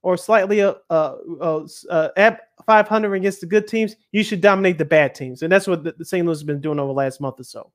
or 0.07 0.17
slightly 0.17 0.63
uh, 0.63 0.75
uh, 0.89 1.17
uh, 1.41 1.67
uh, 1.91 2.09
at 2.17 2.43
500 2.65 3.13
against 3.15 3.41
the 3.41 3.47
good 3.47 3.67
teams, 3.67 3.97
you 4.13 4.23
should 4.23 4.41
dominate 4.41 4.79
the 4.79 4.85
bad 4.85 5.17
teams, 5.17 5.43
and 5.43 5.51
that's 5.51 5.67
what 5.67 5.83
the, 5.83 5.95
the 5.99 6.05
St. 6.05 6.25
Louis 6.25 6.39
has 6.39 6.45
been 6.45 6.61
doing 6.61 6.79
over 6.79 6.87
the 6.87 6.95
last 6.95 7.21
month 7.21 7.41
or 7.41 7.43
so. 7.45 7.73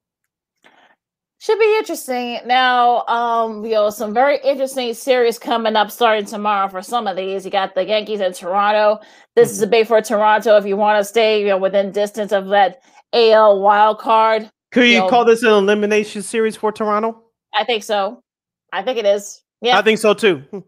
Should 1.40 1.60
be 1.60 1.78
interesting. 1.78 2.40
Now, 2.46 3.06
um, 3.08 3.66
you 3.66 3.72
know, 3.72 3.90
some 3.90 4.14
very 4.14 4.38
interesting 4.46 4.94
series 4.94 5.38
coming 5.38 5.76
up 5.76 5.92
starting 5.92 6.24
tomorrow 6.24 6.70
for 6.70 6.82
some 6.82 7.06
of 7.06 7.18
these. 7.18 7.44
You 7.44 7.52
got 7.52 7.76
the 7.76 7.84
Yankees 7.84 8.22
in 8.22 8.32
Toronto. 8.32 9.02
This 9.36 9.50
mm-hmm. 9.50 9.56
is 9.56 9.62
a 9.64 9.68
big 9.68 9.88
for 9.88 10.02
Toronto 10.02 10.56
if 10.56 10.66
you 10.66 10.78
want 10.78 11.00
to 11.00 11.04
stay, 11.04 11.42
you 11.42 11.48
know, 11.48 11.58
within 11.58 11.92
distance 11.92 12.32
of 12.32 12.48
that 12.50 12.82
AL 13.12 13.60
wild 13.60 14.00
card. 14.00 14.50
Could 14.72 14.86
you, 14.86 14.94
you 14.94 15.00
know, 15.00 15.10
call 15.10 15.26
this 15.26 15.44
an 15.44 15.50
elimination 15.50 16.22
series 16.22 16.56
for 16.56 16.72
Toronto? 16.72 17.24
I 17.54 17.66
think 17.66 17.84
so. 17.84 18.24
I 18.72 18.84
think 18.84 18.98
it 18.98 19.06
is. 19.06 19.42
Yeah. 19.62 19.78
I 19.78 19.82
think 19.82 20.00
so 20.00 20.14
too. 20.14 20.44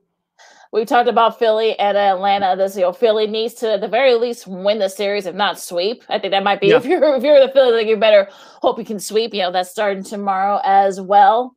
we 0.74 0.86
talked 0.86 1.08
about 1.08 1.40
Philly 1.40 1.78
and 1.80 1.96
Atlanta. 1.96 2.56
This, 2.58 2.76
you 2.76 2.82
know, 2.82 2.92
Philly 2.92 3.28
needs 3.28 3.54
to 3.56 3.74
at 3.74 3.82
the 3.82 3.88
very 3.88 4.16
least 4.16 4.48
win 4.48 4.80
the 4.80 4.90
series, 4.90 5.26
if 5.26 5.36
not 5.36 5.60
sweep. 5.60 6.04
I 6.10 6.20
think 6.20 6.32
that 6.32 6.44
might 6.44 6.60
be 6.60 6.68
yeah. 6.68 6.78
if 6.78 6.86
you're 6.86 7.16
if 7.16 7.24
you're 7.24 7.40
the 7.40 7.52
Philly, 7.54 7.72
like 7.72 7.88
you 7.88 7.96
better 7.96 8.28
hope 8.32 8.78
you 8.78 8.86
can 8.86 9.00
sweep. 9.00 9.34
You 9.34 9.44
know, 9.44 9.52
that's 9.52 9.70
starting 9.70 10.04
tomorrow 10.04 10.60
as 10.66 11.00
well. 11.00 11.56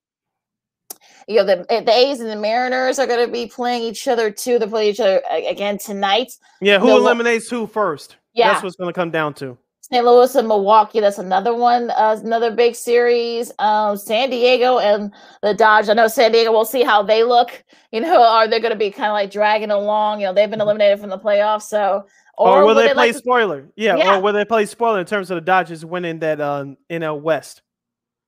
You 1.27 1.39
know, 1.39 1.45
the 1.45 1.67
the 1.69 1.93
A's 1.93 2.21
and 2.21 2.31
the 2.31 2.37
Mariners 2.37 3.01
are 3.01 3.07
going 3.07 3.27
to 3.27 3.33
be 3.33 3.47
playing 3.47 3.83
each 3.83 4.07
other 4.07 4.31
too. 4.31 4.61
They're 4.61 4.69
playing 4.69 4.91
each 4.91 5.01
other 5.01 5.21
again 5.31 5.79
tonight. 5.79 6.33
Yeah, 6.61 6.79
who 6.79 6.91
eliminates 6.91 7.51
who 7.51 7.67
first? 7.67 8.17
Yeah, 8.35 8.53
that's 8.53 8.63
what's 8.63 8.77
going 8.77 8.93
to 8.93 8.99
come 8.99 9.11
down 9.11 9.35
to. 9.35 9.59
St. 9.91 10.05
Louis 10.05 10.35
and 10.35 10.49
Milwaukee. 10.49 10.99
That's 10.99 11.19
another 11.19 11.55
one, 11.55 11.91
uh, 11.91 12.19
another 12.21 12.51
big 12.51 12.75
series. 12.75 13.53
Um, 13.61 13.97
San 13.97 14.31
Diego 14.31 14.79
and 14.79 15.13
the 15.43 15.55
Dodgers. 15.55 15.89
I 15.89 15.95
know 15.95 16.09
San 16.09 16.33
Diego. 16.33 16.51
We'll 16.51 16.65
see 16.65 16.83
how 16.83 17.05
they 17.05 17.23
look. 17.23 17.65
You 17.93 18.01
know, 18.01 18.21
are 18.29 18.49
they 18.49 18.59
going 18.59 18.73
to 18.73 18.79
be 18.79 18.91
kind 18.91 19.07
of 19.07 19.13
like 19.13 19.31
dragging 19.31 19.71
along? 19.71 20.21
You 20.21 20.27
know, 20.27 20.35
they've 20.35 20.51
been 20.51 20.59
mm-hmm. 20.59 20.63
eliminated 20.63 20.99
from 20.99 21.11
the 21.11 21.19
playoffs. 21.19 21.63
So, 21.63 22.05
or, 22.37 22.63
or 22.63 22.67
will 22.67 22.75
they, 22.75 22.93
play 22.95 23.13
like 23.13 23.15
spoiler? 23.15 23.69
Yeah, 23.77 23.97
yeah, 23.97 24.17
or 24.17 24.23
will 24.23 24.33
they 24.33 24.45
play 24.45 24.67
spoiler 24.67 24.99
in 24.99 25.07
terms 25.07 25.31
of 25.31 25.37
the 25.37 25.41
Dodgers 25.41 25.85
winning 25.85 26.19
that 26.19 26.41
uh, 26.41 26.65
NL 26.91 27.21
West? 27.21 27.63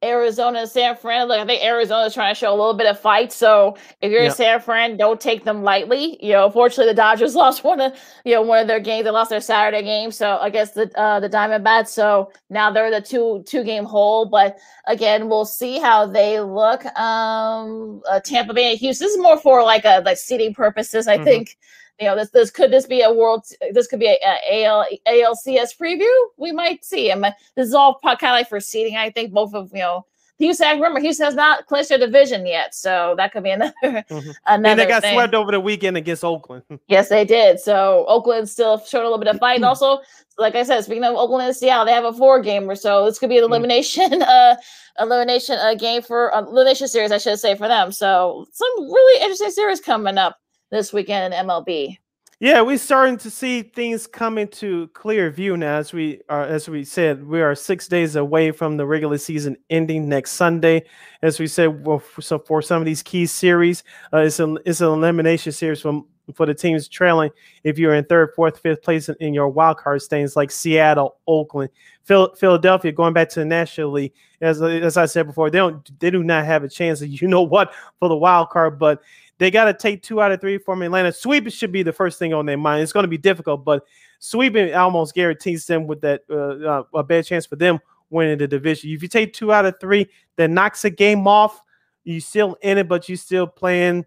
Arizona 0.04 0.66
San 0.66 0.96
Fran. 0.96 1.26
Look, 1.26 1.40
I 1.40 1.44
think 1.44 1.62
Arizona's 1.64 2.14
trying 2.14 2.32
to 2.32 2.38
show 2.38 2.50
a 2.50 2.56
little 2.56 2.74
bit 2.74 2.86
of 2.86 3.00
fight. 3.00 3.32
So 3.32 3.76
if 4.00 4.12
you're 4.12 4.22
yep. 4.22 4.30
in 4.30 4.36
San 4.36 4.60
Fran, 4.60 4.96
don't 4.96 5.20
take 5.20 5.44
them 5.44 5.62
lightly. 5.62 6.16
You 6.24 6.34
know, 6.34 6.50
fortunately, 6.50 6.92
the 6.92 6.96
Dodgers 6.96 7.34
lost 7.36 7.64
one 7.64 7.80
of 7.80 7.92
you 8.24 8.34
know 8.34 8.42
one 8.42 8.60
of 8.60 8.68
their 8.68 8.80
games. 8.80 9.04
They 9.04 9.10
lost 9.10 9.30
their 9.30 9.40
Saturday 9.40 9.82
game, 9.82 10.12
so 10.12 10.38
against 10.40 10.74
the 10.74 10.90
uh, 10.98 11.18
the 11.20 11.28
Diamondbacks. 11.28 11.88
So 11.88 12.30
now 12.48 12.70
they're 12.70 12.90
the 12.90 13.00
two 13.00 13.42
two 13.46 13.64
game 13.64 13.84
hole. 13.84 14.26
But 14.26 14.58
again, 14.86 15.28
we'll 15.28 15.44
see 15.44 15.78
how 15.80 16.06
they 16.06 16.40
look. 16.40 16.84
Um, 16.98 18.00
uh, 18.08 18.20
Tampa 18.20 18.54
Bay 18.54 18.70
and 18.70 18.78
Houston. 18.78 19.06
This 19.06 19.14
is 19.14 19.20
more 19.20 19.38
for 19.38 19.64
like 19.64 19.84
a 19.84 20.02
like 20.04 20.18
seating 20.18 20.54
purposes. 20.54 21.08
I 21.08 21.16
mm-hmm. 21.16 21.24
think 21.24 21.56
you 22.00 22.06
know, 22.06 22.16
this 22.16 22.30
this 22.30 22.50
could 22.50 22.70
this 22.70 22.86
be 22.86 23.02
a 23.02 23.12
world? 23.12 23.44
This 23.72 23.86
could 23.86 24.00
be 24.00 24.06
a, 24.06 24.18
a 24.22 24.64
AL, 24.64 24.86
ALCS 25.06 25.76
preview. 25.76 26.12
We 26.36 26.52
might 26.52 26.84
see. 26.84 27.10
him. 27.10 27.22
this 27.56 27.68
is 27.68 27.74
all 27.74 27.98
kind 28.02 28.14
of 28.22 28.22
like 28.22 28.48
for 28.48 28.60
seeding. 28.60 28.96
I 28.96 29.10
think 29.10 29.32
both 29.32 29.54
of 29.54 29.70
you 29.72 29.80
know. 29.80 30.06
Houston, 30.38 30.76
remember, 30.76 31.00
Houston 31.00 31.24
has 31.24 31.34
not 31.34 31.66
clinched 31.66 31.90
a 31.90 31.98
division 31.98 32.46
yet, 32.46 32.72
so 32.72 33.14
that 33.16 33.32
could 33.32 33.42
be 33.42 33.50
another. 33.58 33.74
Mm-hmm. 33.82 34.30
another 34.46 34.70
and 34.70 34.78
they 34.78 34.86
got 34.86 35.02
thing. 35.02 35.14
swept 35.14 35.34
over 35.34 35.50
the 35.50 35.58
weekend 35.58 35.96
against 35.96 36.22
Oakland. 36.22 36.62
yes, 36.86 37.08
they 37.08 37.24
did. 37.24 37.58
So 37.58 38.04
Oakland 38.06 38.48
still 38.48 38.78
showed 38.78 39.00
a 39.00 39.08
little 39.08 39.18
bit 39.18 39.26
of 39.26 39.40
fight. 39.40 39.56
And 39.56 39.64
also, 39.64 39.98
like 40.36 40.54
I 40.54 40.62
said, 40.62 40.84
speaking 40.84 41.02
of 41.02 41.16
Oakland 41.16 41.48
and 41.48 41.56
Seattle, 41.56 41.84
they 41.84 41.92
have 41.92 42.04
a 42.04 42.12
four 42.12 42.40
gamer, 42.40 42.76
so 42.76 43.06
this 43.06 43.18
could 43.18 43.30
be 43.30 43.38
an 43.38 43.42
mm. 43.42 43.48
elimination, 43.48 44.22
uh, 44.22 44.54
elimination 45.00 45.58
uh, 45.58 45.74
game 45.74 46.02
for 46.02 46.32
uh, 46.32 46.42
elimination 46.42 46.86
series, 46.86 47.10
I 47.10 47.18
should 47.18 47.40
say, 47.40 47.56
for 47.56 47.66
them. 47.66 47.90
So 47.90 48.46
some 48.52 48.70
really 48.78 49.22
interesting 49.22 49.50
series 49.50 49.80
coming 49.80 50.18
up 50.18 50.38
this 50.70 50.92
weekend 50.92 51.32
in 51.32 51.46
MLB. 51.46 51.98
Yeah, 52.40 52.60
we're 52.60 52.78
starting 52.78 53.16
to 53.18 53.30
see 53.30 53.62
things 53.62 54.06
come 54.06 54.38
into 54.38 54.86
clear 54.88 55.28
view 55.28 55.56
now. 55.56 55.76
As 55.78 55.92
we 55.92 56.20
are, 56.28 56.44
as 56.44 56.68
we 56.68 56.84
said, 56.84 57.26
we 57.26 57.42
are 57.42 57.56
six 57.56 57.88
days 57.88 58.14
away 58.14 58.52
from 58.52 58.76
the 58.76 58.86
regular 58.86 59.18
season 59.18 59.56
ending 59.70 60.08
next 60.08 60.32
Sunday. 60.32 60.84
As 61.20 61.40
we 61.40 61.48
said, 61.48 61.84
well, 61.84 61.98
for, 61.98 62.22
so 62.22 62.38
for 62.38 62.62
some 62.62 62.80
of 62.80 62.86
these 62.86 63.02
key 63.02 63.26
series, 63.26 63.82
uh, 64.12 64.18
it's 64.18 64.38
an 64.38 64.56
it's 64.64 64.80
an 64.80 64.86
elimination 64.86 65.50
series 65.50 65.80
from 65.80 66.06
for 66.32 66.46
the 66.46 66.54
teams 66.54 66.86
trailing. 66.86 67.30
If 67.64 67.76
you're 67.76 67.94
in 67.94 68.04
third, 68.04 68.34
fourth, 68.36 68.60
fifth 68.60 68.82
place 68.82 69.08
in, 69.08 69.16
in 69.18 69.34
your 69.34 69.48
wild 69.48 69.78
card 69.78 70.00
standings, 70.02 70.36
like 70.36 70.52
Seattle, 70.52 71.16
Oakland, 71.26 71.70
Phil, 72.04 72.32
Philadelphia, 72.36 72.92
going 72.92 73.14
back 73.14 73.30
to 73.30 73.40
the 73.40 73.46
National 73.46 73.90
League, 73.90 74.12
as 74.40 74.62
as 74.62 74.96
I 74.96 75.06
said 75.06 75.26
before, 75.26 75.50
they 75.50 75.58
don't 75.58 75.98
they 75.98 76.10
do 76.12 76.22
not 76.22 76.44
have 76.44 76.62
a 76.62 76.68
chance. 76.68 77.02
Of, 77.02 77.08
you 77.08 77.26
know 77.26 77.42
what 77.42 77.74
for 77.98 78.08
the 78.08 78.16
wild 78.16 78.50
card, 78.50 78.78
but 78.78 79.02
they 79.38 79.50
got 79.50 79.64
to 79.66 79.74
take 79.74 80.02
two 80.02 80.20
out 80.20 80.32
of 80.32 80.40
three 80.40 80.58
from 80.58 80.82
Atlanta. 80.82 81.12
Sweep 81.12 81.50
should 81.50 81.72
be 81.72 81.82
the 81.82 81.92
first 81.92 82.18
thing 82.18 82.34
on 82.34 82.46
their 82.46 82.58
mind. 82.58 82.82
It's 82.82 82.92
going 82.92 83.04
to 83.04 83.08
be 83.08 83.18
difficult, 83.18 83.64
but 83.64 83.84
sweeping 84.18 84.74
almost 84.74 85.14
guarantees 85.14 85.66
them 85.66 85.86
with 85.86 86.00
that 86.02 86.22
uh, 86.28 86.34
uh, 86.34 86.82
a 86.94 87.02
bad 87.02 87.24
chance 87.24 87.46
for 87.46 87.56
them 87.56 87.78
winning 88.10 88.38
the 88.38 88.48
division. 88.48 88.90
If 88.90 89.02
you 89.02 89.08
take 89.08 89.32
two 89.32 89.52
out 89.52 89.64
of 89.64 89.78
three, 89.80 90.08
that 90.36 90.50
knocks 90.50 90.84
a 90.84 90.90
game 90.90 91.26
off. 91.26 91.62
You 92.04 92.20
still 92.20 92.56
in 92.62 92.78
it, 92.78 92.88
but 92.88 93.08
you 93.08 93.16
still 93.16 93.46
playing 93.46 94.06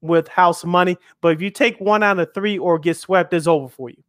with 0.00 0.28
house 0.28 0.64
money. 0.64 0.96
But 1.20 1.34
if 1.34 1.42
you 1.42 1.50
take 1.50 1.78
one 1.80 2.02
out 2.02 2.18
of 2.18 2.32
three 2.32 2.58
or 2.58 2.78
get 2.78 2.96
swept, 2.96 3.34
it's 3.34 3.46
over 3.46 3.68
for 3.68 3.90
you. 3.90 4.02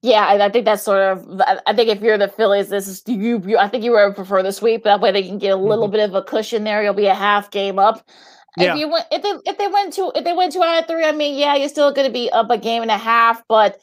Yeah, 0.00 0.28
I 0.40 0.48
think 0.48 0.64
that's 0.64 0.84
sort 0.84 1.00
of. 1.00 1.42
I 1.66 1.72
think 1.74 1.88
if 1.88 2.00
you're 2.00 2.18
the 2.18 2.28
Phillies, 2.28 2.68
this 2.68 2.86
is 2.86 3.02
you. 3.06 3.42
you 3.44 3.58
I 3.58 3.66
think 3.68 3.82
you 3.82 3.92
would 3.92 4.14
prefer 4.14 4.44
the 4.44 4.52
sweep. 4.52 4.84
That 4.84 5.00
way, 5.00 5.10
they 5.10 5.24
can 5.24 5.38
get 5.38 5.50
a 5.50 5.56
little 5.56 5.86
mm-hmm. 5.86 5.92
bit 5.92 6.08
of 6.08 6.14
a 6.14 6.22
cushion 6.22 6.62
there. 6.62 6.84
You'll 6.84 6.94
be 6.94 7.06
a 7.06 7.14
half 7.14 7.50
game 7.50 7.80
up. 7.80 8.08
Yeah. 8.60 8.74
If 8.74 8.80
you 8.80 8.88
went, 8.88 9.06
if 9.10 9.22
they 9.22 9.50
if 9.50 9.58
they 9.58 9.68
went 9.68 9.92
to 9.94 10.12
if 10.14 10.24
they 10.24 10.32
went 10.32 10.52
two 10.52 10.62
out 10.62 10.80
of 10.80 10.86
three, 10.86 11.04
I 11.04 11.12
mean, 11.12 11.38
yeah, 11.38 11.54
you're 11.56 11.68
still 11.68 11.92
going 11.92 12.06
to 12.06 12.12
be 12.12 12.30
up 12.30 12.50
a 12.50 12.58
game 12.58 12.82
and 12.82 12.90
a 12.90 12.98
half. 12.98 13.42
But 13.48 13.78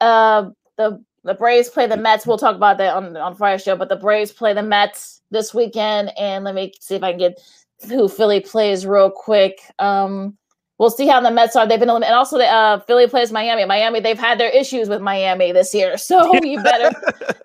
uh, 0.00 0.50
the 0.76 1.02
the 1.24 1.34
Braves 1.34 1.68
play 1.68 1.86
the 1.86 1.96
Mets. 1.96 2.26
We'll 2.26 2.38
talk 2.38 2.56
about 2.56 2.78
that 2.78 2.94
on 2.94 3.16
on 3.16 3.34
Friday 3.34 3.62
show. 3.62 3.76
But 3.76 3.88
the 3.88 3.96
Braves 3.96 4.32
play 4.32 4.54
the 4.54 4.62
Mets 4.62 5.20
this 5.30 5.52
weekend, 5.52 6.12
and 6.18 6.44
let 6.44 6.54
me 6.54 6.72
see 6.80 6.94
if 6.94 7.02
I 7.02 7.12
can 7.12 7.18
get 7.18 7.40
who 7.88 8.08
Philly 8.08 8.40
plays 8.40 8.86
real 8.86 9.10
quick. 9.10 9.60
Um, 9.78 10.36
we'll 10.78 10.90
see 10.90 11.06
how 11.06 11.20
the 11.20 11.30
Mets 11.30 11.56
are. 11.56 11.66
They've 11.66 11.78
been 11.78 11.90
and 11.90 12.04
also 12.04 12.38
the 12.38 12.46
uh, 12.46 12.80
Philly 12.80 13.06
plays 13.06 13.32
Miami. 13.32 13.64
Miami, 13.64 14.00
they've 14.00 14.18
had 14.18 14.38
their 14.38 14.50
issues 14.50 14.88
with 14.88 15.00
Miami 15.00 15.52
this 15.52 15.74
year, 15.74 15.96
so 15.96 16.34
you 16.42 16.62
better. 16.62 16.90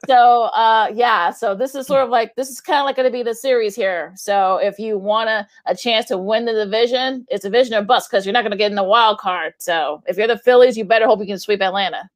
so 0.07 0.43
uh, 0.53 0.91
yeah, 0.93 1.31
so 1.31 1.55
this 1.55 1.75
is 1.75 1.87
sort 1.87 2.03
of 2.03 2.09
like 2.09 2.35
this 2.35 2.49
is 2.49 2.61
kind 2.61 2.79
of 2.79 2.85
like 2.85 2.95
going 2.95 3.07
to 3.07 3.11
be 3.11 3.23
the 3.23 3.35
series 3.35 3.75
here. 3.75 4.13
So 4.15 4.57
if 4.57 4.79
you 4.79 4.97
want 4.97 5.29
a, 5.29 5.47
a 5.65 5.75
chance 5.75 6.05
to 6.07 6.17
win 6.17 6.45
the 6.45 6.53
division, 6.53 7.25
it's 7.29 7.45
a 7.45 7.49
division 7.49 7.75
or 7.75 7.83
bust 7.83 8.09
because 8.09 8.25
you're 8.25 8.33
not 8.33 8.43
going 8.43 8.51
to 8.51 8.57
get 8.57 8.71
in 8.71 8.75
the 8.75 8.83
wild 8.83 9.19
card. 9.19 9.53
So 9.59 10.03
if 10.07 10.17
you're 10.17 10.27
the 10.27 10.37
Phillies, 10.37 10.77
you 10.77 10.85
better 10.85 11.05
hope 11.05 11.19
you 11.19 11.27
can 11.27 11.39
sweep 11.39 11.61
Atlanta. 11.61 12.09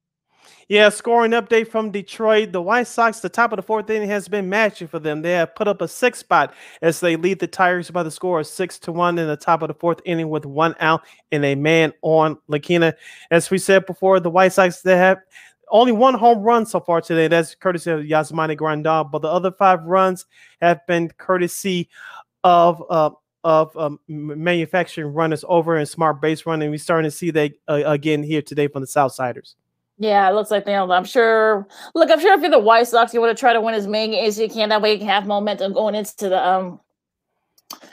Yeah, 0.70 0.90
scoring 0.90 1.32
update 1.32 1.70
from 1.70 1.92
Detroit. 1.92 2.52
The 2.52 2.62
White 2.62 2.88
Sox, 2.88 3.22
the 3.22 3.30
top 3.30 3.54
of 3.54 3.56
the 3.56 3.64
fourth 3.64 3.90
inning 3.90 4.10
has 4.10 4.28
been 4.28 4.50
matching 4.50 4.90
for 4.90 5.00
them. 5.00 5.22
They 5.22 5.32
have 5.32 5.56
put 5.56 5.70
up 5.70 5.82
a 5.82 5.88
six 5.88 6.20
spot 6.20 6.54
as 6.82 7.00
they 7.00 7.16
lead 7.16 7.40
the 7.40 7.48
Tigers 7.48 7.90
by 7.90 8.04
the 8.04 8.12
score 8.12 8.42
of 8.42 8.48
six 8.48 8.78
to 8.80 8.92
one 8.92 9.18
in 9.18 9.28
the 9.28 9.38
top 9.38 9.62
of 9.62 9.70
the 9.70 9.74
fourth 9.74 10.02
inning 10.04 10.28
with 10.28 10.46
one 10.46 10.76
out 10.82 11.04
and 11.32 11.46
a 11.46 11.56
man 11.56 11.94
on 12.02 12.38
Lakina. 12.50 12.94
As 13.32 13.50
we 13.50 13.60
said 13.60 13.86
before, 13.86 14.20
the 14.20 14.30
White 14.30 14.52
Sox 14.52 14.82
they 14.82 14.98
have 14.98 15.20
only 15.70 15.94
one 15.94 16.16
home 16.16 16.40
run 16.40 16.66
so 16.66 16.82
far 16.82 17.00
today. 17.00 17.30
That's 17.30 17.56
courtesy 17.56 17.92
of 17.92 18.02
Yasmani 18.02 18.58
Grandal, 18.58 19.10
but 19.10 19.22
the 19.22 19.30
other 19.30 19.54
five 19.54 19.82
runs 19.84 20.26
have 20.62 20.86
been 20.86 21.10
courtesy 21.18 21.88
of 22.44 22.84
uh, 22.90 23.12
of 23.46 23.76
um, 23.78 24.02
manufacturing 24.10 25.14
runners 25.14 25.46
over 25.48 25.78
and 25.78 25.88
smart 25.88 26.20
base 26.20 26.46
running. 26.46 26.72
We're 26.72 26.78
starting 26.78 27.10
to 27.10 27.16
see 27.16 27.32
that 27.32 27.54
uh, 27.70 27.84
again 27.86 28.22
here 28.22 28.42
today 28.42 28.68
from 28.68 28.82
the 28.82 28.88
Southsiders. 28.88 29.56
Yeah, 30.00 30.30
it 30.30 30.34
looks 30.34 30.52
like 30.52 30.66
they. 30.66 30.76
I'm 30.76 31.06
sure. 31.06 31.68
Look, 31.96 32.12
I'm 32.12 32.20
sure 32.20 32.34
if 32.34 32.42
you're 32.42 32.52
the 32.52 32.60
White 32.60 32.88
Sox, 32.88 33.14
you 33.14 33.20
want 33.20 33.36
to 33.36 33.40
try 33.40 33.54
to 33.54 33.62
win 33.62 33.74
as 33.74 33.88
many 33.88 34.20
as 34.20 34.40
you 34.40 34.48
can. 34.48 34.70
That 34.70 34.82
way, 34.82 34.94
you 34.94 35.00
can 35.00 35.08
have 35.08 35.26
momentum 35.26 35.74
going 35.74 35.96
into 35.96 36.30
the 36.30 36.48
um, 36.48 36.80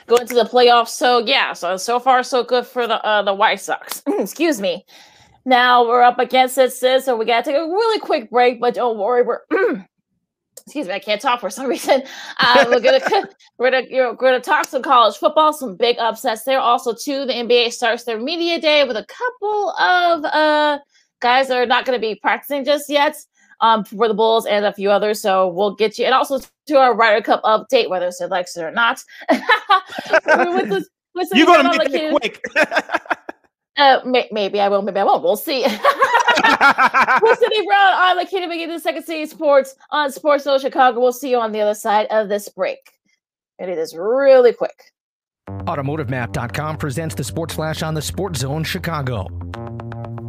going 0.05 0.21
into 0.21 0.35
the 0.35 0.43
playoffs. 0.43 0.89
So 0.89 1.25
yeah, 1.25 1.53
so 1.53 1.77
so 1.77 1.99
far 1.99 2.21
so 2.21 2.43
good 2.43 2.67
for 2.67 2.85
the 2.85 3.03
uh, 3.03 3.23
the 3.23 3.33
White 3.33 3.59
Sox. 3.59 4.03
Excuse 4.19 4.61
me. 4.61 4.85
Now 5.45 5.85
we're 5.87 6.03
up 6.03 6.19
against 6.19 6.57
it, 6.57 6.73
sis. 6.73 7.05
So 7.05 7.15
we 7.15 7.25
got 7.25 7.43
to 7.43 7.51
take 7.51 7.59
a 7.59 7.65
really 7.65 7.99
quick 7.99 8.29
break, 8.29 8.59
but 8.59 8.75
don't 8.75 8.97
worry, 8.97 9.23
we're. 9.23 9.41
excuse 10.65 10.87
me, 10.87 10.93
I 10.93 10.99
can't 10.99 11.21
talk 11.21 11.39
for 11.39 11.49
some 11.49 11.67
reason. 11.69 12.03
Uh, 12.39 12.65
we're 12.67 12.79
gonna 12.79 12.99
we're 13.57 13.71
gonna 13.71 13.85
you 13.89 13.97
know, 13.97 14.11
we're 14.11 14.29
gonna 14.29 14.39
talk 14.39 14.65
some 14.65 14.81
college 14.81 15.17
football, 15.17 15.53
some 15.53 15.75
big 15.75 15.97
upsets 15.97 16.43
there. 16.43 16.59
Also, 16.59 16.93
too, 16.93 17.25
the 17.25 17.33
NBA 17.33 17.71
starts 17.71 18.03
their 18.03 18.19
media 18.19 18.59
day 18.59 18.83
with 18.83 18.97
a 18.97 19.05
couple 19.05 19.69
of 19.71 20.25
uh 20.25 20.79
guys 21.21 21.49
are 21.49 21.65
not 21.65 21.85
going 21.85 21.99
to 21.99 22.01
be 22.01 22.15
practicing 22.15 22.65
just 22.65 22.89
yet 22.89 23.15
um, 23.61 23.83
for 23.83 24.07
the 24.07 24.13
Bulls 24.13 24.45
and 24.45 24.65
a 24.65 24.73
few 24.73 24.89
others. 24.91 25.21
So 25.21 25.47
we'll 25.49 25.75
get 25.75 25.97
you, 25.97 26.05
and 26.05 26.13
also 26.13 26.39
to 26.67 26.75
our 26.75 26.95
Ryder 26.95 27.23
Cup 27.23 27.43
update, 27.43 27.89
whether 27.89 28.07
it's 28.07 28.21
likes 28.21 28.57
it 28.57 28.63
or 28.63 28.71
not. 28.71 29.03
with 29.29 30.69
this, 30.69 30.89
with 31.13 31.29
You're 31.33 31.47
gonna 31.47 31.77
make 31.77 31.89
it 31.91 32.11
quick. 32.11 32.41
Uh, 33.77 33.99
may- 34.05 34.29
maybe 34.31 34.61
I 34.61 34.69
will, 34.69 34.81
maybe 34.81 34.99
I 34.99 35.03
won't. 35.03 35.21
We'll 35.21 35.35
see. 35.35 35.59
we'll 35.61 37.35
Sydney 37.35 37.65
Brown 37.65 37.93
on 37.93 38.15
the 38.15 38.25
Kingdom 38.25 38.49
begin 38.49 38.69
the 38.69 38.79
second 38.79 39.03
city 39.03 39.25
sports 39.25 39.75
on 39.91 40.13
Sports 40.13 40.45
Zone 40.45 40.61
Chicago. 40.61 41.01
We'll 41.01 41.11
see 41.11 41.29
you 41.29 41.39
on 41.39 41.51
the 41.51 41.59
other 41.59 41.73
side 41.73 42.07
of 42.09 42.29
this 42.29 42.47
break. 42.47 42.89
And 43.59 43.69
it 43.69 43.77
is 43.77 43.93
really 43.93 44.53
quick. 44.53 44.93
AutomotiveMap.com 45.49 46.77
presents 46.77 47.15
the 47.15 47.23
Sports 47.25 47.55
Flash 47.55 47.83
on 47.83 47.93
the 47.93 48.01
Sports 48.01 48.39
Zone 48.39 48.63
Chicago. 48.63 49.27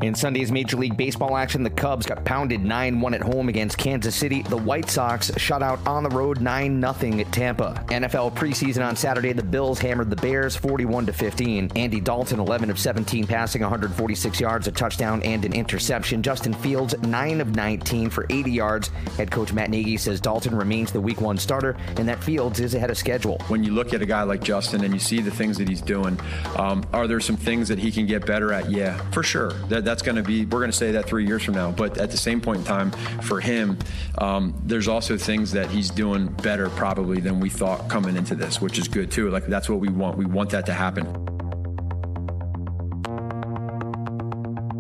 In 0.03 0.15
Sunday's 0.15 0.53
Major 0.53 0.77
League 0.77 0.97
Baseball 0.97 1.39
action, 1.39 1.63
the 1.63 1.71
Cubs 1.71 2.05
got 2.05 2.23
pounded 2.25 2.63
9 2.63 3.01
1 3.01 3.15
at 3.15 3.23
home 3.23 3.49
against 3.49 3.79
Kansas 3.79 4.15
City. 4.15 4.43
The 4.43 4.57
White 4.57 4.91
Sox 4.91 5.31
shut 5.39 5.63
out 5.63 5.85
on 5.87 6.03
the 6.03 6.11
road 6.11 6.43
9 6.43 6.81
0 6.81 7.21
at 7.21 7.33
Tampa. 7.33 7.83
NFL 7.89 8.35
preseason 8.35 8.87
on 8.87 8.95
Saturday, 8.95 9.33
the 9.33 9.43
Bills 9.43 9.79
hammered 9.79 10.11
the 10.11 10.17
Bears 10.17 10.55
41 10.55 11.07
15. 11.07 11.73
Andy 11.77 12.01
Dalton, 12.01 12.41
11 12.41 12.71
of 12.71 12.79
17, 12.79 13.27
passing 13.27 13.63
146 13.63 14.39
yards, 14.39 14.69
a 14.69 14.73
touchdown, 14.73 15.23
and 15.23 15.47
an 15.47 15.55
interception. 15.55 16.23
Justin 16.23 16.53
Fields, 16.53 16.95
9 16.99 17.41
of 17.41 17.57
19 17.57 18.11
for 18.11 18.27
80 18.29 18.51
yards. 18.51 18.89
Head 19.17 19.31
coach 19.31 19.55
Matt 19.55 19.71
Nagy 19.71 19.97
says 19.97 20.21
Dalton 20.21 20.55
remains 20.55 20.93
the 20.93 21.01
week 21.01 21.23
one 21.23 21.39
starter 21.39 21.75
and 21.97 22.07
that 22.07 22.23
Fields 22.23 22.61
is 22.61 22.75
ahead 22.75 22.91
of 22.91 22.99
schedule. 22.99 23.39
When 23.49 23.65
you 23.65 23.73
look 23.73 23.95
at 23.95 24.03
a 24.03 24.07
guy 24.07 24.25
like 24.25 24.43
Justin 24.43 24.85
and 24.85 24.93
you 24.93 25.01
see 25.01 25.23
the 25.23 25.31
things 25.31 25.57
that 25.57 25.69
he's 25.69 25.81
doing, 25.81 26.21
um, 26.57 26.85
are 26.93 27.07
there 27.07 27.21
some 27.21 27.37
things 27.37 27.69
that 27.69 27.79
he 27.79 27.91
can 27.91 28.05
get 28.05 28.27
better 28.27 28.53
at? 28.53 28.71
Yeah, 28.71 28.99
for 29.11 29.23
sure. 29.23 29.53
That, 29.69 29.86
that's 29.87 30.03
going 30.03 30.17
to 30.17 30.23
be, 30.23 30.45
we're 30.45 30.59
going 30.59 30.71
to 30.71 30.77
say 30.77 30.91
that 30.91 31.07
three 31.07 31.25
years 31.25 31.45
from 31.45 31.55
now. 31.55 31.71
But 31.71 31.99
at 31.99 32.11
the 32.11 32.17
same 32.17 32.41
point 32.41 32.59
in 32.59 32.65
time, 32.65 32.91
for 33.23 33.41
him, 33.41 33.79
um, 34.19 34.61
there's 34.65 34.89
also 34.89 35.17
things 35.17 35.53
that 35.53 35.71
he's 35.71 35.91
doing 35.91 36.27
better 36.43 36.69
probably 36.71 37.21
than 37.21 37.39
we 37.39 37.49
thought 37.49 37.89
coming 37.89 38.17
into 38.17 38.35
this, 38.35 38.61
which 38.61 38.79
is 38.79 38.89
good 38.89 39.11
too. 39.11 39.31
Like 39.31 39.47
that's 39.47 39.69
what 39.69 39.79
we 39.79 39.89
want. 39.89 40.19
We 40.19 40.27
want 40.27 40.51
that 40.51 40.67
to 40.67 40.73
happen. 40.73 41.07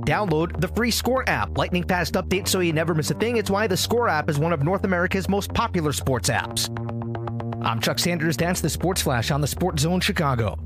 Download 0.04 0.60
the 0.60 0.68
free 0.68 0.90
Score 0.90 1.28
app. 1.28 1.56
Lightning 1.56 1.84
fast 1.84 2.14
updates 2.14 2.48
so 2.48 2.60
you 2.60 2.72
never 2.72 2.94
miss 2.94 3.10
a 3.10 3.14
thing. 3.14 3.36
It's 3.36 3.50
why 3.50 3.66
the 3.66 3.76
Score 3.76 4.08
app 4.08 4.28
is 4.28 4.38
one 4.38 4.52
of 4.52 4.62
North 4.62 4.84
America's 4.84 5.28
most 5.28 5.54
popular 5.54 5.92
sports 5.92 6.28
apps. 6.28 6.68
I'm 7.64 7.80
Chuck 7.80 7.98
Sanders. 7.98 8.36
That's 8.36 8.60
the 8.60 8.70
Sports 8.70 9.02
Flash 9.02 9.30
on 9.30 9.40
the 9.40 9.48
Sports 9.48 9.82
Zone 9.82 10.00
Chicago. 10.00 10.65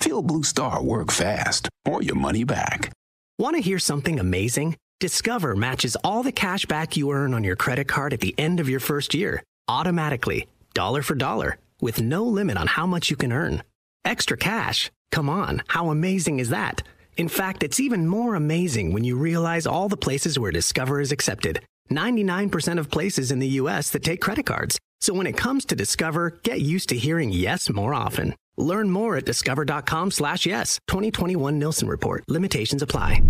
Feel 0.00 0.22
Blue 0.22 0.42
Star 0.42 0.82
work 0.82 1.10
fast 1.10 1.68
or 1.84 2.02
your 2.02 2.16
money 2.16 2.44
back. 2.44 2.92
Want 3.38 3.56
to 3.56 3.62
hear 3.62 3.78
something 3.78 4.18
amazing? 4.18 4.76
Discover 5.00 5.56
matches 5.56 5.96
all 6.04 6.22
the 6.22 6.32
cash 6.32 6.64
back 6.64 6.96
you 6.96 7.10
earn 7.12 7.34
on 7.34 7.44
your 7.44 7.56
credit 7.56 7.86
card 7.86 8.12
at 8.12 8.20
the 8.20 8.34
end 8.38 8.60
of 8.60 8.68
your 8.68 8.80
first 8.80 9.14
year, 9.14 9.42
automatically, 9.68 10.46
dollar 10.74 11.02
for 11.02 11.14
dollar, 11.14 11.58
with 11.80 12.00
no 12.00 12.24
limit 12.24 12.56
on 12.56 12.66
how 12.66 12.86
much 12.86 13.10
you 13.10 13.16
can 13.16 13.32
earn. 13.32 13.62
Extra 14.04 14.36
cash? 14.36 14.90
Come 15.12 15.28
on, 15.28 15.62
how 15.68 15.90
amazing 15.90 16.38
is 16.38 16.48
that? 16.48 16.82
In 17.16 17.28
fact, 17.28 17.62
it's 17.62 17.80
even 17.80 18.06
more 18.06 18.34
amazing 18.34 18.92
when 18.92 19.04
you 19.04 19.16
realize 19.16 19.66
all 19.66 19.88
the 19.88 19.96
places 19.96 20.38
where 20.38 20.52
Discover 20.52 21.00
is 21.00 21.12
accepted. 21.12 21.60
99% 21.90 22.78
of 22.78 22.90
places 22.90 23.30
in 23.30 23.38
the 23.38 23.60
US 23.60 23.90
that 23.90 24.02
take 24.02 24.20
credit 24.20 24.46
cards. 24.46 24.78
So 25.06 25.14
when 25.14 25.28
it 25.28 25.36
comes 25.36 25.64
to 25.66 25.76
Discover, 25.76 26.40
get 26.42 26.62
used 26.62 26.88
to 26.88 26.96
hearing 26.96 27.30
yes 27.30 27.70
more 27.70 27.94
often. 27.94 28.34
Learn 28.56 28.90
more 28.90 29.14
at 29.14 29.24
discover.com 29.24 30.10
slash 30.10 30.44
yes. 30.44 30.80
2021 30.88 31.60
Nielsen 31.60 31.86
Report. 31.86 32.24
Limitations 32.26 32.82
apply. 32.82 33.22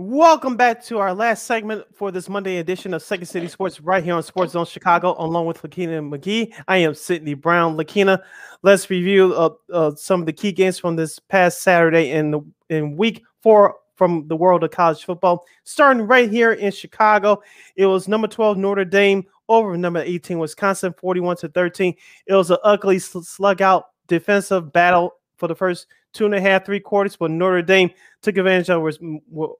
Welcome 0.00 0.56
back 0.56 0.84
to 0.84 0.98
our 0.98 1.12
last 1.12 1.42
segment 1.42 1.84
for 1.92 2.12
this 2.12 2.28
Monday 2.28 2.58
edition 2.58 2.94
of 2.94 3.02
Second 3.02 3.26
City 3.26 3.48
Sports 3.48 3.80
right 3.80 4.04
here 4.04 4.14
on 4.14 4.22
Sports 4.22 4.52
Zone 4.52 4.64
Chicago, 4.64 5.16
along 5.18 5.46
with 5.46 5.60
Lakina 5.60 6.00
McGee. 6.00 6.54
I 6.68 6.76
am 6.76 6.94
Sydney 6.94 7.34
Brown. 7.34 7.76
Lakina, 7.76 8.22
let's 8.62 8.88
review 8.90 9.34
uh, 9.34 9.50
uh, 9.72 9.96
some 9.96 10.20
of 10.20 10.26
the 10.26 10.32
key 10.32 10.52
games 10.52 10.78
from 10.78 10.94
this 10.94 11.18
past 11.18 11.62
Saturday 11.62 12.12
in 12.12 12.30
the 12.30 12.40
in 12.68 12.96
week 12.96 13.24
four 13.42 13.74
from 13.96 14.28
the 14.28 14.36
world 14.36 14.62
of 14.62 14.70
college 14.70 15.02
football. 15.04 15.44
Starting 15.64 16.06
right 16.06 16.30
here 16.30 16.52
in 16.52 16.70
Chicago, 16.70 17.42
it 17.74 17.86
was 17.86 18.06
number 18.06 18.28
12 18.28 18.56
Notre 18.56 18.84
Dame 18.84 19.24
over 19.48 19.76
number 19.76 19.98
18 19.98 20.38
Wisconsin, 20.38 20.94
41 20.96 21.38
to 21.38 21.48
13. 21.48 21.92
It 22.28 22.34
was 22.34 22.52
an 22.52 22.58
ugly 22.62 23.00
slug 23.00 23.60
out 23.62 23.86
defensive 24.06 24.72
battle 24.72 25.14
for 25.38 25.48
the 25.48 25.56
first 25.56 25.88
two 26.12 26.24
and 26.24 26.34
a 26.34 26.40
half, 26.40 26.64
three 26.64 26.80
quarters, 26.80 27.16
but 27.16 27.30
Notre 27.30 27.62
Dame 27.62 27.90
took 28.22 28.36
advantage 28.36 28.70
of, 28.70 28.84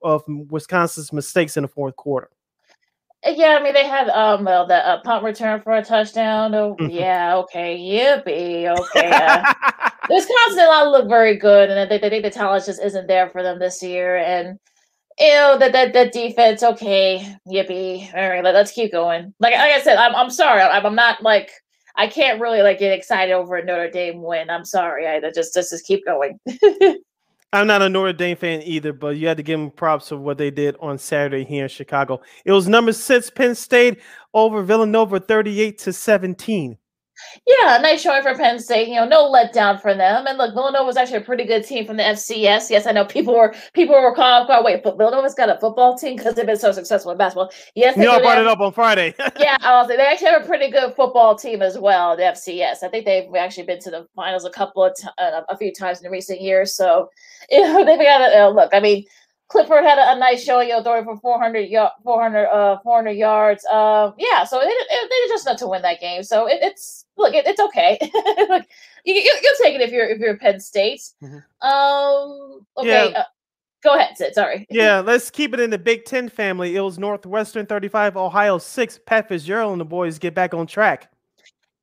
of 0.01 0.23
Wisconsin's 0.27 1.13
mistakes 1.13 1.57
in 1.57 1.63
the 1.63 1.67
fourth 1.67 1.95
quarter. 1.95 2.29
Uh, 3.25 3.31
yeah, 3.35 3.57
I 3.59 3.63
mean 3.63 3.73
they 3.73 3.85
had 3.85 4.07
um 4.09 4.45
well, 4.45 4.65
the 4.65 4.75
uh, 4.75 5.01
punt 5.01 5.23
return 5.23 5.61
for 5.61 5.73
a 5.73 5.83
touchdown. 5.83 6.55
Oh 6.55 6.75
mm-hmm. 6.79 6.89
yeah, 6.89 7.35
okay, 7.37 7.77
yippee, 7.77 8.67
okay. 8.79 9.11
Uh, 9.11 9.53
Wisconsin 10.09 10.63
a 10.63 10.67
lot 10.67 10.91
look 10.91 11.09
very 11.09 11.35
good, 11.35 11.69
and 11.69 11.91
they, 11.91 11.97
they 11.97 12.09
think 12.09 12.23
the 12.23 12.29
talent 12.29 12.65
just 12.65 12.81
isn't 12.81 13.07
there 13.07 13.29
for 13.29 13.43
them 13.43 13.59
this 13.59 13.83
year. 13.83 14.17
And 14.17 14.57
you 15.19 15.33
know 15.33 15.57
that 15.59 15.73
that 15.73 15.91
that 15.93 16.13
defense, 16.13 16.63
okay, 16.63 17.35
yippee. 17.45 18.13
All 18.15 18.29
right, 18.29 18.43
let, 18.43 18.55
us 18.55 18.71
keep 18.71 18.93
going. 18.93 19.33
Like 19.39 19.53
like 19.53 19.73
I 19.73 19.81
said, 19.81 19.97
I'm 19.97 20.15
I'm 20.15 20.29
sorry, 20.29 20.61
I'm, 20.61 20.85
I'm 20.85 20.95
not 20.95 21.21
like 21.21 21.51
I 21.99 22.07
can't 22.07 22.39
really 22.39 22.61
like 22.61 22.79
get 22.79 22.93
excited 22.93 23.33
over 23.33 23.57
a 23.57 23.65
Notre 23.65 23.91
Dame 23.91 24.21
win. 24.21 24.49
I'm 24.49 24.63
sorry. 24.63 25.05
I 25.05 25.19
just 25.31 25.53
just 25.53 25.71
just 25.71 25.85
keep 25.85 26.05
going. 26.05 26.39
I'm 27.51 27.67
not 27.67 27.81
a 27.81 27.89
Notre 27.89 28.13
Dame 28.13 28.37
fan 28.37 28.61
either, 28.61 28.93
but 28.93 29.17
you 29.17 29.27
had 29.27 29.35
to 29.35 29.43
give 29.43 29.59
them 29.59 29.69
props 29.69 30.07
for 30.07 30.15
what 30.15 30.37
they 30.37 30.49
did 30.49 30.77
on 30.79 30.97
Saturday 30.97 31.43
here 31.43 31.63
in 31.63 31.69
Chicago. 31.69 32.21
It 32.45 32.53
was 32.53 32.69
number 32.69 32.93
six 32.93 33.29
Penn 33.29 33.53
State 33.53 33.99
over 34.33 34.63
Villanova, 34.63 35.19
38 35.19 35.77
to 35.79 35.91
17. 35.91 36.77
Yeah, 37.45 37.77
nice 37.77 38.01
showing 38.01 38.21
for 38.21 38.35
Penn 38.35 38.59
State. 38.59 38.87
You 38.87 38.95
know, 38.95 39.05
no 39.05 39.31
letdown 39.31 39.81
for 39.81 39.93
them. 39.93 40.25
And 40.27 40.37
look, 40.37 40.53
Villanova 40.53 40.85
was 40.85 40.97
actually 40.97 41.17
a 41.17 41.21
pretty 41.21 41.45
good 41.45 41.65
team 41.65 41.85
from 41.85 41.97
the 41.97 42.03
FCS. 42.03 42.69
Yes, 42.69 42.85
I 42.85 42.91
know 42.91 43.05
people 43.05 43.33
were 43.33 43.53
people 43.73 43.99
were 43.99 44.13
calling, 44.13 44.47
oh, 44.49 44.63
wait, 44.63 44.83
but 44.83 44.97
Villanova's 44.97 45.35
got 45.35 45.49
a 45.49 45.59
football 45.59 45.97
team 45.97 46.15
because 46.17 46.35
they've 46.35 46.45
been 46.45 46.57
so 46.57 46.71
successful 46.71 47.11
in 47.11 47.17
basketball. 47.17 47.51
Yes, 47.75 47.97
you 47.97 48.09
all 48.09 48.21
brought 48.21 48.39
it 48.39 48.47
up 48.47 48.59
on 48.59 48.73
Friday. 48.73 49.13
yeah, 49.39 49.57
I 49.61 49.81
was 49.81 49.87
they 49.87 49.97
actually 49.97 50.29
have 50.29 50.43
a 50.43 50.47
pretty 50.47 50.69
good 50.69 50.95
football 50.95 51.35
team 51.35 51.61
as 51.61 51.77
well. 51.77 52.15
The 52.15 52.23
FCS. 52.23 52.83
I 52.83 52.89
think 52.89 53.05
they've 53.05 53.33
actually 53.35 53.65
been 53.65 53.79
to 53.79 53.91
the 53.91 54.07
finals 54.15 54.45
a 54.45 54.49
couple 54.49 54.83
of 54.83 54.95
t- 54.95 55.07
uh, 55.17 55.41
a 55.49 55.57
few 55.57 55.73
times 55.73 56.01
in 56.01 56.11
recent 56.11 56.41
years. 56.41 56.75
So, 56.75 57.09
you 57.49 57.61
know, 57.61 57.85
they've 57.85 57.99
got 57.99 58.21
a 58.21 58.45
uh, 58.45 58.49
look. 58.49 58.71
I 58.73 58.79
mean. 58.79 59.05
Clifford 59.49 59.83
had 59.83 59.97
a, 59.97 60.11
a, 60.11 60.19
nice 60.19 60.43
showing, 60.43 60.67
you 60.67 60.75
know, 60.75 60.83
throwing 60.83 61.03
for 61.03 61.17
400, 61.17 61.67
400, 62.03 62.47
uh, 62.49 62.77
400 62.83 63.11
yards. 63.13 63.65
Uh, 63.65 64.11
yeah, 64.19 64.43
so 64.43 64.61
it, 64.61 64.67
it, 64.67 65.09
they 65.09 65.33
just 65.33 65.43
not 65.43 65.57
to 65.57 65.67
win 65.67 65.81
that 65.81 65.99
game. 65.99 66.21
So 66.21 66.45
it, 66.45 66.59
it's 66.61 67.05
look, 67.19 67.35
it, 67.35 67.45
it's 67.45 67.59
okay. 67.59 67.97
you, 69.05 69.31
will 69.43 69.65
take 69.65 69.75
it 69.75 69.81
if 69.81 69.91
you're 69.91 70.07
if 70.07 70.19
you're 70.19 70.37
Penn 70.37 70.59
State. 70.59 71.01
Mm-hmm. 71.21 71.67
Um, 71.67 72.65
okay. 72.77 73.11
Yeah. 73.11 73.19
Uh, 73.19 73.23
go 73.83 73.95
ahead, 73.95 74.17
Sid. 74.17 74.33
Sorry. 74.33 74.65
Yeah, 74.71 74.99
let's 74.99 75.29
keep 75.29 75.53
it 75.53 75.59
in 75.59 75.69
the 75.69 75.77
Big 75.77 76.05
Ten 76.05 76.29
family. 76.29 76.75
It 76.75 76.81
was 76.81 76.97
Northwestern 76.97 77.65
35, 77.65 78.17
Ohio 78.17 78.57
6. 78.57 78.99
Pat 79.05 79.27
Fitzgerald 79.27 79.73
and 79.73 79.81
the 79.81 79.85
boys 79.85 80.17
get 80.17 80.33
back 80.33 80.53
on 80.53 80.65
track. 80.65 81.11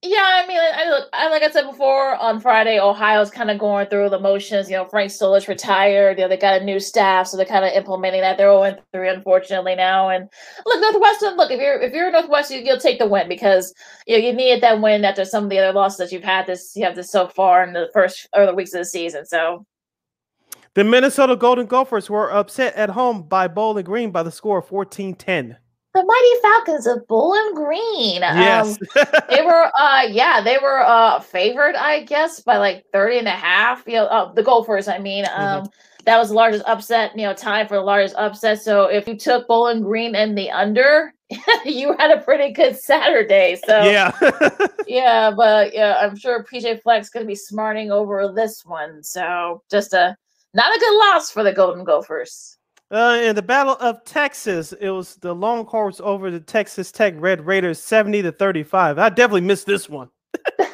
Yeah, 0.09 0.23
I 0.23 0.47
mean, 0.47 0.59
I, 0.59 1.03
I, 1.12 1.28
like 1.31 1.43
I 1.43 1.51
said 1.51 1.66
before 1.66 2.15
on 2.16 2.39
Friday, 2.39 2.78
Ohio's 2.78 3.28
kind 3.28 3.51
of 3.51 3.59
going 3.59 3.89
through 3.89 4.11
the 4.11 4.20
motions. 4.20 4.70
You 4.70 4.77
know, 4.77 4.85
Frank 4.85 5.11
Solich 5.11 5.49
retired. 5.49 6.16
You 6.16 6.24
know, 6.24 6.28
they 6.28 6.37
got 6.37 6.61
a 6.61 6.65
new 6.65 6.78
staff, 6.78 7.27
so 7.27 7.37
they're 7.37 7.45
kind 7.45 7.65
of 7.65 7.73
implementing 7.73 8.20
that. 8.20 8.39
They're 8.39 8.51
0 8.51 8.77
3, 8.93 9.09
unfortunately, 9.09 9.74
now. 9.74 10.09
And 10.09 10.28
look, 10.65 10.81
Northwestern. 10.81 11.37
Look, 11.37 11.51
if 11.51 11.61
you're 11.61 11.81
if 11.81 11.93
you're 11.93 12.12
Northwestern, 12.12 12.65
you'll 12.65 12.78
take 12.78 13.01
the 13.01 13.09
win 13.09 13.28
because 13.28 13.74
you 14.07 14.16
know 14.16 14.24
you 14.24 14.33
needed 14.33 14.62
that 14.62 14.81
win 14.81 15.05
after 15.05 15.24
some 15.24 15.45
of 15.45 15.51
the 15.51 15.59
other 15.59 15.77
losses 15.77 15.99
that 15.99 16.12
you've 16.12 16.23
had 16.23 16.47
this 16.47 16.73
you 16.77 16.85
have 16.85 16.95
this 16.95 17.11
so 17.11 17.27
far 17.27 17.65
in 17.65 17.73
the 17.73 17.91
first 17.93 18.28
early 18.37 18.55
weeks 18.55 18.74
of 18.74 18.81
the 18.81 18.85
season. 18.85 19.27
So. 19.27 19.66
The 20.74 20.85
Minnesota 20.85 21.37
Golden 21.37 21.66
Gophers 21.66 22.11
were 22.11 22.31
upset 22.31 22.74
at 22.74 22.91
home 22.91 23.23
by 23.23 23.49
Bowling 23.49 23.87
Green 23.87 24.11
by 24.11 24.23
the 24.23 24.31
score 24.31 24.59
of 24.59 24.69
14 24.69 25.15
10. 25.15 25.57
The 25.97 26.05
Mighty 26.05 26.43
Falcons 26.43 26.86
of 26.86 27.06
Bowling 27.09 27.55
Green. 27.55 28.20
Yes. 28.20 28.78
Um, 28.97 29.05
they 29.31 29.43
were, 29.43 29.70
uh, 29.81 30.02
yeah, 30.10 30.43
they 30.43 30.59
were 30.59 30.81
uh, 30.81 31.20
favored, 31.20 31.74
I 31.74 32.05
guess, 32.05 32.40
by 32.40 32.59
like 32.59 32.85
30 32.93 33.18
and 33.20 33.28
a 33.28 33.32
half. 33.32 33.82
You 33.86 33.94
know, 33.94 34.06
uh, 34.06 34.32
the 34.32 34.43
Gophers, 34.43 34.89
I 34.89 34.98
mean. 34.98 35.24
Um, 35.35 35.64
Mhm. 35.64 35.73
That 36.05 36.18
was 36.18 36.28
the 36.28 36.36
largest 36.36 36.64
upset, 36.68 37.18
you 37.18 37.27
know, 37.27 37.35
time 37.35 37.66
for 37.66 37.74
the 37.74 37.82
largest 37.82 38.14
upset. 38.14 38.62
So 38.62 38.85
if 38.85 39.09
you 39.09 39.16
took 39.16 39.48
Bowling 39.48 39.82
Green 39.82 40.14
and 40.14 40.39
the 40.39 40.48
under, 40.52 41.12
you 41.64 41.97
had 41.98 42.12
a 42.12 42.20
pretty 42.20 42.52
good 42.52 42.77
Saturday. 42.77 43.59
So 43.66 43.82
yeah. 43.82 44.12
yeah, 44.86 45.32
but 45.36 45.74
yeah, 45.74 45.98
I'm 46.01 46.16
sure 46.16 46.44
PJ 46.44 46.82
Fleck's 46.82 47.09
going 47.10 47.24
to 47.24 47.28
be 47.28 47.35
smarting 47.35 47.90
over 47.90 48.32
this 48.32 48.64
one. 48.64 49.02
So 49.02 49.64
just 49.68 49.94
a 49.94 50.16
not 50.55 50.77
a 50.77 50.78
good 50.78 50.97
loss 50.97 51.32
for 51.32 51.43
the 51.43 51.52
Golden 51.52 51.82
Gophers. 51.82 52.56
Uh, 52.91 53.19
in 53.23 53.35
the 53.35 53.43
Battle 53.43 53.77
of 53.81 54.05
Texas, 54.05 54.73
it 54.81 54.91
was 54.91 55.17
the 55.17 55.35
Longhorns 55.35 56.01
over 56.01 56.31
the 56.31 56.41
Texas 56.41 56.93
Tech 56.93 57.15
Red 57.17 57.45
Raiders, 57.45 57.81
seventy 57.81 58.23
to 58.23 58.31
thirty-five. 58.31 58.99
I 58.99 59.09
definitely 59.09 59.41
missed 59.43 59.67
this 59.67 59.89
one. 59.89 60.09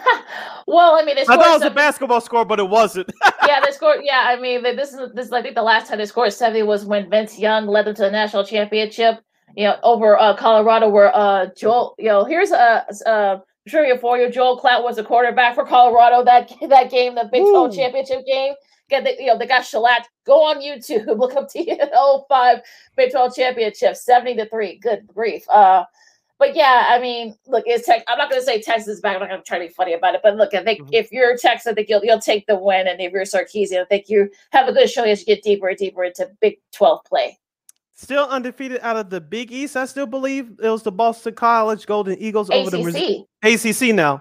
Well, 0.67 0.95
I 0.95 1.05
mean, 1.05 1.19
I 1.19 1.25
thought 1.25 1.47
it 1.47 1.61
was 1.61 1.63
a 1.63 1.71
basketball 1.71 2.21
score, 2.21 2.45
but 2.45 2.59
it 2.59 2.69
wasn't. 2.69 3.11
yeah, 3.47 3.61
they 3.65 3.73
score. 3.73 3.97
Yeah, 4.03 4.25
I 4.27 4.41
mean, 4.41 4.63
this 4.63 4.93
is 4.93 5.13
this. 5.13 5.27
is, 5.27 5.33
I 5.33 5.43
think 5.43 5.55
the 5.55 5.63
last 5.63 5.89
time 5.89 5.99
they 5.99 6.07
scored 6.07 6.33
seventy 6.33 6.63
was 6.63 6.85
when 6.85 7.11
Vince 7.11 7.39
Young 7.39 7.67
led 7.67 7.87
them 7.87 7.95
to 7.97 8.03
the 8.03 8.11
national 8.11 8.45
championship. 8.45 9.21
You 9.57 9.65
know, 9.65 9.77
over 9.83 10.19
uh, 10.19 10.37
Colorado, 10.37 10.89
where 10.89 11.15
uh, 11.15 11.47
Joel. 11.57 11.95
You 11.99 12.09
know, 12.09 12.25
here's 12.25 12.53
a, 12.53 12.87
a 13.07 13.43
trivia 13.69 13.99
for 13.99 14.19
you. 14.19 14.31
Joel 14.31 14.59
Klatt 14.59 14.83
was 14.83 14.97
the 14.97 15.05
quarterback 15.05 15.55
for 15.55 15.65
Colorado 15.65 16.25
that 16.25 16.51
that 16.69 16.91
game, 16.91 17.15
the 17.15 17.29
Big 17.31 17.43
Twelve 17.43 17.75
championship 17.75 18.25
game. 18.27 18.55
Get 18.93 19.05
the, 19.05 19.17
you 19.19 19.29
know, 19.29 19.39
they 19.39 19.47
got 19.47 19.65
shellacked. 19.65 20.11
Go 20.27 20.45
on 20.45 20.61
YouTube, 20.61 21.07
look 21.19 21.35
up 21.35 21.51
the 21.51 22.25
05 22.29 22.59
Big 22.97 23.11
12 23.11 23.35
championship, 23.35 23.97
70 23.97 24.37
to 24.37 24.49
3. 24.49 24.79
Good 24.79 25.07
grief. 25.07 25.49
Uh, 25.49 25.85
but 26.39 26.55
yeah, 26.55 26.89
I 26.89 26.99
mean, 26.99 27.35
look, 27.47 27.65
it's 27.67 27.87
tech. 27.87 28.05
I'm 28.09 28.19
not 28.19 28.29
going 28.29 28.43
to 28.43 28.45
say 28.45 28.61
Texas 28.61 28.89
is 28.89 29.01
back. 29.01 29.15
I'm 29.15 29.21
not 29.21 29.29
going 29.31 29.41
to 29.41 29.47
try 29.47 29.59
to 29.61 29.67
be 29.67 29.73
funny 29.73 29.95
about 29.95 30.15
it. 30.15 30.21
But 30.23 30.37
look, 30.37 30.53
I 30.53 30.63
think 30.63 30.81
if 30.93 31.11
you're 31.11 31.39
Texas, 31.39 31.69
I 31.69 31.73
think 31.73 31.89
you'll 31.89 32.05
you'll 32.05 32.19
take 32.19 32.47
the 32.47 32.59
win, 32.59 32.89
and 32.89 33.01
if 33.01 33.13
you're 33.13 33.23
Sarkisian, 33.23 33.81
I 33.81 33.85
think 33.85 34.09
you 34.09 34.29
have 34.51 34.67
a 34.67 34.73
good 34.73 34.91
showing 34.91 35.11
as 35.11 35.21
you 35.21 35.27
get 35.27 35.45
deeper 35.45 35.69
and 35.69 35.79
deeper 35.79 36.05
into 36.05 36.29
Big 36.41 36.59
12 36.73 37.05
play. 37.05 37.39
Still 37.95 38.25
undefeated 38.25 38.81
out 38.83 38.97
of 38.97 39.09
the 39.09 39.21
Big 39.21 39.53
East, 39.53 39.77
I 39.77 39.85
still 39.85 40.07
believe 40.07 40.51
it 40.61 40.69
was 40.69 40.83
the 40.83 40.91
Boston 40.91 41.35
College 41.35 41.87
Golden 41.87 42.19
Eagles 42.19 42.51
over 42.51 42.71
the 42.71 43.27
ACC. 43.45 43.91
ACC 43.91 43.95
now. 43.95 44.21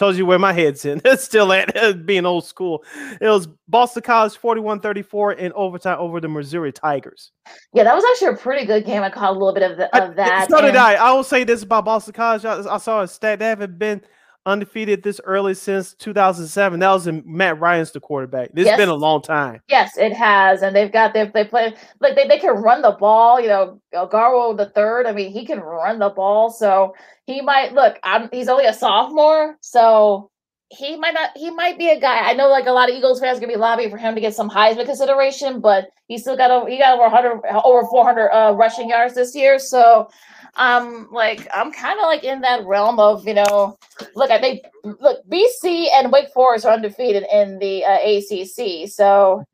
Tells 0.00 0.16
you 0.16 0.24
where 0.24 0.38
my 0.38 0.54
head's 0.54 0.86
in. 0.86 1.02
It's 1.04 1.24
still 1.24 1.52
at 1.52 2.06
being 2.06 2.24
old 2.24 2.46
school. 2.46 2.82
It 3.20 3.28
was 3.28 3.46
Boston 3.68 4.02
College 4.02 4.32
41-34 4.32 5.36
in 5.36 5.52
overtime 5.52 5.98
over 6.00 6.22
the 6.22 6.28
Missouri 6.28 6.72
Tigers. 6.72 7.32
Yeah, 7.74 7.84
that 7.84 7.94
was 7.94 8.02
actually 8.10 8.28
a 8.28 8.36
pretty 8.38 8.64
good 8.64 8.86
game. 8.86 9.02
I 9.02 9.10
caught 9.10 9.28
a 9.28 9.38
little 9.38 9.52
bit 9.52 9.70
of, 9.70 9.76
the, 9.76 9.94
of 10.02 10.16
that. 10.16 10.48
So 10.48 10.62
did 10.62 10.70
and- 10.70 10.78
I. 10.78 10.94
I 10.94 11.12
will 11.12 11.22
say 11.22 11.44
this 11.44 11.62
about 11.62 11.84
Boston 11.84 12.14
College. 12.14 12.46
I, 12.46 12.62
I 12.62 12.78
saw 12.78 13.02
a 13.02 13.08
stat. 13.08 13.40
They 13.40 13.44
haven't 13.44 13.78
been 13.78 14.00
undefeated 14.46 15.02
this 15.02 15.20
early 15.24 15.54
since 15.54 15.94
2007. 15.94 16.80
That 16.80 16.92
was 16.92 17.06
in 17.06 17.22
Matt 17.26 17.60
Ryan's 17.60 17.90
the 17.92 18.00
quarterback. 18.00 18.50
It's 18.54 18.66
Yes. 18.66 18.76
been 18.76 18.88
a 18.88 18.94
long 18.94 19.22
time. 19.22 19.60
Yes, 19.68 19.96
it 19.98 20.12
has, 20.12 20.62
and 20.62 20.74
they've 20.74 20.90
got 20.92 21.12
they 21.14 21.26
they 21.32 21.44
play 21.44 21.74
like 22.00 22.16
they, 22.16 22.26
they 22.26 22.38
can 22.38 22.54
run 22.56 22.82
the 22.82 22.92
ball. 22.92 23.40
You 23.40 23.48
know, 23.48 23.80
Garwo 23.94 24.56
the 24.56 24.66
third. 24.70 25.06
I 25.06 25.12
mean, 25.12 25.30
he 25.32 25.44
can 25.46 25.60
run 25.60 25.98
the 25.98 26.10
ball, 26.10 26.50
so 26.50 26.94
he 27.26 27.40
might 27.40 27.72
look. 27.72 27.98
I'm, 28.02 28.28
he's 28.32 28.48
only 28.48 28.66
a 28.66 28.72
sophomore, 28.74 29.56
so 29.60 30.30
he 30.70 30.96
might 30.96 31.14
not. 31.14 31.30
He 31.36 31.50
might 31.50 31.78
be 31.78 31.90
a 31.90 32.00
guy. 32.00 32.18
I 32.30 32.32
know, 32.32 32.48
like 32.48 32.66
a 32.66 32.72
lot 32.72 32.88
of 32.88 32.96
Eagles 32.96 33.20
fans 33.20 33.38
are 33.38 33.40
gonna 33.40 33.52
be 33.52 33.58
lobbying 33.58 33.90
for 33.90 33.98
him 33.98 34.14
to 34.14 34.20
get 34.20 34.34
some 34.34 34.48
Heisman 34.48 34.86
consideration, 34.86 35.60
but 35.60 35.88
he 36.08 36.16
still 36.16 36.36
got 36.36 36.50
over. 36.50 36.68
He 36.68 36.78
got 36.78 36.94
over 36.94 37.02
100, 37.02 37.40
over 37.64 37.86
400 37.86 38.30
uh, 38.30 38.54
rushing 38.54 38.88
yards 38.88 39.14
this 39.14 39.34
year. 39.34 39.58
So, 39.58 40.08
um, 40.56 41.08
like 41.10 41.46
I'm 41.54 41.72
kind 41.72 41.98
of 41.98 42.04
like 42.04 42.24
in 42.24 42.40
that 42.40 42.64
realm 42.64 42.98
of 42.98 43.26
you 43.26 43.34
know, 43.34 43.76
look, 44.14 44.30
I 44.30 44.40
think 44.40 44.64
look 44.84 45.26
BC 45.28 45.88
and 45.94 46.12
Wake 46.12 46.30
Forest 46.32 46.66
are 46.66 46.74
undefeated 46.74 47.24
in 47.32 47.58
the 47.58 47.84
uh, 47.84 47.98
ACC, 47.98 48.88
so 48.88 49.44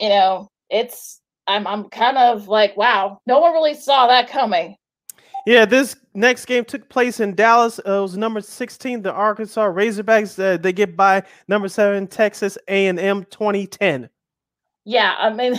you 0.00 0.08
know, 0.08 0.48
it's 0.70 1.20
I'm 1.46 1.66
I'm 1.66 1.88
kind 1.88 2.18
of 2.18 2.48
like, 2.48 2.76
wow, 2.76 3.20
no 3.26 3.40
one 3.40 3.52
really 3.52 3.74
saw 3.74 4.06
that 4.06 4.28
coming. 4.28 4.76
Yeah, 5.46 5.64
this 5.64 5.96
next 6.12 6.44
game 6.44 6.64
took 6.64 6.88
place 6.90 7.20
in 7.20 7.34
Dallas. 7.34 7.78
Uh, 7.78 7.92
it 7.92 8.02
was 8.02 8.18
number 8.18 8.42
16, 8.42 9.00
the 9.00 9.12
Arkansas 9.12 9.64
Razorbacks. 9.64 10.38
Uh, 10.38 10.58
they 10.58 10.74
get 10.74 10.94
by 10.94 11.22
number 11.46 11.68
seven, 11.68 12.06
Texas 12.06 12.58
A&M 12.68 13.24
2010. 13.30 14.10
Yeah, 14.84 15.14
I 15.18 15.32
mean, 15.32 15.54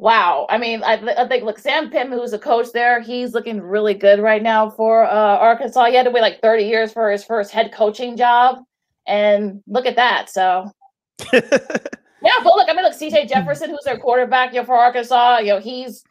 wow. 0.00 0.46
I 0.48 0.58
mean, 0.58 0.82
I, 0.82 0.94
I 1.16 1.28
think 1.28 1.44
look, 1.44 1.58
Sam 1.58 1.90
Pittman, 1.90 2.18
who's 2.18 2.32
a 2.32 2.38
coach 2.38 2.72
there, 2.72 3.00
he's 3.00 3.34
looking 3.34 3.60
really 3.60 3.94
good 3.94 4.18
right 4.20 4.42
now 4.42 4.70
for 4.70 5.04
uh, 5.04 5.36
Arkansas. 5.36 5.86
He 5.86 5.94
had 5.94 6.04
to 6.04 6.10
wait 6.10 6.22
like 6.22 6.40
30 6.40 6.64
years 6.64 6.92
for 6.92 7.10
his 7.10 7.22
first 7.24 7.52
head 7.52 7.72
coaching 7.72 8.16
job, 8.16 8.58
and 9.06 9.62
look 9.66 9.86
at 9.86 9.96
that. 9.96 10.30
So. 10.30 10.70
Yeah, 12.22 12.32
but 12.44 12.54
look, 12.54 12.68
I 12.68 12.74
mean, 12.74 12.84
look, 12.84 12.92
CJ 12.92 13.28
Jefferson, 13.28 13.70
who's 13.70 13.84
their 13.84 13.98
quarterback, 13.98 14.52
you 14.52 14.60
know, 14.60 14.66
for 14.66 14.74
Arkansas, 14.74 15.38
you 15.38 15.46
know, 15.46 15.58
he's. 15.58 16.04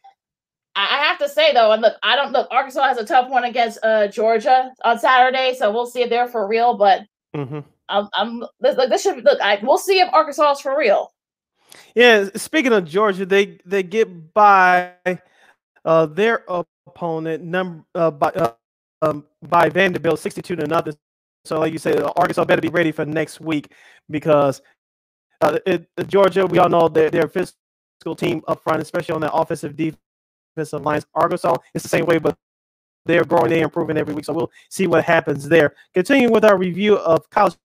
I 0.76 0.86
I 0.86 1.04
have 1.06 1.20
to 1.20 1.30
say 1.30 1.54
though, 1.54 1.72
and 1.72 1.82
look, 1.82 1.98
I 2.02 2.16
don't 2.16 2.32
look. 2.32 2.48
Arkansas 2.52 2.88
has 2.88 2.98
a 2.98 3.06
tough 3.06 3.30
one 3.30 3.44
against 3.44 3.80
uh, 3.84 4.08
Georgia 4.08 4.72
on 4.84 4.98
Saturday, 4.98 5.54
so 5.58 5.72
we'll 5.72 5.86
see 5.86 6.02
if 6.02 6.10
they're 6.10 6.28
for 6.28 6.48
real. 6.48 6.78
But 6.78 7.02
Mhm. 7.36 7.64
I'm, 7.90 8.08
I'm 8.14 8.44
this, 8.60 8.76
look, 8.76 8.90
this 8.90 9.04
should 9.04 9.24
look. 9.24 9.40
I, 9.42 9.60
we'll 9.62 9.78
see 9.78 10.00
if 10.00 10.10
Arkansas 10.12 10.54
is 10.54 10.62
for 10.62 10.78
real. 10.78 11.12
Yeah, 11.96 12.30
speaking 12.36 12.74
of 12.74 12.86
Georgia, 12.86 13.26
they 13.26 13.60
they 13.66 13.84
get 13.84 14.34
by 14.34 14.94
uh, 15.86 16.06
their 16.06 16.44
opponent 16.48 17.44
number 17.44 17.84
uh, 17.96 18.12
by 18.12 18.30
uh, 18.30 18.54
um, 19.02 19.26
by 19.48 19.70
Vanderbilt 19.70 20.20
62 20.20 20.56
to 20.56 20.68
nothing. 20.68 20.96
So, 21.46 21.60
like 21.60 21.72
you 21.74 21.80
said, 21.80 22.02
Arkansas 22.02 22.44
better 22.46 22.62
be 22.62 22.70
ready 22.70 22.92
for 22.92 23.06
next 23.06 23.40
week 23.40 23.72
because 24.10 24.62
uh, 25.42 25.58
it, 25.66 25.88
Georgia, 26.08 26.46
we 26.46 26.60
all 26.60 26.70
know 26.70 26.90
that 26.90 27.12
their 27.12 27.28
physical 27.28 28.16
team 28.16 28.44
up 28.48 28.62
front, 28.62 28.82
especially 28.82 29.16
on 29.16 29.22
the 29.22 29.32
offensive 29.32 29.76
defensive 29.76 30.82
lines. 30.84 31.06
Arkansas 31.16 31.56
is 31.74 31.84
the 31.84 31.90
same 31.90 32.06
way, 32.06 32.18
but 32.20 32.38
they're 33.06 33.24
growing, 33.24 33.50
they're 33.50 33.64
improving 33.64 33.98
every 33.98 34.14
week. 34.14 34.26
So 34.26 34.34
we'll 34.34 34.52
see 34.70 34.86
what 34.86 35.04
happens 35.06 35.48
there. 35.48 35.76
Continuing 35.94 36.34
with 36.34 36.44
our 36.46 36.58
review 36.58 36.98
of 36.98 37.30
college 37.30 37.56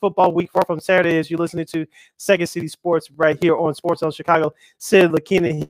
football 0.00 0.32
week 0.32 0.50
four 0.50 0.62
from 0.66 0.80
Saturday 0.80 1.18
as 1.18 1.30
you're 1.30 1.38
listening 1.38 1.66
to 1.66 1.86
Second 2.16 2.46
City 2.46 2.68
Sports 2.68 3.10
right 3.12 3.38
here 3.40 3.56
on 3.56 3.74
Sports 3.74 4.02
on 4.02 4.10
Chicago. 4.10 4.52
Sid 4.78 5.10
Lakina 5.10 5.68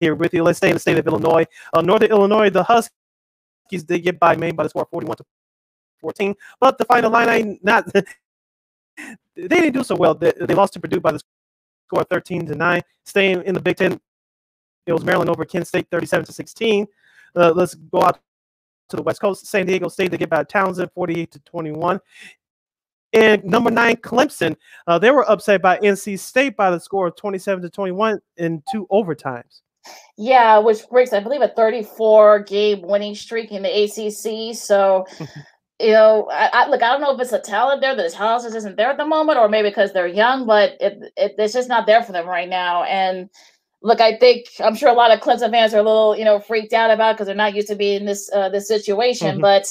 here 0.00 0.14
with 0.14 0.34
you. 0.34 0.42
Let's 0.42 0.58
stay 0.58 0.68
in 0.68 0.74
the 0.74 0.80
state 0.80 0.98
of 0.98 1.06
Illinois. 1.06 1.46
Uh, 1.72 1.82
Northern 1.82 2.10
Illinois, 2.10 2.50
the 2.50 2.62
Huskies, 2.62 3.84
they 3.86 4.00
get 4.00 4.18
by 4.18 4.34
Maine 4.36 4.56
by 4.56 4.64
the 4.64 4.70
score 4.70 4.86
41 4.90 5.16
to 5.18 5.24
14. 6.00 6.34
But 6.58 6.78
the 6.78 6.84
final 6.84 7.10
line, 7.10 7.28
I 7.28 7.58
not 7.62 7.92
they 7.92 9.48
didn't 9.48 9.72
do 9.72 9.84
so 9.84 9.94
well. 9.94 10.14
They, 10.14 10.32
they 10.40 10.54
lost 10.54 10.72
to 10.74 10.80
Purdue 10.80 11.00
by 11.00 11.12
the 11.12 11.20
score 11.86 12.00
of 12.00 12.08
13 12.08 12.46
to 12.46 12.54
9. 12.54 12.82
Staying 13.04 13.42
in 13.42 13.54
the 13.54 13.60
Big 13.60 13.76
Ten, 13.76 14.00
it 14.86 14.92
was 14.92 15.04
Maryland 15.04 15.30
over 15.30 15.44
Kent 15.44 15.66
State 15.66 15.86
37 15.90 16.26
to 16.26 16.32
16. 16.32 16.86
Uh, 17.36 17.52
let's 17.54 17.74
go 17.74 18.02
out 18.02 18.18
to 18.88 18.96
the 18.96 19.02
West 19.02 19.20
Coast. 19.20 19.46
San 19.46 19.66
Diego 19.66 19.88
State, 19.88 20.10
they 20.10 20.16
get 20.16 20.30
by 20.30 20.44
Towson 20.44 20.90
48 20.92 21.30
to 21.30 21.38
21. 21.40 22.00
And 23.12 23.42
number 23.44 23.70
nine, 23.70 23.96
Clemson, 23.96 24.56
uh, 24.86 24.98
they 24.98 25.10
were 25.10 25.28
upset 25.28 25.62
by 25.62 25.78
NC 25.78 26.18
State 26.18 26.56
by 26.56 26.70
the 26.70 26.78
score 26.78 27.08
of 27.08 27.16
27 27.16 27.62
to 27.62 27.70
21 27.70 28.20
in 28.36 28.62
two 28.70 28.86
overtimes. 28.90 29.62
Yeah, 30.16 30.58
which 30.58 30.88
breaks, 30.88 31.12
I 31.12 31.20
believe, 31.20 31.40
a 31.40 31.48
34 31.48 32.40
game 32.40 32.82
winning 32.82 33.14
streak 33.14 33.50
in 33.50 33.62
the 33.62 33.84
ACC. 33.84 34.54
So, 34.54 35.06
you 35.80 35.92
know, 35.92 36.28
I, 36.30 36.50
I, 36.52 36.68
look, 36.68 36.82
I 36.82 36.92
don't 36.92 37.00
know 37.00 37.14
if 37.14 37.20
it's 37.20 37.32
a 37.32 37.40
talent 37.40 37.80
there, 37.80 37.96
that 37.96 38.02
the 38.02 38.14
talent 38.14 38.44
just 38.44 38.54
isn't 38.56 38.76
there 38.76 38.90
at 38.90 38.98
the 38.98 39.06
moment, 39.06 39.38
or 39.38 39.48
maybe 39.48 39.70
because 39.70 39.92
they're 39.92 40.06
young, 40.06 40.46
but 40.46 40.76
it, 40.80 41.12
it, 41.16 41.34
it's 41.38 41.54
just 41.54 41.68
not 41.68 41.86
there 41.86 42.02
for 42.02 42.12
them 42.12 42.28
right 42.28 42.48
now. 42.48 42.84
And 42.84 43.30
look, 43.82 44.00
I 44.00 44.18
think 44.18 44.46
I'm 44.60 44.74
sure 44.74 44.90
a 44.90 44.94
lot 44.94 45.10
of 45.10 45.20
Clemson 45.20 45.50
fans 45.50 45.74
are 45.74 45.78
a 45.78 45.82
little, 45.82 46.16
you 46.16 46.24
know, 46.24 46.38
freaked 46.38 46.72
out 46.72 46.90
about 46.90 47.14
because 47.14 47.26
they're 47.26 47.34
not 47.34 47.54
used 47.54 47.68
to 47.68 47.76
being 47.76 48.00
in 48.00 48.06
this 48.06 48.30
uh, 48.32 48.48
this 48.50 48.68
situation. 48.68 49.38
Mhm. 49.38 49.40
But 49.40 49.66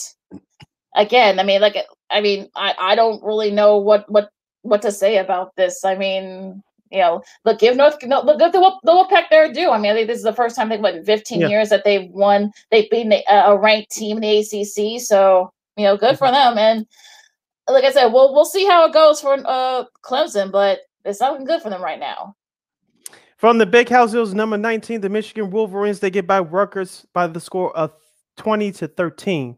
again, 0.96 1.40
I 1.40 1.44
mean, 1.44 1.62
like, 1.62 1.78
I 2.12 2.22
mean, 2.22 2.50
I, 2.56 2.74
I 2.80 2.96
don't 2.96 3.24
really 3.24 3.52
know 3.52 3.78
what 3.78 4.10
what 4.10 4.30
what 4.62 4.82
to 4.82 4.92
say 4.92 5.18
about 5.18 5.56
this. 5.56 5.86
I 5.86 5.96
mean, 5.96 6.62
you 6.92 7.00
know, 7.00 7.24
look, 7.46 7.60
give 7.60 7.76
North, 7.76 7.98
no, 8.04 8.22
look, 8.22 8.40
give 8.40 8.52
the 8.52 8.60
Wolf- 8.60 8.82
the 8.84 8.92
Wolfpack 8.92 9.30
their 9.30 9.52
due. 9.52 9.70
I 9.70 9.78
mean, 9.78 9.92
I 9.92 9.96
think 9.96 10.08
this 10.08 10.18
is 10.18 10.24
the 10.24 10.34
first 10.34 10.56
time 10.56 10.70
they 10.70 10.78
what 10.78 10.96
in 10.96 11.06
15 11.06 11.42
Yeah. 11.42 11.48
years 11.48 11.70
that 11.70 11.84
they've 11.84 12.10
won, 12.10 12.52
they've 12.72 12.90
been 12.90 13.14
a, 13.14 13.24
a 13.30 13.58
ranked 13.58 13.92
team 13.92 14.18
in 14.18 14.22
the 14.22 14.40
ACC. 14.40 15.02
So 15.02 15.52
you 15.78 15.86
know, 15.86 15.96
good 15.96 16.18
for 16.18 16.30
them. 16.30 16.58
And 16.58 16.86
like 17.68 17.84
I 17.84 17.92
said, 17.92 18.08
we'll 18.08 18.34
we'll 18.34 18.46
see 18.46 18.66
how 18.66 18.86
it 18.86 18.94
goes 18.94 19.22
for 19.22 19.38
uh 19.46 19.86
Clemson, 20.04 20.52
but 20.52 20.80
it's 21.06 21.20
not 21.20 21.32
looking 21.32 21.46
good 21.46 21.62
for 21.62 21.70
them 21.70 21.82
right 21.82 22.00
now. 22.00 22.36
From 23.38 23.58
the 23.58 23.66
Big 23.66 23.88
House, 23.88 24.14
was 24.14 24.34
number 24.34 24.58
19, 24.58 25.00
the 25.00 25.08
Michigan 25.08 25.50
Wolverines. 25.50 26.02
They 26.02 26.10
get 26.10 26.28
by 26.28 26.42
Rutgers 26.42 27.06
by 27.14 27.26
the 27.28 27.40
score 27.40 27.74
of 27.78 27.94
20 28.36 28.74
to 28.74 28.88
13. 28.90 29.58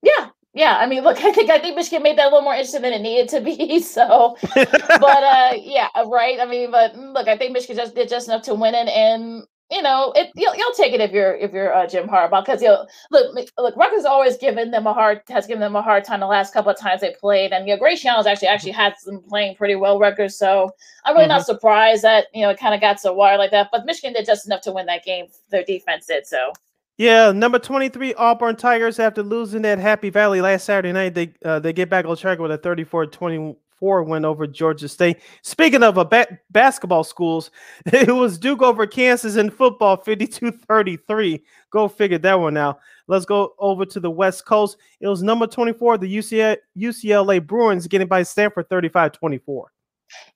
Yeah, 0.00 0.28
yeah. 0.56 0.78
I 0.78 0.86
mean, 0.86 1.04
look, 1.04 1.18
I 1.24 1.32
think 1.32 1.50
I 1.50 1.58
think 1.58 1.76
Michigan 1.76 2.02
made 2.02 2.18
that 2.18 2.24
a 2.24 2.30
little 2.30 2.42
more 2.42 2.54
interesting 2.54 2.82
than 2.82 2.94
it 2.94 3.02
needed 3.02 3.28
to 3.30 3.40
be. 3.40 3.80
So, 3.86 4.36
but 4.42 5.22
uh, 5.22 5.52
yeah, 5.62 5.88
right. 6.06 6.40
I 6.40 6.46
mean, 6.46 6.70
but 6.70 6.94
mm, 6.94 7.14
look, 7.14 7.28
I 7.28 7.36
think 7.36 7.52
Michigan 7.52 7.76
just 7.76 7.94
did 7.94 8.08
just 8.08 8.28
enough 8.28 8.42
to 8.42 8.54
win 8.54 8.74
it, 8.74 8.88
and 8.88 9.44
you 9.70 9.82
know, 9.82 10.12
it 10.16 10.30
you'll, 10.34 10.54
you'll 10.54 10.74
take 10.74 10.92
it 10.92 11.00
if 11.00 11.12
you're 11.12 11.34
if 11.36 11.52
you're 11.52 11.74
uh, 11.74 11.86
Jim 11.86 12.08
Harbaugh 12.08 12.44
because 12.44 12.62
you 12.62 12.68
know, 12.68 12.86
look 13.10 13.34
look 13.58 13.76
Rutgers 13.76 14.04
always 14.04 14.36
given 14.36 14.70
them 14.70 14.86
a 14.86 14.92
hard 14.92 15.22
has 15.28 15.46
given 15.46 15.60
them 15.60 15.76
a 15.76 15.82
hard 15.82 16.04
time 16.04 16.20
the 16.20 16.26
last 16.26 16.52
couple 16.52 16.70
of 16.70 16.78
times 16.78 17.00
they 17.00 17.14
played, 17.20 17.52
and 17.52 17.66
you 17.66 17.74
know, 17.74 17.78
Greg 17.78 17.98
Schiano's 17.98 18.26
actually 18.26 18.48
actually 18.48 18.72
had 18.72 18.94
them 19.04 19.22
playing 19.28 19.56
pretty 19.56 19.76
well 19.76 19.98
Rutgers, 19.98 20.36
so 20.36 20.70
I'm 21.04 21.14
really 21.14 21.24
mm-hmm. 21.24 21.36
not 21.36 21.46
surprised 21.46 22.02
that 22.02 22.26
you 22.34 22.42
know 22.42 22.50
it 22.50 22.58
kind 22.58 22.74
of 22.74 22.80
got 22.80 23.00
so 23.00 23.12
wire 23.12 23.38
like 23.38 23.50
that. 23.52 23.68
But 23.72 23.86
Michigan 23.86 24.14
did 24.14 24.26
just 24.26 24.46
enough 24.46 24.62
to 24.62 24.72
win 24.72 24.86
that 24.86 25.04
game. 25.04 25.26
Their 25.50 25.64
defense 25.64 26.06
did 26.06 26.26
so. 26.26 26.52
Yeah, 26.98 27.30
number 27.32 27.58
23 27.58 28.14
Auburn 28.14 28.56
Tigers 28.56 28.98
after 28.98 29.22
losing 29.22 29.66
at 29.66 29.78
Happy 29.78 30.08
Valley 30.08 30.40
last 30.40 30.64
Saturday 30.64 30.92
night, 30.92 31.14
they 31.14 31.34
uh, 31.44 31.58
they 31.58 31.72
get 31.72 31.90
back 31.90 32.06
on 32.06 32.16
track 32.16 32.38
with 32.38 32.50
a 32.50 32.58
34-20 32.58 33.56
four 33.78 34.02
win 34.02 34.24
over 34.24 34.46
Georgia 34.46 34.88
State. 34.88 35.18
Speaking 35.42 35.82
of 35.82 35.98
a 35.98 36.04
ba- 36.04 36.38
basketball 36.50 37.04
schools, 37.04 37.50
it 37.86 38.14
was 38.14 38.38
Duke 38.38 38.62
over 38.62 38.86
Kansas 38.86 39.36
in 39.36 39.50
football 39.50 39.96
52 39.98 40.50
33. 40.50 41.44
Go 41.70 41.88
figure 41.88 42.18
that 42.18 42.38
one 42.38 42.56
out. 42.56 42.80
Let's 43.08 43.26
go 43.26 43.54
over 43.58 43.84
to 43.84 44.00
the 44.00 44.10
West 44.10 44.46
Coast. 44.46 44.78
It 45.00 45.06
was 45.06 45.22
number 45.22 45.46
24, 45.46 45.98
the 45.98 46.16
UCLA, 46.16 46.56
UCLA 46.76 47.46
Bruins 47.46 47.86
getting 47.86 48.08
by 48.08 48.22
Stanford 48.22 48.68
35 48.68 49.12
24. 49.12 49.70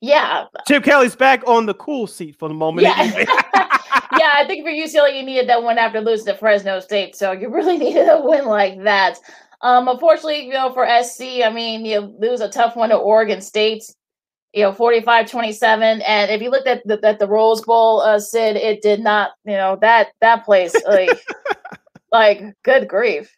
Yeah. 0.01 0.47
Chip 0.67 0.85
Kelly's 0.85 1.17
back 1.17 1.43
on 1.47 1.65
the 1.65 1.75
cool 1.75 2.07
seat 2.07 2.37
for 2.39 2.49
the 2.49 2.55
moment. 2.55 2.87
Yeah. 2.87 3.67
yeah, 4.21 4.35
I 4.37 4.47
think 4.47 4.67
for 4.67 4.71
UCLA, 4.71 5.17
you 5.17 5.25
needed 5.25 5.49
that 5.49 5.63
one 5.63 5.79
after 5.79 5.99
losing 6.03 6.27
to 6.27 6.35
Fresno 6.35 6.79
State. 6.81 7.17
So 7.17 7.33
you 7.33 7.49
really 7.49 7.79
needed 7.85 8.07
a 8.07 8.21
win 8.21 8.45
like 8.45 8.83
that. 8.85 9.19
Um, 9.63 9.89
unfortunately, 9.89 10.45
you 10.45 10.53
know, 10.53 10.73
for 10.75 10.87
SC, 11.03 11.43
I 11.43 11.51
mean, 11.51 11.87
you 11.87 12.01
lose 12.19 12.43
a 12.43 12.49
tough 12.51 12.77
one 12.77 12.91
to 12.91 12.97
Oregon 12.97 13.41
State, 13.41 13.83
you 14.53 14.63
know, 14.63 14.73
45 14.73 15.31
27. 15.31 16.03
And 16.03 16.31
if 16.31 16.43
you 16.43 16.51
looked 16.51 16.67
at 16.69 16.87
the, 16.87 17.01
at 17.03 17.19
the 17.19 17.27
Rose 17.27 17.63
Bowl, 17.63 18.03
uh, 18.03 18.19
Sid, 18.19 18.57
it 18.57 18.83
did 18.83 19.01
not, 19.01 19.31
you 19.47 19.57
know, 19.57 19.79
that 19.81 20.09
that 20.21 20.45
place, 20.45 20.75
like, 20.87 21.19
like 22.13 22.43
good 22.63 22.89
grief. 22.89 23.35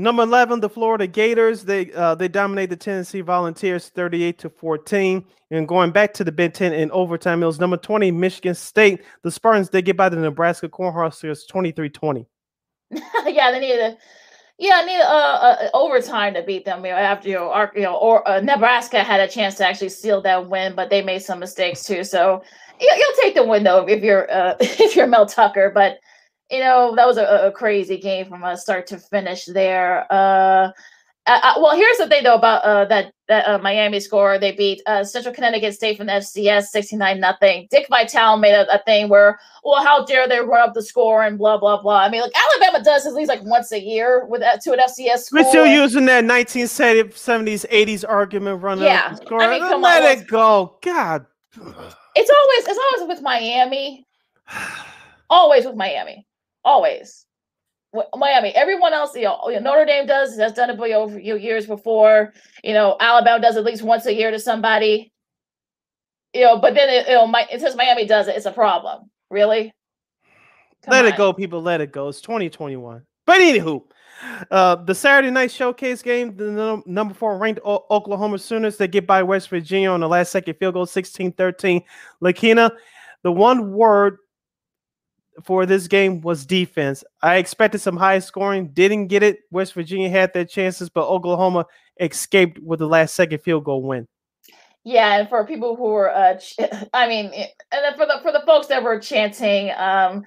Number 0.00 0.22
11, 0.22 0.60
the 0.60 0.68
Florida 0.68 1.08
Gators. 1.08 1.64
They 1.64 1.92
uh, 1.92 2.14
they 2.14 2.28
dominate 2.28 2.70
the 2.70 2.76
Tennessee 2.76 3.20
Volunteers 3.20 3.88
38 3.88 4.38
to 4.38 4.48
14. 4.48 5.24
And 5.50 5.66
going 5.66 5.90
back 5.90 6.14
to 6.14 6.24
the 6.24 6.30
Big 6.30 6.54
Ten 6.54 6.72
in 6.72 6.88
overtime, 6.92 7.42
it 7.42 7.46
was 7.46 7.58
number 7.58 7.76
20, 7.76 8.12
Michigan 8.12 8.54
State. 8.54 9.02
The 9.22 9.30
Spartans, 9.32 9.70
they 9.70 9.82
get 9.82 9.96
by 9.96 10.08
the 10.08 10.16
Nebraska 10.16 10.68
Cornhuskers 10.68 11.48
23 11.48 11.90
20. 11.90 12.26
yeah, 13.26 13.50
they 13.50 13.58
needed. 13.58 13.96
Yeah, 14.58 14.74
I 14.76 14.84
need 14.84 15.00
uh, 15.00 15.04
uh, 15.04 15.68
overtime 15.74 16.34
to 16.34 16.42
beat 16.42 16.64
them. 16.64 16.84
You 16.84 16.92
know, 16.92 16.96
after 16.96 17.28
you 17.28 17.34
know, 17.34 17.68
you 17.74 17.82
know, 17.82 17.96
or 17.96 18.26
uh, 18.28 18.40
Nebraska 18.40 19.02
had 19.02 19.20
a 19.20 19.28
chance 19.28 19.56
to 19.56 19.66
actually 19.66 19.88
seal 19.88 20.20
that 20.22 20.48
win, 20.48 20.76
but 20.76 20.90
they 20.90 21.02
made 21.02 21.22
some 21.22 21.40
mistakes 21.40 21.84
too. 21.84 22.04
So 22.04 22.42
you, 22.80 22.88
will 22.92 23.22
take 23.22 23.34
the 23.34 23.44
win 23.44 23.64
though 23.64 23.86
if 23.88 24.02
you're 24.02 24.30
uh, 24.30 24.54
if 24.60 24.94
you're 24.94 25.08
Mel 25.08 25.26
Tucker. 25.26 25.72
But 25.74 25.98
you 26.50 26.60
know 26.60 26.94
that 26.96 27.06
was 27.06 27.16
a, 27.16 27.24
a 27.46 27.52
crazy 27.52 27.98
game 27.98 28.28
from 28.28 28.42
a 28.44 28.56
start 28.56 28.86
to 28.88 28.98
finish 28.98 29.44
there. 29.46 30.06
Uh, 30.10 30.70
uh, 31.28 31.54
well, 31.58 31.76
here's 31.76 31.98
the 31.98 32.08
thing 32.08 32.24
though 32.24 32.36
about 32.36 32.64
uh, 32.64 32.86
that 32.86 33.12
that 33.28 33.46
uh, 33.46 33.58
Miami 33.58 34.00
score. 34.00 34.38
They 34.38 34.52
beat 34.52 34.80
uh, 34.86 35.04
Central 35.04 35.34
Connecticut 35.34 35.74
State 35.74 35.98
from 35.98 36.06
the 36.06 36.14
FCS 36.14 36.64
69 36.64 37.20
nothing. 37.20 37.68
Dick 37.70 37.86
Vitale 37.90 38.38
made 38.38 38.54
a, 38.54 38.66
a, 38.74 38.82
thing 38.84 39.10
where, 39.10 39.38
well, 39.62 39.84
how 39.84 40.06
dare 40.06 40.26
they 40.26 40.40
run 40.40 40.66
up 40.66 40.72
the 40.72 40.82
score 40.82 41.24
and 41.24 41.36
blah 41.36 41.58
blah 41.58 41.82
blah. 41.82 41.98
I 41.98 42.08
mean, 42.08 42.22
like 42.22 42.32
Alabama 42.34 42.82
does 42.82 43.06
at 43.06 43.12
least 43.12 43.28
like 43.28 43.42
once 43.44 43.72
a 43.72 43.80
year 43.80 44.24
with 44.26 44.40
that 44.40 44.62
to 44.62 44.72
an 44.72 44.78
FCS 44.78 45.18
score. 45.24 45.42
We're 45.42 45.50
still 45.50 45.66
using 45.66 46.06
that 46.06 46.24
1970s, 46.24 47.66
80s 47.68 48.04
argument 48.08 48.62
running 48.62 48.84
yeah. 48.84 49.08
up 49.10 49.18
the 49.18 49.26
score. 49.26 49.42
I 49.42 49.50
mean, 49.50 49.60
come 49.68 49.82
Let 49.82 50.02
on, 50.02 50.22
it 50.22 50.26
go. 50.28 50.78
God. 50.82 51.26
It's 52.16 52.30
always 52.30 52.68
it's 52.68 52.80
always 52.96 53.08
with 53.08 53.22
Miami. 53.22 54.06
always 55.30 55.66
with 55.66 55.76
Miami. 55.76 56.26
Always. 56.68 57.24
Miami. 58.14 58.50
Everyone 58.54 58.92
else, 58.92 59.16
you 59.16 59.22
know, 59.22 59.40
Notre 59.62 59.86
Dame 59.86 60.04
does 60.06 60.36
has 60.36 60.52
done 60.52 60.68
it 60.68 60.78
over 60.78 61.18
years 61.18 61.66
before. 61.66 62.34
You 62.62 62.74
know, 62.74 62.98
Alabama 63.00 63.40
does 63.40 63.56
at 63.56 63.64
least 63.64 63.82
once 63.82 64.04
a 64.04 64.12
year 64.12 64.30
to 64.30 64.38
somebody. 64.38 65.10
You 66.34 66.42
know, 66.42 66.58
but 66.58 66.74
then 66.74 66.90
it, 66.90 67.08
you 67.08 67.14
know, 67.14 67.26
my, 67.26 67.46
it 67.50 67.62
says 67.62 67.74
Miami 67.74 68.04
does 68.04 68.28
it. 68.28 68.36
It's 68.36 68.44
a 68.44 68.52
problem. 68.52 69.10
Really? 69.30 69.72
Come 70.84 70.92
let 70.92 71.06
on. 71.06 71.12
it 71.14 71.16
go, 71.16 71.32
people. 71.32 71.62
Let 71.62 71.80
it 71.80 71.90
go. 71.90 72.08
It's 72.08 72.20
2021. 72.20 73.02
But 73.24 73.40
anywho, 73.40 73.82
uh, 74.50 74.76
the 74.76 74.94
Saturday 74.94 75.30
night 75.30 75.50
showcase 75.50 76.02
game, 76.02 76.36
the 76.36 76.82
number 76.84 77.14
four 77.14 77.38
ranked 77.38 77.60
o- 77.64 77.86
Oklahoma 77.90 78.38
Sooners, 78.38 78.76
they 78.76 78.88
get 78.88 79.06
by 79.06 79.22
West 79.22 79.48
Virginia 79.48 79.90
on 79.90 80.00
the 80.00 80.08
last 80.08 80.32
second 80.32 80.54
field 80.56 80.74
goal, 80.74 80.84
16 80.84 81.32
13. 81.32 81.82
Lakina, 82.20 82.70
the 83.22 83.32
one 83.32 83.72
word 83.72 84.18
for 85.44 85.66
this 85.66 85.88
game 85.88 86.20
was 86.20 86.46
defense. 86.46 87.04
I 87.22 87.36
expected 87.36 87.80
some 87.80 87.96
high 87.96 88.18
scoring, 88.18 88.68
didn't 88.68 89.08
get 89.08 89.22
it. 89.22 89.40
West 89.50 89.74
Virginia 89.74 90.08
had 90.08 90.32
their 90.32 90.44
chances, 90.44 90.88
but 90.88 91.08
Oklahoma 91.08 91.66
escaped 92.00 92.58
with 92.60 92.78
the 92.78 92.86
last 92.86 93.14
second 93.14 93.40
field 93.40 93.64
goal 93.64 93.82
win. 93.82 94.06
Yeah, 94.84 95.18
and 95.18 95.28
for 95.28 95.44
people 95.44 95.76
who 95.76 95.84
were, 95.84 96.10
uh, 96.10 96.38
ch- 96.38 96.56
I 96.94 97.08
mean, 97.08 97.26
and 97.26 97.48
then 97.70 97.94
for 97.96 98.06
the 98.06 98.20
for 98.22 98.32
the 98.32 98.42
folks 98.46 98.68
that 98.68 98.82
were 98.82 98.98
chanting, 98.98 99.70
um, 99.76 100.24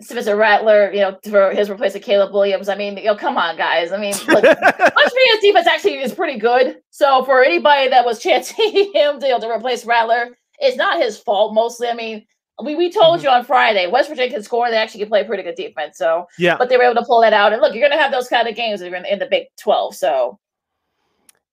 Spencer 0.00 0.36
Rattler, 0.36 0.92
you 0.92 1.00
know, 1.00 1.18
for 1.28 1.50
his 1.50 1.68
replacement 1.68 2.04
Caleb 2.04 2.32
Williams. 2.32 2.68
I 2.68 2.76
mean, 2.76 2.96
you 2.96 3.04
know, 3.04 3.16
come 3.16 3.36
on, 3.36 3.56
guys. 3.56 3.90
I 3.92 3.98
mean, 3.98 4.14
look, 4.28 4.42
West 4.42 4.56
Virginia's 4.62 5.40
defense 5.42 5.66
actually 5.66 5.98
is 6.00 6.14
pretty 6.14 6.38
good. 6.38 6.76
So 6.90 7.24
for 7.24 7.42
anybody 7.42 7.88
that 7.88 8.04
was 8.04 8.18
chanting 8.22 8.92
him 8.92 9.20
to, 9.20 9.26
you 9.26 9.32
know, 9.32 9.40
to 9.40 9.50
replace 9.50 9.84
Rattler, 9.84 10.36
it's 10.60 10.76
not 10.76 11.00
his 11.00 11.18
fault 11.18 11.54
mostly. 11.54 11.88
I 11.88 11.94
mean, 11.94 12.26
we, 12.62 12.74
we 12.74 12.90
told 12.90 13.18
mm-hmm. 13.18 13.26
you 13.26 13.30
on 13.30 13.44
Friday, 13.44 13.86
West 13.86 14.08
Virginia 14.08 14.32
can 14.32 14.42
score. 14.42 14.70
They 14.70 14.76
actually 14.76 15.00
can 15.00 15.08
play 15.08 15.24
pretty 15.24 15.42
good 15.42 15.54
defense. 15.54 15.98
So 15.98 16.26
yeah, 16.38 16.56
but 16.56 16.68
they 16.68 16.76
were 16.76 16.84
able 16.84 17.00
to 17.00 17.06
pull 17.06 17.20
that 17.20 17.32
out. 17.32 17.52
And 17.52 17.62
look, 17.62 17.74
you're 17.74 17.86
going 17.86 17.96
to 17.96 18.02
have 18.02 18.12
those 18.12 18.28
kind 18.28 18.48
of 18.48 18.54
games 18.54 18.80
in, 18.80 18.94
in 18.94 19.18
the 19.18 19.26
Big 19.26 19.46
Twelve. 19.56 19.94
So 19.94 20.38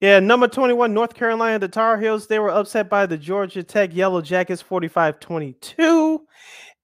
yeah, 0.01 0.19
number 0.19 0.47
21, 0.47 0.93
North 0.93 1.13
Carolina, 1.13 1.57
the 1.57 1.69
Tar 1.69 1.97
Heels, 1.97 2.27
they 2.27 2.37
were 2.37 2.49
upset 2.49 2.89
by 2.89 3.05
the 3.05 3.17
Georgia 3.17 3.63
Tech 3.63 3.95
Yellow 3.95 4.21
Jackets 4.21 4.61
45 4.61 5.19
22. 5.19 6.21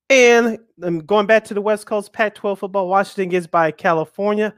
And 0.10 0.58
um, 0.82 1.00
going 1.00 1.26
back 1.26 1.44
to 1.46 1.54
the 1.54 1.62
West 1.62 1.86
Coast, 1.86 2.14
Pac 2.14 2.36
12 2.36 2.60
football, 2.60 2.88
Washington 2.88 3.30
gets 3.30 3.48
by 3.48 3.72
California 3.72 4.54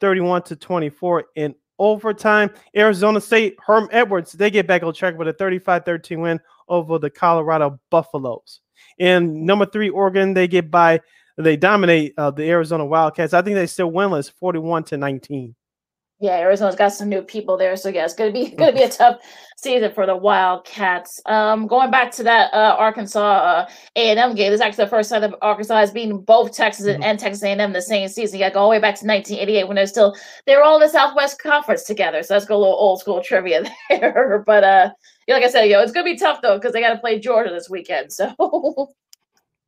31 0.00 0.42
to 0.42 0.56
24 0.56 1.24
in 1.36 1.54
overtime. 1.78 2.50
Arizona 2.74 3.20
State, 3.20 3.56
Herm 3.64 3.88
Edwards, 3.92 4.32
they 4.32 4.50
get 4.50 4.66
back 4.66 4.82
on 4.82 4.94
track 4.94 5.16
with 5.16 5.28
a 5.28 5.32
35 5.34 5.84
13 5.84 6.20
win 6.20 6.40
over 6.68 6.98
the 6.98 7.10
Colorado 7.10 7.78
Buffaloes. 7.90 8.61
And 8.98 9.44
number 9.46 9.66
three, 9.66 9.88
Oregon, 9.88 10.34
they 10.34 10.48
get 10.48 10.70
by, 10.70 11.00
they 11.36 11.56
dominate 11.56 12.14
uh, 12.18 12.30
the 12.30 12.48
Arizona 12.48 12.84
Wildcats. 12.84 13.34
I 13.34 13.42
think 13.42 13.56
they 13.56 13.66
still 13.66 13.90
winless, 13.90 14.30
41 14.30 14.84
to 14.84 14.96
19. 14.96 15.54
Yeah, 16.22 16.36
Arizona's 16.36 16.76
got 16.76 16.90
some 16.90 17.08
new 17.08 17.20
people 17.20 17.56
there, 17.56 17.74
so 17.74 17.88
yeah, 17.88 18.04
it's 18.04 18.14
gonna 18.14 18.30
be 18.30 18.50
gonna 18.56 18.72
be 18.72 18.84
a 18.84 18.88
tough 18.88 19.18
season 19.56 19.92
for 19.92 20.06
the 20.06 20.16
Wildcats. 20.16 21.20
Um, 21.26 21.66
going 21.66 21.90
back 21.90 22.12
to 22.12 22.22
that 22.22 22.54
uh, 22.54 22.76
Arkansas 22.78 23.18
uh, 23.18 23.68
A&M 23.96 24.36
game, 24.36 24.52
this 24.52 24.58
is 24.58 24.60
actually 24.60 24.84
the 24.84 24.90
first 24.90 25.10
time 25.10 25.22
that 25.22 25.34
Arkansas 25.42 25.76
has 25.76 25.90
beaten 25.90 26.18
both 26.18 26.54
Texas 26.54 26.86
mm-hmm. 26.86 27.02
and 27.02 27.18
Texas 27.18 27.42
A&M 27.42 27.72
the 27.72 27.82
same 27.82 28.08
season. 28.08 28.38
You 28.38 28.44
got 28.44 28.50
to 28.50 28.54
go 28.54 28.60
all 28.60 28.66
the 28.68 28.70
way 28.70 28.78
back 28.78 28.94
to 29.00 29.04
1988 29.04 29.66
when 29.66 29.74
they're 29.74 29.86
still 29.88 30.14
they 30.46 30.54
were 30.54 30.62
all 30.62 30.76
in 30.76 30.82
the 30.82 30.88
Southwest 30.88 31.42
Conference 31.42 31.82
together. 31.82 32.22
So 32.22 32.34
let's 32.34 32.46
go 32.46 32.56
a 32.56 32.58
little 32.58 32.76
old 32.76 33.00
school 33.00 33.20
trivia 33.20 33.64
there. 33.90 34.44
but 34.46 34.62
uh, 34.62 34.90
like 35.28 35.42
I 35.42 35.48
said, 35.48 35.64
yo, 35.64 35.80
it's 35.80 35.92
gonna 35.92 36.04
be 36.04 36.16
tough 36.16 36.42
though 36.42 36.58
because 36.58 36.72
they 36.72 36.80
got 36.80 36.94
to 36.94 36.98
play 36.98 37.18
Georgia 37.18 37.50
this 37.50 37.70
weekend. 37.70 38.12
So. 38.12 38.34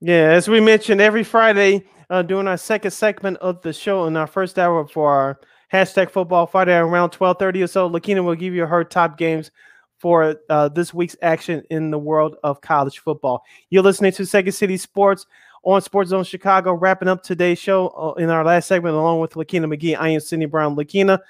yeah, 0.01 0.31
as 0.31 0.49
we 0.49 0.61
mentioned, 0.61 1.01
every 1.01 1.25
Friday 1.25 1.85
uh, 2.11 2.23
during 2.23 2.49
our 2.49 2.57
second 2.57 2.91
segment 2.91 3.39
of 3.39 3.61
the 3.63 3.73
show 3.73 4.07
in 4.07 4.17
our 4.17 4.27
first 4.27 4.59
hour 4.59 4.87
for 4.87 5.11
our 5.11 5.41
hashtag 5.73 6.11
football 6.11 6.47
Friday 6.47 6.77
around 6.77 7.11
12:30 7.11 7.65
or 7.65 7.67
so. 7.67 7.89
Lakina 7.89 8.23
will 8.23 8.35
give 8.35 8.55
you 8.55 8.67
her 8.67 8.85
top 8.85 9.19
games 9.19 9.51
for 9.99 10.37
uh, 10.51 10.69
this 10.69 10.93
week's 10.93 11.17
action 11.23 11.63
in 11.71 11.91
the 11.91 11.99
world 11.99 12.37
of 12.45 12.61
college 12.61 12.99
football. 12.99 13.43
You're 13.71 13.83
listening 13.83 14.13
to 14.13 14.27
Second 14.27 14.53
City 14.53 14.77
Sports 14.77 15.27
on 15.63 15.81
Sports 15.81 16.11
Zone 16.11 16.25
Chicago, 16.25 16.75
wrapping 16.75 17.09
up 17.09 17.23
today's 17.23 17.59
show 17.59 17.89
uh, 17.89 18.13
in 18.21 18.29
our 18.29 18.45
last 18.45 18.69
segment 18.69 18.95
along 18.95 19.21
with 19.21 19.33
Lakina 19.33 19.67
McGee. 19.67 19.97
I 19.99 20.11
am 20.11 20.21
Cindy 20.21 20.47
Brown. 20.47 20.77
Lakina, 20.77 21.21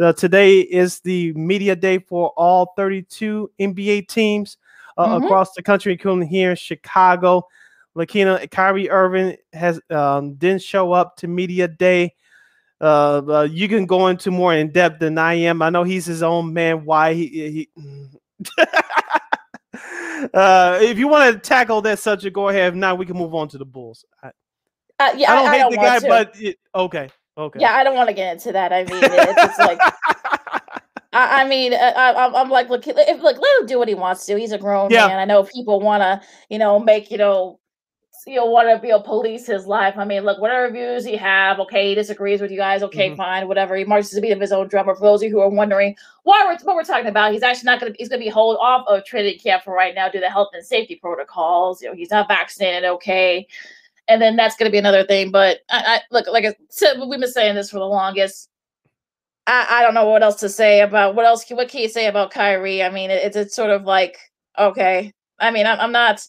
uh, 0.00 0.12
today 0.12 0.60
is 0.60 1.00
the 1.00 1.32
media 1.34 1.76
day 1.76 1.98
for 1.98 2.30
all 2.36 2.72
32 2.76 3.50
NBA 3.58 4.08
teams 4.08 4.56
uh, 4.96 5.06
mm-hmm. 5.06 5.24
across 5.24 5.54
the 5.54 5.62
country, 5.62 5.92
including 5.92 6.28
here 6.28 6.50
in 6.50 6.56
Chicago. 6.56 7.46
Lakina, 7.96 8.48
Kyrie 8.50 8.90
Irving 8.90 9.36
has 9.52 9.80
um, 9.90 10.34
didn't 10.34 10.62
show 10.62 10.92
up 10.92 11.16
to 11.16 11.28
media 11.28 11.66
day. 11.66 12.14
Uh, 12.80 13.22
uh, 13.28 13.48
you 13.50 13.68
can 13.68 13.86
go 13.86 14.06
into 14.06 14.30
more 14.30 14.54
in 14.54 14.70
depth 14.70 15.00
than 15.00 15.18
I 15.18 15.34
am. 15.34 15.62
I 15.62 15.70
know 15.70 15.82
he's 15.82 16.06
his 16.06 16.22
own 16.22 16.52
man. 16.52 16.84
Why 16.84 17.14
he, 17.14 17.26
he 17.26 17.68
uh, 20.34 20.78
if 20.80 20.96
you 20.96 21.08
want 21.08 21.34
to 21.34 21.40
tackle 21.40 21.82
that 21.82 21.98
subject, 21.98 22.34
go 22.34 22.48
ahead. 22.48 22.68
If 22.68 22.74
not, 22.76 22.98
we 22.98 23.06
can 23.06 23.16
move 23.16 23.34
on 23.34 23.48
to 23.48 23.58
the 23.58 23.64
Bulls. 23.64 24.04
I, 24.22 24.28
uh, 25.00 25.12
yeah, 25.16 25.32
I 25.32 25.36
don't 25.36 25.48
I, 25.48 25.52
hate 25.52 25.56
I 25.56 25.62
don't 25.62 25.70
the 25.70 25.76
guy, 25.76 25.98
to. 25.98 26.08
but 26.08 26.40
it, 26.40 26.58
okay, 26.74 27.08
okay. 27.38 27.60
Yeah, 27.60 27.72
I 27.74 27.84
don't 27.84 27.94
want 27.96 28.08
to 28.08 28.14
get 28.14 28.32
into 28.34 28.52
that. 28.52 28.72
I 28.72 28.84
mean, 28.84 29.00
it's, 29.02 29.42
it's 29.44 29.58
like 29.58 29.78
I, 31.12 31.42
I, 31.42 31.48
mean, 31.48 31.72
uh, 31.72 31.76
I, 31.96 32.40
I'm 32.40 32.50
like, 32.50 32.68
look, 32.68 32.86
if, 32.86 32.96
look, 33.22 33.38
let 33.38 33.60
him 33.60 33.66
do 33.66 33.78
what 33.78 33.88
he 33.88 33.94
wants 33.94 34.26
to. 34.26 34.36
He's 34.38 34.52
a 34.52 34.58
grown 34.58 34.90
Yeah. 34.90 35.06
man. 35.06 35.18
I 35.18 35.24
know 35.24 35.42
people 35.44 35.80
want 35.80 36.02
to, 36.02 36.20
you 36.50 36.58
know, 36.58 36.78
make, 36.78 37.10
you 37.10 37.16
know, 37.18 37.58
you 38.26 38.34
know, 38.34 38.44
want 38.46 38.68
to 38.68 38.78
be 38.82 38.90
a 38.90 39.00
police 39.00 39.46
his 39.46 39.66
life. 39.66 39.94
I 39.96 40.04
mean, 40.04 40.24
look, 40.24 40.38
whatever 40.38 40.70
views 40.70 41.04
he 41.04 41.16
have, 41.16 41.60
okay, 41.60 41.88
he 41.88 41.94
disagrees 41.94 42.42
with 42.42 42.50
you 42.50 42.58
guys, 42.58 42.82
okay, 42.82 43.10
Mhm. 43.10 43.16
fine, 43.16 43.48
whatever. 43.48 43.74
He 43.74 43.84
marches 43.84 44.10
to 44.10 44.20
beat 44.20 44.32
of 44.32 44.40
his 44.40 44.52
own 44.52 44.68
drummer. 44.68 44.94
For 44.94 45.00
those 45.02 45.22
of 45.22 45.28
you 45.28 45.34
who 45.34 45.40
are 45.40 45.48
wondering 45.48 45.96
why 46.24 46.44
we're 46.44 46.58
what 46.66 46.76
we're 46.76 46.84
talking 46.84 47.06
about, 47.06 47.32
he's 47.32 47.42
actually 47.42 47.66
not 47.66 47.80
going 47.80 47.92
to 47.92 47.98
he's 47.98 48.08
going 48.10 48.20
to 48.20 48.24
be 48.24 48.30
hold 48.30 48.58
off 48.60 48.86
of 48.86 49.04
Trinity 49.06 49.38
Camp 49.38 49.62
for 49.62 49.72
right 49.72 49.94
now 49.94 50.10
due 50.10 50.20
to 50.20 50.28
health 50.28 50.48
and 50.52 50.66
safety 50.66 50.96
protocols. 50.96 51.80
You 51.80 51.88
know, 51.88 51.94
he's 51.94 52.10
not 52.10 52.28
vaccinated, 52.28 52.84
okay, 52.84 53.46
and 54.08 54.20
then 54.20 54.36
that's 54.36 54.56
going 54.56 54.68
to 54.68 54.72
be 54.72 54.78
another 54.78 55.04
thing. 55.04 55.30
But 55.30 55.58
I, 55.70 55.82
I 55.86 56.00
look 56.10 56.26
like 56.26 56.44
I 56.44 56.54
said, 56.70 56.98
we've 56.98 57.20
been 57.20 57.30
saying 57.30 57.54
this 57.54 57.70
for 57.70 57.78
the 57.78 57.84
longest. 57.84 58.48
I, 59.46 59.66
I 59.70 59.82
don't 59.82 59.94
know 59.94 60.08
what 60.08 60.22
else 60.22 60.36
to 60.36 60.48
say 60.48 60.80
about 60.80 61.14
what 61.14 61.26
else. 61.26 61.48
What 61.50 61.68
can 61.68 61.82
you 61.82 61.88
say 61.88 62.06
about 62.06 62.30
Kyrie? 62.30 62.82
I 62.82 62.90
mean, 62.90 63.10
it, 63.10 63.22
it's 63.22 63.36
it's 63.36 63.54
sort 63.54 63.70
of 63.70 63.84
like 63.84 64.18
okay. 64.58 65.12
I 65.38 65.50
mean, 65.50 65.66
I'm, 65.66 65.78
I'm 65.78 65.92
not. 65.92 66.26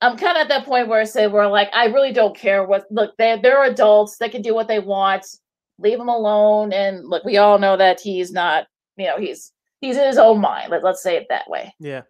I'm 0.00 0.18
kind 0.18 0.36
of 0.36 0.42
at 0.42 0.48
that 0.48 0.66
point 0.66 0.88
where 0.88 1.00
I 1.00 1.04
say 1.04 1.28
where 1.28 1.48
like 1.48 1.70
I 1.74 1.86
really 1.86 2.12
don't 2.12 2.36
care 2.36 2.64
what. 2.64 2.84
Look, 2.90 3.16
they 3.16 3.38
they're 3.42 3.64
adults. 3.64 4.18
They 4.18 4.28
can 4.28 4.42
do 4.42 4.54
what 4.54 4.68
they 4.68 4.80
want. 4.80 5.26
Leave 5.78 5.98
them 5.98 6.08
alone. 6.08 6.72
And 6.72 7.08
look, 7.08 7.24
we 7.24 7.36
all 7.36 7.58
know 7.58 7.76
that 7.76 8.00
he's 8.00 8.32
not. 8.32 8.66
You 8.96 9.06
know, 9.06 9.18
he's 9.18 9.52
he's 9.80 9.96
in 9.96 10.06
his 10.06 10.18
own 10.18 10.40
mind. 10.40 10.70
Let, 10.70 10.84
let's 10.84 11.02
say 11.02 11.16
it 11.16 11.26
that 11.30 11.48
way. 11.48 11.74
Yeah. 11.80 12.02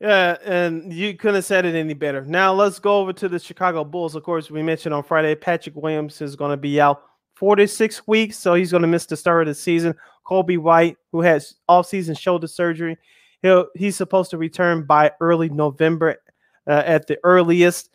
Yeah, 0.00 0.36
and 0.44 0.92
you 0.92 1.16
couldn't 1.16 1.36
have 1.36 1.44
said 1.44 1.64
it 1.64 1.74
any 1.74 1.94
better. 1.94 2.24
Now 2.24 2.52
let's 2.52 2.78
go 2.78 2.98
over 2.98 3.12
to 3.14 3.28
the 3.28 3.38
Chicago 3.38 3.84
Bulls. 3.84 4.14
Of 4.14 4.24
course, 4.24 4.50
we 4.50 4.62
mentioned 4.62 4.94
on 4.94 5.02
Friday 5.04 5.34
Patrick 5.34 5.76
Williams 5.76 6.20
is 6.20 6.36
going 6.36 6.50
to 6.50 6.56
be 6.56 6.80
out 6.80 7.02
four 7.34 7.56
to 7.56 7.66
six 7.66 8.06
weeks, 8.06 8.36
so 8.36 8.54
he's 8.54 8.70
going 8.70 8.82
to 8.82 8.88
miss 8.88 9.06
the 9.06 9.16
start 9.16 9.42
of 9.42 9.48
the 9.48 9.54
season. 9.54 9.94
Coby 10.26 10.58
White, 10.58 10.96
who 11.12 11.20
has 11.20 11.54
off-season 11.68 12.14
shoulder 12.14 12.46
surgery, 12.46 12.96
he'll 13.42 13.66
he's 13.74 13.96
supposed 13.96 14.30
to 14.30 14.38
return 14.38 14.84
by 14.84 15.12
early 15.20 15.48
November 15.48 16.16
uh, 16.66 16.82
at 16.84 17.06
the 17.06 17.18
earliest. 17.24 17.90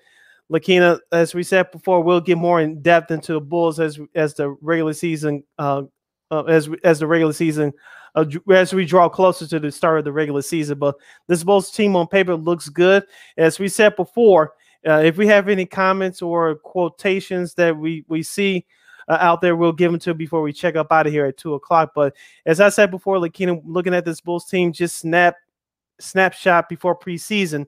Lakina, 0.52 1.00
as 1.12 1.36
we 1.36 1.44
said 1.44 1.70
before, 1.72 2.02
we'll 2.02 2.22
get 2.22 2.38
more 2.38 2.60
in 2.60 2.82
depth 2.82 3.12
into 3.12 3.34
the 3.34 3.42
Bulls 3.42 3.80
as 3.80 4.00
as 4.16 4.34
the 4.34 4.50
regular 4.62 4.94
season 4.94 5.44
uh, 5.58 5.84
uh, 6.32 6.44
as 6.44 6.70
as 6.84 7.00
the 7.00 7.08
regular 7.08 7.34
season 7.34 7.74
uh, 8.16 8.26
as 8.52 8.74
we 8.74 8.86
draw 8.86 9.10
closer 9.10 9.48
to 9.48 9.60
the 9.60 9.72
start 9.72 10.00
of 10.00 10.06
the 10.06 10.12
regular 10.12 10.42
season. 10.42 10.80
But 10.80 10.96
this 11.28 11.44
Bulls 11.44 11.72
team 11.72 11.96
on 11.96 12.08
paper 12.08 12.36
looks 12.36 12.70
good. 12.70 13.04
As 13.38 13.60
we 13.60 13.68
said 13.68 13.96
before, 13.96 14.54
uh, 14.88 15.02
if 15.04 15.18
we 15.18 15.28
have 15.28 15.50
any 15.50 15.66
comments 15.66 16.22
or 16.22 16.56
quotations 16.56 17.54
that 17.56 17.76
we 17.76 18.06
we 18.08 18.24
see 18.24 18.66
uh, 19.08 19.18
out 19.20 19.42
there, 19.42 19.56
we'll 19.56 19.74
give 19.74 19.92
them 19.92 20.00
to 20.02 20.14
before 20.14 20.42
we 20.42 20.54
check 20.54 20.76
up 20.76 20.92
out 20.92 21.08
of 21.08 21.14
here 21.14 21.26
at 21.26 21.38
two 21.38 21.54
o'clock. 21.56 21.92
But 21.96 22.16
as 22.46 22.60
I 22.60 22.70
said 22.70 22.92
before, 22.92 23.18
Lakina, 23.18 23.62
looking 23.66 23.94
at 23.94 24.06
this 24.06 24.22
Bulls 24.22 24.46
team, 24.46 24.72
just 24.72 24.98
snap 24.98 25.36
snapshot 26.00 26.70
before 26.70 26.98
preseason. 26.98 27.68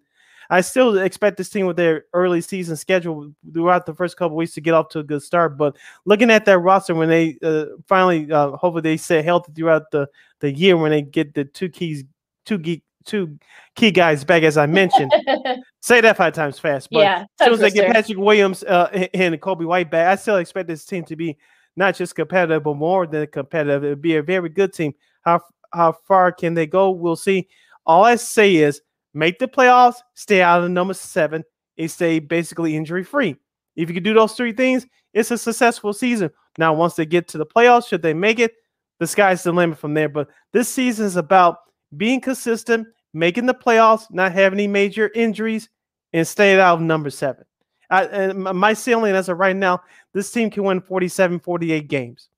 I 0.51 0.59
still 0.59 0.97
expect 0.99 1.37
this 1.37 1.49
team 1.49 1.65
with 1.65 1.77
their 1.77 2.05
early 2.13 2.41
season 2.41 2.75
schedule 2.75 3.31
throughout 3.53 3.85
the 3.85 3.95
first 3.95 4.17
couple 4.17 4.35
weeks 4.35 4.53
to 4.55 4.61
get 4.61 4.73
off 4.73 4.89
to 4.89 4.99
a 4.99 5.03
good 5.03 5.23
start. 5.23 5.57
But 5.57 5.77
looking 6.03 6.29
at 6.29 6.43
that 6.45 6.59
roster 6.59 6.93
when 6.93 7.07
they 7.07 7.37
uh, 7.41 7.67
finally, 7.87 8.29
uh, 8.31 8.51
hopefully, 8.51 8.81
they 8.81 8.97
stay 8.97 9.21
healthy 9.21 9.53
throughout 9.53 9.89
the, 9.91 10.07
the 10.41 10.51
year 10.51 10.75
when 10.75 10.91
they 10.91 11.01
get 11.03 11.33
the 11.33 11.45
two 11.45 11.69
keys, 11.69 12.03
two 12.45 12.59
key, 12.59 12.83
two 13.05 13.39
key 13.75 13.91
guys 13.91 14.25
back, 14.25 14.43
as 14.43 14.57
I 14.57 14.65
mentioned. 14.65 15.11
Say 15.79 16.01
that 16.01 16.17
five 16.17 16.33
times 16.33 16.59
fast. 16.59 16.89
But 16.91 16.99
Yeah, 16.99 17.25
as 17.39 17.45
soon 17.45 17.53
as 17.53 17.59
they 17.61 17.71
get. 17.71 17.93
Patrick 17.93 18.17
Williams 18.17 18.63
uh, 18.63 18.89
and- 18.91 19.09
and 19.13 19.41
Coby 19.41 19.65
White 19.65 19.89
back, 19.89 20.07
I 20.07 20.15
still 20.21 20.35
expect 20.35 20.67
this 20.67 20.85
team 20.85 21.05
to 21.05 21.15
be 21.15 21.37
not 21.77 21.95
just 21.95 22.13
competitive, 22.13 22.63
but 22.63 22.75
more 22.75 23.07
than 23.07 23.25
competitive. 23.27 23.85
It'd 23.85 24.01
be 24.01 24.17
a 24.17 24.21
very 24.21 24.49
good 24.49 24.73
team. 24.73 24.93
How 25.21 25.39
how 25.73 25.93
far 25.93 26.33
can 26.33 26.53
they 26.55 26.67
go? 26.67 26.91
We'll 26.91 27.15
see. 27.15 27.47
All 27.85 28.03
I 28.03 28.17
say 28.17 28.57
is 28.57 28.81
make 29.13 29.39
the 29.39 29.47
playoffs, 29.47 29.97
stay 30.13 30.41
out 30.41 30.59
of 30.59 30.63
the 30.63 30.69
number 30.69 30.93
seven, 30.93 31.43
and 31.77 31.91
stay 31.91 32.19
basically 32.19 32.75
injury 32.75 33.03
free. 33.03 33.35
If 33.75 33.89
you 33.89 33.95
can 33.95 34.03
do 34.03 34.13
those 34.13 34.33
three 34.33 34.53
things, 34.53 34.85
it's 35.13 35.31
a 35.31 35.37
successful 35.37 35.93
season. 35.93 36.29
Now, 36.57 36.73
once 36.73 36.95
they 36.95 37.05
get 37.05 37.27
to 37.29 37.37
the 37.37 37.45
playoffs, 37.45 37.87
should 37.87 38.01
they 38.01 38.13
make 38.13 38.39
it, 38.39 38.53
the 38.99 39.07
sky's 39.07 39.43
the 39.43 39.51
limit 39.51 39.77
from 39.77 39.93
there. 39.93 40.09
But 40.09 40.29
this 40.53 40.69
season 40.69 41.05
is 41.05 41.15
about 41.15 41.57
being 41.97 42.21
consistent, 42.21 42.87
making 43.13 43.45
the 43.45 43.53
playoffs, 43.53 44.03
not 44.11 44.31
having 44.31 44.59
any 44.59 44.67
major 44.67 45.11
injuries, 45.15 45.69
and 46.13 46.27
staying 46.27 46.59
out 46.59 46.75
of 46.75 46.81
number 46.81 47.09
seven. 47.09 47.45
I, 47.89 48.05
and 48.05 48.43
my- 48.43 48.73
ceiling 48.73 49.15
as 49.15 49.27
of 49.27 49.37
right 49.37 49.55
now, 49.55 49.81
this 50.13 50.31
team 50.31 50.49
can 50.49 50.63
win 50.63 50.81
47, 50.81 51.39
48 51.39 51.87
games. 51.87 52.29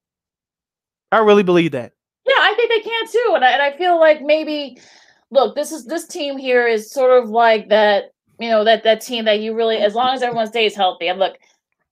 I 1.12 1.20
really 1.20 1.44
believe 1.44 1.72
that. 1.74 1.92
Yeah, 2.26 2.34
I 2.40 2.54
think 2.56 2.70
they 2.70 2.80
can 2.80 3.08
too, 3.08 3.32
and 3.36 3.46
I, 3.46 3.52
and 3.52 3.62
I 3.62 3.78
feel 3.78 4.00
like 4.00 4.22
maybe 4.22 4.80
look, 5.34 5.56
this 5.56 5.72
is 5.72 5.86
this 5.86 6.08
team 6.08 6.38
here 6.38 6.68
is 6.68 6.92
sort 6.92 7.22
of 7.22 7.30
like 7.30 7.70
that, 7.70 8.12
you 8.40 8.50
know, 8.50 8.64
that 8.64 8.84
that 8.84 9.02
team 9.02 9.26
that 9.26 9.42
you 9.42 9.56
really, 9.56 9.78
as 9.78 9.96
long 9.96 10.16
as 10.16 10.22
everyone 10.22 10.48
stays 10.48 10.76
healthy. 10.76 11.08
And 11.08 11.20
look, 11.20 11.38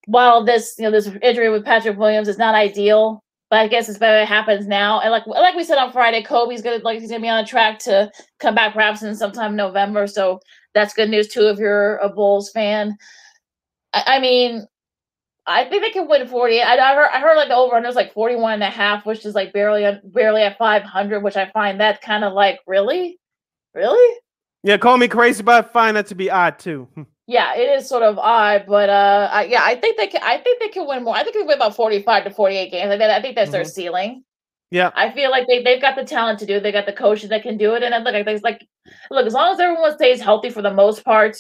while 0.06 0.44
this 0.44 0.76
you 0.78 0.86
know 0.86 0.92
this 0.92 1.10
injury 1.22 1.50
with 1.50 1.66
Patrick 1.66 1.98
Williams 1.98 2.28
is 2.28 2.38
not 2.38 2.56
ideal, 2.56 3.24
but 3.50 3.60
I 3.60 3.68
guess 3.68 3.90
it's 3.90 3.98
better 3.98 4.22
it 4.22 4.28
happens 4.28 4.68
now. 4.68 5.00
And 5.02 5.12
like 5.12 5.28
like 5.28 5.56
we 5.56 5.64
said 5.64 5.78
on 5.78 5.92
Friday, 5.92 6.24
Coby's 6.24 6.62
gonna 6.62 6.84
like 6.84 7.00
he's 7.00 7.10
gonna 7.10 7.22
be 7.22 7.30
on 7.30 7.46
track 7.46 7.80
to 7.80 8.12
come 8.40 8.56
back 8.56 8.74
perhaps 8.74 9.04
in 9.04 9.16
sometime 9.16 9.52
in 9.52 9.58
November. 9.58 10.08
So 10.08 10.40
that's 10.74 10.94
good 10.94 11.10
news 11.10 11.28
too 11.28 11.48
if 11.48 11.60
you're 11.60 11.98
a 11.98 12.10
Bulls 12.10 12.52
fan. 12.52 12.96
I, 13.94 14.04
I 14.08 14.20
mean, 14.20 14.66
I 15.48 15.66
think 15.66 15.84
they 15.84 15.90
can 15.92 16.08
win 16.08 16.28
40. 16.28 16.62
I, 16.62 16.76
I 16.76 16.96
heard 16.96 17.10
I 17.14 17.20
heard 17.20 17.36
like 17.36 17.50
the 17.50 17.56
over 17.56 17.76
under 17.76 17.90
is 17.90 17.96
like 17.96 18.14
41 18.14 18.54
and 18.54 18.64
a 18.64 18.70
half, 18.70 19.06
which 19.06 19.26
is 19.26 19.36
like 19.36 19.54
barely 19.54 19.86
barely 20.06 20.42
at 20.44 20.58
500, 20.58 21.24
which 21.24 21.38
I 21.38 21.50
find 21.52 21.80
that 21.80 22.02
kind 22.02 22.24
of 22.24 22.34
like 22.34 22.60
really, 22.68 23.20
really. 23.74 24.18
Yeah, 24.64 24.78
call 24.78 24.98
me 24.98 25.08
crazy, 25.08 25.42
but 25.44 25.66
I 25.66 25.68
find 25.68 25.98
that 25.98 26.08
to 26.08 26.16
be 26.16 26.30
odd 26.30 26.60
too. 26.60 26.88
Yeah, 27.28 27.56
it 27.56 27.80
is 27.80 27.88
sort 27.88 28.04
of 28.04 28.18
odd, 28.18 28.66
but 28.68 28.90
uh, 28.90 29.30
I, 29.32 29.44
yeah, 29.46 29.62
I 29.64 29.76
think 29.76 29.96
they 29.96 30.08
can. 30.08 30.22
I 30.22 30.40
think 30.40 30.60
they 30.60 30.68
can 30.68 30.86
win 30.86 31.04
more. 31.04 31.16
I 31.16 31.24
think 31.24 31.36
they 31.36 31.40
can 31.42 31.48
win 31.48 31.56
about 31.58 31.76
45 31.78 32.26
to 32.26 32.30
48 32.30 32.72
games. 32.72 32.90
Like 32.90 33.00
that, 33.00 33.10
I 33.10 33.22
think 33.22 33.36
that's 33.38 33.52
their 33.52 33.64
Mhm. 33.64 33.70
ceiling. 33.72 34.24
Yeah. 34.70 34.92
I 34.96 35.12
feel 35.12 35.32
like 35.32 35.48
they 35.48 35.64
they've 35.64 35.80
got 35.82 35.96
the 35.96 36.04
talent 36.04 36.40
to 36.40 36.46
do. 36.46 36.56
it. 36.56 36.64
They 36.64 36.74
got 36.74 36.88
the 36.88 36.92
coaches 36.92 37.30
that 37.30 37.44
can 37.44 37.56
do 37.56 37.74
it. 37.76 37.84
And 37.84 37.96
I 37.96 38.00
look, 38.00 38.16
I 38.16 38.24
think 38.24 38.36
it's 38.36 38.44
like, 38.44 38.68
look, 39.12 39.26
as 39.26 39.34
long 39.34 39.54
as 39.54 39.62
everyone 39.62 39.94
stays 39.96 40.20
healthy 40.20 40.50
for 40.50 40.62
the 40.62 40.74
most 40.74 41.06
part, 41.06 41.38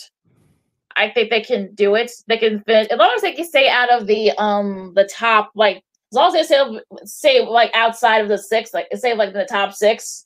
I 0.95 1.09
think 1.09 1.29
they 1.29 1.41
can 1.41 1.73
do 1.73 1.95
it. 1.95 2.11
They 2.27 2.37
can 2.37 2.61
finish 2.61 2.87
as 2.89 2.97
long 2.97 3.11
as 3.13 3.21
they 3.21 3.33
can 3.33 3.45
stay 3.45 3.67
out 3.67 3.91
of 3.91 4.07
the 4.07 4.31
um 4.37 4.93
the 4.95 5.05
top 5.05 5.51
like 5.55 5.77
as 5.77 6.15
long 6.15 6.27
as 6.27 6.33
they 6.33 6.43
stay 6.55 6.79
stay 7.03 7.45
like 7.45 7.71
outside 7.73 8.19
of 8.21 8.29
the 8.29 8.37
six, 8.37 8.73
like 8.73 8.87
say 8.95 9.13
like 9.13 9.33
the 9.33 9.45
top 9.45 9.73
six, 9.73 10.25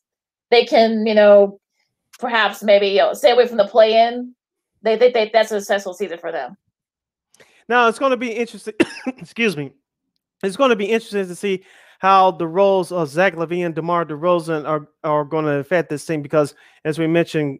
they 0.52 0.64
can 0.66 1.08
you 1.08 1.16
know 1.16 1.60
perhaps 2.20 2.64
maybe 2.64 2.88
you 2.88 2.98
know, 2.98 3.14
stay 3.14 3.32
away 3.32 3.48
from 3.48 3.58
the 3.58 3.68
play 3.68 4.08
in. 4.08 4.34
They 4.82 4.98
think 4.98 5.14
they, 5.14 5.30
that's 5.34 5.52
a 5.52 5.60
successful 5.60 5.94
season 5.94 6.20
for 6.20 6.32
them. 6.32 6.58
Now 7.68 7.88
it's 7.88 8.00
going 8.00 8.12
to 8.12 8.18
be 8.18 8.32
interesting. 8.32 8.74
excuse 9.08 9.58
me. 9.58 9.72
It's 10.44 10.58
going 10.58 10.70
to 10.70 10.76
be 10.76 10.86
interesting 10.86 11.28
to 11.28 11.36
see 11.36 11.64
how 12.00 12.32
the 12.32 12.48
roles 12.48 12.92
of 12.92 13.10
Zach 13.10 13.36
LaVine 13.36 13.66
and 13.66 13.76
DeMar 13.76 14.06
DeRozan 14.06 14.68
are 14.68 14.88
are 15.04 15.24
going 15.24 15.46
to 15.46 15.58
affect 15.58 15.90
this 15.90 16.06
team 16.06 16.22
because, 16.22 16.54
as 16.84 17.00
we 17.00 17.08
mentioned, 17.08 17.60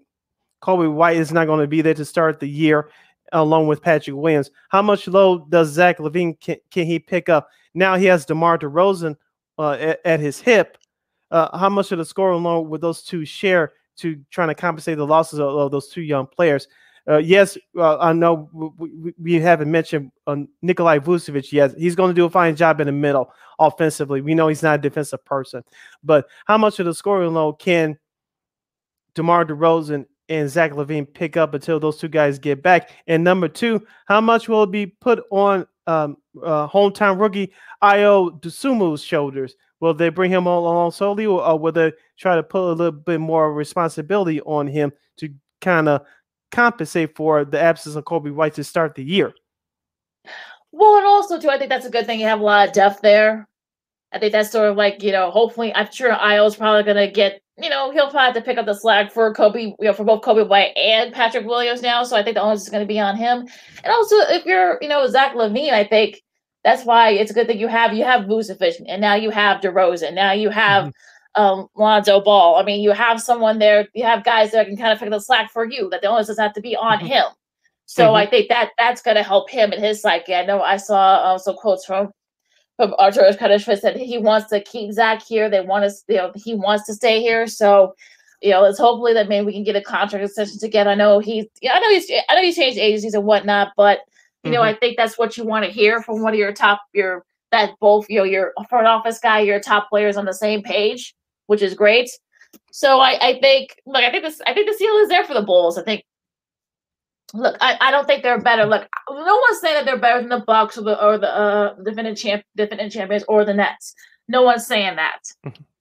Coby 0.62 0.92
White 0.92 1.18
is 1.18 1.32
not 1.32 1.48
going 1.48 1.62
to 1.62 1.68
be 1.68 1.82
there 1.82 1.94
to 1.94 2.06
start 2.06 2.40
the 2.40 2.50
year, 2.50 2.90
along 3.32 3.68
with 3.68 3.82
Patrick 3.82 4.16
Williams. 4.16 4.52
How 4.70 4.82
much 4.82 5.08
load 5.08 5.50
does 5.50 5.70
Zach 5.70 5.98
LaVine 5.98 6.40
can, 6.40 6.58
can 6.70 6.86
he 6.86 7.00
pick 7.00 7.30
up? 7.30 7.50
Now 7.74 7.96
he 7.96 8.06
has 8.06 8.26
DeMar 8.26 8.60
DeRozan 8.60 9.16
uh, 9.58 9.72
at, 9.72 10.00
at 10.06 10.20
his 10.20 10.40
hip. 10.40 10.78
Uh, 11.32 11.58
how 11.58 11.70
much 11.70 11.92
of 11.92 11.98
the 11.98 12.06
scoring 12.06 12.44
load 12.44 12.62
would 12.62 12.82
those 12.82 13.04
two 13.04 13.26
share 13.26 13.74
to 13.98 14.20
trying 14.32 14.50
to 14.50 14.56
compensate 14.56 14.98
the 14.98 15.06
losses 15.06 15.40
of, 15.40 15.48
of 15.48 15.72
those 15.72 15.90
two 15.90 16.02
young 16.02 16.28
players? 16.28 16.68
Uh, 17.08 17.18
yes, 17.18 17.56
uh, 17.78 18.00
I 18.00 18.14
know 18.14 18.50
we, 18.78 19.14
we, 19.22 19.34
haven't 19.36 19.70
mentioned 19.70 20.12
uh, 20.26 20.38
Nikolai 20.64 20.98
Vucevic 20.98 21.52
yet. 21.52 21.78
He's 21.78 21.96
going 21.96 22.10
to 22.10 22.16
do 22.16 22.26
a 22.26 22.30
fine 22.30 22.56
job 22.56 22.82
in 22.82 22.88
the 22.88 22.92
middle 22.92 23.32
offensively. 23.60 24.22
We 24.22 24.34
know 24.34 24.48
he's 24.48 24.64
not 24.64 24.80
a 24.80 24.82
defensive 24.82 25.24
person, 25.24 25.64
but 26.04 26.28
how 26.46 26.58
much 26.58 26.80
of 26.80 26.88
the 26.88 26.96
scoring 26.96 27.34
load 27.34 27.60
can 27.60 28.00
DeMar 29.14 29.46
DeRozan 29.46 30.06
and 30.30 30.50
Zach 30.50 30.72
LaVine 30.72 31.14
pick 31.14 31.38
up 31.38 31.54
until 31.54 31.80
those 31.80 31.98
two 31.98 32.08
guys 32.08 32.40
get 32.40 32.64
back? 32.64 32.90
And 33.06 33.24
number 33.24 33.48
two, 33.48 33.86
how 34.08 34.20
much 34.20 34.50
will 34.50 34.64
it 34.64 34.72
be 34.72 34.88
put 34.88 35.24
on 35.30 35.68
um, 35.86 36.18
uh, 36.44 36.68
hometown 36.68 37.20
rookie 37.20 37.54
Ayo 37.84 38.42
Dosunmu's 38.42 39.04
shoulders? 39.04 39.56
Will 39.86 39.94
they 39.94 40.10
bring 40.10 40.32
him 40.32 40.48
all 40.48 40.62
along 40.62 40.94
solely, 40.94 41.28
or, 41.28 41.46
or 41.46 41.60
will 41.60 41.72
they 41.72 41.94
try 42.18 42.36
to 42.36 42.42
put 42.42 42.72
a 42.72 42.74
little 42.74 42.92
bit 42.92 43.20
more 43.20 43.54
responsibility 43.54 44.42
on 44.42 44.66
him 44.66 44.92
to 45.18 45.30
kind 45.62 45.88
of 45.88 46.02
compensate 46.52 47.16
for 47.16 47.46
the 47.46 47.62
absence 47.62 47.96
of 47.96 48.04
Coby 48.06 48.34
White 48.34 48.56
to 48.56 48.64
start 48.64 48.96
the 48.96 49.04
year? 49.04 49.32
Well, 50.72 50.98
and 50.98 51.06
also 51.06 51.40
too, 51.40 51.52
I 51.52 51.60
think 51.60 51.70
that's 51.70 51.86
a 51.86 51.92
good 51.92 52.08
thing. 52.08 52.20
You 52.20 52.26
have 52.26 52.40
a 52.40 52.44
lot 52.44 52.68
of 52.68 52.74
depth 52.74 53.02
there. 53.02 53.48
I 54.12 54.18
think 54.18 54.32
that's 54.32 54.50
sort 54.50 54.72
of 54.72 54.76
like 54.76 55.04
you 55.04 55.12
know, 55.12 55.30
hopefully, 55.30 55.72
I'm 55.76 55.92
sure 55.92 56.12
Ayo's 56.14 56.56
probably 56.56 56.82
gonna 56.82 57.12
get 57.12 57.40
you 57.62 57.70
know 57.70 57.92
he'll 57.92 58.10
probably 58.10 58.26
have 58.26 58.34
to 58.34 58.42
pick 58.42 58.58
up 58.58 58.66
the 58.66 58.74
slack 58.74 59.12
for 59.12 59.32
Coby, 59.36 59.76
you 59.80 59.86
know, 59.86 59.94
for 59.94 60.04
both 60.04 60.24
Coby 60.24 60.48
White 60.48 60.76
and 60.76 61.14
Patrick 61.14 61.46
Williams 61.46 61.84
now. 61.84 62.04
So 62.04 62.16
I 62.16 62.24
think 62.24 62.38
the 62.38 62.42
onus 62.42 62.64
is 62.64 62.70
going 62.70 62.82
to 62.82 62.88
be 62.88 63.00
on 63.00 63.18
him. 63.18 63.48
And 63.84 63.94
also, 63.94 64.16
if 64.30 64.48
you're 64.48 64.80
you 64.82 64.90
know 64.90 65.06
Zach 65.06 65.36
LaVine, 65.36 65.74
I 65.74 65.84
think 65.84 66.24
that's 66.66 66.84
why 66.84 67.12
it's 67.12 67.32
a 67.32 67.34
good 67.34 67.48
thing 67.48 67.60
you 67.60 67.70
have 67.70 67.94
you 67.94 68.04
have 68.04 68.26
Vucevic, 68.26 68.84
and 68.88 69.00
now 69.00 69.14
you 69.16 69.30
have 69.30 69.62
DeRozan, 69.62 70.14
now 70.16 70.34
you 70.34 70.50
have 70.50 70.92
um, 71.36 71.68
Lonzo 71.76 72.20
Ball. 72.22 72.56
I 72.56 72.64
mean, 72.64 72.82
you 72.82 72.92
have 72.92 73.22
someone 73.22 73.60
there, 73.60 73.88
you 73.94 74.04
have 74.04 74.24
guys 74.24 74.52
that 74.52 74.68
can 74.68 74.76
kind 74.76 74.92
of 74.92 75.00
pick 75.00 75.10
the 75.10 75.20
slack 75.20 75.52
for 75.52 75.64
you. 75.66 75.90
That 75.90 76.02
the 76.02 76.08
onus 76.08 76.28
doesn't 76.28 76.44
have 76.44 76.54
to 76.54 76.62
be 76.62 76.76
on 76.76 77.00
Mhm. 77.00 77.08
him. 77.08 77.26
So 77.86 78.12
Mhm. 78.12 78.16
I 78.16 78.26
think 78.26 78.50
that 78.50 78.72
that's 78.80 79.02
going 79.02 79.16
to 79.16 79.24
help 79.24 79.50
him 79.50 79.72
in 79.72 79.80
his 79.82 80.02
psyche. 80.02 80.34
I 80.34 80.46
know 80.46 80.62
I 80.62 80.78
saw 80.78 81.16
uh, 81.18 81.38
some 81.38 81.56
quotes 81.56 81.86
from 81.86 82.12
from 82.78 82.94
Arturas 83.00 83.38
Karnisovas 83.38 83.80
said 83.80 83.96
he 83.96 84.18
wants 84.18 84.50
to 84.50 84.60
keep 84.60 84.92
Zach 84.92 85.22
here. 85.22 85.50
They 85.50 85.62
want 85.62 85.86
us, 85.86 86.04
you 86.10 86.18
know, 86.18 86.32
he 86.36 86.56
wants 86.56 86.86
to 86.88 86.94
stay 86.94 87.22
here. 87.22 87.48
So, 87.48 87.96
you 88.42 88.52
know, 88.52 88.62
let's 88.62 88.78
hopefully 88.80 89.14
that 89.14 89.30
maybe 89.30 89.46
we 89.46 89.54
can 89.54 89.64
get 89.64 89.78
a 89.78 89.82
contract 89.82 90.26
extension 90.26 90.60
together. 90.60 90.90
I 90.90 90.96
know 90.96 91.20
he's, 91.20 91.46
yeah, 91.62 91.74
I 91.74 91.80
know 91.80 91.90
he's, 91.90 92.12
I 92.28 92.36
know 92.36 92.42
he's 92.42 92.58
changed 92.58 92.78
agencies 92.78 93.14
and 93.14 93.24
whatnot, 93.24 93.72
but 93.78 94.00
you 94.46 94.52
know, 94.52 94.62
Mhm. 94.62 94.68
I 94.68 94.74
think 94.76 94.98
that's 94.98 95.18
what 95.18 95.36
you 95.38 95.44
want 95.46 95.66
to 95.66 95.72
hear 95.72 96.02
from 96.02 96.22
one 96.22 96.34
of 96.34 96.40
your 96.40 96.54
top, 96.54 96.82
your 96.94 97.26
that 97.52 97.72
both 97.80 98.06
you 98.10 98.18
know 98.20 98.24
your 98.26 98.54
front 98.70 98.88
office 98.88 99.20
guy, 99.20 99.40
your 99.40 99.60
top 99.60 99.90
players 99.90 100.18
on 100.18 100.26
the 100.26 100.34
same 100.34 100.62
page, 100.64 101.14
which 101.48 101.62
is 101.62 101.74
great. 101.74 102.10
So 102.72 103.00
I, 103.00 103.18
I 103.22 103.40
think, 103.42 103.76
look, 103.86 104.04
I 104.04 104.12
think 104.12 104.24
this, 104.24 104.42
I 104.48 104.54
think 104.54 104.68
the 104.70 104.78
seal 104.78 104.96
is 104.98 105.10
there 105.10 105.24
for 105.26 105.34
the 105.34 105.42
Bulls. 105.42 105.78
I 105.78 105.84
think 105.84 106.04
Look, 107.34 107.58
I, 107.60 107.78
I 107.82 107.92
don't 107.92 108.06
think 108.06 108.24
they're 108.24 108.40
better. 108.40 108.66
Look, 108.66 108.88
no 109.10 109.38
one's 109.38 109.60
saying 109.60 109.74
that 109.76 109.84
they're 109.86 110.00
better 110.00 110.20
than 110.22 110.30
the 110.30 110.44
Bucks 110.46 110.78
or 110.78 110.84
the 110.84 111.04
or 111.04 111.18
the 111.18 111.28
uh, 111.36 111.74
defending 111.84 112.16
champ, 112.16 112.44
defending 112.56 112.90
champions 112.90 113.26
or 113.28 113.44
the 113.44 113.54
Nets. 113.54 113.94
No 114.30 114.44
one's 114.44 114.66
saying 114.68 114.96
that. 114.96 115.20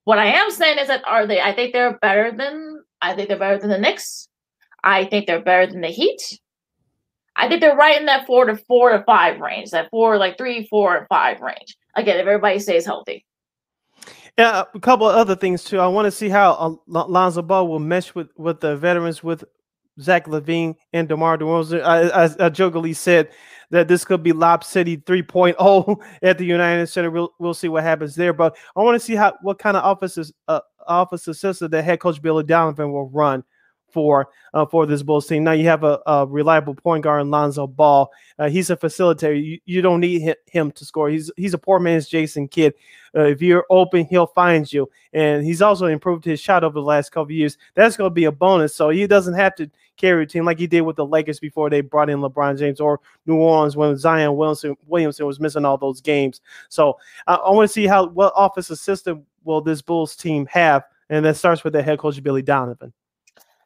what 0.03 0.17
I 0.19 0.25
am 0.25 0.49
saying 0.51 0.79
is 0.79 0.87
that 0.87 1.03
are 1.07 1.25
they? 1.25 1.39
I 1.39 1.53
think 1.53 1.71
they're 1.71 1.97
better 1.99 2.31
than. 2.35 2.83
I 3.01 3.15
think 3.15 3.29
they're 3.29 3.39
better 3.39 3.57
than 3.59 3.69
the 3.69 3.77
Knicks. 3.77 4.27
I 4.83 5.05
think 5.05 5.27
they're 5.27 5.41
better 5.41 5.71
than 5.71 5.81
the 5.81 5.87
Heat. 5.89 6.39
I 7.35 7.47
think 7.47 7.61
they're 7.61 7.75
right 7.75 7.99
in 7.99 8.05
that 8.05 8.25
four 8.25 8.45
to 8.45 8.55
four 8.55 8.91
to 8.91 9.03
five 9.03 9.39
range. 9.39 9.71
That 9.71 9.89
four, 9.89 10.17
like 10.17 10.37
three, 10.37 10.67
four, 10.67 10.95
and 10.95 11.07
five 11.07 11.41
range. 11.41 11.77
Again, 11.95 12.17
if 12.17 12.27
everybody 12.27 12.59
stays 12.59 12.85
healthy. 12.85 13.25
Yeah, 14.37 14.63
a 14.73 14.79
couple 14.79 15.09
of 15.09 15.15
other 15.15 15.35
things 15.35 15.63
too. 15.63 15.79
I 15.79 15.87
want 15.87 16.05
to 16.05 16.11
see 16.11 16.29
how 16.29 16.53
uh, 16.53 16.75
Lonzo 16.87 17.41
Ball 17.41 17.67
will 17.67 17.79
mesh 17.79 18.13
with 18.15 18.29
with 18.37 18.59
the 18.59 18.75
veterans, 18.75 19.23
with 19.23 19.43
Zach 20.01 20.25
LaVine 20.27 20.75
and 20.93 21.07
DeMar 21.07 21.37
DeRozan. 21.37 21.81
I, 21.83 22.25
I, 22.25 22.45
I 22.45 22.49
jokingly 22.49 22.93
said 22.93 23.29
that 23.71 23.87
this 23.87 24.03
could 24.03 24.23
be 24.23 24.33
Lob 24.33 24.63
City 24.63 24.97
3.0 24.97 25.97
at 26.21 26.37
the 26.37 26.45
United 26.45 26.87
Center. 26.87 27.11
We'll 27.11 27.33
we'll 27.39 27.53
see 27.53 27.69
what 27.69 27.83
happens 27.83 28.15
there. 28.15 28.33
But 28.33 28.57
I 28.75 28.81
want 28.81 28.99
to 28.99 29.05
see 29.05 29.15
how 29.15 29.33
what 29.41 29.59
kind 29.59 29.77
of 29.77 29.83
offices 29.83 30.33
uh, 30.47 30.59
office 30.87 31.27
assistant 31.27 31.71
that 31.71 31.83
head 31.83 31.99
coach 31.99 32.21
Billy 32.21 32.43
Donovan 32.43 32.91
will 32.91 33.09
run 33.09 33.43
for 33.95 34.27
uh, 34.53 34.65
for 34.65 34.85
this 34.85 35.03
Bulls 35.03 35.25
team. 35.25 35.45
Now 35.45 35.53
you 35.53 35.65
have 35.67 35.85
a, 35.85 36.01
a 36.05 36.25
reliable 36.27 36.75
point 36.75 37.05
guard, 37.05 37.21
in 37.21 37.31
Lonzo 37.31 37.65
Ball. 37.65 38.11
Uh, 38.37 38.49
he's 38.49 38.69
a 38.69 38.75
facilitator. 38.75 39.41
You, 39.41 39.57
you 39.65 39.81
don't 39.81 40.01
need 40.01 40.35
him, 40.47 40.71
to 40.73 40.85
score. 40.85 41.09
He's 41.09 41.31
he's 41.37 41.53
a 41.53 41.57
poor 41.57 41.79
man's 41.79 42.09
Jason 42.09 42.49
Kidd. 42.49 42.73
Uh, 43.15 43.21
if 43.21 43.41
you're 43.41 43.65
open, 43.69 44.05
he'll 44.05 44.27
find 44.27 44.71
you. 44.71 44.89
And 45.13 45.45
he's 45.45 45.61
also 45.61 45.85
improved 45.85 46.25
his 46.25 46.41
shot 46.41 46.65
over 46.65 46.73
the 46.73 46.81
last 46.81 47.13
couple 47.13 47.27
of 47.27 47.31
years. 47.31 47.57
That's 47.73 47.95
going 47.95 48.11
to 48.11 48.13
be 48.13 48.25
a 48.25 48.31
bonus. 48.33 48.75
So 48.75 48.89
he 48.89 49.07
doesn't 49.07 49.35
have 49.35 49.55
to 49.55 49.71
carry 49.95 50.23
a 50.23 50.27
team 50.27 50.43
like 50.43 50.59
he 50.59 50.67
did 50.67 50.81
with 50.81 50.97
the 50.97 51.05
Lakers 51.05 51.39
before 51.39 51.69
they 51.69 51.79
brought 51.79 52.09
in 52.09 52.19
LeBron 52.19 52.59
James 52.59 52.81
or 52.81 52.99
New 53.25 53.37
Orleans 53.37 53.77
when 53.77 53.95
Zion 53.95 54.35
Williamson, 54.35 54.75
Williamson 54.85 55.25
was 55.25 55.39
missing 55.39 55.63
all 55.63 55.77
those 55.77 56.01
games. 56.01 56.41
So 56.67 56.97
I, 57.27 57.35
I 57.35 57.51
want 57.51 57.69
to 57.69 57.73
see 57.73 57.87
how 57.87 58.07
what 58.07 58.33
office 58.35 58.69
assistant 58.69 59.23
will 59.45 59.61
this 59.61 59.81
Bulls 59.81 60.17
team 60.17 60.45
have, 60.47 60.83
and 61.09 61.23
that 61.23 61.37
starts 61.37 61.63
with 61.63 61.71
the 61.71 61.81
head 61.81 61.99
coach 61.99 62.21
Billy 62.21 62.41
Donovan. 62.41 62.91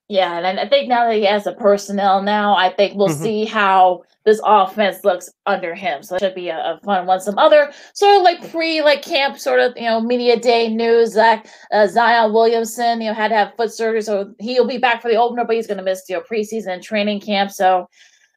Yeah, 0.10 0.40
and 0.40 0.60
I 0.60 0.68
think 0.68 0.90
now 0.90 1.06
that 1.07 1.15
he 1.15 1.26
has 1.26 1.44
the 1.44 1.53
personnel 1.53 2.23
now, 2.23 2.56
I 2.56 2.69
think 2.72 2.98
we'll 2.98 3.10
Mhm. 3.10 3.22
see 3.22 3.45
how 3.45 4.02
this 4.26 4.41
offense 4.44 5.06
looks 5.06 5.30
under 5.45 5.76
him. 5.76 6.02
So 6.02 6.15
it 6.15 6.19
should 6.19 6.34
be 6.36 6.49
a, 6.49 6.57
a 6.57 6.80
fun 6.84 7.06
one. 7.06 7.19
Some 7.22 7.38
other 7.38 7.72
sort 7.94 8.18
of 8.18 8.23
like 8.23 8.49
pre 8.52 8.81
like 8.81 9.03
camp 9.03 9.38
sort 9.38 9.60
of 9.60 9.77
you 9.77 9.84
know 9.84 10.02
media 10.02 10.36
day 10.38 10.68
news. 10.68 11.11
Zach 11.14 11.48
uh, 11.72 11.86
Zion 11.88 12.34
Williamson, 12.34 13.02
you 13.02 13.07
know, 13.10 13.14
had 13.14 13.27
to 13.30 13.36
have 13.36 13.53
foot 13.56 13.72
surgery, 13.72 14.02
so 14.02 14.34
he'll 14.40 14.65
be 14.68 14.80
back 14.80 15.02
for 15.02 15.10
the 15.10 15.15
opener, 15.15 15.45
but 15.45 15.56
he's 15.56 15.68
going 15.68 15.77
to 15.77 15.84
miss 15.84 16.03
you 16.10 16.15
know 16.15 16.23
preseason 16.30 16.81
training 16.81 17.19
camp. 17.22 17.52
So 17.52 17.88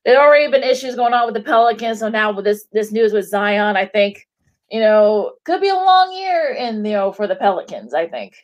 there 0.04 0.20
already 0.20 0.50
been 0.50 0.62
issues 0.62 0.94
going 0.94 1.14
on 1.14 1.24
with 1.24 1.34
the 1.34 1.42
Pelicans. 1.42 2.00
So 2.00 2.08
now 2.10 2.32
with 2.32 2.44
this 2.44 2.66
this 2.72 2.92
news 2.92 3.14
with 3.14 3.28
Zion, 3.28 3.76
I 3.78 3.86
think 3.86 4.26
you 4.70 4.80
know 4.80 5.32
could 5.44 5.62
be 5.62 5.68
a 5.70 5.74
long 5.74 6.12
year 6.12 6.52
in 6.52 6.84
you 6.84 6.92
know 6.92 7.12
for 7.12 7.26
the 7.26 7.36
Pelicans. 7.36 7.94
I 7.94 8.08
think. 8.08 8.34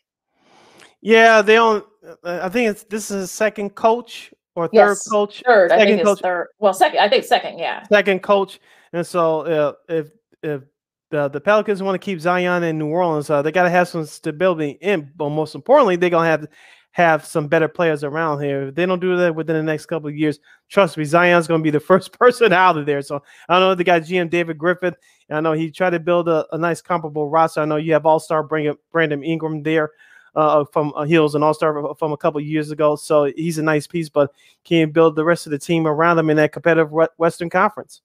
Yeah, 1.01 1.43
they 1.43 1.55
don't. 1.55 1.85
Uh, 2.25 2.41
I 2.43 2.49
think 2.49 2.70
it's 2.70 2.85
this 2.85 3.11
is 3.11 3.25
a 3.25 3.27
second 3.27 3.70
coach 3.75 4.33
or 4.55 4.66
third 4.66 4.75
Yes, 4.75 5.09
coach. 5.09 5.43
Third, 5.47 5.70
I 5.70 5.79
second 5.79 5.87
think 5.87 6.01
it's 6.01 6.09
coach, 6.09 6.20
third. 6.20 6.49
Well, 6.59 6.75
second. 6.75 7.01
I 7.01 7.09
think 7.09 7.25
second. 7.25 7.59
Yeah. 7.59 7.85
second 7.85 8.23
coach. 8.23 8.61
And 8.93 9.07
so 9.07 9.41
uh, 9.43 9.73
if 9.89 10.09
if 10.43 10.62
the, 11.11 11.29
the 11.29 11.41
Pelicans 11.41 11.83
want 11.83 11.95
to 11.95 12.05
keep 12.05 12.20
Zion 12.20 12.62
in 12.65 12.79
New 12.79 12.89
Orleans, 12.89 13.31
uh, 13.31 13.41
they 13.43 13.53
got 13.53 13.62
to 13.62 13.70
have 13.70 13.89
some 13.89 14.05
stability 14.05 14.79
in. 14.81 15.11
But 15.16 15.31
most 15.31 15.55
importantly, 15.55 15.97
they're 15.97 16.11
gonna 16.11 16.29
have 16.29 16.47
have 16.93 17.25
some 17.25 17.47
better 17.47 17.69
players 17.69 18.03
around 18.03 18.43
here. 18.43 18.69
If 18.69 18.75
they 18.75 18.85
don't 18.85 18.99
do 18.99 19.16
that 19.16 19.35
within 19.35 19.55
the 19.55 19.62
next 19.62 19.87
couple 19.87 20.09
of 20.09 20.16
years, 20.16 20.41
trust 20.69 20.97
me, 20.97 21.05
Zion's 21.05 21.47
gonna 21.47 21.62
be 21.62 21.70
the 21.70 21.81
first 21.91 22.19
person 22.19 22.53
out 22.53 22.77
of 22.77 22.87
there. 22.87 23.03
So 23.03 23.23
I 23.49 23.55
don't 23.55 23.62
know 23.69 23.75
they 23.75 23.85
got 23.85 24.03
GM 24.03 24.31
David 24.31 24.59
Griffin. 24.59 24.95
I 25.31 25.41
know 25.41 25.53
he 25.53 25.70
tried 25.70 25.91
to 25.91 26.01
build 26.01 26.29
a, 26.29 26.47
a 26.53 26.59
nice 26.59 26.81
comparable 26.81 27.29
roster. 27.29 27.61
I 27.61 27.66
know 27.66 27.77
you 27.77 27.93
have 27.93 28.07
All 28.07 28.19
Star 28.19 28.43
Brandon 28.43 29.23
Ingram 29.23 29.62
there 29.62 29.93
uh, 30.39 30.65
from 30.73 30.93
uh, 30.94 31.02
Hills 31.05 31.35
and 31.35 31.43
All 31.43 31.52
Star 31.52 31.94
from 31.97 32.12
a 32.12 32.16
couple 32.16 32.40
years 32.40 32.70
ago. 32.70 32.94
So 32.94 33.24
he's 33.24 33.59
a 33.59 33.62
nice 33.62 33.86
piece, 33.89 34.09
but 34.09 34.32
can 34.65 34.78
you 34.78 34.86
build 34.86 35.16
the 35.16 35.24
rest 35.24 35.47
of 35.47 35.51
the 35.51 35.59
team 35.59 35.86
around 35.86 36.19
him 36.19 36.31
in 36.31 36.36
that 36.36 36.52
competitive 36.52 36.93
Western 37.16 37.51
Conference? 37.51 38.02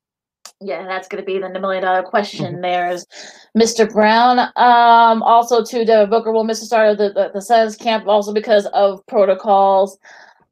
Yeah, 0.59 0.85
that's 0.87 1.07
going 1.07 1.21
to 1.21 1.25
be 1.25 1.37
the 1.39 1.59
million 1.59 1.83
dollar 1.83 2.01
question. 2.01 2.59
There's 2.61 3.05
Mr. 3.55 3.91
Brown. 3.91 4.39
Um, 4.55 5.21
also, 5.21 5.63
too, 5.63 5.85
Devin 5.85 6.09
Booker 6.09 6.31
will 6.31 6.43
miss 6.43 6.61
the 6.61 6.65
start 6.65 6.89
of 6.89 6.97
the, 6.97 7.09
the, 7.11 7.31
the 7.33 7.41
Suns 7.41 7.75
camp 7.75 8.07
also 8.07 8.33
because 8.33 8.65
of 8.67 9.05
protocols. 9.05 9.99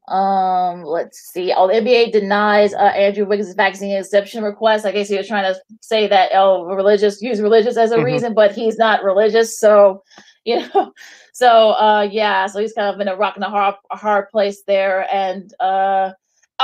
Um, 0.08 0.84
let's 0.84 1.18
see. 1.32 1.52
Oh, 1.56 1.66
the 1.66 1.74
NBA 1.74 2.12
denies 2.12 2.74
uh, 2.74 2.92
Andrew 2.94 3.24
Wiggins' 3.24 3.54
vaccine 3.54 3.96
exception 3.96 4.44
request. 4.44 4.84
I 4.84 4.92
guess 4.92 5.08
he 5.08 5.16
was 5.16 5.26
trying 5.26 5.52
to 5.52 5.58
say 5.80 6.06
that 6.08 6.30
oh, 6.34 6.64
religious 6.64 7.22
use 7.22 7.40
religious 7.40 7.76
as 7.76 7.90
a 7.92 7.96
Mhm. 7.96 8.04
reason, 8.04 8.34
but 8.34 8.52
he's 8.52 8.78
not 8.78 9.02
religious, 9.02 9.58
so 9.58 10.02
you 10.44 10.60
know. 10.74 10.92
So 11.32 11.70
uh, 11.72 12.08
yeah, 12.10 12.46
so 12.46 12.60
he's 12.60 12.72
kind 12.72 12.92
of 12.94 13.00
in 13.00 13.08
a 13.08 13.16
rock 13.16 13.36
and 13.36 13.44
a 13.44 13.48
hard, 13.48 13.76
a 13.90 13.96
hard 13.96 14.28
place 14.30 14.62
there, 14.66 15.06
and 15.12 15.52
uh, 15.60 16.12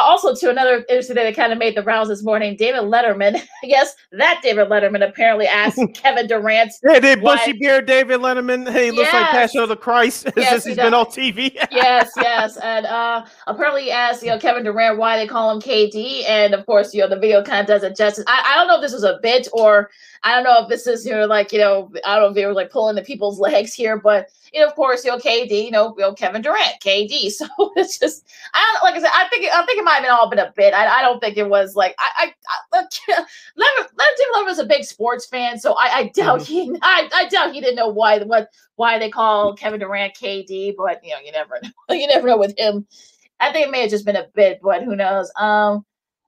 also 0.03 0.35
to 0.35 0.51
another 0.51 0.85
interesting 0.89 1.17
thing 1.17 1.25
that 1.25 1.37
kind 1.37 1.53
of 1.53 1.59
made 1.59 1.77
the 1.77 1.83
rounds 1.83 2.09
this 2.09 2.23
morning. 2.23 2.57
David 2.57 2.83
Letterman, 2.83 3.41
yes, 3.63 3.95
that 4.13 4.41
David 4.43 4.69
Letterman 4.69 5.07
apparently 5.07 5.47
asked 5.47 5.81
Kevin 5.95 6.27
Durant. 6.27 6.73
Hey, 6.83 7.01
they 7.01 7.15
bushy 7.15 7.53
beard 7.53 7.87
David 7.87 8.21
Letterman. 8.21 8.71
Hey, 8.71 8.87
he 8.87 8.91
looks 8.91 9.13
like 9.13 9.31
Passion 9.31 9.61
of 9.61 9.69
the 9.69 9.77
Christ 9.77 10.29
Yes, 10.37 10.51
since 10.51 10.65
he 10.65 10.71
he's 10.71 10.77
been 10.77 10.95
on 10.95 11.07
TV. 11.07 11.55
yes, 11.71 12.11
yes, 12.17 12.57
and 12.59 12.87
uh, 12.87 13.25
apparently 13.47 13.85
he 13.85 13.91
asked 13.91 14.23
you 14.23 14.29
know 14.29 14.39
Kevin 14.39 14.65
Durant 14.65 14.99
why 14.99 15.17
they 15.17 15.27
call 15.27 15.51
him 15.51 15.61
KD, 15.61 16.25
and 16.29 16.55
of 16.55 16.67
course 16.67 16.95
you 16.95 17.01
know 17.01 17.09
the 17.09 17.19
video 17.19 17.43
kind 17.43 17.61
of 17.61 17.67
does 17.67 17.83
it 17.83 17.97
justice. 17.97 18.25
I, 18.27 18.53
I 18.53 18.55
don't 18.57 18.69
know 18.69 18.77
if 18.77 18.83
this 18.83 18.93
was 18.93 19.05
a 19.05 19.19
bit 19.23 19.49
or 19.53 19.91
I 20.23 20.35
don't 20.35 20.45
know 20.45 20.63
if 20.63 20.69
this 20.69 20.87
is 20.87 21.05
you 21.07 21.13
know 21.13 21.27
like 21.27 21.53
you 21.53 21.59
know 21.59 21.91
I 22.05 22.15
don't 22.15 22.25
know 22.25 22.29
if 22.29 22.35
they 22.35 22.47
were 22.47 22.53
like 22.53 22.71
pulling 22.71 22.97
the 22.97 23.03
people's 23.03 23.39
legs 23.39 23.75
here, 23.75 23.99
but 23.99 24.29
know 24.55 24.67
of 24.67 24.75
course 24.75 25.05
you 25.05 25.11
know 25.11 25.19
KD, 25.19 25.65
you 25.65 25.71
know, 25.71 25.95
you 25.97 26.03
know 26.03 26.13
Kevin 26.15 26.43
Durant, 26.43 26.81
KD. 26.81 27.31
So 27.39 27.47
it's 27.77 27.99
just 27.99 28.25
I 28.55 28.65
don't 28.73 28.85
like 28.85 28.95
I 28.95 29.01
said 29.01 29.11
I 29.15 29.29
think 29.29 29.47
I 29.53 29.65
think 29.65 29.79
it 29.79 29.85
might 29.85 29.95
have 29.95 30.03
been 30.03 30.11
all 30.11 30.31
been 30.31 30.39
a 30.39 30.53
bit. 30.57 30.75
I, 30.75 30.99
I 30.99 31.03
don't 31.03 31.21
think 31.21 31.37
it 31.37 31.49
was 31.49 31.77
like 31.77 31.95
I 31.99 32.33
I, 32.73 32.79
I 32.79 32.83
David 32.83 33.27
Letterman 33.99 34.47
was 34.47 34.59
a 34.59 34.65
big 34.65 34.85
sports 34.85 35.27
fan, 35.27 35.59
so 35.59 35.75
I, 35.75 35.99
I 35.99 36.13
doubt 36.15 36.43
he 36.43 36.75
I, 36.83 37.09
I 37.13 37.29
doubt 37.29 37.53
he 37.53 37.61
didn't 37.61 37.77
know 37.77 37.89
why 37.89 38.19
what 38.21 38.49
why 38.77 38.99
they 38.99 39.11
call 39.11 39.55
Kevin 39.55 39.81
Durant 39.81 40.15
KD, 40.15 40.75
but 40.77 41.03
you 41.05 41.11
know, 41.11 41.21
you 41.25 41.33
never 41.33 41.61
know. 41.63 41.95
you 41.95 42.07
never 42.07 42.29
know 42.29 42.39
with 42.39 42.59
him. 42.59 42.87
I 43.41 43.53
think 43.53 43.69
it 43.69 43.71
may 43.71 43.83
have 43.83 43.91
just 43.91 44.05
been 44.05 44.17
a 44.17 44.27
bit, 44.35 44.61
but 44.63 44.83
who 44.83 44.97
knows? 44.97 45.31
Um, 45.37 45.85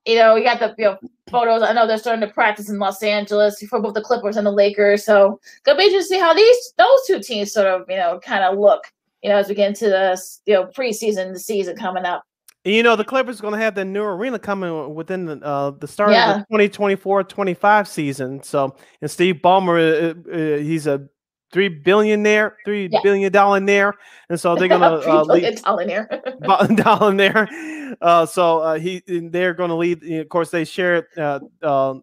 you 0.06 0.16
know, 0.16 0.34
you 0.36 0.44
got 0.44 0.60
the 0.60 0.74
you 0.78 0.84
know, 0.84 0.98
photos. 1.30 1.62
I 1.62 1.72
know 1.72 1.86
they're 1.86 1.98
starting 1.98 2.26
to 2.26 2.32
practice 2.32 2.68
in 2.68 2.78
Los 2.78 3.02
Angeles 3.02 3.62
for 3.68 3.80
both 3.80 3.94
the 3.94 4.00
Clippers 4.00 4.36
and 4.36 4.46
the 4.46 4.52
Lakers. 4.52 5.04
So 5.04 5.40
gonna 5.64 5.78
be 5.78 5.84
interesting 5.84 6.16
to 6.18 6.20
see 6.20 6.26
how 6.26 6.34
these 6.34 6.72
those 6.78 6.98
two 7.06 7.20
teams 7.20 7.52
sort 7.52 7.66
of, 7.66 7.84
you 7.88 7.96
know, 7.96 8.18
kind 8.24 8.44
of 8.44 8.58
look, 8.58 8.84
you 9.22 9.28
know, 9.30 9.36
as 9.36 9.48
we 9.48 9.54
get 9.54 9.68
into 9.68 9.88
the 9.88 10.20
you 10.46 10.54
know 10.54 10.66
preseason, 10.66 11.32
the 11.32 11.38
season 11.38 11.76
coming 11.76 12.04
up. 12.04 12.24
You 12.64 12.82
know, 12.82 12.94
the 12.94 13.04
Clippers 13.04 13.38
are 13.38 13.42
going 13.42 13.54
to 13.54 13.60
have 13.60 13.74
the 13.74 13.86
new 13.86 14.02
arena 14.02 14.38
coming 14.38 14.94
within 14.94 15.24
the, 15.24 15.40
uh, 15.42 15.70
the 15.70 15.88
start 15.88 16.12
Yeah. 16.12 16.40
of 16.40 16.44
the 16.50 16.68
2024-25 16.68 17.88
season. 17.88 18.42
So, 18.42 18.76
and 19.00 19.10
Steve 19.10 19.36
Ballmer, 19.36 19.78
uh, 19.80 20.30
uh, 20.30 20.58
he's 20.58 20.86
a 20.86 21.08
three 21.52 21.68
billionaire, 21.68 22.56
three 22.64 22.88
Yeah. 22.90 23.00
billion 23.02 23.32
dollar 23.32 23.60
nair, 23.60 23.94
and 24.28 24.38
so 24.38 24.56
they're 24.56 24.68
going 24.68 24.80
to 25.00 25.00
Three 25.02 25.12
uh, 25.12 25.24
billion 25.24 25.54
lead, 25.54 26.76
dollar 26.76 27.14
there. 27.14 27.48
Uh, 28.00 28.24
so 28.24 28.60
uh, 28.60 28.78
he 28.78 29.02
they're 29.06 29.52
going 29.52 29.68
to 29.68 29.74
lead. 29.74 30.00
Of 30.20 30.28
course, 30.28 30.50
they 30.50 30.64
share 30.64 31.08
uh, 31.18 31.40
uh, 31.60 31.94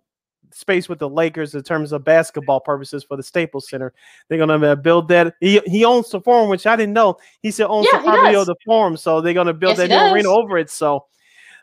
space 0.52 0.90
with 0.90 1.00
the 1.00 1.08
Lakers 1.08 1.56
in 1.56 1.64
terms 1.64 1.94
of 1.94 2.04
basketball 2.04 2.60
purposes 2.60 3.06
for 3.06 3.16
the 3.16 3.24
Staples 3.24 3.70
Center. 3.70 3.94
They're 4.28 4.38
going 4.38 4.60
to 4.62 4.76
build 4.76 5.08
that. 5.08 5.36
He 5.40 5.62
he 5.66 5.86
owns 5.86 6.10
the 6.10 6.20
forum, 6.20 6.50
which 6.50 6.68
I 6.68 6.76
didn't 6.76 6.94
know. 6.94 7.18
He 7.42 7.52
said 7.52 7.68
owns 7.68 7.86
Yeah, 7.86 8.00
the 8.00 8.04
he 8.04 8.10
property 8.10 8.36
of 8.36 8.48
the 8.48 8.56
forum, 8.66 8.98
so 8.98 9.22
they're 9.22 9.34
going 9.34 9.48
to 9.48 9.54
build 9.54 9.78
Yes, 9.78 9.88
that 9.88 9.90
new 9.90 10.14
arena 10.14 10.30
over 10.30 10.58
it. 10.58 10.70
So 10.70 11.06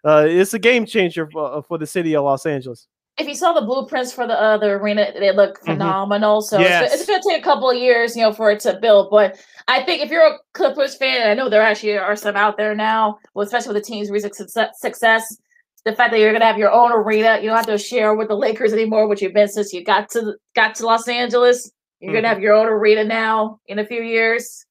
uh, 0.04 0.24
it's 0.26 0.54
a 0.54 0.58
game 0.58 0.86
changer 0.86 1.28
for, 1.30 1.62
for 1.64 1.76
the 1.76 1.86
city 1.86 2.16
of 2.16 2.24
Los 2.24 2.46
Angeles. 2.46 2.88
If 3.16 3.28
you 3.28 3.34
saw 3.34 3.52
the 3.52 3.60
blueprints 3.64 4.12
for 4.12 4.26
the 4.26 4.34
uh, 4.40 4.58
the 4.58 4.66
arena, 4.66 5.12
they 5.18 5.30
look 5.32 5.60
phenomenal. 5.60 6.42
So 6.42 6.58
it's, 6.60 6.68
Yes. 6.68 6.80
go- 6.80 6.94
it's 6.94 7.06
going 7.06 7.22
to 7.22 7.28
take 7.28 7.40
a 7.40 7.44
couple 7.44 7.70
of 7.70 7.76
years, 7.76 8.16
you 8.16 8.22
know, 8.22 8.32
for 8.32 8.50
it 8.50 8.60
to 8.60 8.78
build. 8.80 9.08
But 9.10 9.38
I 9.68 9.82
think 9.84 10.02
if 10.02 10.10
you're 10.10 10.26
a 10.26 10.38
Clippers 10.52 10.96
fan, 10.96 11.22
and 11.22 11.30
I 11.30 11.34
know 11.34 11.48
there 11.48 11.62
actually 11.62 11.96
are 11.96 12.16
some 12.16 12.34
out 12.36 12.56
there 12.56 12.74
now, 12.74 13.18
well, 13.34 13.46
especially 13.46 13.72
with 13.74 13.82
the 13.84 13.86
team's 13.88 14.10
recent 14.10 14.34
success, 14.34 15.36
the 15.84 15.92
fact 15.94 16.10
that 16.12 16.18
you're 16.18 16.30
going 16.32 16.40
to 16.40 16.46
have 16.46 16.58
your 16.58 16.72
own 16.72 16.90
arena, 16.92 17.38
you 17.40 17.48
don't 17.48 17.56
have 17.56 17.66
to 17.66 17.78
share 17.78 18.14
with 18.14 18.28
the 18.28 18.34
Lakers 18.36 18.72
anymore, 18.72 19.06
which 19.06 19.22
you've 19.22 19.34
been 19.34 19.48
since 19.48 19.72
you 19.72 19.84
got 19.84 20.10
to 20.10 20.34
got 20.56 20.74
to 20.76 20.86
Los 20.86 21.06
Angeles. 21.06 21.70
You're 22.00 22.12
going 22.12 22.24
to 22.24 22.28
have 22.28 22.40
your 22.40 22.54
own 22.54 22.66
arena 22.66 23.04
now 23.04 23.60
in 23.68 23.78
a 23.78 23.86
few 23.86 24.02
years. 24.02 24.66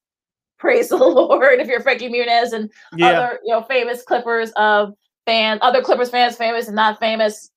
Praise 0.58 0.88
the 0.90 0.96
Lord! 0.96 1.60
If 1.60 1.66
you're 1.68 1.80
Frankie 1.80 2.08
Muniz 2.10 2.52
and 2.52 2.70
Yeah. 2.96 3.06
other 3.08 3.40
you 3.44 3.52
know 3.54 3.62
famous 3.62 4.02
Clippers 4.02 4.52
uh, 4.56 4.86
fans, 5.24 5.60
other 5.62 5.80
Clippers 5.82 6.10
fans, 6.10 6.36
famous 6.36 6.66
and 6.66 6.76
not 6.76 7.00
famous, 7.00 7.50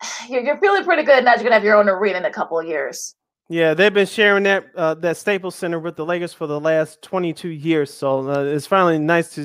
you're, 0.28 0.42
you're 0.42 0.58
feeling 0.58 0.84
pretty 0.84 1.02
good 1.02 1.24
now. 1.24 1.34
You're 1.34 1.44
gonna 1.44 1.54
have 1.54 1.64
your 1.64 1.76
own 1.76 1.88
arena 1.88 2.18
in 2.18 2.24
a 2.24 2.30
couple 2.32 2.58
of 2.58 2.66
years. 2.66 3.14
Yeah, 3.48 3.74
they've 3.74 3.94
been 3.94 4.08
sharing 4.08 4.42
that 4.42 4.64
uh, 4.74 4.94
that 4.94 5.16
Staples 5.16 5.54
Center 5.54 5.78
with 5.78 5.94
the 5.94 6.04
Lakers 6.04 6.32
for 6.32 6.48
the 6.48 6.58
last 6.58 7.00
22 7.02 7.50
years. 7.50 7.94
So 7.94 8.28
uh, 8.28 8.42
it's 8.42 8.66
finally 8.66 8.98
nice 8.98 9.34
to, 9.34 9.42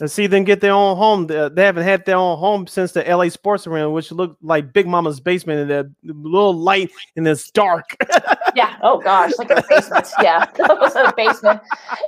s- 0.00 0.10
see 0.10 0.26
them 0.26 0.44
get 0.44 0.62
their 0.62 0.72
own 0.72 0.96
home. 0.96 1.26
They, 1.26 1.50
they 1.50 1.62
haven't 1.64 1.82
had 1.82 2.06
their 2.06 2.16
own 2.16 2.38
home 2.38 2.66
since 2.66 2.92
the 2.92 3.02
LA 3.02 3.28
Sports 3.28 3.66
Arena, 3.66 3.90
which 3.90 4.10
looked 4.10 4.42
like 4.42 4.72
Big 4.72 4.86
Mama's 4.86 5.20
basement 5.20 5.60
in 5.60 5.68
that 5.68 5.86
little 6.02 6.54
light 6.54 6.90
and 7.16 7.28
it's 7.28 7.50
dark. 7.50 7.94
Yeah. 8.54 8.76
Oh 8.82 8.98
gosh, 8.98 9.32
like 9.38 9.50
a 9.50 9.64
basement. 9.66 10.06
yeah, 10.22 10.44
that 10.56 10.78
was 10.78 10.94
a 10.94 11.10
basement. 11.16 11.62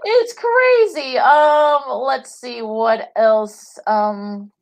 It's 0.04 0.34
crazy. 0.34 1.16
Um, 1.16 1.80
let's 2.02 2.38
see 2.38 2.60
what 2.60 3.10
else. 3.16 3.78
Um, 3.86 4.52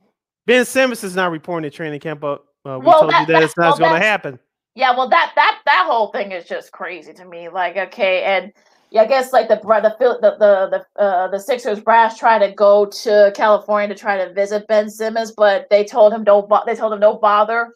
ben 0.46 0.64
Simmons 0.64 1.02
is 1.02 1.16
not 1.16 1.32
reporting 1.32 1.68
to 1.68 1.76
training 1.76 1.98
camp, 1.98 2.20
but 2.20 2.44
uh, 2.66 2.78
we 2.78 2.86
Well, 2.86 3.00
told 3.00 3.12
you 3.12 3.18
that- 3.18 3.26
that, 3.28 3.32
that- 3.34 3.42
it's 3.42 3.56
not 3.56 3.78
well, 3.80 3.90
going 3.90 4.00
to 4.00 4.06
happen. 4.06 4.38
yeah. 4.74 4.96
Well, 4.96 5.08
that 5.08 5.32
that 5.34 5.60
that 5.66 5.84
whole 5.86 6.08
thing 6.08 6.32
is 6.32 6.44
just 6.44 6.72
crazy 6.72 7.12
to 7.14 7.24
me. 7.24 7.48
Like, 7.48 7.76
okay, 7.76 8.22
and 8.24 8.52
yeah, 8.90 9.02
I 9.02 9.06
guess 9.06 9.32
like 9.32 9.48
the 9.48 9.56
the 9.56 9.96
the 10.20 10.36
the 10.38 10.84
the, 10.96 11.02
uh, 11.02 11.28
the 11.28 11.38
Sixers 11.40 11.80
brass 11.80 12.18
tried 12.18 12.40
to 12.46 12.52
go 12.52 12.86
to 12.86 13.32
California 13.34 13.94
to 13.94 14.00
try 14.00 14.24
to 14.24 14.32
visit 14.32 14.66
Ben 14.68 14.88
Simmons, 14.90 15.32
but 15.32 15.68
they 15.70 15.84
told 15.84 16.12
him 16.12 16.24
don't. 16.24 16.48
They 16.66 16.74
told 16.74 16.92
him 16.92 17.00
don't 17.00 17.20
bother. 17.20 17.74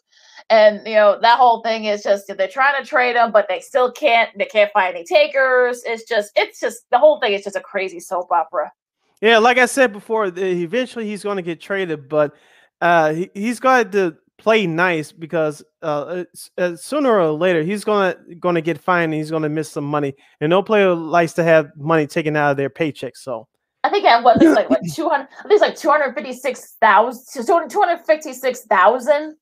And 0.49 0.87
you 0.87 0.93
know 0.95 1.19
that 1.21 1.37
whole 1.37 1.61
thing 1.61 1.85
is 1.85 2.03
just 2.03 2.27
they're 2.37 2.47
trying 2.47 2.81
to 2.81 2.87
trade 2.87 3.15
him, 3.17 3.31
but 3.33 3.47
they 3.49 3.59
still 3.59 3.91
can't. 3.91 4.29
They 4.37 4.45
can't 4.45 4.71
find 4.71 4.95
any 4.95 5.03
takers. 5.03 5.83
It's 5.85 6.03
just, 6.03 6.31
it's 6.37 6.61
just 6.61 6.89
the 6.89 6.97
whole 6.97 7.19
thing 7.19 7.33
is 7.33 7.43
just 7.43 7.57
a 7.57 7.61
crazy 7.61 7.99
soap 7.99 8.31
opera. 8.31 8.71
Yeah, 9.19 9.39
like 9.39 9.57
I 9.57 9.65
said 9.65 9.91
before, 9.91 10.27
eventually 10.27 11.05
he's 11.05 11.23
going 11.23 11.35
to 11.35 11.41
get 11.41 11.59
traded, 11.59 12.07
but 12.07 12.33
uh, 12.79 13.11
he, 13.13 13.29
he's 13.33 13.59
got 13.59 13.91
to 13.91 14.15
play 14.37 14.67
nice 14.67 15.11
because 15.11 15.63
uh, 15.81 16.23
uh, 16.57 16.75
sooner 16.75 17.19
or 17.19 17.31
later 17.31 17.63
he's 17.63 17.83
to 18.15 18.35
going 18.35 18.55
to 18.55 18.61
get 18.61 18.77
fined 18.77 19.13
and 19.13 19.15
he's 19.15 19.31
to 19.43 19.49
miss 19.49 19.69
some 19.69 19.83
money. 19.83 20.13
And 20.41 20.49
no 20.49 20.61
player 20.61 20.93
likes 20.93 21.33
to 21.33 21.43
have 21.43 21.69
money 21.75 22.07
taken 22.07 22.35
out 22.35 22.51
of 22.51 22.57
their 22.57 22.69
paycheck. 22.69 23.15
So 23.17 23.47
I 23.83 23.89
think 23.89 24.05
at 24.05 24.23
what 24.23 24.37
it's 24.41 24.55
like 24.55 24.69
like 24.69 24.93
two 24.93 25.09
hundred. 25.09 25.27
Think 25.47 25.61
like 25.61 25.75
two 25.75 25.89
hundred 25.89 26.13
fifty 26.13 26.33
six 26.33 26.75
thousand. 26.81 27.45
Two 27.45 27.79
hundred 27.79 28.05
fifty 28.05 28.33
six 28.33 28.61
thousand 28.61 29.35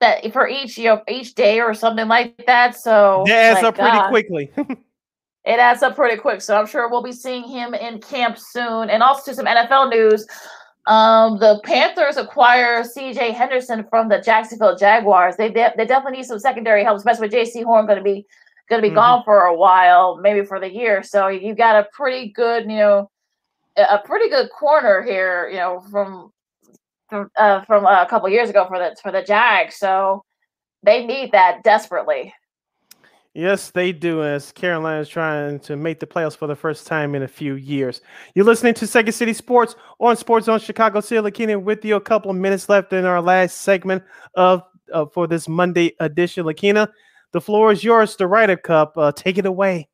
that 0.00 0.32
for 0.32 0.48
each 0.48 0.78
you 0.78 0.84
know 0.84 1.02
each 1.08 1.34
day 1.34 1.60
or 1.60 1.74
something 1.74 2.08
like 2.08 2.46
that. 2.46 2.76
So 2.76 3.24
that 3.26 3.56
adds 3.56 3.64
up 3.64 3.76
pretty 3.76 4.08
quickly. 4.08 4.50
It 5.48 5.58
adds 5.58 5.82
up 5.82 5.96
pretty 5.96 6.20
quick. 6.20 6.42
So 6.42 6.58
I'm 6.58 6.66
sure 6.66 6.90
we'll 6.90 7.02
be 7.02 7.10
seeing 7.10 7.42
him 7.42 7.72
in 7.72 8.02
camp 8.02 8.36
soon. 8.38 8.90
And 8.90 9.02
also 9.02 9.32
some 9.32 9.46
NFL 9.46 9.88
news. 9.88 10.26
Um, 10.88 11.38
the 11.38 11.60
Panthers 11.64 12.16
acquire 12.16 12.82
C.J. 12.82 13.32
Henderson 13.32 13.84
from 13.90 14.08
the 14.08 14.20
Jacksonville 14.20 14.74
Jaguars. 14.76 15.36
They 15.36 15.50
de- 15.50 15.72
they 15.76 15.84
definitely 15.84 16.18
need 16.18 16.26
some 16.26 16.38
secondary 16.38 16.82
help, 16.82 16.96
especially 16.96 17.28
with 17.28 17.32
Jaycee 17.34 17.62
Horn 17.62 17.86
going 17.86 17.98
to 17.98 18.02
be 18.04 18.26
going 18.70 18.82
to 18.82 18.88
be 18.88 18.92
Mhm. 18.92 18.96
gone 18.96 19.22
for 19.24 19.42
a 19.44 19.54
while, 19.54 20.16
maybe 20.16 20.44
for 20.46 20.58
the 20.60 20.70
year. 20.72 21.02
So 21.02 21.28
you 21.28 21.54
got 21.54 21.76
a 21.76 21.88
pretty 21.92 22.28
good, 22.32 22.70
you 22.70 22.78
know, 22.78 23.10
a 23.76 23.82
a 23.96 24.02
pretty 24.04 24.28
good 24.30 24.50
corner 24.50 25.02
here, 25.02 25.48
you 25.50 25.58
know, 25.58 25.80
from 25.90 26.32
from 27.08 27.30
uh, 27.36 27.62
from 27.64 27.86
a 27.86 28.06
couple 28.08 28.28
years 28.30 28.48
ago 28.50 28.66
for 28.66 28.78
the 28.78 28.96
for 29.02 29.12
the 29.12 29.22
Jags. 29.22 29.76
So 29.76 30.24
they 30.82 31.04
need 31.06 31.32
that 31.32 31.62
desperately. 31.64 32.34
Yes, 33.34 33.70
they 33.70 33.92
do. 33.92 34.22
As 34.22 34.50
Carolina 34.52 35.00
is 35.00 35.08
trying 35.08 35.60
to 35.60 35.76
make 35.76 36.00
the 36.00 36.06
playoffs 36.06 36.36
for 36.36 36.46
the 36.46 36.56
first 36.56 36.86
time 36.86 37.14
in 37.14 37.22
a 37.22 37.28
few 37.28 37.54
years. 37.54 38.00
You're 38.34 38.44
listening 38.44 38.74
to 38.74 38.86
Second 38.86 39.12
City 39.12 39.32
Sports 39.32 39.76
on 40.00 40.16
Sports 40.16 40.46
Zone 40.46 40.58
Chicago. 40.58 41.00
Sila 41.00 41.30
Keenan 41.30 41.64
with 41.64 41.84
you. 41.84 41.96
A 41.96 42.00
couple 42.00 42.30
of 42.30 42.36
minutes 42.36 42.68
left 42.68 42.92
in 42.92 43.04
our 43.04 43.20
last 43.20 43.58
segment 43.58 44.02
of 44.34 44.62
uh, 44.92 45.06
for 45.06 45.26
this 45.26 45.48
Monday 45.48 45.94
edition. 46.00 46.44
Lakina, 46.44 46.88
the 47.32 47.40
floor 47.40 47.70
is 47.70 47.84
yours. 47.84 48.16
The 48.16 48.26
Ryder 48.26 48.56
Cup. 48.56 48.96
Uh, 48.96 49.12
take 49.12 49.38
it 49.38 49.46
away 49.46 49.88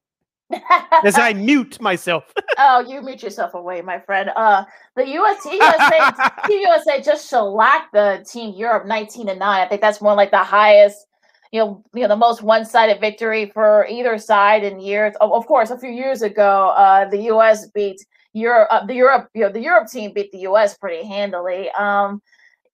as 1.04 1.18
I 1.18 1.32
mute 1.34 1.80
myself. 1.80 2.32
oh, 2.58 2.80
you 2.80 3.02
mute 3.02 3.22
yourself 3.22 3.54
away, 3.54 3.80
my 3.82 3.98
friend. 3.98 4.30
Uh, 4.34 4.64
the 4.96 5.06
US 5.06 5.42
Team 5.42 5.54
USA, 5.54 6.12
Team 6.46 6.60
USA 6.60 7.02
just 7.02 7.28
shellacked 7.28 7.92
the 7.92 8.24
Team 8.28 8.54
Europe 8.54 8.86
19 8.86 9.26
to 9.28 9.34
9. 9.34 9.42
I 9.42 9.68
think 9.68 9.80
that's 9.80 10.00
one 10.00 10.16
like 10.16 10.30
the 10.30 10.38
highest, 10.38 11.06
you 11.54 11.60
know, 11.60 11.84
you 11.94 12.00
know, 12.02 12.08
the 12.08 12.16
most 12.16 12.42
one-sided 12.42 13.00
victory 13.00 13.48
for 13.54 13.86
either 13.86 14.18
side 14.18 14.64
in 14.64 14.80
years. 14.80 15.14
Of, 15.20 15.32
of 15.32 15.46
course, 15.46 15.70
a 15.70 15.78
few 15.78 15.90
years 15.90 16.20
ago, 16.20 16.70
uh, 16.70 17.08
the 17.08 17.30
US 17.32 17.68
beat 17.68 18.04
Europe. 18.32 18.66
Uh, 18.72 18.84
the 18.84 18.94
Europe, 18.94 19.28
you 19.34 19.42
know, 19.42 19.52
the 19.52 19.60
Europe 19.60 19.88
team 19.88 20.12
beat 20.12 20.32
the 20.32 20.40
US 20.48 20.76
pretty 20.76 21.06
handily. 21.06 21.70
Um, 21.70 22.20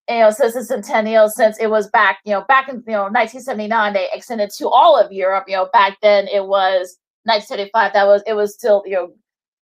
you 0.08 0.20
know, 0.20 0.30
since 0.30 0.54
the 0.54 0.64
centennial, 0.64 1.28
since 1.28 1.58
it 1.58 1.66
was 1.66 1.90
back, 1.90 2.20
you 2.24 2.32
know, 2.32 2.46
back 2.48 2.70
in 2.70 2.76
you 2.86 2.94
know 2.94 3.02
1979, 3.02 3.92
they 3.92 4.08
extended 4.14 4.48
to 4.56 4.70
all 4.70 4.98
of 4.98 5.12
Europe. 5.12 5.44
You 5.46 5.56
know, 5.56 5.68
back 5.74 5.98
then 6.00 6.26
it 6.28 6.46
was 6.46 6.96
1975. 7.24 7.92
That 7.92 8.06
was 8.06 8.22
it 8.26 8.32
was 8.32 8.54
still 8.54 8.82
you 8.86 8.94
know 8.94 9.12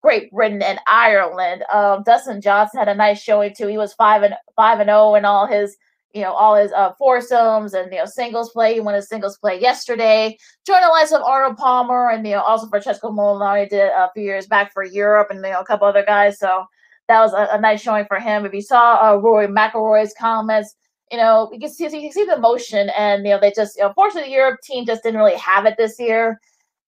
Great 0.04 0.30
Britain 0.30 0.62
and 0.62 0.80
Ireland. 0.86 1.64
Um, 1.74 2.04
Dustin 2.04 2.40
Johnson 2.40 2.78
had 2.78 2.88
a 2.88 2.94
nice 2.94 3.20
showing 3.20 3.56
too. 3.58 3.66
He 3.66 3.80
was 3.80 3.96
five 3.96 4.22
and 4.22 4.36
five 4.56 4.80
and 4.80 4.90
zero 4.90 5.16
in 5.16 5.26
all 5.26 5.48
his 5.48 5.76
you 6.18 6.24
know 6.24 6.34
all 6.34 6.56
his 6.56 6.72
uh, 6.72 6.94
foursomes 6.98 7.74
and 7.74 7.92
you 7.92 8.00
know 8.00 8.06
singles 8.06 8.52
play. 8.52 8.74
He 8.74 8.80
won 8.80 8.96
his 8.96 9.08
singles 9.08 9.38
play 9.38 9.60
yesterday. 9.60 10.38
Joined 10.66 10.84
the 10.84 10.90
likes 10.90 11.12
of 11.12 11.22
Arnold 11.22 11.58
Palmer 11.58 12.10
and 12.10 12.26
you 12.26 12.34
know 12.34 12.42
also 12.42 12.68
Francesco 12.68 13.12
Molinari 13.12 13.70
did 13.70 13.90
a 13.90 14.10
few 14.14 14.24
years 14.24 14.48
back 14.48 14.74
for 14.74 14.84
Europe 14.84 15.28
and 15.30 15.38
you 15.46 15.52
know 15.52 15.62
a 15.62 15.66
couple 15.66 15.88
other 15.88 16.04
guys. 16.04 16.40
So 16.40 16.66
that 17.08 17.22
was 17.22 17.34
a, 17.34 17.48
a 17.52 17.62
nice 17.62 17.82
showing 17.82 18.06
for 18.06 18.20
him. 18.20 18.46
If 18.46 18.54
you 18.54 18.62
saw 18.62 18.98
uh, 19.02 19.18
Rory 19.18 19.48
McIlroy's 19.48 20.14
comments, 20.20 20.76
you 21.12 21.18
know 21.18 21.50
you 21.54 21.60
can 21.60 21.70
see 21.70 21.84
you 21.84 21.90
can 21.90 22.12
see 22.12 22.26
the 22.26 22.36
emotion 22.36 22.90
and 22.98 23.26
you 23.26 23.32
know 23.34 23.40
they 23.40 23.52
just 23.56 23.78
you 23.78 23.84
know, 23.84 23.90
unfortunately 23.90 24.30
the 24.30 24.36
Europe 24.36 24.60
team 24.64 24.86
just 24.86 25.04
didn't 25.04 25.20
really 25.20 25.38
have 25.38 25.66
it 25.66 25.76
this 25.78 26.00
year 26.00 26.40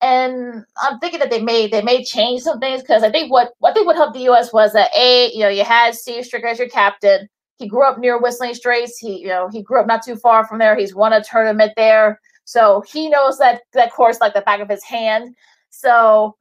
and 0.01 0.63
I'm 0.81 0.99
thinking 0.99 1.19
that 1.19 1.29
they 1.29 1.41
may 1.41 1.67
they 1.67 1.81
may 1.81 2.03
change 2.03 2.41
some 2.41 2.59
things 2.59 2.81
because 2.81 3.03
I 3.03 3.11
think 3.11 3.31
what 3.31 3.51
I 3.63 3.73
think 3.73 3.85
what 3.85 3.95
helped 3.95 4.13
the 4.13 4.23
U.S. 4.23 4.53
was 4.53 4.73
that 4.73 4.91
a 4.95 5.31
you 5.33 5.39
know 5.39 5.49
you 5.49 5.63
had 5.63 5.95
Steve 5.95 6.23
Stricker 6.23 6.45
as 6.45 6.59
your 6.59 6.69
captain. 6.69 7.27
He 7.59 7.67
grew 7.67 7.85
up 7.85 7.99
near 7.99 8.19
Whistling 8.19 8.55
Straits. 8.55 8.97
He 8.97 9.19
you 9.19 9.27
know 9.27 9.49
he 9.51 9.61
grew 9.61 9.79
up 9.79 9.87
not 9.87 10.03
too 10.03 10.15
far 10.15 10.47
from 10.47 10.57
there. 10.57 10.75
He's 10.75 10.95
won 10.95 11.13
a 11.13 11.23
tournament 11.23 11.73
there, 11.75 12.19
so 12.45 12.83
he 12.91 13.09
knows 13.09 13.37
that 13.37 13.61
that 13.73 13.91
course 13.93 14.19
like 14.19 14.33
the 14.33 14.41
back 14.41 14.61
of 14.61 14.69
his 14.69 14.83
hand. 14.83 15.35
So 15.69 16.35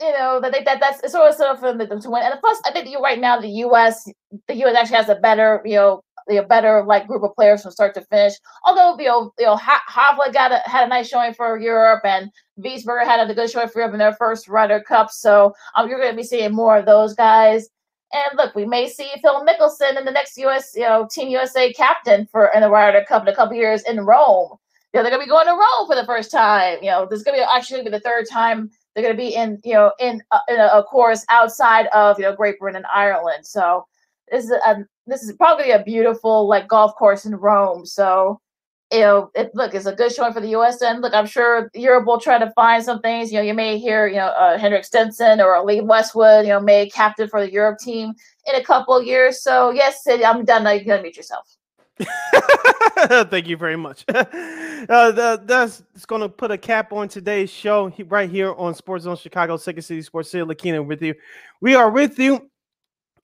you 0.00 0.12
know 0.12 0.40
that 0.40 0.52
they, 0.52 0.62
that 0.62 0.80
that's 0.80 1.12
sort 1.12 1.28
of 1.28 1.34
sort 1.34 1.50
of 1.50 1.60
for 1.60 1.72
them 1.74 2.00
to 2.00 2.10
win. 2.10 2.22
And 2.22 2.40
plus, 2.40 2.60
I 2.64 2.70
think 2.70 2.88
you 2.88 3.00
right 3.00 3.20
now 3.20 3.40
the 3.40 3.48
U.S. 3.48 4.08
the 4.46 4.54
U.S. 4.54 4.76
actually 4.76 4.96
has 4.96 5.08
a 5.08 5.16
better 5.16 5.60
you 5.64 5.76
know 5.76 6.02
a 6.28 6.42
better 6.42 6.84
like 6.84 7.06
group 7.06 7.22
of 7.22 7.34
players 7.34 7.62
from 7.62 7.70
start 7.70 7.94
to 7.94 8.02
finish. 8.02 8.34
Although 8.64 8.98
you 8.98 9.08
know, 9.08 9.32
you 9.38 9.46
know 9.46 9.56
Hovland 9.56 10.32
got 10.32 10.52
a, 10.52 10.62
had 10.64 10.84
a 10.84 10.88
nice 10.88 11.08
showing 11.08 11.34
for 11.34 11.58
Europe, 11.58 12.02
and 12.04 12.30
Wiesberger 12.58 13.04
had 13.04 13.28
a 13.28 13.34
good 13.34 13.50
showing 13.50 13.68
for 13.68 13.80
Europe 13.80 13.94
in 13.94 13.98
their 13.98 14.14
first 14.14 14.48
Ryder 14.48 14.80
Cup. 14.80 15.10
So 15.10 15.54
um, 15.74 15.88
you're 15.88 16.00
going 16.00 16.12
to 16.12 16.16
be 16.16 16.22
seeing 16.22 16.54
more 16.54 16.78
of 16.78 16.86
those 16.86 17.14
guys. 17.14 17.68
And 18.16 18.38
look, 18.38 18.54
we 18.54 18.64
may 18.64 18.88
see 18.88 19.10
Phil 19.20 19.44
Mickelson 19.44 19.98
in 19.98 20.06
the 20.06 20.10
next 20.10 20.38
U.S. 20.38 20.72
you 20.74 20.82
know 20.82 21.06
Team 21.10 21.28
USA 21.28 21.70
captain 21.74 22.26
for 22.26 22.50
in 22.54 22.62
the 22.62 22.70
Ryder 22.70 23.04
Cup 23.06 23.22
in 23.22 23.28
a 23.28 23.36
couple 23.36 23.56
years 23.56 23.82
in 23.82 24.00
Rome. 24.00 24.56
You 24.94 25.00
know 25.00 25.02
they're 25.02 25.18
to 25.18 25.24
be 25.26 25.28
going 25.28 25.46
to 25.46 25.52
Rome 25.52 25.86
for 25.86 25.94
the 25.94 26.06
first 26.06 26.30
time. 26.30 26.78
You 26.80 26.90
know 26.90 27.06
this 27.06 27.18
is 27.18 27.24
to 27.26 27.32
be 27.32 27.40
actually 27.40 27.80
gonna 27.80 27.90
be 27.90 27.96
the 27.96 28.00
third 28.00 28.26
time 28.28 28.70
they're 28.94 29.12
to 29.12 29.16
be 29.16 29.34
in 29.34 29.60
you 29.64 29.74
know 29.74 29.92
in, 30.00 30.22
in 30.48 30.56
a, 30.56 30.78
a 30.78 30.82
course 30.82 31.26
outside 31.28 31.88
of 31.88 32.18
you 32.18 32.24
know 32.24 32.34
Great 32.34 32.58
Britain 32.58 32.76
and 32.76 32.86
Ireland. 32.86 33.46
So 33.46 33.86
this 34.30 34.44
is 34.44 34.50
a 34.50 34.86
this 35.06 35.22
is 35.22 35.34
probably 35.34 35.72
a 35.72 35.82
beautiful 35.82 36.48
like 36.48 36.68
golf 36.68 36.94
course 36.96 37.26
in 37.26 37.36
Rome. 37.36 37.84
So 37.84 38.40
you 38.96 39.02
know, 39.02 39.30
it 39.34 39.54
look 39.54 39.74
it's 39.74 39.86
a 39.86 39.94
good 39.94 40.12
showing 40.12 40.32
for 40.32 40.40
the 40.40 40.48
U.S. 40.48 40.80
And 40.82 41.02
look, 41.02 41.14
I'm 41.14 41.26
sure 41.26 41.70
Europe 41.74 42.06
will 42.06 42.20
try 42.20 42.38
to 42.38 42.50
find 42.52 42.82
some 42.82 43.00
things. 43.00 43.30
You 43.30 43.38
know, 43.38 43.42
you 43.42 43.54
may 43.54 43.78
hear 43.78 44.06
you 44.06 44.16
know 44.16 44.28
uh, 44.28 44.58
Henrik 44.58 44.84
Stenson 44.84 45.40
or 45.40 45.62
Lee 45.64 45.80
Westwood, 45.80 46.46
you 46.46 46.52
know, 46.52 46.60
made 46.60 46.92
captain 46.92 47.28
for 47.28 47.40
the 47.44 47.52
Europe 47.52 47.78
team 47.78 48.14
in 48.46 48.54
a 48.54 48.64
couple 48.64 49.00
years. 49.02 49.42
So 49.42 49.70
yes, 49.70 50.06
I'm 50.08 50.44
done. 50.44 50.64
Now 50.64 50.70
you 50.70 50.84
can 50.84 51.02
mute 51.02 51.16
yourself. 51.16 51.56
Thank 53.30 53.46
you 53.46 53.56
very 53.56 53.76
much. 53.76 54.04
uh, 54.08 54.24
the, 55.10 55.42
that's 55.44 55.82
going 56.06 56.22
to 56.22 56.28
put 56.28 56.50
a 56.50 56.58
cap 56.58 56.92
on 56.92 57.08
today's 57.08 57.50
show 57.50 57.92
right 58.08 58.28
here 58.28 58.54
on 58.54 58.74
Sports 58.74 59.04
Zone 59.04 59.16
Chicago, 59.16 59.56
Second 59.56 59.82
City 59.82 60.02
Sports 60.02 60.30
City, 60.30 60.44
Lakina 60.44 60.82
with 60.82 61.02
you. 61.02 61.14
We 61.60 61.74
are 61.74 61.90
with 61.90 62.18
you 62.18 62.50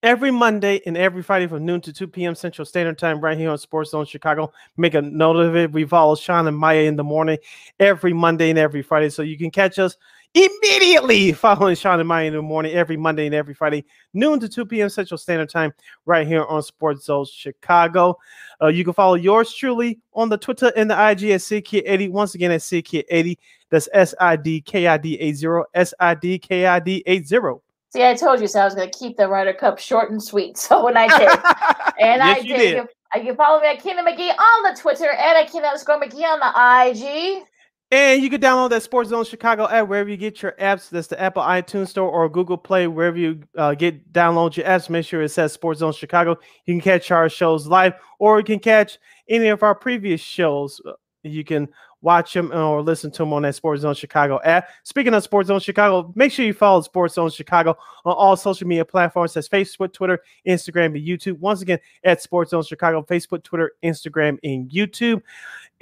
every 0.02 0.30
Monday 0.30 0.80
and 0.86 0.96
every 0.96 1.22
Friday 1.22 1.46
from 1.46 1.64
noon 1.64 1.80
to 1.82 1.92
2 1.92 2.08
p.m. 2.08 2.34
Central 2.34 2.64
Standard 2.64 2.98
Time, 2.98 3.20
right 3.20 3.38
here 3.38 3.50
on 3.50 3.58
Sports 3.58 3.90
Zone 3.90 4.04
Chicago. 4.04 4.52
Make 4.76 4.94
a 4.94 5.02
note 5.02 5.36
of 5.36 5.56
it. 5.56 5.72
We 5.72 5.84
follow 5.84 6.14
Sean 6.14 6.48
and 6.48 6.56
Maya 6.56 6.82
in 6.82 6.96
the 6.96 7.04
morning 7.04 7.38
every 7.78 8.12
Monday 8.12 8.50
and 8.50 8.58
every 8.58 8.82
Friday. 8.82 9.10
So 9.10 9.22
you 9.22 9.38
can 9.38 9.50
catch 9.50 9.78
us 9.78 9.96
immediately 10.34 11.32
following 11.32 11.76
Sean 11.76 12.00
and 12.00 12.08
Maya 12.08 12.26
in 12.26 12.34
the 12.34 12.42
morning 12.42 12.72
every 12.72 12.96
Monday 12.96 13.26
and 13.26 13.34
every 13.34 13.54
Friday, 13.54 13.84
noon 14.12 14.40
to 14.40 14.48
2 14.48 14.66
p.m. 14.66 14.88
Central 14.88 15.18
Standard 15.18 15.50
Time, 15.50 15.72
right 16.06 16.26
here 16.26 16.44
on 16.44 16.62
Sports 16.62 17.04
Zone 17.04 17.26
Chicago. 17.30 18.18
Uh, 18.60 18.68
you 18.68 18.84
can 18.84 18.94
follow 18.94 19.14
yours 19.14 19.52
truly 19.54 20.00
on 20.14 20.28
the 20.28 20.38
Twitter 20.38 20.72
and 20.76 20.90
the 20.90 20.94
IG 20.94 21.30
at 21.30 21.40
SidKid80. 21.40 22.10
Once 22.10 22.34
again, 22.34 22.50
at 22.50 22.60
SidKid80. 22.60 23.36
That's 23.70 23.88
S 23.92 24.14
I 24.20 24.36
D 24.36 24.60
K 24.60 24.86
I 24.86 24.98
D 24.98 25.18
80. 25.18 25.46
S 25.74 25.94
I 25.98 26.14
D 26.14 26.38
K 26.38 26.66
I 26.66 26.78
D 26.78 27.02
80. 27.06 27.62
See, 27.92 28.04
I 28.04 28.14
told 28.14 28.40
you 28.40 28.46
so. 28.46 28.60
I 28.60 28.64
was 28.64 28.74
going 28.74 28.90
to 28.90 28.98
keep 28.98 29.18
the 29.18 29.28
Ryder 29.28 29.52
Cup 29.52 29.78
short 29.78 30.10
and 30.10 30.22
sweet. 30.22 30.56
So 30.62 30.84
when 30.84 30.96
I 30.96 31.06
did, 31.08 31.28
and 32.00 32.20
Yes, 32.20 32.38
I 32.38 32.42
did, 32.42 32.56
did. 32.56 32.76
You, 33.16 33.22
can 33.24 33.36
follow 33.36 33.60
me 33.60 33.66
at 33.68 33.82
Keenan 33.82 34.06
McGee 34.06 34.30
on 34.30 34.62
the 34.72 34.80
Twitter 34.80 35.10
and 35.10 35.36
at 35.36 35.50
Keenan 35.50 35.66
underscore 35.68 36.00
McGee 36.00 36.24
on 36.24 36.40
the 36.40 36.90
IG. 36.90 37.42
And 37.90 38.22
you 38.22 38.30
can 38.30 38.40
download 38.40 38.70
that 38.70 38.82
Sports 38.82 39.10
Zone 39.10 39.22
Chicago 39.26 39.68
app 39.68 39.86
wherever 39.86 40.08
you 40.08 40.16
get 40.16 40.40
your 40.40 40.52
apps. 40.52 40.88
That's 40.88 41.08
the 41.08 41.20
Apple 41.20 41.42
iTunes 41.42 41.88
Store 41.88 42.08
or 42.10 42.26
Google 42.30 42.56
Play, 42.56 42.86
wherever 42.86 43.18
you 43.18 43.42
uh, 43.58 43.74
get 43.74 44.10
download 44.14 44.56
your 44.56 44.64
apps. 44.64 44.88
Make 44.88 45.04
sure 45.04 45.20
it 45.20 45.28
says 45.28 45.52
Sports 45.52 45.80
Zone 45.80 45.92
Chicago. 45.92 46.38
You 46.64 46.72
can 46.72 46.80
catch 46.80 47.10
our 47.10 47.28
shows 47.28 47.66
live, 47.66 47.92
or 48.18 48.38
you 48.38 48.44
can 48.44 48.60
catch 48.60 48.98
any 49.28 49.48
of 49.48 49.62
our 49.62 49.74
previous 49.74 50.22
shows. 50.22 50.80
Uh, 50.86 50.92
You 51.22 51.44
can 51.44 51.68
watch 52.02 52.34
them 52.34 52.52
or 52.52 52.82
listen 52.82 53.10
to 53.12 53.18
them 53.18 53.32
on 53.32 53.42
that 53.42 53.54
Sports 53.54 53.82
Zone 53.82 53.94
Chicago 53.94 54.40
app. 54.44 54.68
Speaking 54.82 55.14
of 55.14 55.22
Sports 55.22 55.46
Zone 55.48 55.60
Chicago, 55.60 56.12
make 56.14 56.32
sure 56.32 56.44
you 56.44 56.52
follow 56.52 56.80
Sports 56.82 57.14
Zone 57.14 57.30
Chicago 57.30 57.76
on 58.04 58.12
all 58.14 58.36
social 58.36 58.66
media 58.66 58.84
platforms. 58.84 59.34
That's 59.34 59.48
Facebook, 59.48 59.92
Twitter, 59.92 60.20
Instagram, 60.46 60.86
and 60.86 60.96
YouTube. 60.96 61.38
Once 61.38 61.62
again, 61.62 61.78
at 62.04 62.20
Sports 62.20 62.50
Zone 62.50 62.64
Chicago, 62.64 63.02
Facebook, 63.02 63.42
Twitter, 63.42 63.72
Instagram, 63.82 64.38
and 64.42 64.70
YouTube 64.70 65.22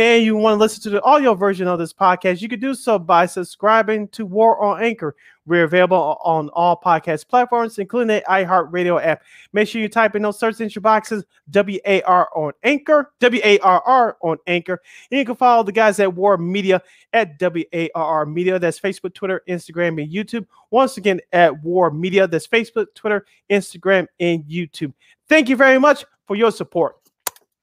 and 0.01 0.25
you 0.25 0.35
want 0.35 0.55
to 0.55 0.59
listen 0.59 0.83
to 0.85 0.89
the 0.89 1.03
audio 1.03 1.35
version 1.35 1.69
of 1.69 1.79
this 1.79 1.93
podcast, 1.93 2.41
you 2.41 2.49
can 2.49 2.59
do 2.59 2.73
so 2.73 2.99
by 2.99 3.27
subscribing 3.27 4.09
to 4.09 4.25
War 4.25 4.59
on 4.65 4.83
Anchor. 4.83 5.15
We're 5.45 5.65
available 5.65 6.19
on 6.25 6.49
all 6.55 6.81
podcast 6.83 7.29
platforms, 7.29 7.79
including 7.79 8.09
the 8.09 8.25
iHeartRadio 8.27 9.05
app. 9.05 9.23
Make 9.53 9.69
sure 9.69 9.83
you 9.83 9.91
type 9.91 10.17
in 10.17 10.23
those 10.23 10.39
search 10.39 10.59
engine 10.59 10.81
boxes 10.81 11.25
W 11.51 11.79
A 11.85 12.01
R 12.03 12.31
on 12.35 12.53
Anchor, 12.63 13.13
W 13.21 13.43
A 13.45 13.59
R 13.59 13.83
R 13.85 14.17
on 14.23 14.39
Anchor. 14.47 14.81
And 15.11 15.19
you 15.19 15.25
can 15.27 15.37
follow 15.37 15.65
the 15.65 15.73
guys 15.73 16.01
at 16.01 16.15
War 16.15 16.39
Media 16.39 16.81
at 17.13 17.39
W 17.39 17.67
A 17.75 17.91
R 17.95 18.05
R 18.05 18.27
Media. 18.27 18.59
That's 18.59 18.81
Facebook, 18.81 19.13
Twitter, 19.13 19.43
Instagram, 19.51 20.03
and 20.03 20.11
YouTube. 20.11 20.47
Once 20.71 20.97
again, 20.97 21.21
at 21.33 21.63
War 21.63 21.91
Media. 21.91 22.27
That's 22.27 22.47
Facebook, 22.47 22.87
Twitter, 22.95 23.27
Instagram, 23.51 24.07
and 24.19 24.45
YouTube. 24.45 24.95
Thank 25.29 25.51
you 25.51 25.57
very 25.57 25.79
much 25.79 26.07
for 26.27 26.37
your 26.37 26.53
support. 26.53 27.00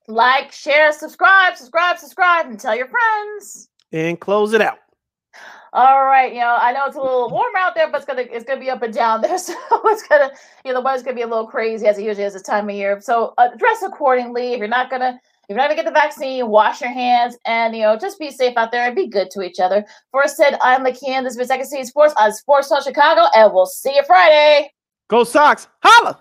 Like, 0.07 0.51
share, 0.51 0.93
subscribe, 0.93 1.57
subscribe, 1.57 1.97
subscribe, 1.97 2.45
and 2.45 2.59
tell 2.59 2.75
your 2.75 2.87
friends. 2.87 3.69
And 3.91 4.19
close 4.19 4.53
it 4.53 4.61
out. 4.61 4.79
All 5.73 6.05
right, 6.05 6.33
you 6.33 6.39
know, 6.39 6.57
I 6.59 6.71
know 6.71 6.85
it's 6.85 6.95
a 6.95 7.01
little 7.01 7.29
warm 7.29 7.53
out 7.57 7.75
there, 7.75 7.91
but 7.91 7.97
it's 7.97 8.05
gonna 8.05 8.23
it's 8.31 8.45
gonna 8.45 8.59
be 8.59 8.69
up 8.69 8.81
and 8.81 8.93
down 8.93 9.21
there, 9.21 9.37
so 9.37 9.53
it's 9.85 10.07
gonna 10.07 10.31
you 10.63 10.71
know 10.71 10.79
the 10.79 10.83
weather's 10.83 11.03
gonna 11.03 11.15
be 11.15 11.23
a 11.23 11.27
little 11.27 11.45
crazy 11.45 11.85
as 11.87 11.97
it 11.97 12.03
usually 12.03 12.25
is 12.25 12.33
this 12.33 12.41
time 12.41 12.69
of 12.69 12.75
year. 12.75 12.99
So 13.01 13.33
uh, 13.37 13.49
dress 13.57 13.83
accordingly. 13.83 14.53
If 14.53 14.59
you're 14.59 14.69
not 14.69 14.89
gonna 14.89 15.19
if 15.49 15.49
you're 15.49 15.57
not 15.57 15.69
gonna 15.69 15.75
get 15.75 15.85
the 15.85 15.91
vaccine, 15.91 16.47
wash 16.47 16.81
your 16.81 16.91
hands 16.91 17.37
and 17.45 17.75
you 17.75 17.81
know 17.81 17.97
just 17.97 18.17
be 18.17 18.31
safe 18.31 18.55
out 18.55 18.71
there 18.71 18.87
and 18.87 18.95
be 18.95 19.07
good 19.07 19.29
to 19.31 19.41
each 19.41 19.59
other. 19.59 19.85
For 20.11 20.27
said, 20.27 20.57
I'm 20.61 20.85
Lakean. 20.85 21.23
This 21.23 21.37
is 21.37 21.47
Second 21.47 21.67
City 21.67 21.83
Sports 21.83 22.13
on 22.17 22.33
Sports 22.33 22.71
on 22.71 22.81
Chicago, 22.81 23.27
and 23.35 23.53
we'll 23.53 23.65
see 23.65 23.93
you 23.93 24.03
Friday. 24.07 24.71
Go 25.09 25.25
Sox. 25.25 25.67
Holla. 25.83 26.19